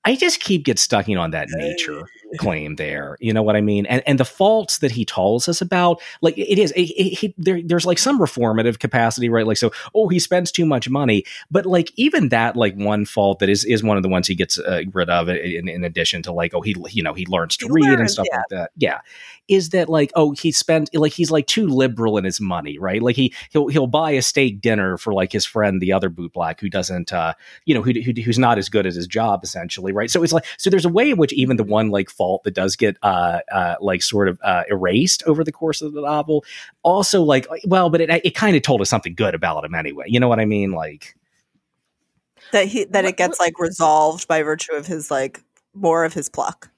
I 0.06 0.16
just 0.16 0.40
keep 0.40 0.64
get 0.64 0.80
stuck 0.80 1.10
on 1.10 1.32
that 1.32 1.50
nature 1.52 2.08
claim 2.38 2.76
there. 2.76 3.18
You 3.20 3.34
know 3.34 3.44
what 3.44 3.56
I 3.56 3.62
mean? 3.62 3.86
And 3.86 4.04
and 4.06 4.20
the 4.20 4.26
faults 4.26 4.80
that 4.80 4.92
he 4.92 5.06
tells 5.06 5.48
us 5.48 5.62
about, 5.62 6.02
like 6.22 6.38
it 6.38 6.60
is, 6.60 6.72
it, 6.72 6.82
it, 6.82 7.34
there, 7.38 7.62
there's 7.64 7.86
like 7.86 7.98
some 7.98 8.20
reformative 8.20 8.80
capacity, 8.80 9.30
right? 9.30 9.48
Like 9.48 9.58
so, 9.58 9.72
oh, 9.96 10.08
he 10.08 10.20
spends 10.20 10.52
too 10.52 10.66
much 10.66 10.90
money, 10.90 11.24
but 11.50 11.66
like 11.66 11.92
even 11.96 12.30
that, 12.30 12.56
like 12.56 12.76
one 12.76 13.06
fault 13.06 13.40
that 13.40 13.50
is 13.50 13.66
is 13.66 13.84
one 13.84 13.98
of 13.98 14.04
the 14.04 14.10
ones 14.10 14.28
he 14.28 14.36
gets 14.36 14.60
uh, 14.60 14.84
rid 14.92 15.10
of, 15.10 15.30
in, 15.30 15.68
in, 15.68 15.84
addition 15.84 16.22
to 16.24 16.32
like, 16.32 16.54
oh, 16.54 16.62
he 16.62 16.76
you 16.90 17.04
know 17.04 17.14
he 17.14 17.26
learns 17.28 17.58
to 17.58 17.66
he 17.66 17.72
read 17.72 17.84
learns, 17.84 18.00
and 18.00 18.12
stuff 18.12 18.26
yeah. 18.32 18.38
like 18.38 18.50
that. 18.50 18.72
Yeah, 18.78 19.00
is 19.48 19.70
that 19.70 19.90
like 19.90 20.12
oh 20.16 20.32
he 20.32 20.52
spends 20.52 20.94
like 20.94 21.14
he's 21.14 21.32
like 21.32 21.48
too 21.48 21.68
liberal 21.68 22.18
in 22.18 22.24
his 22.24 22.42
money, 22.42 22.78
right? 22.78 23.02
Like 23.02 23.16
he 23.16 23.34
he'll 23.52 23.68
he'll 23.68 23.88
buy 23.88 24.12
a 24.12 24.22
steak 24.22 24.62
dinner 24.62 24.98
for 24.98 25.14
like 25.14 25.32
his 25.32 25.46
friend, 25.46 25.82
the 25.82 25.94
other 25.94 26.10
bootblack, 26.10 26.60
who 26.60 26.70
doesn't, 26.70 27.14
uh, 27.14 27.34
you 27.66 27.74
know, 27.74 27.82
who, 27.82 27.92
who 27.92 28.14
who's 28.22 28.40
not 28.40 28.58
as 28.58 28.70
good 28.70 28.86
at 28.86 28.94
his 28.94 29.08
job, 29.08 29.44
essentially 29.44 29.94
right? 29.94 30.12
So 30.12 30.24
it's 30.24 30.34
like 30.34 30.46
so 30.58 30.70
there's 30.70 30.86
a 30.86 30.90
way 30.90 31.12
in 31.12 31.18
which 31.18 31.34
even 31.34 31.58
the 31.58 31.64
one 31.64 31.90
like 31.90 32.10
fault 32.24 32.44
that 32.44 32.54
does 32.54 32.76
get 32.76 32.98
uh, 33.04 33.40
uh 33.52 33.76
like 33.82 34.02
sort 34.02 34.28
of 34.28 34.40
uh, 34.44 34.64
erased 34.70 35.24
over 35.26 35.44
the 35.44 35.52
course 35.52 35.82
of 35.82 35.94
the 35.94 36.02
novel, 36.02 36.46
also 36.82 37.22
like 37.22 37.48
well, 37.66 37.90
but 37.90 38.02
it 38.02 38.10
it 38.24 38.36
kind 38.36 38.56
of 38.56 38.62
told 38.62 38.82
us 38.82 38.90
something 38.90 39.14
good 39.14 39.36
about 39.36 39.66
him 39.66 39.76
anyway. 39.76 40.06
You 40.08 40.20
know 40.20 40.30
what 40.30 40.40
I 40.40 40.46
mean? 40.46 40.72
Like 40.72 41.16
that 42.52 42.68
he 42.68 42.86
that 42.86 43.06
it 43.06 43.18
gets 43.18 43.40
like 43.40 43.60
resolved 43.60 44.28
by 44.28 44.42
virtue 44.44 44.74
of 44.74 44.88
his 44.88 45.12
like 45.12 45.44
more 45.74 46.06
of 46.06 46.14
his 46.14 46.30
pluck. 46.30 46.70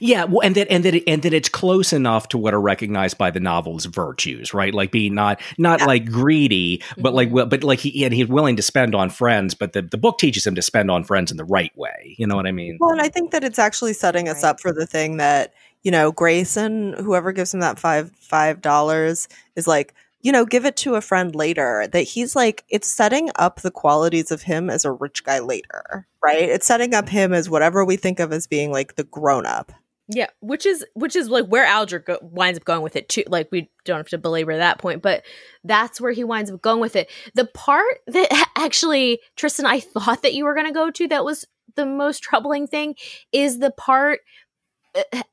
Yeah, 0.00 0.24
well, 0.24 0.40
and 0.40 0.54
that 0.54 0.68
and 0.70 0.84
that 0.84 1.02
and 1.08 1.22
that 1.22 1.32
it's 1.32 1.48
close 1.48 1.92
enough 1.92 2.28
to 2.28 2.38
what 2.38 2.54
are 2.54 2.60
recognized 2.60 3.18
by 3.18 3.30
the 3.30 3.40
novel's 3.40 3.84
virtues, 3.84 4.52
right? 4.52 4.74
Like 4.74 4.90
being 4.90 5.14
not 5.14 5.40
not 5.56 5.80
yeah. 5.80 5.86
like 5.86 6.06
greedy, 6.06 6.82
but 6.96 7.14
like 7.14 7.30
mm-hmm. 7.30 7.48
but 7.48 7.62
like 7.62 7.78
he 7.78 8.04
and 8.04 8.12
he's 8.12 8.26
willing 8.26 8.56
to 8.56 8.62
spend 8.62 8.94
on 8.94 9.10
friends, 9.10 9.54
but 9.54 9.72
the, 9.72 9.82
the 9.82 9.98
book 9.98 10.18
teaches 10.18 10.46
him 10.46 10.54
to 10.54 10.62
spend 10.62 10.90
on 10.90 11.04
friends 11.04 11.30
in 11.30 11.36
the 11.36 11.44
right 11.44 11.76
way. 11.76 12.14
You 12.18 12.26
know 12.26 12.36
what 12.36 12.46
I 12.46 12.52
mean? 12.52 12.78
Well, 12.80 12.90
and 12.90 13.00
I 13.00 13.08
think 13.08 13.30
that 13.30 13.44
it's 13.44 13.58
actually 13.58 13.92
setting 13.92 14.28
us 14.28 14.42
up 14.42 14.60
for 14.60 14.72
the 14.72 14.86
thing 14.86 15.18
that 15.18 15.54
you 15.82 15.90
know 15.90 16.12
Grayson, 16.12 16.94
whoever 16.94 17.32
gives 17.32 17.54
him 17.54 17.60
that 17.60 17.78
five 17.78 18.10
five 18.16 18.60
dollars, 18.60 19.28
is 19.56 19.66
like 19.66 19.94
you 20.20 20.32
know, 20.32 20.44
give 20.44 20.64
it 20.64 20.76
to 20.78 20.94
a 20.94 21.00
friend 21.00 21.34
later. 21.34 21.86
That 21.90 22.02
he's 22.02 22.34
like, 22.34 22.64
it's 22.68 22.88
setting 22.88 23.30
up 23.36 23.60
the 23.60 23.70
qualities 23.70 24.30
of 24.30 24.42
him 24.42 24.70
as 24.70 24.84
a 24.84 24.92
rich 24.92 25.24
guy 25.24 25.38
later, 25.40 26.06
right? 26.22 26.48
It's 26.48 26.66
setting 26.66 26.94
up 26.94 27.08
him 27.08 27.32
as 27.32 27.48
whatever 27.48 27.84
we 27.84 27.96
think 27.96 28.20
of 28.20 28.32
as 28.32 28.46
being 28.46 28.72
like 28.72 28.96
the 28.96 29.04
grown 29.04 29.46
up. 29.46 29.72
Yeah, 30.10 30.28
which 30.40 30.64
is 30.64 30.86
which 30.94 31.14
is 31.14 31.28
like 31.28 31.46
where 31.46 31.66
Alger 31.66 31.98
go- 31.98 32.18
winds 32.22 32.58
up 32.58 32.64
going 32.64 32.80
with 32.80 32.96
it 32.96 33.10
too. 33.10 33.24
Like 33.26 33.48
we 33.52 33.70
don't 33.84 33.98
have 33.98 34.08
to 34.08 34.18
belabor 34.18 34.56
that 34.56 34.78
point, 34.78 35.02
but 35.02 35.22
that's 35.64 36.00
where 36.00 36.12
he 36.12 36.24
winds 36.24 36.50
up 36.50 36.62
going 36.62 36.80
with 36.80 36.96
it. 36.96 37.10
The 37.34 37.44
part 37.44 38.00
that 38.06 38.50
actually 38.56 39.20
Tristan, 39.36 39.66
I 39.66 39.80
thought 39.80 40.22
that 40.22 40.32
you 40.32 40.44
were 40.44 40.54
going 40.54 40.66
to 40.66 40.72
go 40.72 40.90
to 40.90 41.08
that 41.08 41.26
was 41.26 41.44
the 41.76 41.84
most 41.84 42.22
troubling 42.22 42.66
thing 42.66 42.94
is 43.32 43.58
the 43.58 43.70
part 43.70 44.20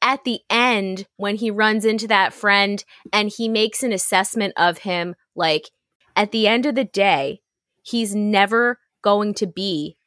at 0.02 0.24
the 0.24 0.42
end 0.50 1.08
when 1.18 1.36
he 1.36 1.52
runs 1.52 1.86
into 1.86 2.08
that 2.08 2.34
friend 2.34 2.84
and 3.12 3.32
he 3.36 3.50
makes 3.50 3.84
an 3.84 3.92
assessment 3.92 4.54
of 4.58 4.80
him 4.80 5.16
like 5.36 5.70
at 6.16 6.32
the 6.32 6.48
end 6.48 6.66
of 6.66 6.76
the 6.76 6.84
day 6.84 7.42
he's 7.84 8.16
never 8.16 8.80
going 9.02 9.34
to 9.34 9.48
be 9.48 9.98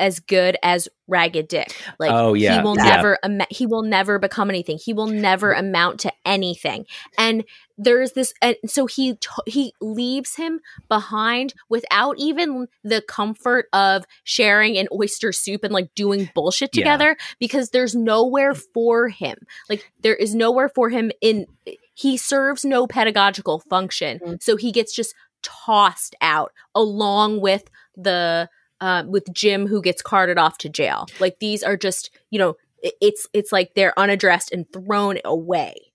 as 0.00 0.18
good 0.18 0.56
as 0.62 0.88
Ragged 1.06 1.48
Dick. 1.48 1.74
Like 1.98 2.10
oh, 2.10 2.34
yeah. 2.34 2.56
he 2.56 2.62
will 2.62 2.76
yeah. 2.76 2.84
never 2.84 3.18
am- 3.22 3.46
he 3.50 3.66
will 3.66 3.82
never 3.82 4.18
become 4.18 4.48
anything. 4.48 4.78
He 4.82 4.92
will 4.92 5.06
never 5.06 5.52
amount 5.52 6.00
to 6.00 6.12
anything. 6.24 6.86
And 7.18 7.44
there's 7.76 8.12
this 8.12 8.32
and 8.42 8.56
so 8.66 8.86
he 8.86 9.14
t- 9.14 9.28
he 9.46 9.72
leaves 9.80 10.36
him 10.36 10.60
behind 10.88 11.54
without 11.68 12.16
even 12.18 12.66
the 12.82 13.02
comfort 13.02 13.66
of 13.72 14.04
sharing 14.24 14.76
an 14.78 14.88
oyster 14.92 15.32
soup 15.32 15.64
and 15.64 15.72
like 15.72 15.94
doing 15.94 16.30
bullshit 16.34 16.72
together 16.72 17.16
yeah. 17.18 17.24
because 17.38 17.70
there's 17.70 17.94
nowhere 17.94 18.54
for 18.54 19.08
him. 19.08 19.36
Like 19.68 19.90
there 20.00 20.16
is 20.16 20.34
nowhere 20.34 20.68
for 20.68 20.90
him 20.90 21.10
in 21.20 21.46
he 21.94 22.16
serves 22.16 22.64
no 22.64 22.86
pedagogical 22.86 23.60
function. 23.60 24.18
Mm-hmm. 24.18 24.34
So 24.40 24.56
he 24.56 24.72
gets 24.72 24.94
just 24.94 25.14
tossed 25.42 26.14
out 26.20 26.52
along 26.74 27.40
with 27.40 27.64
the 27.96 28.48
uh, 28.80 29.04
with 29.06 29.32
Jim 29.32 29.66
who 29.66 29.82
gets 29.82 30.02
carted 30.02 30.38
off 30.38 30.58
to 30.58 30.68
jail. 30.68 31.06
Like 31.18 31.38
these 31.38 31.62
are 31.62 31.76
just 31.76 32.10
you 32.30 32.38
know 32.38 32.56
it's 32.82 33.26
it's 33.32 33.52
like 33.52 33.74
they're 33.74 33.98
unaddressed 33.98 34.52
and 34.52 34.70
thrown 34.72 35.18
away. 35.24 35.92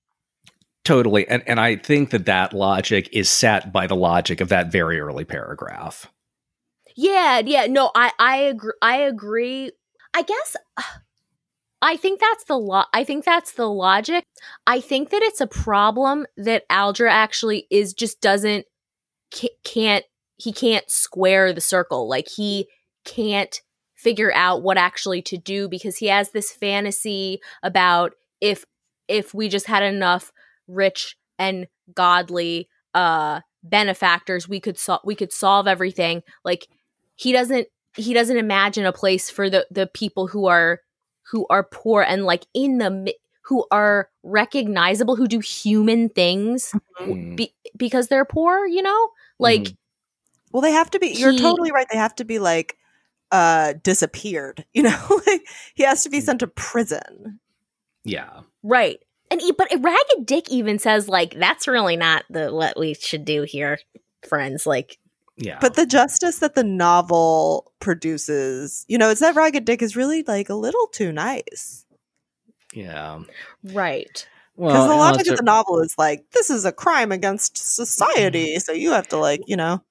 Totally, 0.84 1.28
and 1.28 1.44
and 1.48 1.60
I 1.60 1.78
think 1.78 2.12
that 2.12 2.26
that 2.26 2.54
logic 2.54 3.10
is 3.12 3.30
set 3.30 3.74
by 3.74 3.88
the 3.88 3.96
logic 3.96 4.40
of 4.40 4.50
that 4.50 4.72
very 4.72 5.00
early 5.00 5.26
paragraph. 5.26 6.12
Yeah, 6.96 7.42
yeah, 7.44 7.66
no, 7.66 7.92
I 7.96 8.12
I 8.20 8.38
agree. 8.38 8.74
I 8.82 8.98
agree. 8.98 9.72
I 10.14 10.22
guess. 10.22 10.56
I 11.82 11.98
think 11.98 12.20
that's 12.20 12.46
the 12.46 12.58
lo- 12.58 12.86
I 12.94 13.04
think 13.04 13.26
that's 13.26 13.52
the 13.52 13.70
logic. 13.70 14.24
I 14.66 14.80
think 14.80 15.10
that 15.10 15.22
it's 15.22 15.42
a 15.42 15.46
problem 15.46 16.26
that 16.38 16.64
Alger 16.70 17.06
actually 17.06 17.68
is 17.70 17.94
just 17.94 18.22
doesn't 18.22 18.66
can't 19.64 20.06
he 20.38 20.52
can't 20.52 20.90
square 20.90 21.54
the 21.54 21.62
circle. 21.62 22.08
Like 22.10 22.28
he 22.28 22.68
can't 23.06 23.62
figure 23.96 24.34
out 24.34 24.62
what 24.64 24.78
actually 24.78 25.22
to 25.24 25.38
do 25.38 25.68
because 25.70 25.98
he 25.98 26.08
has 26.08 26.32
this 26.32 26.52
fantasy 26.52 27.40
about 27.64 28.14
if 28.42 28.66
if 29.08 29.34
we 29.34 29.48
just 29.50 29.68
had 29.68 29.84
enough 29.84 30.32
rich 30.68 31.16
and 31.40 31.68
godly 31.94 32.68
uh 32.94 33.40
benefactors 33.64 34.48
we 34.50 34.60
could 34.60 34.78
solve 34.78 35.02
we 35.06 35.16
could 35.16 35.32
solve 35.32 35.68
everything 35.68 36.22
like 36.44 36.68
he 37.16 37.32
doesn't 37.32 37.68
he 37.96 38.14
doesn't 38.14 38.38
imagine 38.38 38.86
a 38.86 38.92
place 38.92 39.30
for 39.30 39.50
the 39.50 39.66
the 39.72 39.88
people 39.88 40.28
who 40.28 40.48
are 40.48 40.82
who 41.32 41.46
are 41.50 41.64
poor 41.64 42.02
and 42.02 42.26
like 42.26 42.46
in 42.54 42.78
the 42.80 42.90
mi- 42.90 43.18
who 43.44 43.66
are 43.72 44.10
recognizable 44.24 45.16
who 45.16 45.28
do 45.28 45.40
human 45.40 46.10
things 46.10 46.74
Mm. 47.00 47.36
be, 47.36 47.54
because 47.76 48.08
they're 48.08 48.26
poor 48.26 48.66
you 48.66 48.82
know 48.82 49.10
like 49.40 49.62
Mhm. 49.64 49.78
Well, 50.56 50.62
they 50.62 50.72
have 50.72 50.90
to 50.92 51.00
be. 51.00 51.08
You're 51.10 51.32
He- 51.34 51.40
totally 51.40 51.74
right. 51.74 51.86
They 51.92 51.98
have 51.98 52.16
to 52.16 52.24
be 52.24 52.40
like 52.40 52.78
uh 53.32 53.74
disappeared. 53.84 54.64
You 54.74 54.84
know, 54.84 55.22
like 55.28 55.46
he 55.76 55.84
has 55.84 56.02
to 56.04 56.10
be 56.10 56.22
sent 56.22 56.40
to 56.40 56.48
prison. 56.48 57.42
yeah. 58.06 58.40
right 58.64 59.00
and 59.30 59.42
e- 59.42 59.52
but 59.58 59.68
ragged 59.80 60.26
dick 60.26 60.50
even 60.50 60.80
says 60.80 61.10
like 61.10 61.34
that's 61.40 61.68
really 61.68 61.98
not 61.98 62.24
the 62.30 62.54
what 62.54 62.80
we 62.80 62.94
should 62.94 63.26
do 63.26 63.42
here 63.44 63.80
friends 64.30 64.66
like 64.66 64.98
Yeah. 65.36 65.58
But 65.60 65.74
the 65.74 65.86
justice 65.86 66.40
that 66.40 66.56
the 66.56 66.64
novel 66.64 67.74
produces, 67.80 68.86
you 68.88 68.98
know, 68.98 69.10
it's 69.10 69.20
that 69.20 69.36
Ragged 69.36 69.66
Dick 69.66 69.82
is 69.82 69.96
really 69.98 70.24
like 70.24 70.48
a 70.50 70.56
little 70.56 70.88
too 70.94 71.12
nice. 71.12 71.86
yeah. 72.74 73.20
right 73.64 74.28
Because 74.56 74.74
Well, 74.74 74.88
the 74.88 74.96
logic 74.96 75.28
of 75.28 75.38
the 75.38 75.44
novel 75.44 75.82
is 75.82 75.96
like, 75.98 76.24
this 76.32 76.50
is 76.50 76.64
a 76.64 76.72
crime 76.72 77.12
against 77.12 77.58
society, 77.58 78.58
so 78.60 78.72
you 78.72 78.92
have 78.92 79.08
to 79.10 79.18
like, 79.18 79.42
you 79.48 79.58
know, 79.58 79.82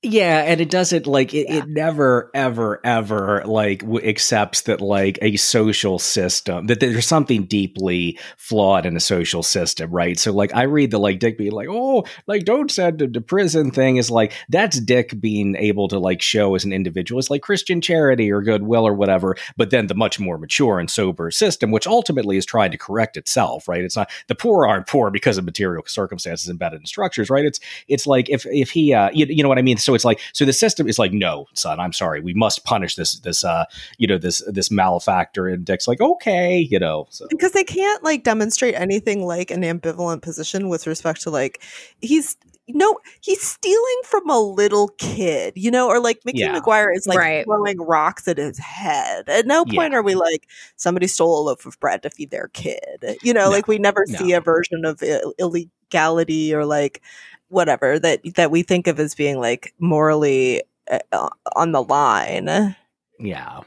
Yeah, 0.00 0.44
and 0.46 0.60
it 0.60 0.70
doesn't 0.70 1.08
like 1.08 1.34
it, 1.34 1.48
Yeah. 1.48 1.56
it 1.56 1.68
never 1.68 2.30
ever 2.32 2.80
ever 2.84 3.42
like 3.44 3.80
w- 3.80 4.06
accepts 4.08 4.60
that 4.62 4.80
like 4.80 5.18
a 5.22 5.36
social 5.36 5.98
system 5.98 6.68
that 6.68 6.78
there's 6.78 7.04
something 7.04 7.46
deeply 7.46 8.16
flawed 8.36 8.86
in 8.86 8.96
a 8.96 9.00
social 9.00 9.42
system, 9.42 9.90
right? 9.90 10.16
So 10.16 10.32
like 10.32 10.54
I 10.54 10.62
read 10.62 10.92
the 10.92 11.00
like 11.00 11.18
Dick 11.18 11.36
being 11.36 11.50
like, 11.50 11.66
"Oh, 11.68 12.04
like 12.28 12.44
don't 12.44 12.70
send 12.70 13.02
him 13.02 13.12
to 13.12 13.20
prison" 13.20 13.72
thing 13.72 13.96
is 13.96 14.08
like 14.08 14.32
that's 14.48 14.78
Dick 14.78 15.20
being 15.20 15.56
able 15.56 15.88
to 15.88 15.98
like 15.98 16.22
show 16.22 16.54
as 16.54 16.64
an 16.64 16.72
individual 16.72 17.18
is 17.18 17.28
like 17.28 17.42
Christian 17.42 17.80
charity 17.80 18.30
or 18.30 18.40
goodwill 18.40 18.86
or 18.86 18.94
whatever, 18.94 19.34
but 19.56 19.70
then 19.70 19.88
the 19.88 19.96
much 19.96 20.20
more 20.20 20.38
mature 20.38 20.78
and 20.78 20.88
sober 20.88 21.32
system 21.32 21.72
which 21.72 21.88
ultimately 21.88 22.36
is 22.36 22.46
trying 22.46 22.70
to 22.70 22.78
correct 22.78 23.16
itself, 23.16 23.66
right? 23.66 23.82
It's 23.82 23.96
not 23.96 24.08
the 24.28 24.36
poor 24.36 24.64
aren't 24.64 24.86
poor 24.86 25.10
because 25.10 25.38
of 25.38 25.44
material 25.44 25.82
circumstances 25.88 26.48
embedded 26.48 26.78
in 26.82 26.86
structures, 26.86 27.30
right? 27.30 27.44
It's 27.44 27.58
it's 27.88 28.06
like 28.06 28.30
if 28.30 28.46
if 28.46 28.70
he 28.70 28.94
uh 28.94 29.10
you, 29.12 29.26
you 29.28 29.42
know 29.42 29.48
what 29.48 29.58
I 29.58 29.62
mean? 29.62 29.76
So 29.88 29.94
it's 29.94 30.04
like 30.04 30.20
so 30.34 30.44
the 30.44 30.52
system 30.52 30.86
is 30.86 30.98
like, 30.98 31.14
no, 31.14 31.46
son, 31.54 31.80
I'm 31.80 31.94
sorry. 31.94 32.20
We 32.20 32.34
must 32.34 32.62
punish 32.66 32.94
this 32.94 33.18
this 33.20 33.42
uh 33.42 33.64
you 33.96 34.06
know 34.06 34.18
this 34.18 34.42
this 34.46 34.70
malefactor 34.70 35.48
and 35.48 35.64
Dick's 35.64 35.88
like, 35.88 36.02
okay, 36.02 36.58
you 36.58 36.78
know. 36.78 37.06
So 37.08 37.26
because 37.30 37.52
they 37.52 37.64
can't 37.64 38.04
like 38.04 38.22
demonstrate 38.22 38.74
anything 38.74 39.24
like 39.24 39.50
an 39.50 39.62
ambivalent 39.62 40.20
position 40.20 40.68
with 40.68 40.86
respect 40.86 41.22
to 41.22 41.30
like 41.30 41.62
he's 42.02 42.36
no 42.68 42.98
he's 43.22 43.40
stealing 43.40 44.00
from 44.04 44.28
a 44.28 44.38
little 44.38 44.88
kid 44.98 45.54
you 45.56 45.70
know 45.70 45.88
or 45.88 45.98
like 46.00 46.20
mickey 46.26 46.40
Yeah. 46.40 46.60
mcguire 46.60 46.94
is 46.94 47.06
like 47.06 47.16
Right. 47.18 47.44
throwing 47.46 47.78
rocks 47.80 48.28
at 48.28 48.36
his 48.36 48.58
head 48.58 49.26
at 49.26 49.46
no 49.46 49.64
point 49.64 49.94
are 49.94 50.02
we 50.02 50.14
like 50.14 50.46
somebody 50.76 51.06
stole 51.06 51.40
a 51.40 51.42
loaf 51.48 51.64
of 51.64 51.80
bread 51.80 52.02
to 52.02 52.10
feed 52.10 52.30
their 52.30 52.48
kid 52.48 53.16
you 53.22 53.32
know 53.32 53.44
No. 53.44 53.50
like 53.50 53.68
we 53.68 53.78
never 53.78 54.04
No. 54.06 54.18
see 54.18 54.32
a 54.34 54.42
version 54.42 54.84
of 54.84 55.02
Ill- 55.02 55.32
illegality 55.38 56.54
or 56.54 56.66
like 56.66 57.00
whatever 57.48 57.98
that 57.98 58.20
that 58.36 58.50
we 58.50 58.62
think 58.62 58.86
of 58.86 58.98
as 59.00 59.14
being 59.14 59.40
like 59.40 59.74
morally 59.78 60.62
uh, 60.90 61.28
on 61.56 61.72
the 61.72 61.82
line 61.82 62.74
yeah. 63.18 63.60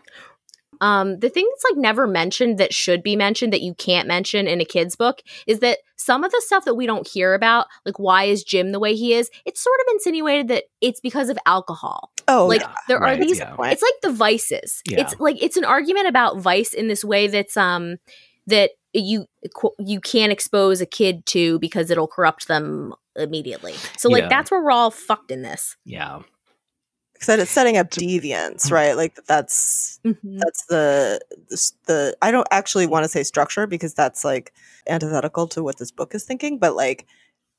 Um, 0.79 1.19
the 1.19 1.29
thing 1.29 1.47
that's 1.47 1.63
like 1.71 1.79
never 1.79 2.07
mentioned 2.07 2.57
that 2.57 2.73
should 2.73 3.03
be 3.03 3.15
mentioned 3.15 3.53
that 3.53 3.61
you 3.61 3.75
can't 3.75 4.07
mention 4.07 4.47
in 4.47 4.59
a 4.61 4.65
kid's 4.65 4.95
book 4.95 5.21
is 5.45 5.59
that 5.59 5.77
some 5.95 6.23
of 6.23 6.31
the 6.31 6.41
stuff 6.43 6.65
that 6.65 6.73
we 6.73 6.87
don't 6.87 7.07
hear 7.07 7.35
about, 7.35 7.67
like 7.85 7.99
why 7.99 8.23
is 8.23 8.43
Jim 8.43 8.71
the 8.71 8.79
way 8.79 8.95
he 8.95 9.13
is, 9.13 9.29
it's 9.45 9.61
sort 9.61 9.79
of 9.81 9.91
insinuated 9.91 10.47
that 10.47 10.63
it's 10.81 10.99
because 10.99 11.29
of 11.29 11.37
alcohol. 11.45 12.11
oh 12.27 12.47
like 12.47 12.61
yeah. 12.61 12.73
there 12.87 12.99
right, 12.99 13.19
are 13.19 13.23
these 13.23 13.37
yeah. 13.37 13.55
It's 13.59 13.83
like 13.83 13.93
the 14.01 14.11
vices. 14.11 14.81
Yeah. 14.87 15.01
It's 15.01 15.19
like 15.19 15.41
it's 15.43 15.57
an 15.57 15.65
argument 15.65 16.07
about 16.07 16.39
vice 16.39 16.73
in 16.73 16.87
this 16.87 17.05
way 17.05 17.27
that's 17.27 17.55
um 17.55 17.97
that 18.47 18.71
you 18.93 19.25
you 19.79 19.99
can't 20.01 20.31
expose 20.31 20.81
a 20.81 20.85
kid 20.85 21.25
to 21.27 21.59
because 21.59 21.89
it'll 21.89 22.07
corrupt 22.07 22.47
them 22.47 22.93
immediately. 23.15 23.73
So 23.97 24.09
like 24.09 24.23
Yeah. 24.23 24.29
that's 24.29 24.51
where 24.51 24.61
we're 24.61 24.71
all 24.71 24.91
fucked 24.91 25.31
in 25.31 25.41
this. 25.41 25.77
Yeah. 25.85 26.21
said 27.19 27.39
it's 27.39 27.51
setting 27.51 27.77
up 27.77 27.91
deviance 27.91 28.65
mm-hmm. 28.65 28.73
right 28.73 28.97
like 28.97 29.13
that's 29.27 29.99
mm-hmm. 30.03 30.39
that's 30.39 30.65
the 30.65 31.21
the, 31.49 31.71
the 31.85 32.17
i 32.23 32.31
don't 32.31 32.47
actually 32.49 32.87
want 32.87 33.03
to 33.03 33.09
say 33.09 33.21
structure 33.21 33.67
because 33.67 33.93
that's 33.93 34.25
like 34.25 34.51
antithetical 34.87 35.47
to 35.47 35.61
what 35.61 35.77
this 35.77 35.91
book 35.91 36.15
is 36.15 36.23
thinking 36.23 36.57
but 36.57 36.75
like 36.75 37.05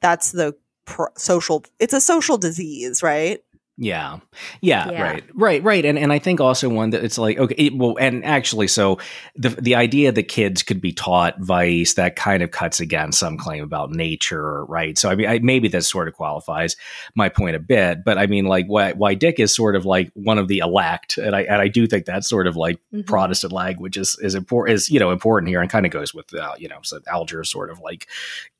that's 0.01 0.33
the 0.33 0.53
pro- 0.85 1.07
social 1.17 1.65
it's 1.79 1.95
a 1.95 2.01
social 2.01 2.37
disease 2.37 3.05
right 3.05 3.45
Yeah. 3.83 4.21
Yeah, 4.61 4.89
Yeah. 4.91 5.03
right. 5.03 5.25
Right, 5.35 5.63
right. 5.65 5.85
And 5.85 5.99
and 5.99 6.13
I 6.13 6.21
think 6.21 6.41
also 6.41 6.69
one 6.69 6.91
that 6.91 7.03
it's 7.03 7.19
like 7.19 7.37
okay, 7.37 7.55
it, 7.59 7.77
well 7.77 7.97
and 7.99 8.25
actually 8.25 8.69
so 8.69 8.99
the 9.35 9.49
the 9.49 9.75
idea 9.75 10.13
that 10.13 10.23
kids 10.29 10.63
could 10.63 10.81
be 10.81 10.93
taught 10.93 11.41
vice 11.41 11.95
that 11.95 12.15
kind 12.15 12.45
of 12.45 12.53
cuts 12.53 12.79
against 12.79 13.19
some 13.19 13.37
claim 13.37 13.65
about 13.65 13.91
nature, 13.91 14.65
right? 14.67 14.97
So 14.97 15.11
I 15.11 15.17
mean 15.17 15.29
I, 15.29 15.41
maybe 15.41 15.67
that 15.67 15.83
sort 15.83 16.07
of 16.07 16.15
qualifies 16.15 16.77
my 17.17 17.29
point 17.29 17.57
a 17.57 17.59
bit, 17.59 18.05
but 18.05 18.19
I 18.19 18.29
mean 18.29 18.45
like 18.45 18.67
why 18.69 18.93
why 18.93 19.15
Dick 19.15 19.41
is 19.41 19.53
sort 19.53 19.75
of 19.75 19.85
like 19.85 20.13
one 20.15 20.39
of 20.39 20.47
the 20.47 20.59
elect 20.59 21.19
and 21.19 21.35
I 21.35 21.41
and 21.43 21.61
I 21.61 21.67
do 21.67 21.89
think 21.89 22.05
that 22.07 22.25
sort 22.25 22.47
of 22.47 22.55
like 22.55 22.79
Mhm. 22.95 23.05
Protestant 23.07 23.53
language 23.53 23.97
is 23.97 24.17
is 24.23 24.37
important 24.37 24.77
is 24.77 24.91
you 24.91 25.01
know 25.01 25.11
important 25.11 25.49
here 25.49 25.61
and 25.61 25.69
kind 25.69 25.87
of 25.87 25.91
goes 25.91 26.15
with 26.15 26.33
uh, 26.35 26.53
you 26.57 26.69
know 26.69 26.79
so 26.83 27.01
Alger's 27.09 27.51
sort 27.51 27.69
of 27.69 27.81
like 27.81 28.07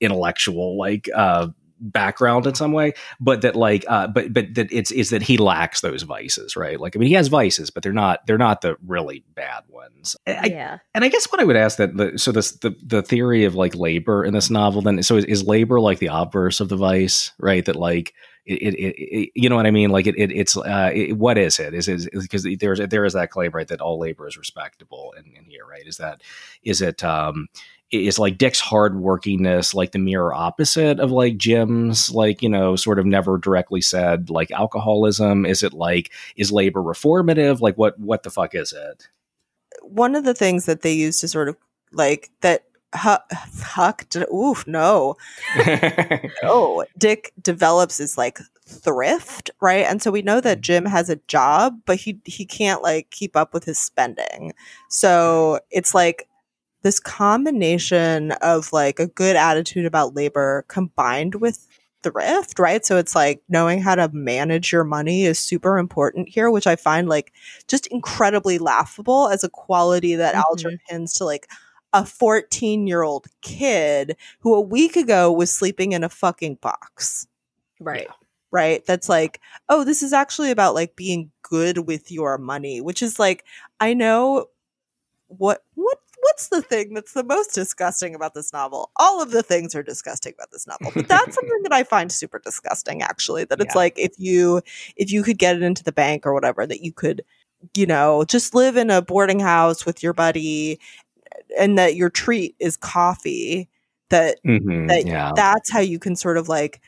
intellectual 0.01 0.77
like 0.77 1.09
uh 1.15 1.47
background 1.83 2.47
in 2.47 2.55
some 2.55 2.73
way 2.73 2.93
but 3.21 3.43
that 3.43 3.57
like 3.57 3.85
uh 3.89 4.07
but 4.07 4.33
but 4.33 4.55
that 4.55 4.73
it's 4.73 4.91
is 4.91 5.11
that 5.11 5.23
he 5.23 5.37
lacks 5.37 5.81
those 5.81 6.03
vices 6.03 6.57
right 6.57 6.81
like 6.81 6.97
i 6.97 6.99
mean 6.99 7.09
he 7.09 7.15
has 7.15 7.29
vices 7.29 7.71
but 7.71 7.83
they're 7.83 7.93
not 7.93 8.25
they're 8.27 8.39
not 8.39 8.61
the 8.61 8.77
really 8.87 9.25
bad 9.35 9.63
ones 9.69 10.17
I, 10.27 10.47
yeah. 10.47 10.79
and 10.95 11.05
i 11.05 11.09
guess 11.09 11.31
what 11.31 11.41
i 11.41 11.45
would 11.45 11.57
ask 11.57 11.79
that 11.79 11.97
the, 11.97 12.19
so 12.19 12.33
this 12.33 12.53
the 12.53 12.75
the 12.83 13.03
theory 13.03 13.45
of 13.45 13.55
like 13.55 13.75
labor 13.75 14.25
in 14.25 14.33
this 14.33 14.51
novel 14.51 14.83
then 14.83 15.03
so 15.03 15.17
is, 15.17 15.25
is 15.25 15.45
labor 15.45 15.81
like 15.81 15.99
the 15.99 16.11
obverse 16.13 16.61
of 16.61 16.69
the 16.69 16.77
vice 16.77 17.33
right 17.39 17.65
that 17.65 17.77
like 17.77 18.15
it, 18.45 18.75
it, 18.75 18.95
it, 18.99 19.31
you 19.35 19.49
know 19.49 19.55
what 19.55 19.67
I 19.67 19.71
mean? 19.71 19.91
Like 19.91 20.07
it, 20.07 20.17
it 20.19 20.33
it's 20.33 20.57
uh, 20.57 20.91
it, 20.93 21.17
what 21.17 21.39
is 21.39 21.61
it? 21.61 21.75
Is 21.75 21.89
it 21.89 22.11
because 22.13 22.45
there's 22.59 22.81
there 22.81 23.05
is 23.05 23.13
that 23.13 23.31
claim 23.31 23.53
right 23.53 23.69
that 23.69 23.81
all 23.81 24.01
labor 24.01 24.27
is 24.27 24.37
respectable 24.37 25.15
in, 25.17 25.33
in 25.37 25.45
here, 25.45 25.65
right? 25.65 25.87
Is 25.87 25.99
that 25.99 26.23
is 26.65 26.83
it 26.83 27.05
um 27.05 27.49
is 27.93 28.19
like 28.19 28.39
Dick's 28.39 28.61
hardworkingness 28.61 29.75
like 29.75 29.93
the 29.93 29.99
mirror 29.99 30.35
opposite 30.35 30.99
of 30.99 31.11
like 31.11 31.37
Jim's 31.37 32.11
like 32.11 32.43
you 32.43 32.49
know 32.49 32.75
sort 32.77 32.99
of 32.99 33.07
never 33.07 33.39
directly 33.39 33.81
said 33.81 34.31
like 34.31 34.51
alcoholism? 34.51 35.47
Is 35.47 35.63
it 35.63 35.73
like 35.73 36.13
is 36.37 36.51
labor 36.51 36.81
reformative? 36.81 37.61
Like 37.61 37.77
what 37.77 37.99
what 38.01 38.23
the 38.23 38.31
fuck 38.31 38.55
is 38.55 38.73
it? 38.73 39.09
one 39.83 40.15
of 40.15 40.25
the 40.25 40.35
things 40.35 40.67
that 40.67 40.83
they 40.83 40.93
use 40.93 41.21
to 41.21 41.29
sort 41.29 41.49
of 41.49 41.57
like 41.93 42.31
that 42.41 42.65
Huck, 42.95 43.25
Huck 43.33 44.05
oof 44.33 44.67
no 44.67 45.17
oh 46.43 46.85
dick 46.99 47.33
develops 47.41 48.01
is 48.01 48.19
like 48.19 48.39
thrift 48.67 49.51
right 49.63 49.87
and 49.87 50.03
so 50.03 50.11
we 50.11 50.21
know 50.21 50.43
that 50.43 50.59
hmm. 50.59 50.63
jim 50.63 50.85
has 50.85 51.09
a 51.09 51.17
job 51.27 51.79
but 51.87 51.97
he 51.97 52.21
he 52.27 52.45
can't 52.45 52.83
like 52.83 53.11
keep 53.11 53.35
up 53.35 53.55
with 53.55 53.65
his 53.65 53.79
spending 53.79 54.53
so 54.91 55.59
it's 55.71 55.95
like 55.95 56.29
this 56.83 57.01
combination 57.01 58.33
of 58.33 58.73
like 58.73 58.99
a 58.99 59.07
good 59.07 59.37
attitude 59.37 59.87
about 59.87 60.15
labor 60.15 60.65
combined 60.69 61.37
with 61.37 61.67
thrift 62.03 62.59
right? 62.59 62.85
So 62.85 62.97
it's 62.97 63.15
like 63.15 63.43
knowing 63.49 63.81
how 63.81 63.95
to 63.95 64.09
manage 64.13 64.73
your 64.73 64.85
money 64.85 65.25
is 65.25 65.39
super 65.39 65.79
important 65.79 66.29
here 66.29 66.51
which 66.51 66.67
i 66.67 66.77
find 66.77 67.09
like 67.09 67.33
just 67.69 67.87
incredibly 67.89 68.59
laughable 68.59 69.29
as 69.29 69.45
a 69.45 69.49
quality 69.49 70.17
that 70.17 70.35
alger 70.35 70.71
mm-hmm. 70.71 70.85
pins 70.89 71.15
to 71.15 71.25
like 71.25 71.49
a 71.93 72.05
14 72.05 72.87
year 72.87 73.03
old 73.03 73.27
kid 73.43 74.17
who 74.41 74.55
a 74.55 74.61
week 74.61 74.97
ago 74.97 75.31
was 75.31 75.53
sleeping 75.53 75.93
in 75.93 76.03
a 76.03 76.09
fucking 76.09 76.57
box. 76.57 77.27
Right. 77.81 78.09
right? 78.51 78.85
That's 78.87 79.09
like 79.09 79.41
oh 79.69 79.85
this 79.85 80.03
is 80.03 80.13
actually 80.13 80.51
about 80.51 80.75
like 80.75 80.97
being 80.97 81.31
good 81.43 81.87
with 81.87 82.11
your 82.11 82.39
money 82.39 82.81
which 82.81 83.03
is 83.03 83.19
like 83.19 83.45
i 83.79 83.93
know 83.93 84.47
what 85.27 85.63
what 85.75 85.99
what's 86.23 86.49
the 86.49 86.63
thing 86.63 86.95
that's 86.95 87.13
the 87.13 87.25
most 87.25 87.55
disgusting 87.55 88.15
about 88.15 88.33
this 88.35 88.53
novel 88.53 88.91
all 88.97 89.21
of 89.23 89.31
the 89.33 89.43
things 89.43 89.75
are 89.75 89.83
disgusting 89.83 90.33
about 90.37 90.51
this 90.51 90.67
novel 90.67 90.91
but 90.95 91.09
that's 91.09 91.35
something 91.35 91.63
that 91.63 91.73
i 91.73 91.83
find 91.83 92.11
super 92.13 92.39
disgusting 92.39 93.03
actually 93.03 93.45
that 93.45 93.61
it's 93.61 93.75
Yeah. 93.75 93.81
like 93.81 93.99
if 93.99 94.13
you 94.19 94.63
if 94.97 95.11
you 95.13 95.23
could 95.23 95.39
get 95.39 95.57
it 95.57 95.63
into 95.63 95.85
the 95.85 95.93
bank 95.93 96.27
or 96.27 96.33
whatever 96.33 96.67
that 96.67 96.83
you 96.83 96.93
could 96.93 97.23
you 97.77 97.87
know 97.87 98.25
just 98.25 98.55
live 98.55 98.77
in 98.77 98.91
a 98.91 99.03
boarding 99.03 99.41
house 99.41 99.85
with 99.85 100.03
your 100.03 100.13
buddy 100.13 100.79
and 101.59 101.77
that 101.79 101.97
your 101.97 102.11
treat 102.11 102.55
is 102.59 102.77
coffee 102.77 103.69
that 104.11 104.39
Mhm, 104.47 104.89
that 104.89 105.05
yeah. 105.07 105.31
that's 105.35 105.71
how 105.73 105.81
you 105.81 105.99
can 105.99 106.17
sort 106.17 106.37
of 106.37 106.49
like 106.49 106.81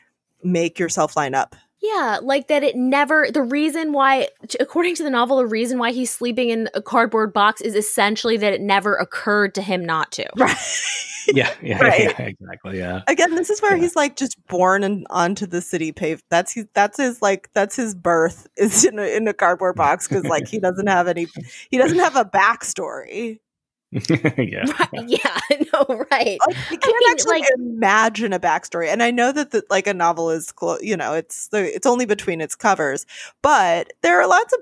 make 0.43 0.77
yourself 0.79 1.15
line 1.15 1.33
up 1.33 1.55
Yeah, 1.93 2.19
like 2.21 2.47
that 2.47 2.63
it 2.63 2.75
never 2.75 3.27
the 3.31 3.41
reason 3.41 3.91
why 3.91 4.29
according 4.59 4.95
to 4.95 5.03
the 5.03 5.09
novel 5.09 5.37
the 5.37 5.45
reason 5.45 5.77
why 5.77 5.91
he's 5.91 6.09
sleeping 6.11 6.49
in 6.49 6.69
a 6.73 6.81
cardboard 6.81 7.33
box 7.33 7.61
is 7.61 7.75
essentially 7.75 8.37
that 8.37 8.53
it 8.53 8.61
never 8.61 8.95
occurred 8.95 9.53
to 9.55 9.61
him 9.61 9.85
not 9.85 10.11
to. 10.13 10.25
Right. 10.37 10.55
Yeah, 11.33 11.51
yeah, 11.59 11.79
Right. 11.81 12.01
yeah, 12.01 12.21
exactly. 12.27 12.77
Yeah. 12.77 13.01
Again, 13.07 13.33
this 13.33 13.49
is 13.49 13.59
where 13.59 13.75
Yeah. 13.75 13.81
he's 13.81 13.95
like 13.95 14.15
just 14.15 14.37
born 14.45 14.83
and 14.83 15.07
onto 15.09 15.47
the 15.47 15.59
city 15.59 15.91
pave. 15.91 16.21
That's 16.29 16.53
his, 16.53 16.67
that's 16.75 16.97
his 16.97 17.19
like 17.19 17.49
that's 17.55 17.75
his 17.75 17.95
birth 17.95 18.45
is 18.57 18.85
in 18.85 18.99
a, 18.99 19.15
in 19.17 19.27
a 19.27 19.33
cardboard 19.33 19.75
box 19.75 20.07
because 20.07 20.23
like 20.25 20.47
he 20.47 20.59
doesn't 20.59 20.85
have 20.85 21.07
any 21.07 21.25
he 21.71 21.79
doesn't 21.79 21.97
have 21.97 22.15
a 22.15 22.25
backstory. 22.25 23.39
yeah. 24.37 24.65
Right, 24.79 24.89
yeah, 25.07 25.39
no, 25.73 26.05
right. 26.11 26.39
Like, 26.47 26.57
you 26.71 26.77
can't 26.77 26.95
mean, 26.99 27.11
actually 27.11 27.39
like- 27.39 27.49
imagine 27.57 28.33
a 28.33 28.39
backstory. 28.39 28.87
And 28.91 29.01
I 29.03 29.11
know 29.11 29.31
that 29.31 29.51
the, 29.51 29.63
like 29.69 29.87
a 29.87 29.93
novel 29.93 30.29
is 30.31 30.51
clo- 30.51 30.79
you 30.81 30.97
know 30.97 31.13
it's 31.13 31.47
the 31.49 31.73
it's 31.73 31.85
only 31.85 32.05
between 32.05 32.41
its 32.41 32.55
covers, 32.55 33.05
but 33.41 33.93
there 34.01 34.19
are 34.19 34.27
lots 34.27 34.53
of 34.53 34.59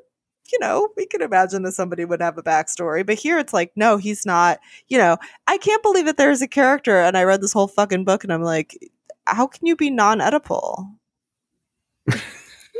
you 0.51 0.59
know 0.59 0.89
we 0.97 1.05
can 1.05 1.21
imagine 1.21 1.63
that 1.63 1.71
somebody 1.73 2.05
would 2.05 2.21
have 2.21 2.37
a 2.37 2.43
backstory. 2.43 3.05
But 3.05 3.15
here 3.15 3.39
it's 3.39 3.53
like 3.53 3.71
no, 3.75 3.97
he's 3.97 4.25
not. 4.25 4.59
You 4.87 4.97
know, 4.97 5.17
I 5.47 5.57
can't 5.57 5.81
believe 5.83 6.05
that 6.05 6.17
there's 6.17 6.41
a 6.41 6.47
character, 6.47 6.99
and 6.99 7.17
I 7.17 7.23
read 7.23 7.41
this 7.41 7.53
whole 7.53 7.67
fucking 7.67 8.03
book, 8.05 8.23
and 8.23 8.31
I'm 8.33 8.43
like, 8.43 8.77
how 9.25 9.47
can 9.47 9.65
you 9.65 9.75
be 9.75 9.89
non-Oedipal? 9.89 10.85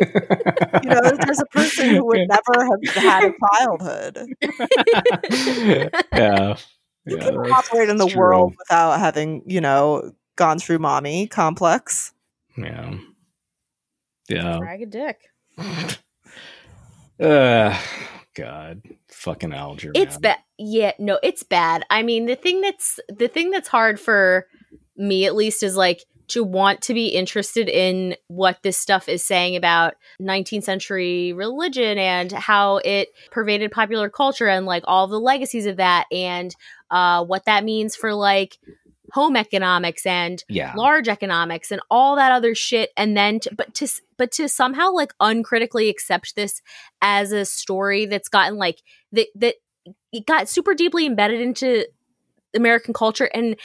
You 0.01 0.89
know, 0.89 1.01
there's 1.01 1.39
a 1.39 1.45
person 1.51 1.89
who 1.89 2.05
would 2.07 2.27
never 2.27 2.65
have 2.65 2.95
had 2.95 3.23
a 3.25 3.33
childhood. 3.59 4.27
yeah. 6.11 6.57
You 7.05 7.17
Yeah, 7.17 7.23
can 7.25 7.35
that's 7.43 7.51
operate 7.51 7.89
in 7.89 7.97
the 7.97 8.07
true. 8.07 8.17
world 8.17 8.53
without 8.57 8.97
having, 8.97 9.43
you 9.45 9.59
know, 9.59 10.13
gone 10.37 10.57
through 10.57 10.79
mommy 10.79 11.27
complex. 11.27 12.13
Yeah. 12.57 12.95
Yeah. 14.29 14.57
Drag 14.59 14.81
a 14.83 14.85
dick. 14.85 15.19
Uh, 17.19 17.77
God. 18.35 18.81
Fucking 19.09 19.53
Alger. 19.53 19.91
It's 19.93 20.17
bad. 20.17 20.39
Yeah, 20.57 20.93
no, 20.97 21.19
it's 21.21 21.43
bad. 21.43 21.85
I 21.89 22.03
mean, 22.03 22.25
the 22.25 22.35
thing 22.35 22.61
that's 22.61 22.99
the 23.07 23.27
thing 23.27 23.51
that's 23.51 23.67
hard 23.67 23.99
for 23.99 24.47
me 24.97 25.25
at 25.25 25.35
least 25.35 25.61
is 25.63 25.75
like 25.75 26.03
to 26.29 26.43
want 26.43 26.81
to 26.81 26.93
be 26.93 27.07
interested 27.07 27.67
in 27.69 28.15
what 28.27 28.59
this 28.63 28.77
stuff 28.77 29.09
is 29.09 29.23
saying 29.23 29.55
about 29.55 29.95
19th 30.21 30.63
century 30.63 31.33
religion 31.33 31.97
and 31.97 32.31
how 32.31 32.77
it 32.77 33.09
pervaded 33.31 33.71
popular 33.71 34.09
culture 34.09 34.47
and 34.47 34.65
like 34.65 34.83
all 34.85 35.07
the 35.07 35.19
legacies 35.19 35.65
of 35.65 35.77
that 35.77 36.05
and 36.11 36.55
uh 36.91 37.23
what 37.23 37.45
that 37.45 37.63
means 37.63 37.95
for 37.95 38.13
like 38.13 38.57
home 39.11 39.35
economics 39.35 40.05
and 40.05 40.43
Yeah. 40.49 40.73
large 40.75 41.07
economics 41.07 41.71
and 41.71 41.81
all 41.91 42.15
that 42.15 42.31
other 42.31 42.55
shit 42.55 42.89
and 42.97 43.15
then 43.15 43.39
to, 43.41 43.53
but 43.53 43.73
to 43.75 43.87
but 44.17 44.31
to 44.33 44.47
somehow 44.49 44.91
like 44.91 45.13
uncritically 45.19 45.89
accept 45.89 46.35
this 46.35 46.61
as 47.01 47.31
a 47.31 47.45
story 47.45 48.05
that's 48.05 48.29
gotten 48.29 48.57
like 48.57 48.81
that 49.11 49.27
that 49.35 49.55
it 50.11 50.25
got 50.25 50.47
super 50.49 50.73
deeply 50.73 51.05
embedded 51.05 51.41
into 51.41 51.85
American 52.55 52.93
culture 52.93 53.29
and 53.33 53.55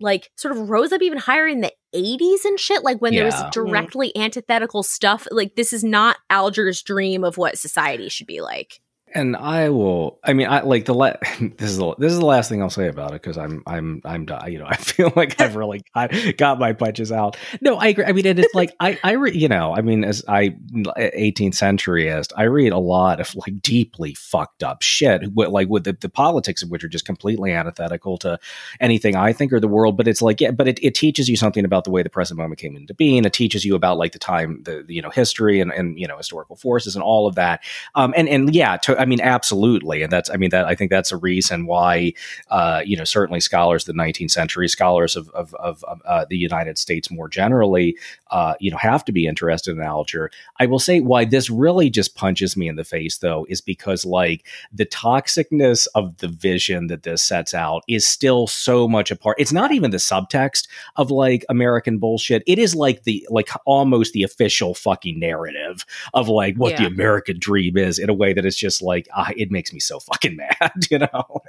like 0.00 0.30
sort 0.36 0.56
of 0.56 0.68
rose 0.70 0.92
up 0.92 1.02
even 1.02 1.18
higher 1.18 1.46
in 1.46 1.60
the 1.60 1.72
80s 1.96 2.44
and 2.44 2.60
shit 2.60 2.84
like 2.84 3.00
when 3.00 3.14
there 3.14 3.24
was 3.24 3.34
Yeah. 3.34 3.40
Mm-hmm. 3.50 3.50
directly 3.68 4.16
antithetical 4.16 4.82
stuff 4.82 5.26
like 5.30 5.56
this 5.56 5.72
is 5.72 5.82
not 5.82 6.18
Alger's 6.30 6.82
dream 6.82 7.24
of 7.24 7.38
what 7.38 7.58
society 7.58 8.08
should 8.08 8.26
be 8.26 8.40
like 8.40 8.80
and 9.16 9.34
I 9.34 9.70
will. 9.70 10.18
I 10.22 10.34
mean, 10.34 10.46
I 10.46 10.60
like 10.60 10.84
the. 10.84 10.94
La- 10.94 11.14
this 11.40 11.70
is 11.70 11.78
the 11.78 11.94
this 11.98 12.12
is 12.12 12.18
the 12.18 12.26
last 12.26 12.50
thing 12.50 12.62
I'll 12.62 12.70
say 12.70 12.88
about 12.88 13.10
it 13.10 13.22
because 13.22 13.38
I'm 13.38 13.62
I'm 13.66 14.02
I'm 14.04 14.26
you 14.46 14.58
know 14.58 14.66
I 14.68 14.76
feel 14.76 15.10
like 15.16 15.40
I've 15.40 15.56
really 15.56 15.82
got, 15.94 16.12
got 16.36 16.58
my 16.58 16.74
punches 16.74 17.10
out. 17.10 17.36
No, 17.62 17.76
I 17.76 17.88
agree. 17.88 18.04
I 18.04 18.12
mean, 18.12 18.26
and 18.26 18.38
it's 18.38 18.54
like 18.54 18.74
I 18.78 18.98
I 19.02 19.12
re- 19.12 19.36
you 19.36 19.48
know 19.48 19.74
I 19.74 19.80
mean 19.80 20.04
as 20.04 20.22
I 20.28 20.50
18th 20.50 21.54
centuryist, 21.54 22.32
I 22.36 22.44
read 22.44 22.72
a 22.72 22.78
lot 22.78 23.18
of 23.18 23.34
like 23.34 23.60
deeply 23.62 24.14
fucked 24.14 24.62
up 24.62 24.82
shit. 24.82 25.34
Like 25.34 25.68
with 25.68 25.84
the, 25.84 25.94
the 25.94 26.10
politics 26.10 26.62
of 26.62 26.70
which 26.70 26.84
are 26.84 26.88
just 26.88 27.06
completely 27.06 27.52
antithetical 27.52 28.18
to 28.18 28.38
anything 28.80 29.16
I 29.16 29.32
think 29.32 29.52
or 29.52 29.60
the 29.60 29.68
world. 29.68 29.96
But 29.96 30.08
it's 30.08 30.20
like 30.20 30.42
yeah, 30.42 30.50
but 30.50 30.68
it, 30.68 30.78
it 30.82 30.94
teaches 30.94 31.28
you 31.28 31.36
something 31.36 31.64
about 31.64 31.84
the 31.84 31.90
way 31.90 32.02
the 32.02 32.10
present 32.10 32.36
moment 32.36 32.60
came 32.60 32.76
into 32.76 32.92
being. 32.92 33.24
It 33.24 33.32
teaches 33.32 33.64
you 33.64 33.74
about 33.74 33.96
like 33.96 34.12
the 34.12 34.18
time 34.18 34.62
the, 34.64 34.84
the 34.86 34.94
you 34.94 35.00
know 35.00 35.10
history 35.10 35.60
and 35.60 35.72
and 35.72 35.98
you 35.98 36.06
know 36.06 36.18
historical 36.18 36.56
forces 36.56 36.94
and 36.94 37.02
all 37.02 37.26
of 37.26 37.36
that. 37.36 37.62
Um, 37.94 38.12
and 38.14 38.28
and 38.28 38.54
yeah, 38.54 38.76
to, 38.78 39.00
I 39.00 39.05
mean, 39.06 39.20
absolutely, 39.20 40.02
and 40.02 40.12
that's 40.12 40.30
I 40.30 40.36
mean 40.36 40.50
that 40.50 40.66
I 40.66 40.74
think 40.74 40.90
that's 40.90 41.12
a 41.12 41.16
reason 41.16 41.66
why 41.66 42.12
uh, 42.50 42.82
you 42.84 42.96
know 42.96 43.04
certainly 43.04 43.40
scholars 43.40 43.88
of 43.88 43.94
the 43.94 44.02
19th 44.02 44.30
century, 44.30 44.68
scholars 44.68 45.16
of 45.16 45.28
of, 45.30 45.54
of, 45.54 45.84
uh, 46.04 46.26
the 46.28 46.36
United 46.36 46.78
States 46.78 47.10
more 47.10 47.28
generally, 47.28 47.96
uh, 48.30 48.54
you 48.60 48.70
know, 48.70 48.76
have 48.76 49.04
to 49.04 49.12
be 49.12 49.26
interested 49.26 49.76
in 49.76 49.82
Alger. 49.82 50.30
I 50.58 50.66
will 50.66 50.78
say 50.78 51.00
why 51.00 51.24
this 51.24 51.50
really 51.50 51.90
just 51.90 52.14
punches 52.14 52.56
me 52.56 52.68
in 52.68 52.76
the 52.76 52.84
face 52.84 53.18
though 53.18 53.46
is 53.48 53.60
because 53.60 54.04
like 54.04 54.46
the 54.72 54.86
toxicness 54.86 55.86
of 55.94 56.16
the 56.18 56.28
vision 56.28 56.88
that 56.88 57.02
this 57.02 57.22
sets 57.22 57.54
out 57.54 57.82
is 57.88 58.06
still 58.06 58.46
so 58.46 58.88
much 58.88 59.10
a 59.10 59.16
part. 59.16 59.36
It's 59.38 59.52
not 59.52 59.72
even 59.72 59.90
the 59.90 59.96
subtext 59.98 60.68
of 60.96 61.10
like 61.10 61.44
American 61.48 61.98
bullshit. 61.98 62.42
It 62.46 62.58
is 62.58 62.74
like 62.74 63.04
the 63.04 63.26
like 63.30 63.48
almost 63.64 64.12
the 64.12 64.22
official 64.22 64.74
fucking 64.74 65.18
narrative 65.18 65.84
of 66.14 66.28
like 66.28 66.56
what 66.56 66.76
the 66.76 66.86
American 66.86 67.38
dream 67.38 67.76
is 67.76 67.98
in 67.98 68.08
a 68.08 68.14
way 68.14 68.32
that 68.32 68.44
it's 68.44 68.56
just 68.56 68.82
like 68.82 68.95
ah, 69.14 69.30
it 69.36 69.50
makes 69.50 69.72
me 69.72 69.80
so 69.80 70.00
fucking 70.00 70.36
mad, 70.60 70.72
you 70.90 70.98
know. 70.98 71.42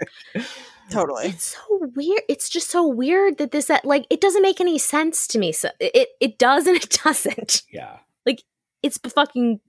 Totally. 0.90 1.28
It's 1.28 1.56
so 1.56 1.92
weird. 1.96 2.22
It's 2.30 2.50
just 2.50 2.70
so 2.70 2.88
weird 2.88 3.38
that 3.40 3.52
this 3.52 3.66
that 3.66 3.86
like 3.86 4.06
it 4.10 4.22
doesn't 4.22 4.42
make 4.42 4.62
any 4.62 4.78
sense 4.78 5.28
to 5.28 5.40
me. 5.40 5.52
So 5.52 5.70
it 5.80 6.10
it 6.20 6.38
does 6.38 6.68
and 6.68 6.78
it 6.78 6.90
doesn't. 7.04 7.64
yeah. 7.72 7.98
Like 8.26 8.44
it's 8.84 8.98
fucking 8.98 9.60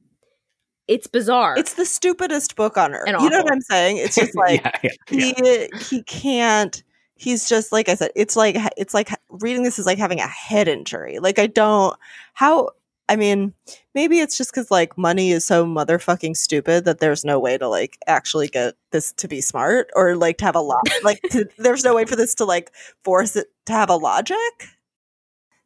it's 0.86 1.06
bizarre. 1.06 1.54
It's 1.58 1.74
the 1.74 1.84
stupidest 1.84 2.56
book 2.56 2.78
on 2.78 2.94
earth. 2.94 3.08
And 3.08 3.20
You 3.20 3.30
know 3.30 3.42
what. 3.42 3.52
I'm 3.52 3.60
saying? 3.60 3.98
It's 3.98 4.14
just 4.14 4.36
like 4.36 4.62
yeah, 4.62 4.72
yeah, 4.82 4.90
yeah. 5.10 5.66
he 5.76 5.96
he 5.96 6.02
can't 6.04 6.82
he's 7.18 7.48
just 7.48 7.72
like 7.72 7.88
I 7.88 7.94
said, 7.94 8.12
it's 8.14 8.36
like 8.36 8.56
it's 8.76 8.94
like 8.94 9.10
reading 9.28 9.64
this 9.64 9.78
is 9.78 9.86
like 9.86 9.98
having 9.98 10.20
a 10.20 10.26
head 10.26 10.68
injury. 10.68 11.18
Like 11.18 11.38
I 11.38 11.48
don't 11.48 11.96
how 12.32 12.70
I 13.08 13.16
mean, 13.16 13.54
maybe 13.94 14.20
it's 14.20 14.36
just 14.36 14.50
because 14.52 14.70
like 14.70 14.98
money 14.98 15.30
is 15.30 15.44
so 15.44 15.64
motherfucking 15.64 16.36
stupid 16.36 16.84
that 16.84 16.98
there's 16.98 17.24
no 17.24 17.38
way 17.38 17.56
to 17.56 17.66
like 17.68 17.98
actually 18.06 18.48
get 18.48 18.74
this 18.92 19.12
to 19.14 19.28
be 19.28 19.40
smart 19.40 19.90
or 19.94 20.14
like 20.14 20.38
to 20.38 20.44
have 20.44 20.56
a 20.56 20.60
lot 20.60 20.86
like 21.02 21.20
to, 21.30 21.48
there's 21.56 21.84
no 21.84 21.94
way 21.94 22.04
for 22.04 22.16
this 22.16 22.34
to 22.36 22.44
like 22.44 22.70
force 23.04 23.34
it 23.36 23.46
to 23.66 23.72
have 23.72 23.88
a 23.90 23.96
logic. 23.96 24.36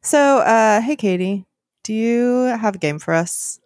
So, 0.01 0.39
uh, 0.39 0.81
hey 0.81 0.95
Katie, 0.95 1.45
do 1.83 1.93
you 1.93 2.55
have 2.59 2.75
a 2.75 2.79
game 2.79 2.99
for 2.99 3.13
us? 3.13 3.59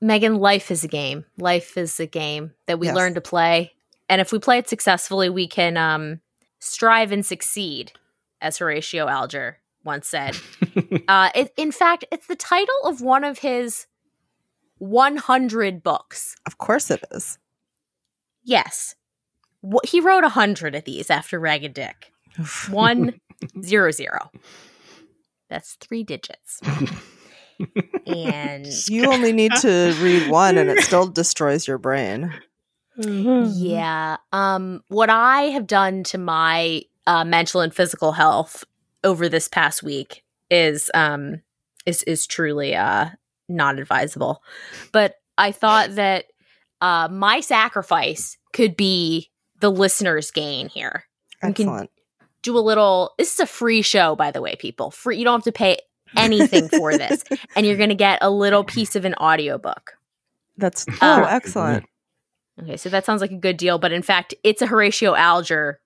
Megan, 0.00 0.36
life 0.36 0.70
is 0.70 0.82
a 0.84 0.88
game. 0.88 1.24
Life 1.38 1.76
is 1.76 2.00
a 2.00 2.06
game 2.06 2.52
that 2.66 2.78
we 2.78 2.88
Yes. 2.88 2.96
learn 2.96 3.14
to 3.14 3.20
play. 3.20 3.72
And 4.08 4.20
if 4.20 4.32
we 4.32 4.38
play 4.38 4.58
it 4.58 4.68
successfully, 4.68 5.30
we 5.30 5.46
can 5.46 5.76
um 5.76 6.20
strive 6.58 7.12
and 7.12 7.24
succeed, 7.24 7.92
as 8.40 8.58
Horatio 8.58 9.06
Alger 9.08 9.58
once 9.84 10.08
said. 10.08 10.36
uh 11.08 11.30
it, 11.34 11.52
in 11.56 11.72
fact, 11.72 12.04
it's 12.10 12.26
the 12.26 12.36
title 12.36 12.74
of 12.84 13.00
one 13.00 13.24
of 13.24 13.38
his 13.38 13.86
100 14.78 15.82
books. 15.82 16.34
Of 16.46 16.58
course 16.58 16.90
it 16.90 17.04
is. 17.12 17.38
Yes. 18.42 18.96
Wh- 19.64 19.86
he 19.86 20.00
wrote 20.00 20.22
100 20.24 20.74
of 20.74 20.84
these 20.84 21.08
after 21.10 21.38
Ragged 21.38 21.74
Dick. 21.74 22.12
One 22.70 23.20
zero 23.62 23.90
zero. 23.90 24.30
That's 25.48 25.74
three 25.74 26.02
digits. 26.02 26.60
and 28.06 28.66
You 28.88 29.12
only 29.12 29.32
need 29.32 29.52
to 29.60 29.94
read 30.00 30.30
one 30.30 30.56
and 30.58 30.70
it 30.70 30.80
still 30.82 31.06
destroys 31.06 31.68
your 31.68 31.78
brain. 31.78 32.32
yeah, 32.96 34.16
um, 34.32 34.82
what 34.88 35.10
I 35.10 35.42
have 35.44 35.66
done 35.66 36.04
to 36.04 36.18
my 36.18 36.82
uh, 37.06 37.24
mental 37.24 37.60
and 37.60 37.74
physical 37.74 38.12
health 38.12 38.64
over 39.04 39.28
this 39.28 39.48
past 39.48 39.82
week 39.82 40.24
is 40.50 40.90
um 40.94 41.40
is 41.86 42.02
is 42.04 42.26
truly 42.26 42.74
uh 42.74 43.06
not 43.48 43.78
advisable. 43.78 44.42
But 44.92 45.16
I 45.38 45.52
thought 45.52 45.94
that 45.96 46.26
uh 46.80 47.08
my 47.10 47.40
sacrifice 47.40 48.36
could 48.52 48.76
be 48.76 49.30
the 49.60 49.70
listener's 49.70 50.30
gain 50.30 50.68
here. 50.68 51.04
You 51.42 51.52
can 51.54 51.68
Excellent. 51.68 51.90
do 52.42 52.56
a 52.56 52.60
little 52.60 53.14
this 53.18 53.34
is 53.34 53.40
a 53.40 53.46
free 53.46 53.82
show 53.82 54.14
by 54.16 54.30
the 54.30 54.40
way 54.42 54.56
people 54.56 54.90
free 54.90 55.18
you 55.18 55.24
don't 55.24 55.38
have 55.38 55.44
to 55.44 55.52
pay 55.52 55.78
anything 56.16 56.68
for 56.68 56.92
this 56.98 57.24
and 57.56 57.64
you're 57.66 57.76
going 57.76 57.88
to 57.88 57.94
get 57.94 58.18
a 58.22 58.30
little 58.30 58.62
piece 58.64 58.94
of 58.96 59.04
an 59.04 59.14
audiobook 59.14 59.92
That's 60.58 60.84
oh, 61.00 61.22
Uh, 61.22 61.26
excellent. 61.30 61.86
okay 62.62 62.76
so 62.76 62.88
that 62.90 63.04
sounds 63.04 63.20
like 63.22 63.30
a 63.32 63.36
good 63.36 63.56
deal 63.56 63.78
but 63.78 63.92
in 63.92 64.02
fact 64.02 64.34
it's 64.44 64.60
a 64.62 64.66
horatio 64.66 65.14
alger 65.14 65.80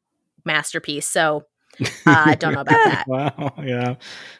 masterpiece 0.45 1.07
so 1.09 1.45
uh, 1.81 1.87
i 2.07 2.35
don't 2.35 2.55
know 2.55 2.61
about 2.61 2.75
that 2.85 3.05
Wow, 3.09 3.55
yeah. 3.63 3.97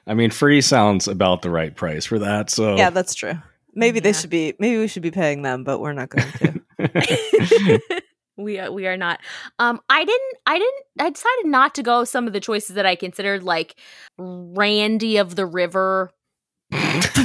I 0.07 0.15
mean, 0.15 0.31
free 0.31 0.61
sounds 0.61 1.09
about 1.09 1.43
the 1.43 1.51
right 1.51 1.75
price 1.75 2.05
for 2.05 2.19
that. 2.19 2.51
So 2.51 2.77
Yeah, 2.77 2.91
that's 2.91 3.15
true. 3.15 3.35
Maybe 3.75 4.01
they 4.01 4.13
should 4.13 4.31
be. 4.31 4.55
Maybe 4.59 4.79
we 4.79 4.89
should 4.89 5.03
be 5.03 5.11
paying 5.11 5.43
them, 5.43 5.63
but 5.63 5.81
we're 5.81 5.93
not 5.93 6.09
going 6.09 6.33
to. 6.79 7.81
we 8.39 8.59
are, 8.59 8.71
we 8.71 8.87
are 8.87 8.99
not 8.99 9.19
um 9.59 9.81
i 9.89 10.05
didn't 10.05 10.37
i 10.45 10.59
didn't 10.59 10.85
i 11.01 11.09
decided 11.09 11.47
not 11.47 11.75
to 11.75 11.83
go 11.83 12.05
some 12.05 12.27
of 12.27 12.35
the 12.35 12.41
choices 12.41 12.75
that 12.77 12.85
i 12.85 12.95
considered 12.95 13.43
like 13.43 13.77
randy 14.19 15.17
of 15.17 15.37
the 15.37 15.47
river 15.47 16.11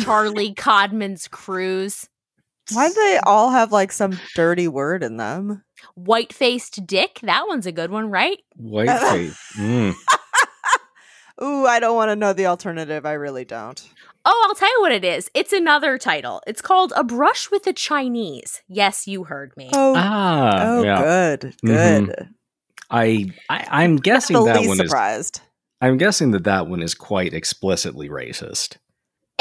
Charlie 0.03 0.53
Codman's 0.53 1.27
cruise. 1.27 2.07
Why 2.73 2.87
do 2.89 2.93
they 2.93 3.19
all 3.25 3.49
have 3.51 3.71
like 3.71 3.91
some 3.91 4.19
dirty 4.35 4.67
word 4.67 5.03
in 5.03 5.17
them? 5.17 5.63
White 5.95 6.33
faced 6.33 6.85
dick. 6.85 7.19
That 7.23 7.45
one's 7.47 7.65
a 7.65 7.71
good 7.71 7.91
one, 7.91 8.09
right? 8.09 8.39
White 8.55 8.89
face. 8.99 9.37
Mm. 9.57 9.93
Ooh, 11.43 11.65
I 11.65 11.79
don't 11.79 11.95
want 11.95 12.09
to 12.09 12.15
know 12.15 12.33
the 12.33 12.45
alternative. 12.45 13.05
I 13.05 13.13
really 13.13 13.45
don't. 13.45 13.81
Oh, 14.23 14.45
I'll 14.47 14.53
tell 14.55 14.69
you 14.69 14.81
what 14.81 14.91
it 14.91 15.03
is. 15.03 15.31
It's 15.33 15.51
another 15.53 15.97
title. 15.97 16.41
It's 16.45 16.61
called 16.61 16.93
A 16.95 17.03
Brush 17.03 17.49
with 17.49 17.63
the 17.63 17.73
Chinese. 17.73 18.61
Yes, 18.67 19.07
you 19.07 19.23
heard 19.23 19.51
me. 19.57 19.71
Oh, 19.73 19.95
Ah, 19.97 20.59
oh, 20.61 20.83
yeah. 20.83 21.01
good, 21.01 21.55
good. 21.65 22.03
Mhm. 22.09 22.29
I, 22.91 23.25
I 23.49 23.67
I'm 23.83 23.95
guessing 23.95 24.35
the 24.37 24.43
that 24.45 24.57
least 24.57 24.67
one 24.67 24.81
is. 24.81 24.89
surprised. 24.89 25.41
I'm 25.79 25.97
guessing 25.97 26.29
that 26.31 26.43
that 26.43 26.67
one 26.67 26.83
is 26.83 26.93
quite 26.93 27.33
explicitly 27.33 28.07
racist. 28.09 28.77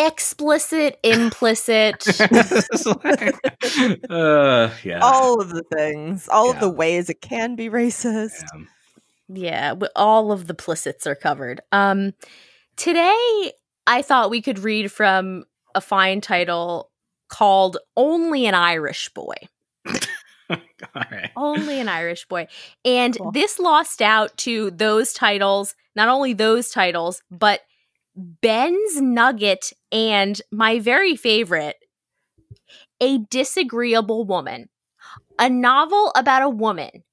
Explicit, 0.07 0.99
implicit. 1.05 2.05
Uh, 4.11 4.71
yeah. 4.83 4.99
All 5.03 5.41
of 5.41 5.51
the 5.51 5.63
things, 5.75 6.29
all 6.31 6.51
of 6.51 6.61
the 6.61 6.69
ways 6.69 7.09
it 7.11 7.21
can 7.21 7.55
be 7.57 7.69
racist. 7.69 8.43
yeah. 8.53 8.65
Yeah, 9.33 9.75
all 9.95 10.33
of 10.33 10.49
the 10.49 10.55
plicits 10.55 11.07
are 11.07 11.15
covered. 11.15 11.61
Um, 11.71 12.15
today, 12.77 13.53
I 13.87 14.03
thought 14.03 14.31
we 14.31 14.43
could 14.43 14.59
read 14.59 14.91
from 14.91 15.45
a 15.75 15.81
fine 15.81 16.21
title 16.21 16.91
called 17.29 17.77
"Only 17.97 18.47
an 18.47 18.55
Irish 18.55 19.09
Boy." 19.11 19.35
All 20.51 20.57
right. 21.13 21.31
Only 21.37 21.79
an 21.79 21.89
Irish 21.89 22.27
Boy, 22.27 22.49
and 22.85 23.17
Cool. 23.17 23.31
this 23.31 23.61
lost 23.61 24.03
out 24.03 24.37
to 24.39 24.73
those 24.73 25.13
titles. 25.13 25.77
Not 25.95 26.09
only 26.09 26.33
those 26.33 26.71
titles, 26.71 27.23
but 27.31 27.61
Ben's 28.17 29.01
Nugget 29.01 29.73
and 29.93 30.41
my 30.51 30.79
very 30.81 31.17
favorite, 31.17 31.77
A 33.01 33.19
Disagreeable 33.19 34.25
Woman, 34.25 34.69
a 35.39 35.49
novel 35.49 36.13
about 36.15 36.43
a 36.43 36.49
woman 36.49 37.05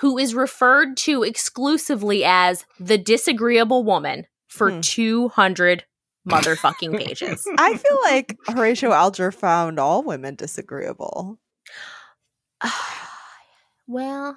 who 0.00 0.18
is 0.18 0.34
referred 0.34 0.96
to 0.98 1.22
exclusively 1.22 2.24
as 2.24 2.64
the 2.78 2.98
disagreeable 2.98 3.84
woman 3.84 4.26
for 4.48 4.70
Hmm. 4.72 4.80
200 4.80 5.84
motherfucking 6.28 6.98
pages. 6.98 7.46
I 7.58 7.76
feel 7.76 7.98
like 8.02 8.36
Horatio 8.48 8.92
Alger 8.92 9.30
found 9.30 9.78
all 9.78 10.02
women 10.02 10.34
disagreeable. 10.34 11.38
well, 13.86 14.36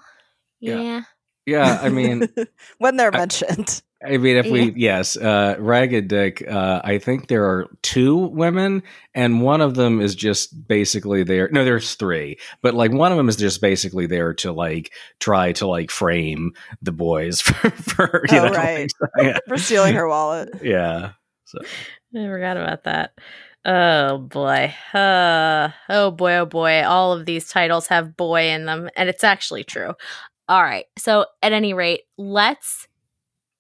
Yeah. 0.60 0.80
yeah. 0.80 1.02
Yeah, 1.50 1.80
I 1.82 1.90
mean, 1.90 2.28
when 2.78 2.98
they're 2.98 3.14
I- 3.14 3.18
mentioned. 3.20 3.82
I 4.02 4.16
mean, 4.16 4.38
if 4.38 4.46
we 4.50 4.72
yes, 4.78 5.18
uh, 5.18 5.58
Ragged 5.60 6.08
Dick. 6.08 6.42
Uh, 6.48 6.80
I 6.86 7.00
think 7.00 7.28
there 7.28 7.44
are 7.44 7.68
two 7.82 8.16
women, 8.16 8.82
and 9.14 9.42
one 9.42 9.60
of 9.60 9.76
them 9.76 10.00
is 10.00 10.16
just 10.16 10.70
basically 10.70 11.24
there. 11.24 11.50
No, 11.52 11.66
there's 11.66 11.96
three, 11.96 12.38
but 12.62 12.74
like 12.74 12.94
one 12.94 13.12
of 13.12 13.18
them 13.18 13.28
is 13.28 13.36
just 13.36 13.60
basically 13.60 14.06
there 14.06 14.34
to 14.36 14.54
like 14.54 14.94
try 15.20 15.52
to 15.52 15.68
like 15.68 15.92
frame 15.92 16.54
the 16.82 16.94
boys 16.94 17.42
for, 17.42 17.72
for 17.72 18.22
you 18.32 18.38
Oh, 18.40 18.46
know, 18.48 18.54
right. 18.54 18.90
like, 19.02 19.12
yeah, 19.26 19.38
for 19.50 19.58
stealing 19.58 19.96
her 19.96 20.08
wallet. 20.08 20.48
yeah. 20.64 21.12
So. 21.44 21.60
I 22.16 22.26
forgot 22.26 22.56
about 22.56 22.86
that. 22.86 23.12
Oh 23.66 24.18
boy. 24.20 24.74
Uh, 24.94 25.72
oh 25.90 26.12
boy, 26.12 26.36
oh 26.38 26.46
boy. 26.46 26.84
All 26.86 27.12
of 27.12 27.26
these 27.26 27.50
titles 27.50 27.88
have 27.88 28.16
boy 28.16 28.44
in 28.48 28.66
them, 28.66 28.90
and 28.96 29.10
it's 29.10 29.26
actually 29.26 29.66
true. 29.66 29.94
All 30.50 30.62
right. 30.64 30.86
So, 30.98 31.26
at 31.44 31.54
any 31.54 31.74
rate, 31.74 32.02
let's 32.18 32.88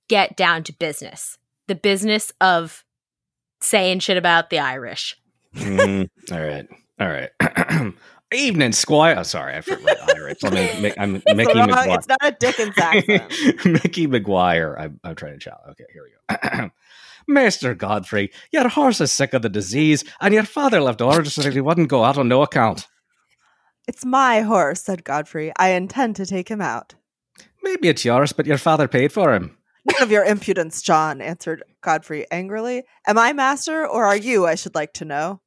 get 0.10 0.36
down 0.36 0.64
to 0.64 0.74
business. 0.74 1.38
The 1.68 1.76
business 1.76 2.34
of 2.42 2.84
saying 3.62 4.00
shit 4.00 4.18
about 4.18 4.50
the 4.50 4.60
Irish. 4.60 5.16
Mhm. 5.56 6.10
All 6.32 6.40
right, 6.42 6.68
all 7.00 7.08
right. 7.08 7.94
Evening, 8.34 8.72
Squire. 8.72 9.16
Oh, 9.18 9.24
sorry, 9.24 9.56
I 9.56 9.62
forgot 9.62 9.98
Irish. 10.16 10.44
Let 10.44 10.54
me. 10.54 10.82
Make, 10.82 10.94
I'm 11.00 11.16
It's, 11.16 11.26
Mickey 11.36 11.54
the 11.54 11.60
wrong- 11.60 11.70
McGuire. 11.70 11.96
it's 11.98 12.08
not 12.08 12.20
a 12.24 12.32
Dickens 12.32 12.78
accent. 12.80 13.66
Mickey 13.66 14.08
McGuire. 14.08 14.80
I'm, 14.80 15.00
I'm 15.04 15.16
trying 15.16 15.34
to 15.36 15.40
shout. 15.40 15.60
Okay, 15.72 15.86
here 15.92 16.04
we 16.04 16.38
go. 16.60 16.70
Master 17.28 17.74
Godfrey, 17.76 18.32
your 18.52 18.68
horse 18.70 19.02
is 19.02 19.12
sick 19.12 19.34
of 19.34 19.42
the 19.42 19.50
disease, 19.50 20.04
and 20.22 20.34
your 20.34 20.44
father 20.44 20.82
left 20.82 21.02
orders 21.02 21.36
that 21.36 21.54
he 21.54 21.62
wouldn't 21.62 21.90
go 21.90 22.04
out 22.04 22.18
on 22.18 22.28
no 22.28 22.42
account. 22.44 22.88
It's 23.90 24.06
my 24.06 24.42
horse, 24.42 24.84
said 24.84 25.04
Godfrey. 25.04 25.52
I 25.58 25.70
intend 25.70 26.16
to 26.18 26.26
take 26.28 26.48
him 26.48 26.62
out. 26.62 26.94
Maybe 27.64 27.88
it's 27.88 28.06
yours, 28.06 28.32
but 28.32 28.46
your 28.46 28.60
father 28.60 28.88
paid 28.88 29.12
for 29.12 29.34
him. 29.34 29.58
None 29.84 30.04
of 30.04 30.12
your 30.12 30.24
impudence, 30.24 30.84
John, 30.84 31.22
answered 31.22 31.64
Godfrey 31.82 32.30
angrily. 32.30 32.84
Am 33.08 33.18
I 33.18 33.34
master, 33.34 33.88
or 33.88 34.06
are 34.06 34.16
you, 34.16 34.46
I 34.46 34.54
should 34.54 34.76
like 34.76 34.94
to 34.94 35.06
know? 35.06 35.42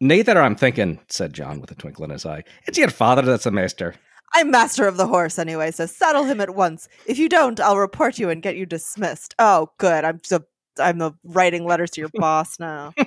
Neither, 0.00 0.40
I'm 0.40 0.56
thinking, 0.56 1.00
said 1.10 1.34
John 1.34 1.60
with 1.60 1.70
a 1.70 1.74
twinkle 1.74 2.04
in 2.04 2.10
his 2.10 2.24
eye. 2.24 2.44
It's 2.66 2.78
your 2.78 2.88
father 2.88 3.20
that's 3.20 3.44
a 3.44 3.50
master. 3.50 3.94
I'm 4.32 4.50
master 4.50 4.88
of 4.88 4.96
the 4.96 5.06
horse 5.06 5.38
anyway, 5.38 5.70
so 5.70 5.84
saddle 5.84 6.24
him 6.24 6.40
at 6.40 6.54
once. 6.54 6.88
If 7.04 7.18
you 7.18 7.28
don't, 7.28 7.60
I'll 7.60 7.76
report 7.76 8.18
you 8.18 8.30
and 8.30 8.40
get 8.40 8.56
you 8.56 8.64
dismissed. 8.64 9.34
Oh, 9.38 9.68
good. 9.76 10.04
I'm 10.04 10.20
so 10.24 10.44
I'm 10.80 11.02
writing 11.24 11.66
letters 11.66 11.90
to 11.90 12.00
your 12.00 12.10
boss 12.14 12.58
now. 12.58 12.94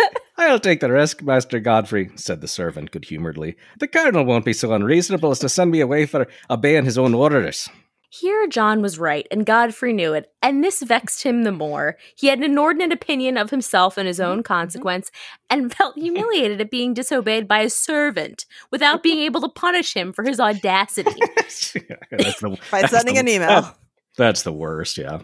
I'll 0.48 0.60
take 0.60 0.80
the 0.80 0.90
risk, 0.90 1.22
Master 1.22 1.60
Godfrey, 1.60 2.10
said 2.16 2.40
the 2.40 2.48
servant 2.48 2.90
good 2.90 3.04
humoredly. 3.04 3.56
The 3.78 3.88
Cardinal 3.88 4.24
won't 4.24 4.44
be 4.44 4.52
so 4.52 4.72
unreasonable 4.72 5.30
as 5.30 5.38
to 5.40 5.48
send 5.48 5.70
me 5.70 5.80
away 5.80 6.06
for 6.06 6.26
obeying 6.50 6.84
his 6.84 6.98
own 6.98 7.14
orders. 7.14 7.68
Here, 8.10 8.46
John 8.46 8.82
was 8.82 8.98
right, 8.98 9.26
and 9.30 9.46
Godfrey 9.46 9.94
knew 9.94 10.12
it, 10.12 10.30
and 10.42 10.62
this 10.62 10.82
vexed 10.82 11.22
him 11.22 11.44
the 11.44 11.52
more. 11.52 11.96
He 12.14 12.26
had 12.26 12.38
an 12.38 12.44
inordinate 12.44 12.92
opinion 12.92 13.38
of 13.38 13.48
himself 13.48 13.96
and 13.96 14.06
his 14.06 14.20
own 14.20 14.38
mm-hmm. 14.38 14.42
consequence, 14.42 15.10
and 15.48 15.72
felt 15.72 15.96
humiliated 15.96 16.60
at 16.60 16.70
being 16.70 16.92
disobeyed 16.92 17.48
by 17.48 17.60
a 17.60 17.70
servant 17.70 18.44
without 18.70 19.02
being 19.02 19.20
able 19.20 19.40
to 19.40 19.48
punish 19.48 19.94
him 19.94 20.12
for 20.12 20.24
his 20.24 20.38
audacity. 20.38 21.18
that's 21.36 21.72
the, 21.72 22.58
By 22.70 22.82
that's 22.82 22.92
sending 22.92 23.14
the- 23.14 23.20
an 23.20 23.28
email. 23.28 23.74
That's 24.18 24.42
the 24.42 24.52
worst, 24.52 24.98
yeah. 24.98 25.20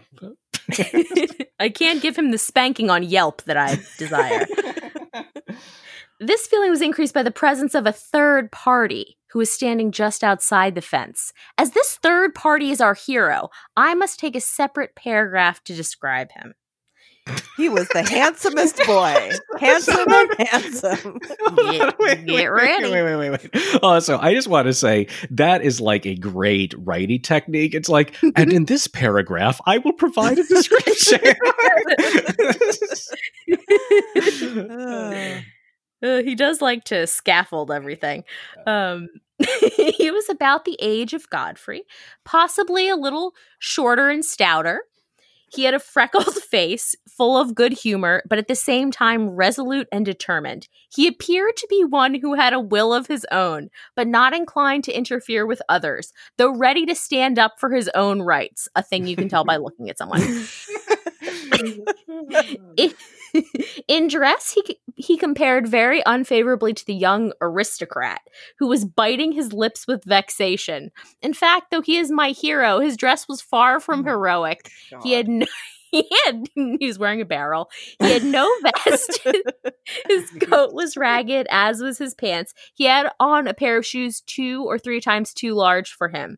I 1.59 1.69
can't 1.69 2.01
give 2.01 2.17
him 2.17 2.31
the 2.31 2.37
spanking 2.37 2.89
on 2.89 3.03
Yelp 3.03 3.43
that 3.43 3.57
I 3.57 3.77
desire. 3.97 4.47
This 6.19 6.47
feeling 6.47 6.69
was 6.69 6.81
increased 6.81 7.13
by 7.13 7.23
the 7.23 7.31
presence 7.31 7.73
of 7.75 7.85
a 7.85 7.93
third 7.93 8.51
party 8.51 9.17
who 9.31 9.39
was 9.39 9.49
standing 9.51 9.91
just 9.91 10.23
outside 10.23 10.75
the 10.75 10.81
fence. 10.81 11.31
As 11.57 11.71
this 11.71 11.95
third 11.95 12.35
party 12.35 12.71
is 12.71 12.81
our 12.81 12.93
hero, 12.93 13.49
I 13.77 13.93
must 13.93 14.19
take 14.19 14.35
a 14.35 14.41
separate 14.41 14.95
paragraph 14.95 15.63
to 15.65 15.75
describe 15.75 16.31
him. 16.33 16.55
He 17.57 17.69
was 17.69 17.87
the 17.89 18.01
handsomest 18.01 18.77
boy. 18.87 19.31
Handsome 19.59 20.11
and 20.11 20.47
handsome. 20.49 21.19
Get- 21.99 22.25
get 22.25 22.45
ready. 22.47 22.89
Wait, 22.89 23.03
wait, 23.03 23.15
wait, 23.17 23.29
wait, 23.29 23.51
wait. 23.53 23.79
Oh, 23.83 23.99
so 23.99 24.17
I 24.19 24.33
just 24.33 24.47
want 24.47 24.65
to 24.65 24.73
say 24.73 25.05
that 25.29 25.61
is 25.61 25.79
like 25.79 26.07
a 26.07 26.15
great 26.15 26.73
writing 26.75 27.21
technique. 27.21 27.75
It's 27.75 27.89
like, 27.89 28.15
and 28.35 28.51
in 28.51 28.65
this 28.65 28.87
paragraph, 28.87 29.61
I 29.67 29.77
will 29.77 29.93
provide 29.93 30.39
a 30.39 30.43
description. 30.47 31.19
Uh. 34.71 35.41
Uh, 36.01 36.21
he 36.21 36.35
does 36.35 36.61
like 36.61 36.83
to 36.85 37.05
scaffold 37.07 37.71
everything. 37.71 38.23
Um, 38.65 39.07
he 39.97 40.11
was 40.11 40.29
about 40.29 40.65
the 40.65 40.77
age 40.81 41.13
of 41.13 41.29
Godfrey, 41.29 41.83
possibly 42.25 42.89
a 42.89 42.95
little 42.95 43.33
shorter 43.59 44.09
and 44.09 44.23
stouter. 44.23 44.83
He 45.51 45.63
had 45.63 45.73
a 45.73 45.79
freckled 45.79 46.33
face, 46.49 46.95
full 47.07 47.37
of 47.37 47.55
good 47.55 47.73
humor, 47.73 48.21
but 48.27 48.37
at 48.37 48.47
the 48.47 48.55
same 48.55 48.91
time 48.91 49.29
resolute 49.29 49.87
and 49.91 50.05
determined. 50.05 50.67
He 50.93 51.07
appeared 51.07 51.57
to 51.57 51.67
be 51.69 51.83
one 51.83 52.15
who 52.15 52.35
had 52.35 52.53
a 52.53 52.59
will 52.59 52.93
of 52.93 53.07
his 53.07 53.25
own, 53.31 53.69
but 53.95 54.07
not 54.07 54.33
inclined 54.33 54.83
to 54.85 54.93
interfere 54.95 55.45
with 55.45 55.61
others, 55.69 56.13
though 56.37 56.55
ready 56.55 56.85
to 56.85 56.95
stand 56.95 57.39
up 57.39 57.59
for 57.59 57.71
his 57.71 57.89
own 57.95 58.21
rights, 58.21 58.67
a 58.75 58.83
thing 58.83 59.07
you 59.07 59.15
can 59.15 59.29
tell 59.29 59.43
by 59.43 59.57
looking 59.57 59.89
at 59.89 59.97
someone. 59.97 60.21
In 63.87 64.07
dress, 64.07 64.53
he 64.53 64.79
he 64.95 65.17
compared 65.17 65.67
very 65.67 66.01
unfavorably 66.05 66.73
to 66.73 66.85
the 66.85 66.93
young 66.93 67.31
aristocrat 67.41 68.21
who 68.57 68.67
was 68.67 68.85
biting 68.85 69.31
his 69.31 69.53
lips 69.53 69.87
with 69.87 70.03
vexation. 70.03 70.91
In 71.21 71.33
fact, 71.33 71.71
though 71.71 71.81
he 71.81 71.97
is 71.97 72.11
my 72.11 72.29
hero, 72.29 72.79
his 72.79 72.97
dress 72.97 73.27
was 73.27 73.41
far 73.41 73.79
from 73.79 74.01
oh 74.01 74.11
heroic. 74.11 74.69
He 75.03 75.13
had 75.13 75.27
no, 75.27 75.45
he 75.91 76.09
had 76.25 76.47
he 76.55 76.85
was 76.85 76.99
wearing 76.99 77.21
a 77.21 77.25
barrel. 77.25 77.69
He 77.99 78.11
had 78.11 78.23
no 78.23 78.49
vest. 78.63 79.19
his 80.07 80.29
coat 80.41 80.73
was 80.73 80.97
ragged, 80.97 81.47
as 81.49 81.81
was 81.81 81.97
his 81.97 82.15
pants. 82.15 82.53
He 82.73 82.85
had 82.85 83.11
on 83.19 83.47
a 83.47 83.53
pair 83.53 83.77
of 83.77 83.85
shoes 83.85 84.21
two 84.21 84.63
or 84.65 84.77
three 84.77 85.01
times 85.01 85.33
too 85.33 85.53
large 85.53 85.91
for 85.91 86.09
him. 86.09 86.37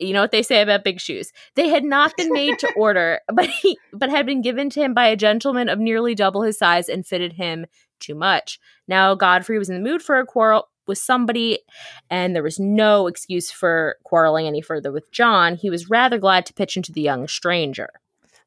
You 0.00 0.14
know 0.14 0.22
what 0.22 0.32
they 0.32 0.42
say 0.42 0.62
about 0.62 0.82
big 0.82 0.98
shoes. 0.98 1.30
They 1.54 1.68
had 1.68 1.84
not 1.84 2.16
been 2.16 2.32
made 2.32 2.58
to 2.60 2.72
order, 2.76 3.20
but 3.32 3.48
he 3.48 3.78
but 3.92 4.08
had 4.08 4.26
been 4.26 4.40
given 4.40 4.70
to 4.70 4.80
him 4.80 4.94
by 4.94 5.06
a 5.06 5.16
gentleman 5.16 5.68
of 5.68 5.78
nearly 5.78 6.14
double 6.14 6.42
his 6.42 6.58
size 6.58 6.88
and 6.88 7.06
fitted 7.06 7.34
him 7.34 7.66
too 8.00 8.14
much. 8.14 8.58
Now 8.88 9.14
Godfrey 9.14 9.58
was 9.58 9.68
in 9.68 9.76
the 9.76 9.88
mood 9.88 10.02
for 10.02 10.18
a 10.18 10.26
quarrel 10.26 10.68
with 10.86 10.98
somebody, 10.98 11.60
and 12.08 12.34
there 12.34 12.42
was 12.42 12.58
no 12.58 13.06
excuse 13.06 13.50
for 13.50 13.96
quarreling 14.04 14.46
any 14.46 14.62
further 14.62 14.90
with 14.90 15.12
John. 15.12 15.54
He 15.54 15.70
was 15.70 15.90
rather 15.90 16.18
glad 16.18 16.46
to 16.46 16.54
pitch 16.54 16.76
into 16.76 16.92
the 16.92 17.02
young 17.02 17.28
stranger. 17.28 17.90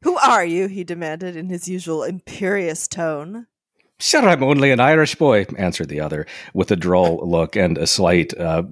Who 0.01 0.17
are 0.17 0.43
you? 0.43 0.67
he 0.67 0.83
demanded 0.83 1.37
in 1.37 1.49
his 1.49 1.67
usual 1.67 2.03
imperious 2.03 2.87
tone. 2.87 3.47
Sure, 3.99 4.27
I'm 4.27 4.43
only 4.43 4.71
an 4.71 4.81
Irish 4.81 5.15
boy, 5.15 5.45
answered 5.57 5.87
the 5.87 6.01
other, 6.01 6.25
with 6.53 6.71
a 6.71 6.75
droll 6.75 7.21
look 7.23 7.55
and 7.55 7.77
a 7.77 7.87
slight, 7.87 8.33
uh, 8.33 8.63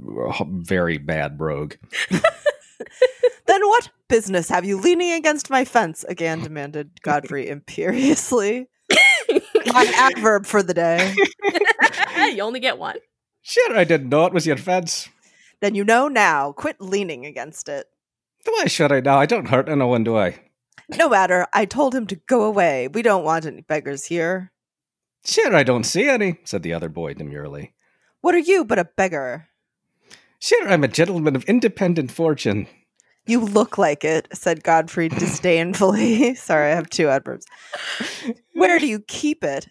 very 0.46 0.98
bad 0.98 1.38
brogue. 1.38 1.76
then 3.46 3.62
what 3.68 3.90
business 4.08 4.50
have 4.50 4.66
you 4.66 4.78
leaning 4.80 5.12
against 5.12 5.50
my 5.50 5.66
fence? 5.66 6.04
again 6.08 6.42
demanded 6.42 7.02
Godfrey 7.02 7.48
imperiously. 7.50 8.68
my 9.74 9.92
adverb 9.96 10.46
for 10.46 10.62
the 10.64 10.74
day. 10.74 11.16
you 12.34 12.42
only 12.42 12.60
get 12.60 12.78
one. 12.78 12.98
Sure, 13.42 13.76
I 13.76 13.84
didn't 13.84 14.10
know 14.10 14.26
it 14.26 14.34
was 14.34 14.46
your 14.46 14.58
fence. 14.58 15.10
Then 15.62 15.76
you 15.76 15.84
know 15.84 16.08
now. 16.08 16.52
Quit 16.52 16.82
leaning 16.82 17.26
against 17.26 17.70
it. 17.70 17.88
Why 18.46 18.66
should 18.66 18.92
I 18.92 19.00
now? 19.00 19.20
I 19.20 19.26
don't 19.26 19.50
hurt 19.50 19.70
anyone, 19.70 20.04
do 20.04 20.18
I? 20.18 20.40
No 20.90 21.10
matter. 21.10 21.48
I 21.54 21.66
told 21.66 21.96
him 21.96 22.08
to 22.08 22.16
go 22.16 22.44
away. 22.44 22.88
We 22.88 23.02
don't 23.02 23.24
want 23.24 23.46
any 23.46 23.62
beggars 23.62 24.06
here. 24.06 24.52
Sure, 25.24 25.56
I 25.56 25.64
don't 25.64 25.84
see 25.84 26.10
any, 26.10 26.40
said 26.44 26.64
the 26.64 26.74
other 26.74 26.90
boy 26.90 27.14
demurely. 27.14 27.74
What 28.22 28.34
are 28.36 28.40
you 28.40 28.66
but 28.66 28.80
a 28.80 28.86
beggar? 28.86 29.48
Sure, 30.42 30.68
I'm 30.68 30.84
a 30.84 30.88
gentleman 30.88 31.36
of 31.36 31.44
independent 31.46 32.12
fortune. 32.12 32.68
You 33.28 33.40
look 33.42 33.78
like 33.78 34.04
it, 34.04 34.28
said 34.34 34.64
Godfrey 34.64 35.08
disdainfully. 35.20 36.34
Sorry, 36.36 36.72
I 36.72 36.76
have 36.76 36.90
two 36.90 37.08
adverbs. 37.08 37.46
Where 38.54 38.80
do 38.80 38.88
you 38.88 39.00
keep 39.08 39.44
it? 39.44 39.68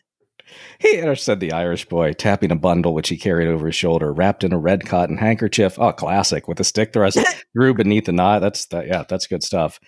Here, 0.79 1.15
said 1.15 1.41
the 1.41 1.53
Irish 1.53 1.89
boy, 1.89 2.13
tapping 2.13 2.51
a 2.51 2.57
bundle 2.57 2.95
which 2.95 3.09
he 3.09 3.17
carried 3.17 3.49
over 3.49 3.67
his 3.67 3.75
shoulder, 3.77 4.13
wrapped 4.13 4.43
in 4.43 4.53
a 4.53 4.59
red 4.59 4.87
cotton 4.87 5.19
handkerchief. 5.19 5.79
Oh, 5.79 5.93
classic, 5.93 6.49
with 6.49 6.59
a 6.61 6.65
stick 6.65 6.93
thrust 6.93 7.19
through 7.53 7.75
beneath 7.75 8.07
the 8.07 8.13
knot. 8.13 8.41
That's 8.41 8.67
that. 8.67 8.87
Yeah, 8.87 9.05
that's 9.09 9.27
good 9.27 9.43
stuff. 9.43 9.79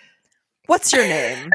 What's 0.67 0.93
your 0.93 1.07
name? 1.07 1.51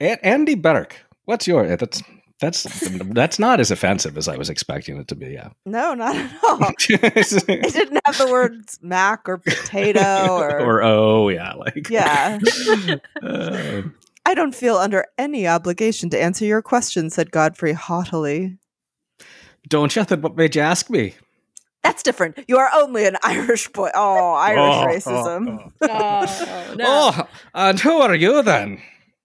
A- 0.00 0.24
Andy 0.24 0.54
Burke. 0.54 0.96
What's 1.24 1.48
your? 1.48 1.76
That's 1.76 2.02
that's 2.40 2.62
that's 3.00 3.38
not 3.38 3.58
as 3.58 3.70
offensive 3.70 4.16
as 4.16 4.28
I 4.28 4.36
was 4.36 4.48
expecting 4.48 4.96
it 4.96 5.08
to 5.08 5.16
be. 5.16 5.28
Yeah. 5.28 5.50
No, 5.66 5.94
not 5.94 6.14
at 6.14 6.30
all. 6.44 6.58
it 6.88 7.72
didn't 7.72 8.00
have 8.04 8.18
the 8.18 8.28
words 8.30 8.78
mac 8.80 9.28
or 9.28 9.38
potato 9.38 10.28
or 10.30 10.60
or 10.60 10.82
oh 10.82 11.28
yeah, 11.28 11.54
like 11.54 11.88
yeah. 11.90 12.38
Uh, 13.22 13.82
I 14.24 14.34
don't 14.34 14.54
feel 14.54 14.76
under 14.76 15.06
any 15.16 15.48
obligation 15.48 16.10
to 16.10 16.20
answer 16.20 16.44
your 16.44 16.62
question," 16.62 17.10
said 17.10 17.30
Godfrey 17.30 17.72
haughtily. 17.72 18.58
Don't 19.68 19.94
you? 19.96 20.04
Then 20.04 20.22
what 20.22 20.36
made 20.36 20.54
you 20.54 20.62
ask 20.62 20.88
me? 20.88 21.14
That's 21.82 22.02
different. 22.02 22.38
You 22.46 22.58
are 22.58 22.70
only 22.74 23.06
an 23.06 23.16
Irish 23.22 23.68
boy. 23.68 23.90
Oh, 23.94 24.34
Irish 24.34 25.06
oh, 25.06 25.10
racism. 25.10 25.72
Oh, 25.80 25.88
oh. 25.88 26.74
no. 26.76 26.84
oh, 26.86 27.28
and 27.54 27.80
who 27.80 27.98
are 27.98 28.14
you 28.14 28.42
then? 28.42 28.80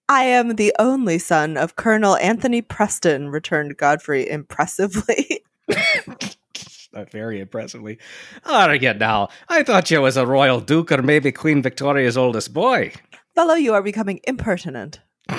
I 0.08 0.24
am 0.24 0.56
the 0.56 0.74
only 0.78 1.18
son 1.18 1.56
of 1.56 1.76
Colonel 1.76 2.16
Anthony 2.16 2.60
Preston, 2.60 3.30
returned 3.30 3.76
Godfrey 3.76 4.28
impressively. 4.28 5.42
Not 6.92 7.10
very 7.10 7.40
impressively. 7.40 7.98
Right, 8.46 8.98
now. 8.98 9.28
I 9.48 9.62
thought 9.62 9.90
you 9.90 10.00
was 10.02 10.16
a 10.16 10.26
royal 10.26 10.60
duke 10.60 10.92
or 10.92 11.02
maybe 11.02 11.32
Queen 11.32 11.62
Victoria's 11.62 12.16
oldest 12.16 12.52
boy. 12.52 12.92
Fellow, 13.34 13.54
you 13.54 13.74
are 13.74 13.82
becoming 13.82 14.20
impertinent. 14.24 15.00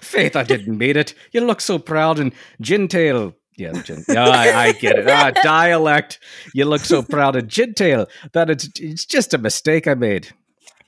Faith, 0.00 0.36
I 0.36 0.42
didn't 0.42 0.76
mean 0.76 0.96
it. 0.96 1.14
You 1.32 1.42
look 1.42 1.60
so 1.60 1.78
proud 1.78 2.18
and 2.18 2.32
genteel. 2.60 3.34
Yeah, 3.56 3.80
gin- 3.82 4.04
yeah 4.08 4.28
I, 4.28 4.66
I, 4.66 4.72
get 4.72 4.98
it. 4.98 5.08
Ah, 5.08 5.30
dialect. 5.42 6.18
You 6.52 6.66
look 6.66 6.82
so 6.82 7.02
proud 7.02 7.36
and 7.36 7.48
genteel 7.48 8.06
that 8.32 8.50
it's, 8.50 8.68
it's 8.78 9.06
just 9.06 9.32
a 9.32 9.38
mistake 9.38 9.86
I 9.86 9.94
made. 9.94 10.34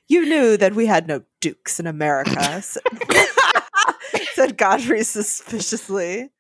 You 0.09 0.24
knew 0.26 0.56
that 0.56 0.74
we 0.74 0.86
had 0.86 1.06
no 1.06 1.22
dukes 1.40 1.78
in 1.78 1.86
America, 1.86 2.62
said 4.32 4.56
Godfrey 4.56 5.05
suspiciously. 5.05 6.30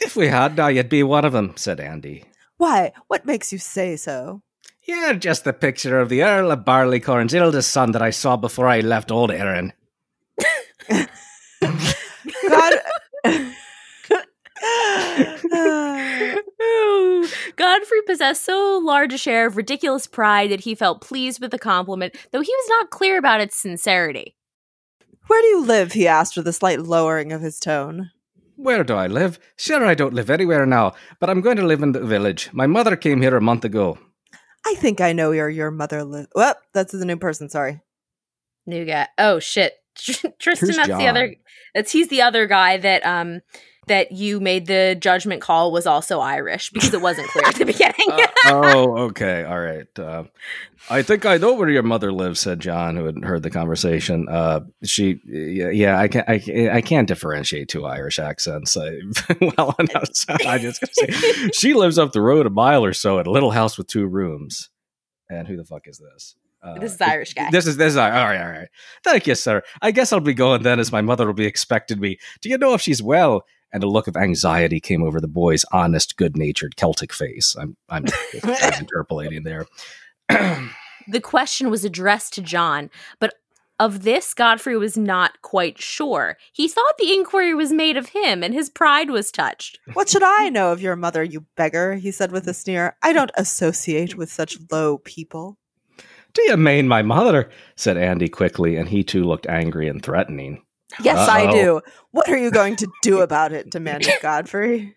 If 0.00 0.14
we 0.14 0.28
had, 0.28 0.56
now 0.56 0.68
you'd 0.68 0.88
be 0.88 1.02
one 1.02 1.24
of 1.24 1.32
them, 1.32 1.54
said 1.56 1.80
Andy. 1.80 2.24
Why? 2.58 2.92
What 3.08 3.26
makes 3.26 3.52
you 3.52 3.58
say 3.58 3.96
so? 3.96 4.42
You're 4.84 5.14
just 5.14 5.44
the 5.44 5.52
picture 5.52 5.98
of 6.00 6.08
the 6.08 6.22
Earl 6.22 6.50
of 6.52 6.64
Barleycorn's 6.64 7.34
eldest 7.34 7.70
son 7.72 7.92
that 7.92 8.02
I 8.02 8.10
saw 8.10 8.36
before 8.36 8.68
I 8.68 8.80
left 8.80 9.10
Old 9.10 9.30
Erin. 9.30 9.72
God. 12.48 12.74
Godfrey 17.56 18.02
possessed 18.06 18.44
so 18.44 18.80
large 18.82 19.12
a 19.12 19.18
share 19.18 19.46
of 19.46 19.56
ridiculous 19.56 20.06
pride 20.06 20.50
that 20.50 20.60
he 20.60 20.74
felt 20.74 21.00
pleased 21.00 21.40
with 21.40 21.50
the 21.50 21.58
compliment, 21.58 22.14
though 22.30 22.40
he 22.40 22.52
was 22.52 22.66
not 22.68 22.90
clear 22.90 23.18
about 23.18 23.40
its 23.40 23.56
sincerity. 23.56 24.36
Where 25.26 25.42
do 25.42 25.48
you 25.48 25.64
live? 25.64 25.92
he 25.92 26.08
asked 26.08 26.36
with 26.36 26.48
a 26.48 26.52
slight 26.52 26.80
lowering 26.80 27.32
of 27.32 27.40
his 27.40 27.58
tone. 27.58 28.10
Where 28.56 28.84
do 28.84 28.94
I 28.94 29.06
live? 29.06 29.38
Sure, 29.56 29.84
I 29.84 29.94
don't 29.94 30.14
live 30.14 30.30
anywhere 30.30 30.66
now, 30.66 30.92
but 31.20 31.30
I'm 31.30 31.40
going 31.40 31.56
to 31.56 31.66
live 31.66 31.82
in 31.82 31.92
the 31.92 32.00
village. 32.00 32.50
My 32.52 32.66
mother 32.66 32.96
came 32.96 33.22
here 33.22 33.36
a 33.36 33.40
month 33.40 33.64
ago. 33.64 33.98
I 34.66 34.74
think 34.76 35.00
I 35.00 35.12
know 35.12 35.30
where 35.30 35.48
your 35.48 35.70
mother 35.70 36.04
lives. 36.04 36.28
Well, 36.34 36.54
that's 36.72 36.92
the 36.92 37.04
new 37.04 37.16
person. 37.16 37.48
Sorry. 37.48 37.80
New 38.66 38.84
guy. 38.84 39.08
Oh 39.18 39.40
shit, 39.40 39.74
Tristan. 39.96 40.68
Who's 40.68 40.76
that's 40.76 40.88
John? 40.88 40.98
the 40.98 41.08
other. 41.08 41.34
That's 41.74 41.90
he's 41.90 42.08
the 42.08 42.22
other 42.22 42.46
guy 42.46 42.76
that 42.76 43.04
um 43.04 43.40
that 43.88 44.12
you 44.12 44.38
made 44.38 44.66
the 44.66 44.96
judgment 44.98 45.42
call 45.42 45.72
was 45.72 45.86
also 45.86 46.20
Irish 46.20 46.70
because 46.70 46.94
it 46.94 47.00
wasn't 47.00 47.28
clear 47.28 47.44
at 47.46 47.56
the 47.56 47.64
beginning. 47.66 48.10
uh, 48.10 48.26
oh, 48.46 48.98
okay, 49.08 49.44
all 49.44 49.58
right. 49.58 49.86
Uh, 49.98 50.24
I 50.88 51.02
think 51.02 51.26
I 51.26 51.36
know 51.36 51.54
where 51.54 51.68
your 51.68 51.82
mother 51.82 52.12
lives," 52.12 52.40
said 52.40 52.60
John, 52.60 52.96
who 52.96 53.04
had 53.06 53.24
heard 53.24 53.42
the 53.42 53.50
conversation. 53.50 54.28
Uh, 54.28 54.60
she, 54.84 55.20
yeah, 55.26 55.70
yeah, 55.70 55.98
I 55.98 56.08
can't, 56.08 56.28
I, 56.28 56.70
I 56.72 56.80
can't 56.80 57.08
differentiate 57.08 57.68
two 57.68 57.84
Irish 57.84 58.18
accents 58.18 58.76
uh, 58.76 58.92
well 59.40 59.74
enough. 59.78 60.08
So 60.12 60.36
I 60.46 60.58
just 60.58 60.80
gonna 60.80 61.12
say 61.12 61.50
she 61.52 61.74
lives 61.74 61.98
up 61.98 62.12
the 62.12 62.20
road 62.20 62.46
a 62.46 62.50
mile 62.50 62.84
or 62.84 62.92
so 62.92 63.18
at 63.18 63.26
a 63.26 63.30
little 63.30 63.50
house 63.50 63.76
with 63.76 63.88
two 63.88 64.06
rooms. 64.06 64.70
And 65.28 65.48
who 65.48 65.56
the 65.56 65.64
fuck 65.64 65.86
is 65.86 65.98
this? 65.98 66.36
Uh, 66.62 66.78
this 66.78 66.94
is 66.94 67.00
Irish 67.00 67.34
guy. 67.34 67.50
This 67.50 67.66
is 67.66 67.76
this 67.76 67.92
is 67.92 67.96
all 67.96 68.08
right, 68.08 68.40
all 68.40 68.48
right. 68.48 68.68
Thank 69.02 69.26
you, 69.26 69.34
sir. 69.34 69.62
I 69.80 69.90
guess 69.90 70.12
I'll 70.12 70.20
be 70.20 70.34
going 70.34 70.62
then, 70.62 70.78
as 70.78 70.92
my 70.92 71.00
mother 71.00 71.26
will 71.26 71.32
be 71.32 71.46
expecting 71.46 71.98
me. 71.98 72.18
Do 72.40 72.48
you 72.48 72.58
know 72.58 72.74
if 72.74 72.80
she's 72.80 73.02
well? 73.02 73.44
And 73.72 73.82
a 73.82 73.88
look 73.88 74.06
of 74.06 74.16
anxiety 74.16 74.80
came 74.80 75.02
over 75.02 75.20
the 75.20 75.28
boy's 75.28 75.64
honest, 75.72 76.16
good-natured 76.16 76.76
Celtic 76.76 77.12
face. 77.12 77.56
I'm 77.58 77.76
I'm, 77.88 78.04
I'm 78.44 78.80
interpolating 78.80 79.44
there. 79.44 79.66
the 80.28 81.20
question 81.20 81.70
was 81.70 81.84
addressed 81.84 82.34
to 82.34 82.42
John, 82.42 82.90
but 83.18 83.34
of 83.82 84.02
this 84.04 84.32
Godfrey 84.32 84.76
was 84.76 84.96
not 84.96 85.42
quite 85.42 85.80
sure. 85.82 86.36
He 86.52 86.68
thought 86.68 86.98
the 86.98 87.12
inquiry 87.12 87.52
was 87.52 87.72
made 87.72 87.96
of 87.96 88.10
him, 88.10 88.44
and 88.44 88.54
his 88.54 88.70
pride 88.70 89.10
was 89.10 89.32
touched. 89.32 89.80
What 89.94 90.08
should 90.08 90.22
I 90.22 90.50
know 90.50 90.70
of 90.70 90.80
your 90.80 90.94
mother, 90.94 91.24
you 91.24 91.46
beggar? 91.56 91.96
he 91.96 92.12
said 92.12 92.30
with 92.30 92.46
a 92.46 92.54
sneer. 92.54 92.96
I 93.02 93.12
don't 93.12 93.32
associate 93.36 94.16
with 94.16 94.30
such 94.30 94.58
low 94.70 94.98
people. 94.98 95.58
Do 96.32 96.42
you 96.42 96.56
mean 96.56 96.86
my 96.86 97.02
mother? 97.02 97.50
said 97.74 97.96
Andy 97.96 98.28
quickly, 98.28 98.76
and 98.76 98.88
he 98.88 99.02
too 99.02 99.24
looked 99.24 99.48
angry 99.48 99.88
and 99.88 100.00
threatening. 100.02 100.62
Yes, 101.00 101.18
Uh-oh. 101.18 101.32
I 101.32 101.50
do. 101.50 101.80
What 102.10 102.28
are 102.28 102.36
you 102.36 102.50
going 102.50 102.76
to 102.76 102.88
do 103.02 103.20
about 103.20 103.52
it? 103.52 103.70
demanded 103.70 104.12
Godfrey. 104.22 104.94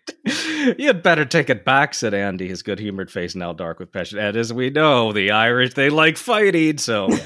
You'd 0.78 1.02
better 1.02 1.24
take 1.24 1.48
it 1.48 1.64
back, 1.64 1.94
said 1.94 2.14
Andy, 2.14 2.48
his 2.48 2.62
good 2.62 2.78
humored 2.78 3.10
face 3.10 3.34
now 3.34 3.52
dark 3.52 3.78
with 3.78 3.92
passion. 3.92 4.18
And 4.18 4.36
as 4.36 4.52
we 4.52 4.70
know, 4.70 5.12
the 5.12 5.30
Irish, 5.30 5.74
they 5.74 5.90
like 5.90 6.16
fighting, 6.16 6.78
so. 6.78 7.08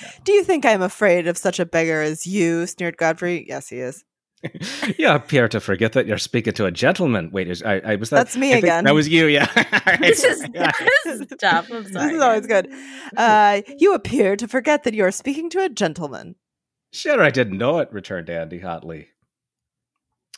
Yeah. 0.00 0.16
do 0.24 0.32
you 0.32 0.44
think 0.44 0.64
I'm 0.64 0.80
afraid 0.80 1.26
of 1.26 1.36
such 1.36 1.60
a 1.60 1.66
beggar 1.66 2.00
as 2.00 2.26
you? 2.26 2.66
sneered 2.66 2.96
Godfrey. 2.96 3.44
Yes, 3.46 3.68
he 3.68 3.80
is. 3.80 4.04
you 4.98 5.08
appear 5.08 5.48
to 5.48 5.60
forget 5.60 5.92
that 5.92 6.06
you're 6.06 6.16
speaking 6.16 6.54
to 6.54 6.64
a 6.64 6.70
gentleman. 6.70 7.30
Wait, 7.30 7.62
I, 7.64 7.80
I 7.80 7.96
was 7.96 8.10
that. 8.10 8.16
That's 8.16 8.36
me 8.36 8.52
again. 8.54 8.84
That 8.84 8.94
was 8.94 9.08
you, 9.08 9.26
yeah. 9.26 9.46
this 10.00 10.24
is 10.24 10.40
this 11.04 11.20
is 11.20 11.26
tough. 11.38 11.70
I'm 11.70 11.92
sorry. 11.92 12.06
This 12.06 12.14
is 12.14 12.20
always 12.22 12.46
good. 12.46 12.72
Uh, 13.16 13.60
you 13.78 13.94
appear 13.94 14.36
to 14.36 14.48
forget 14.48 14.84
that 14.84 14.94
you're 14.94 15.10
speaking 15.10 15.50
to 15.50 15.62
a 15.62 15.68
gentleman. 15.68 16.36
Sure, 16.92 17.22
I 17.22 17.30
didn't 17.30 17.58
know 17.58 17.78
it, 17.78 17.92
returned 17.92 18.28
Andy 18.28 18.58
hotly. 18.58 19.08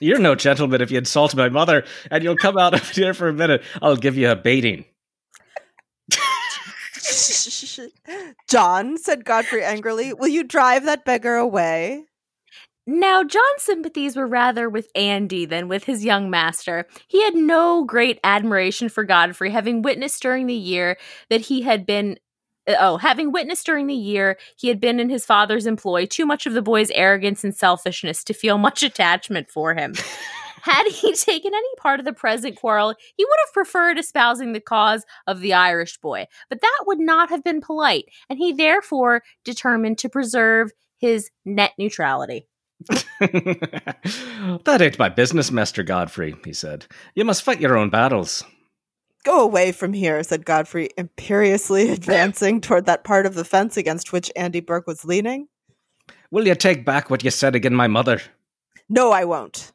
You're 0.01 0.19
no 0.19 0.35
gentleman 0.35 0.81
if 0.81 0.91
you 0.91 0.99
insult 0.99 1.35
my 1.35 1.49
mother, 1.49 1.85
and 2.11 2.23
you'll 2.23 2.37
come 2.37 2.59
out 2.59 2.75
of 2.75 2.89
here 2.91 3.15
for 3.15 3.29
a 3.29 3.33
minute. 3.33 3.63
I'll 3.81 3.97
give 3.97 4.17
you 4.17 4.31
a 4.31 4.37
baiting. 4.37 4.85
John, 8.49 8.99
said 8.99 9.25
Godfrey 9.25 9.65
angrily, 9.65 10.13
will 10.13 10.29
you 10.29 10.45
drive 10.45 10.85
that 10.85 11.05
beggar 11.05 11.37
away? 11.37 12.05
Now, 12.87 13.23
John's 13.23 13.63
sympathies 13.63 14.17
were 14.17 14.27
rather 14.27 14.69
with 14.69 14.89
Andy 14.97 15.47
than 15.47 15.69
with 15.69 15.85
his 15.85 16.05
young 16.05 16.29
master. 16.31 16.87
He 17.07 17.23
had 17.23 17.35
no 17.35 17.85
great 17.85 18.19
admiration 18.25 18.89
for 18.89 19.05
Godfrey, 19.05 19.51
having 19.51 19.83
witnessed 19.83 20.21
during 20.21 20.47
the 20.47 20.55
year 20.55 20.99
that 21.31 21.43
he 21.43 21.63
had 21.63 21.87
been 21.87 22.19
Uh, 22.67 22.75
oh, 22.79 22.97
having 22.97 23.33
witnessed 23.33 23.67
during 23.67 23.87
the 23.87 23.95
year 23.95 24.39
he 24.57 24.69
had 24.69 24.81
been 24.81 25.01
in 25.01 25.11
his 25.11 25.27
father's 25.27 25.67
employ 25.67 26.07
too 26.07 26.27
much 26.27 26.47
of 26.47 26.53
the 26.53 26.63
boy's 26.63 26.91
arrogance 26.91 27.45
and 27.45 27.55
selfishness 27.55 28.25
to 28.25 28.35
feel 28.35 28.59
much 28.59 28.83
attachment 28.83 29.51
for 29.51 29.75
him. 29.75 29.95
Had 30.63 30.87
he 30.87 31.13
taken 31.15 31.53
any 31.53 31.69
part 31.77 31.99
of 31.99 32.07
the 32.07 32.13
present 32.13 32.57
quarrel, 32.57 32.95
he 33.17 33.25
would 33.25 33.39
have 33.47 33.53
preferred 33.53 33.99
espousing 33.99 34.53
the 34.53 34.61
cause 34.61 35.05
of 35.27 35.41
the 35.41 35.55
Irish 35.55 35.99
boy, 35.99 36.29
but 36.49 36.61
that 36.61 36.85
would 36.87 37.01
not 37.01 37.31
have 37.31 37.43
been 37.43 37.61
polite, 37.61 38.05
and 38.31 38.39
he 38.39 38.53
therefore 38.53 39.25
determined 39.45 39.99
to 39.99 40.09
preserve 40.09 40.71
his 40.99 41.31
net 41.45 41.73
neutrality. 41.79 42.47
that 42.89 44.79
ain't 44.81 44.99
my 45.01 45.09
business, 45.09 45.51
Master 45.51 45.83
Godfrey, 45.83 46.37
he 46.45 46.53
said. 46.53 46.87
You 47.17 47.25
must 47.25 47.43
fight 47.43 47.61
your 47.61 47.77
own 47.77 47.91
battles. 47.91 48.45
Go 49.25 49.43
away 49.43 49.71
from 49.73 49.93
here, 49.93 50.23
said 50.23 50.45
Godfrey, 50.45 50.91
imperiously 50.99 51.91
advancing 51.93 52.61
toward 52.61 52.87
that 52.87 53.05
part 53.05 53.27
of 53.27 53.35
the 53.35 53.45
fence 53.45 53.77
against 53.77 54.13
which 54.13 54.33
Andy 54.35 54.61
Burke 54.61 54.87
was 54.87 55.05
leaning. 55.05 55.49
Will 56.31 56.47
you 56.47 56.55
take 56.55 56.85
back 56.85 57.11
what 57.11 57.23
you 57.23 57.31
said 57.31 57.55
again, 57.55 57.75
my 57.75 57.87
mother? 57.87 58.21
No, 58.89 59.13
I 59.13 59.25
won't. 59.25 59.73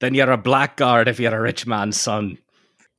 Then 0.00 0.14
you're 0.14 0.30
a 0.30 0.36
blackguard 0.36 1.08
if 1.08 1.18
you're 1.18 1.34
a 1.34 1.40
rich 1.40 1.66
man's 1.66 2.00
son. 2.00 2.38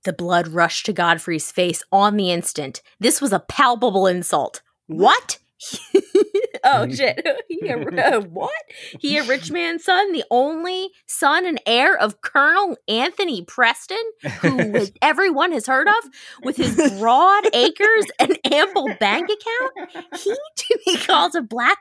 The 0.03 0.13
blood 0.13 0.49
rushed 0.49 0.85
to 0.87 0.93
Godfrey's 0.93 1.51
face 1.51 1.83
on 1.91 2.17
the 2.17 2.31
instant. 2.31 2.81
This 2.99 3.21
was 3.21 3.31
a 3.31 3.39
palpable 3.39 4.07
insult. 4.07 4.61
What? 4.87 5.37
oh 6.63 6.89
shit! 6.89 7.25
he 7.47 7.67
a, 7.67 7.77
uh, 7.77 8.21
what? 8.29 8.51
He 8.99 9.17
a 9.17 9.23
rich 9.23 9.51
man's 9.51 9.83
son, 9.83 10.11
the 10.11 10.23
only 10.31 10.89
son 11.05 11.45
and 11.45 11.61
heir 11.65 11.97
of 11.97 12.21
Colonel 12.21 12.77
Anthony 12.87 13.43
Preston, 13.43 14.03
who 14.41 14.87
everyone 15.01 15.51
has 15.51 15.67
heard 15.67 15.87
of, 15.87 16.03
with 16.43 16.57
his 16.57 16.75
broad 16.99 17.43
acres 17.53 18.05
and 18.19 18.37
ample 18.51 18.89
bank 18.99 19.29
account. 19.29 20.05
He 20.17 20.35
to 20.55 20.79
be 20.85 20.97
called 20.97 21.35
a 21.35 21.41
blackguard 21.41 21.77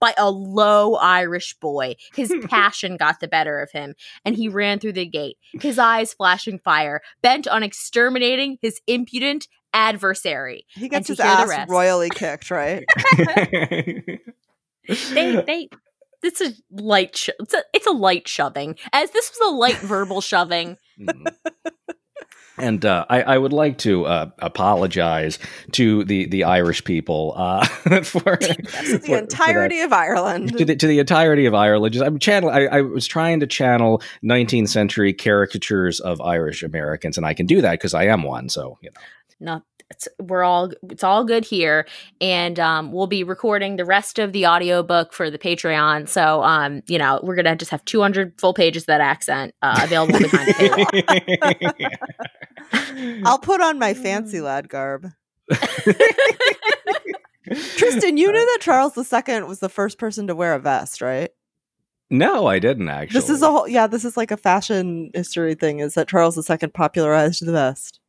by 0.00 0.14
a 0.16 0.30
low 0.30 0.94
Irish 0.96 1.54
boy. 1.60 1.96
His 2.14 2.32
passion 2.48 2.96
got 2.96 3.20
the 3.20 3.28
better 3.28 3.60
of 3.60 3.70
him, 3.72 3.94
and 4.24 4.36
he 4.36 4.48
ran 4.48 4.78
through 4.78 4.92
the 4.92 5.06
gate, 5.06 5.36
his 5.52 5.78
eyes 5.78 6.14
flashing 6.14 6.58
fire, 6.58 7.00
bent 7.22 7.46
on 7.46 7.62
exterminating 7.62 8.58
his 8.60 8.80
impudent 8.86 9.48
adversary. 9.74 10.64
He 10.70 10.88
gets 10.88 11.08
his 11.08 11.20
ass 11.20 11.68
royally 11.68 12.08
kicked, 12.08 12.50
right? 12.50 12.84
they 13.18 14.18
they 14.86 15.68
it's 16.22 16.40
a 16.40 16.52
light 16.70 17.16
sho- 17.16 17.32
it's, 17.38 17.54
a, 17.54 17.62
it's 17.74 17.86
a 17.86 17.92
light 17.92 18.26
shoving 18.26 18.76
as 18.92 19.10
this 19.10 19.30
was 19.30 19.52
a 19.52 19.54
light 19.54 19.76
verbal 19.76 20.20
shoving 20.20 20.78
Mm. 20.98 21.34
And 22.56 22.84
uh, 22.84 23.04
I, 23.10 23.22
I, 23.22 23.38
would 23.38 23.52
like 23.52 23.78
to 23.78 24.06
uh, 24.06 24.30
apologize 24.38 25.40
to 25.72 26.04
the, 26.04 26.26
the 26.26 26.44
Irish 26.44 26.84
people 26.84 27.34
uh, 27.36 27.64
for, 27.66 28.36
the 28.36 29.02
for, 29.04 29.18
entirety 29.18 29.80
for 29.80 29.86
of 29.86 29.92
Ireland. 29.92 30.56
To 30.56 30.64
the, 30.64 30.76
to 30.76 30.86
the, 30.86 31.00
entirety 31.00 31.46
of 31.46 31.54
Ireland. 31.54 31.94
Just, 31.94 32.06
I'm 32.06 32.20
channel. 32.20 32.50
I, 32.50 32.66
I, 32.66 32.80
was 32.82 33.08
trying 33.08 33.40
to 33.40 33.48
channel 33.48 34.00
19th 34.22 34.68
century 34.68 35.12
caricatures 35.12 35.98
of 35.98 36.20
Irish 36.20 36.62
Americans, 36.62 37.16
and 37.16 37.26
I 37.26 37.34
can 37.34 37.46
do 37.46 37.60
that 37.60 37.72
because 37.72 37.92
I 37.92 38.04
am 38.04 38.22
one. 38.22 38.48
So 38.48 38.78
you 38.80 38.90
know 38.94 39.00
not 39.40 39.62
it's 39.90 40.08
we're 40.18 40.42
all 40.42 40.70
it's 40.90 41.04
all 41.04 41.24
good 41.24 41.44
here. 41.44 41.86
And 42.20 42.58
um, 42.58 42.92
we'll 42.92 43.06
be 43.06 43.24
recording 43.24 43.76
the 43.76 43.84
rest 43.84 44.18
of 44.18 44.32
the 44.32 44.46
audiobook 44.46 45.12
for 45.12 45.30
the 45.30 45.38
patreon. 45.38 46.08
So 46.08 46.42
um, 46.42 46.82
you 46.86 46.98
know 46.98 47.20
we're 47.22 47.36
gonna 47.36 47.56
just 47.56 47.70
have 47.70 47.84
200 47.84 48.40
full 48.40 48.54
pages 48.54 48.84
of 48.84 48.86
that 48.88 49.00
accent 49.00 49.54
uh, 49.62 49.80
available 49.82 50.18
behind 50.18 50.48
the 50.48 50.54
paywall. 52.72 53.22
I'll 53.26 53.38
put 53.38 53.60
on 53.60 53.78
my 53.78 53.94
fancy 53.94 54.40
lad 54.40 54.68
garb. 54.68 55.08
Tristan 57.76 58.16
you 58.16 58.32
knew 58.32 58.46
that 58.46 58.58
charles 58.62 58.96
ii 58.96 59.42
was 59.42 59.60
the 59.60 59.68
first 59.68 59.98
person 59.98 60.26
to 60.26 60.34
wear 60.34 60.54
a 60.54 60.58
vest 60.58 61.02
right? 61.02 61.30
No, 62.10 62.46
I 62.46 62.58
didn't 62.58 62.88
actually. 62.88 63.20
This 63.20 63.28
is 63.28 63.42
a 63.42 63.50
whole 63.50 63.68
yeah, 63.68 63.86
this 63.86 64.04
is 64.04 64.16
like 64.16 64.30
a 64.30 64.36
fashion 64.36 65.10
history 65.14 65.54
thing 65.54 65.80
is 65.80 65.94
that 65.94 66.08
Charles 66.08 66.38
II 66.38 66.68
popularized 66.68 67.44
the 67.44 67.52
vest 67.52 68.00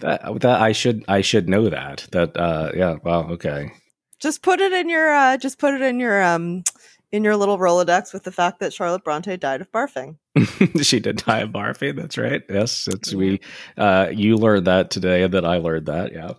that, 0.00 0.40
that 0.40 0.60
I 0.60 0.72
should 0.72 1.04
I 1.08 1.20
should 1.20 1.48
know 1.48 1.68
that. 1.68 2.06
That 2.12 2.36
uh 2.36 2.72
yeah, 2.74 2.96
well, 3.02 3.30
okay. 3.32 3.72
Just 4.20 4.42
put 4.42 4.60
it 4.60 4.72
in 4.72 4.88
your 4.88 5.14
uh 5.14 5.36
just 5.36 5.58
put 5.58 5.74
it 5.74 5.82
in 5.82 6.00
your 6.00 6.22
um 6.22 6.62
in 7.10 7.24
your 7.24 7.36
little 7.36 7.58
Rolodex 7.58 8.12
with 8.12 8.24
the 8.24 8.32
fact 8.32 8.60
that 8.60 8.72
Charlotte 8.72 9.04
Bronte 9.04 9.36
died 9.36 9.60
of 9.60 9.72
barfing. 9.72 10.16
she 10.82 11.00
did 11.00 11.16
die 11.16 11.40
of 11.40 11.50
barfing, 11.50 11.96
that's 11.96 12.18
right. 12.18 12.42
Yes, 12.48 12.88
it's 12.88 13.14
we 13.14 13.40
uh 13.76 14.08
you 14.12 14.36
learned 14.36 14.66
that 14.66 14.90
today 14.90 15.22
and 15.22 15.32
then 15.32 15.44
I 15.44 15.58
learned 15.58 15.86
that, 15.86 16.12
yeah. 16.12 16.32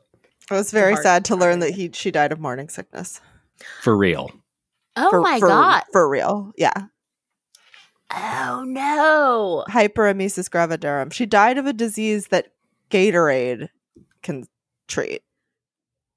I 0.52 0.56
was 0.56 0.72
very 0.72 0.96
sad 0.96 1.26
to 1.26 1.36
learn 1.36 1.60
that 1.60 1.76
he 1.76 1.92
she 1.94 2.12
died 2.12 2.32
of 2.32 2.40
morning 2.40 2.70
sickness. 2.70 3.22
For 3.82 3.96
real. 3.96 4.32
Oh 4.96 5.10
for, 5.10 5.22
my 5.22 5.40
for, 5.40 5.48
god. 5.48 5.84
For 5.92 6.10
real. 6.10 6.52
Yeah. 6.58 6.74
Oh 8.12 8.64
no. 8.66 9.64
Hyperemesis 9.70 10.50
gravidarum. 10.50 11.14
She 11.14 11.26
died 11.26 11.58
of 11.58 11.66
a 11.66 11.74
disease 11.74 12.28
that 12.28 12.52
Gatorade 12.90 13.70
can 14.22 14.46
treat. 14.88 15.22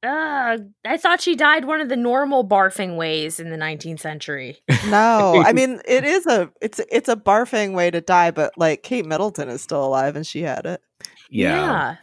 Uh, 0.02 0.58
I 0.84 0.96
thought 0.96 1.20
she 1.20 1.36
died 1.36 1.64
one 1.64 1.80
of 1.80 1.88
the 1.88 1.96
normal 1.96 2.46
barfing 2.46 2.96
ways 2.96 3.38
in 3.38 3.50
the 3.50 3.56
19th 3.56 4.00
century. 4.00 4.58
No, 4.88 5.42
I 5.46 5.52
mean 5.54 5.80
it 5.86 6.04
is 6.04 6.26
a 6.26 6.50
it's 6.60 6.80
it's 6.90 7.08
a 7.08 7.14
barfing 7.14 7.72
way 7.74 7.90
to 7.90 8.00
die, 8.00 8.32
but 8.32 8.52
like 8.56 8.82
Kate 8.82 9.06
Middleton 9.06 9.48
is 9.48 9.62
still 9.62 9.84
alive 9.84 10.16
and 10.16 10.26
she 10.26 10.42
had 10.42 10.66
it. 10.66 10.82
Yeah. 11.30 11.54
yeah 11.54 11.96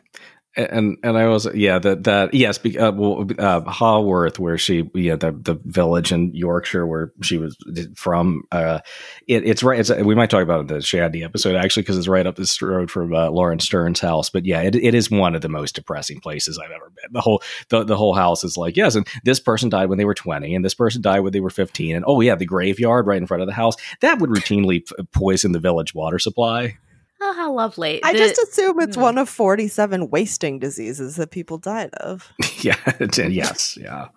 and 0.55 0.97
and 1.03 1.17
I 1.17 1.27
was 1.27 1.47
yeah 1.53 1.77
that 1.79 2.03
that 2.05 2.33
yes 2.33 2.57
uh, 2.57 2.91
well 2.95 3.27
uh, 3.37 3.61
Haworth 3.61 4.39
where 4.39 4.57
she 4.57 4.89
yeah 4.95 5.15
the 5.15 5.31
the 5.31 5.59
village 5.65 6.11
in 6.11 6.33
Yorkshire 6.33 6.87
where 6.87 7.13
she 7.21 7.37
was 7.37 7.55
from 7.95 8.43
uh 8.51 8.79
it, 9.27 9.47
it's 9.47 9.61
right 9.61 9.79
it's 9.79 9.91
we 9.91 10.15
might 10.15 10.29
talk 10.29 10.41
about 10.41 10.67
the 10.67 10.81
Shandy 10.81 11.23
episode 11.23 11.55
actually 11.55 11.83
because 11.83 11.97
it's 11.97 12.07
right 12.07 12.25
up 12.25 12.35
this 12.35 12.61
road 12.61 12.89
from 12.89 13.13
uh, 13.13 13.29
Laurence 13.29 13.65
Sterne's 13.65 13.99
house 13.99 14.29
but 14.29 14.45
yeah 14.45 14.61
it, 14.61 14.75
it 14.75 14.95
is 14.95 15.11
one 15.11 15.35
of 15.35 15.41
the 15.41 15.49
most 15.49 15.75
depressing 15.75 16.19
places 16.19 16.57
I've 16.57 16.71
ever 16.71 16.91
been. 16.95 17.13
The 17.13 17.21
whole 17.21 17.43
the, 17.69 17.83
the 17.83 17.97
whole 17.97 18.15
house 18.15 18.43
is 18.43 18.57
like 18.57 18.75
yes 18.75 18.95
and 18.95 19.07
this 19.23 19.39
person 19.39 19.69
died 19.69 19.89
when 19.89 19.99
they 19.99 20.05
were 20.05 20.15
20 20.15 20.55
and 20.55 20.65
this 20.65 20.75
person 20.75 21.01
died 21.01 21.19
when 21.19 21.31
they 21.31 21.41
were 21.41 21.51
15 21.51 21.95
and 21.95 22.05
oh 22.07 22.21
yeah 22.21 22.35
the 22.35 22.45
graveyard 22.45 23.05
right 23.05 23.21
in 23.21 23.27
front 23.27 23.41
of 23.41 23.47
the 23.47 23.53
house 23.53 23.75
that 24.01 24.19
would 24.19 24.31
routinely 24.31 24.83
poison 25.11 25.51
the 25.51 25.59
village 25.59 25.93
water 25.93 26.17
supply 26.17 26.77
Oh, 27.21 27.33
how 27.33 27.53
lovely. 27.53 28.01
I 28.03 28.13
the, 28.13 28.19
just 28.19 28.41
assume 28.41 28.79
it's 28.79 28.95
mm. 28.95 29.01
one 29.01 29.17
of 29.17 29.27
47 29.27 30.09
wasting 30.09 30.59
diseases 30.59 31.17
that 31.17 31.31
people 31.31 31.57
died 31.57 31.93
of. 31.95 32.31
yeah, 32.59 32.75
yes, 33.11 33.77
yeah. 33.79 34.07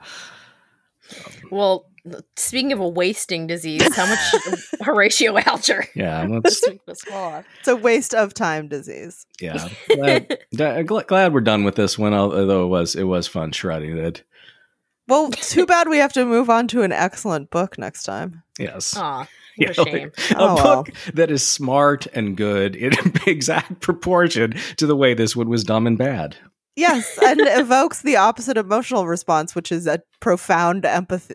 Well, 1.50 1.86
speaking 2.36 2.72
of 2.72 2.80
a 2.80 2.88
wasting 2.88 3.46
disease, 3.46 3.94
how 3.94 4.06
much 4.06 4.18
Horatio 4.80 5.36
Alger? 5.38 5.84
Yeah, 5.94 6.26
it's 6.44 7.68
a 7.68 7.76
waste 7.76 8.14
of 8.14 8.34
time 8.34 8.68
disease. 8.68 9.26
Yeah, 9.40 9.68
glad, 9.88 11.06
glad, 11.06 11.34
we're 11.34 11.40
done 11.40 11.64
with 11.64 11.74
this 11.74 11.98
one. 11.98 12.14
Although 12.14 12.64
it 12.64 12.68
was 12.68 12.94
it 12.94 13.04
was 13.04 13.26
fun 13.26 13.52
shredding 13.52 13.98
it. 13.98 14.22
Well, 15.08 15.30
too 15.30 15.66
bad 15.66 15.88
we 15.88 15.98
have 15.98 16.12
to 16.14 16.24
move 16.24 16.48
on 16.48 16.68
to 16.68 16.82
an 16.82 16.92
excellent 16.92 17.50
book 17.50 17.76
next 17.76 18.04
time. 18.04 18.42
Yes. 18.58 18.96
Aw. 18.96 19.26
Yeah, 19.58 19.70
a 19.70 19.74
shame. 19.74 20.12
a 20.30 20.36
oh, 20.38 20.56
book 20.56 20.88
well. 20.88 21.12
that 21.14 21.30
is 21.30 21.46
smart 21.46 22.06
and 22.14 22.36
good 22.36 22.74
in 22.74 22.92
exact 23.26 23.80
proportion 23.80 24.54
to 24.76 24.86
the 24.86 24.96
way 24.96 25.14
this 25.14 25.36
one 25.36 25.48
was 25.48 25.62
dumb 25.62 25.86
and 25.86 25.98
bad. 25.98 26.36
Yes, 26.74 27.18
and 27.22 27.40
evokes 27.42 28.02
the 28.02 28.16
opposite 28.16 28.56
emotional 28.56 29.06
response, 29.06 29.54
which 29.54 29.70
is 29.70 29.86
a 29.86 30.02
profound 30.20 30.86
empathy. 30.86 31.34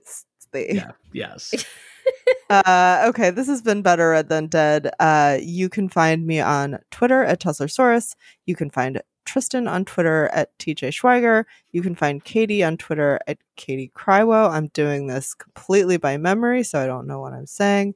Yeah. 0.54 0.92
Yes. 1.14 1.54
uh, 2.50 3.06
okay, 3.10 3.30
this 3.30 3.48
has 3.48 3.62
been 3.62 3.82
Better 3.82 4.10
Read 4.10 4.30
Than 4.30 4.48
Dead. 4.48 4.90
Uh, 5.00 5.38
you 5.40 5.70
can 5.70 5.90
find 5.90 6.26
me 6.26 6.40
on 6.40 6.80
Twitter 6.92 7.24
at 7.24 7.40
Tusslersaurus. 7.40 8.16
You 8.46 8.56
can 8.56 8.70
find 8.70 9.02
Tristan 9.28 9.68
on 9.68 9.86
Twitter 9.86 10.30
at 10.34 10.58
TJ 10.58 10.90
Schweiger. 10.90 11.44
You 11.72 11.84
can 11.84 11.94
find 11.94 12.24
Katie 12.24 12.64
on 12.64 12.78
Twitter 12.78 13.20
at 13.28 13.38
Katie 13.56 13.92
Crywo. 13.96 14.50
I'm 14.50 14.68
doing 14.70 15.06
this 15.08 15.36
completely 15.36 15.98
by 15.98 16.18
memory, 16.18 16.64
so 16.64 16.80
I 16.80 16.88
don't 16.88 17.06
know 17.06 17.20
what 17.20 17.34
I'm 17.34 17.46
saying. 17.46 17.94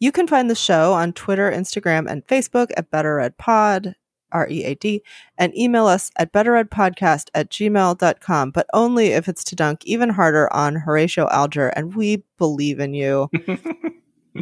You 0.00 0.12
can 0.12 0.26
find 0.26 0.48
the 0.48 0.54
show 0.54 0.92
on 0.92 1.12
Twitter, 1.12 1.50
Instagram, 1.50 2.08
and 2.08 2.26
Facebook 2.26 2.70
at 2.76 2.90
Better 2.90 3.16
Read 3.16 3.36
Pod, 3.36 3.94
R 4.32 4.48
E 4.48 4.64
A 4.64 4.74
D, 4.74 5.02
and 5.36 5.56
email 5.56 5.86
us 5.86 6.10
at 6.16 6.32
betterreadpodcast 6.32 7.28
at 7.34 7.50
gmail.com, 7.50 8.50
but 8.50 8.66
only 8.72 9.08
if 9.08 9.28
it's 9.28 9.44
to 9.44 9.56
dunk 9.56 9.84
even 9.84 10.10
harder 10.10 10.52
on 10.52 10.76
Horatio 10.76 11.28
Alger, 11.30 11.68
and 11.68 11.94
we 11.94 12.22
believe 12.38 12.78
in 12.78 12.94
you. 12.94 13.28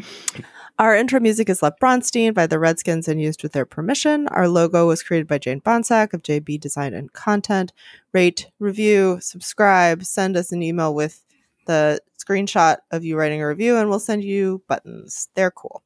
Our 0.79 0.95
intro 0.95 1.21
music 1.21 1.49
is 1.49 1.63
Lev 1.63 1.73
Bronstein 1.81 2.35
by 2.35 2.47
the 2.47 2.59
Redskins 2.59 3.09
and 3.09 3.19
used 3.19 3.43
with 3.43 3.53
their 3.53 3.65
permission. 3.65 4.29
Our 4.29 4.47
logo 4.47 4.87
was 4.87 5.03
created 5.03 5.27
by 5.27 5.39
Jane 5.39 5.63
Bonsack 5.63 6.13
of 6.13 6.23
JB 6.23 6.61
Design 6.61 6.93
and 6.93 7.11
Content. 7.15 7.73
Rate, 8.13 8.51
review, 8.59 9.17
subscribe, 9.23 10.05
send 10.05 10.37
us 10.37 10.53
an 10.53 10.63
email 10.63 10.95
with 10.95 11.25
the 11.67 12.01
screenshot 12.19 12.77
of 12.91 13.05
you 13.05 13.17
writing 13.17 13.41
a 13.41 13.49
review, 13.49 13.79
and 13.79 13.89
we'll 13.89 13.99
send 13.99 14.23
you 14.23 14.63
buttons. 14.69 15.29
They're 15.35 15.51
cool. 15.51 15.83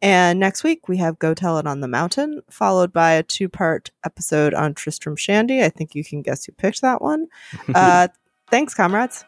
And 0.00 0.40
next 0.40 0.64
week 0.64 0.88
we 0.88 0.96
have 0.96 1.18
Go 1.18 1.34
Tell 1.34 1.58
It 1.58 1.66
on 1.66 1.80
the 1.80 1.88
Mountain, 1.88 2.40
followed 2.50 2.90
by 2.90 3.12
a 3.12 3.22
two 3.22 3.50
part 3.50 3.90
episode 4.02 4.54
on 4.54 4.72
Tristram 4.72 5.14
Shandy. 5.14 5.62
I 5.62 5.68
think 5.68 5.94
you 5.94 6.04
can 6.04 6.22
guess 6.22 6.46
who 6.46 6.52
picked 6.52 6.80
that 6.80 7.02
one. 7.02 7.26
Uh, 7.74 8.08
thanks, 8.50 8.72
comrades. 8.72 9.26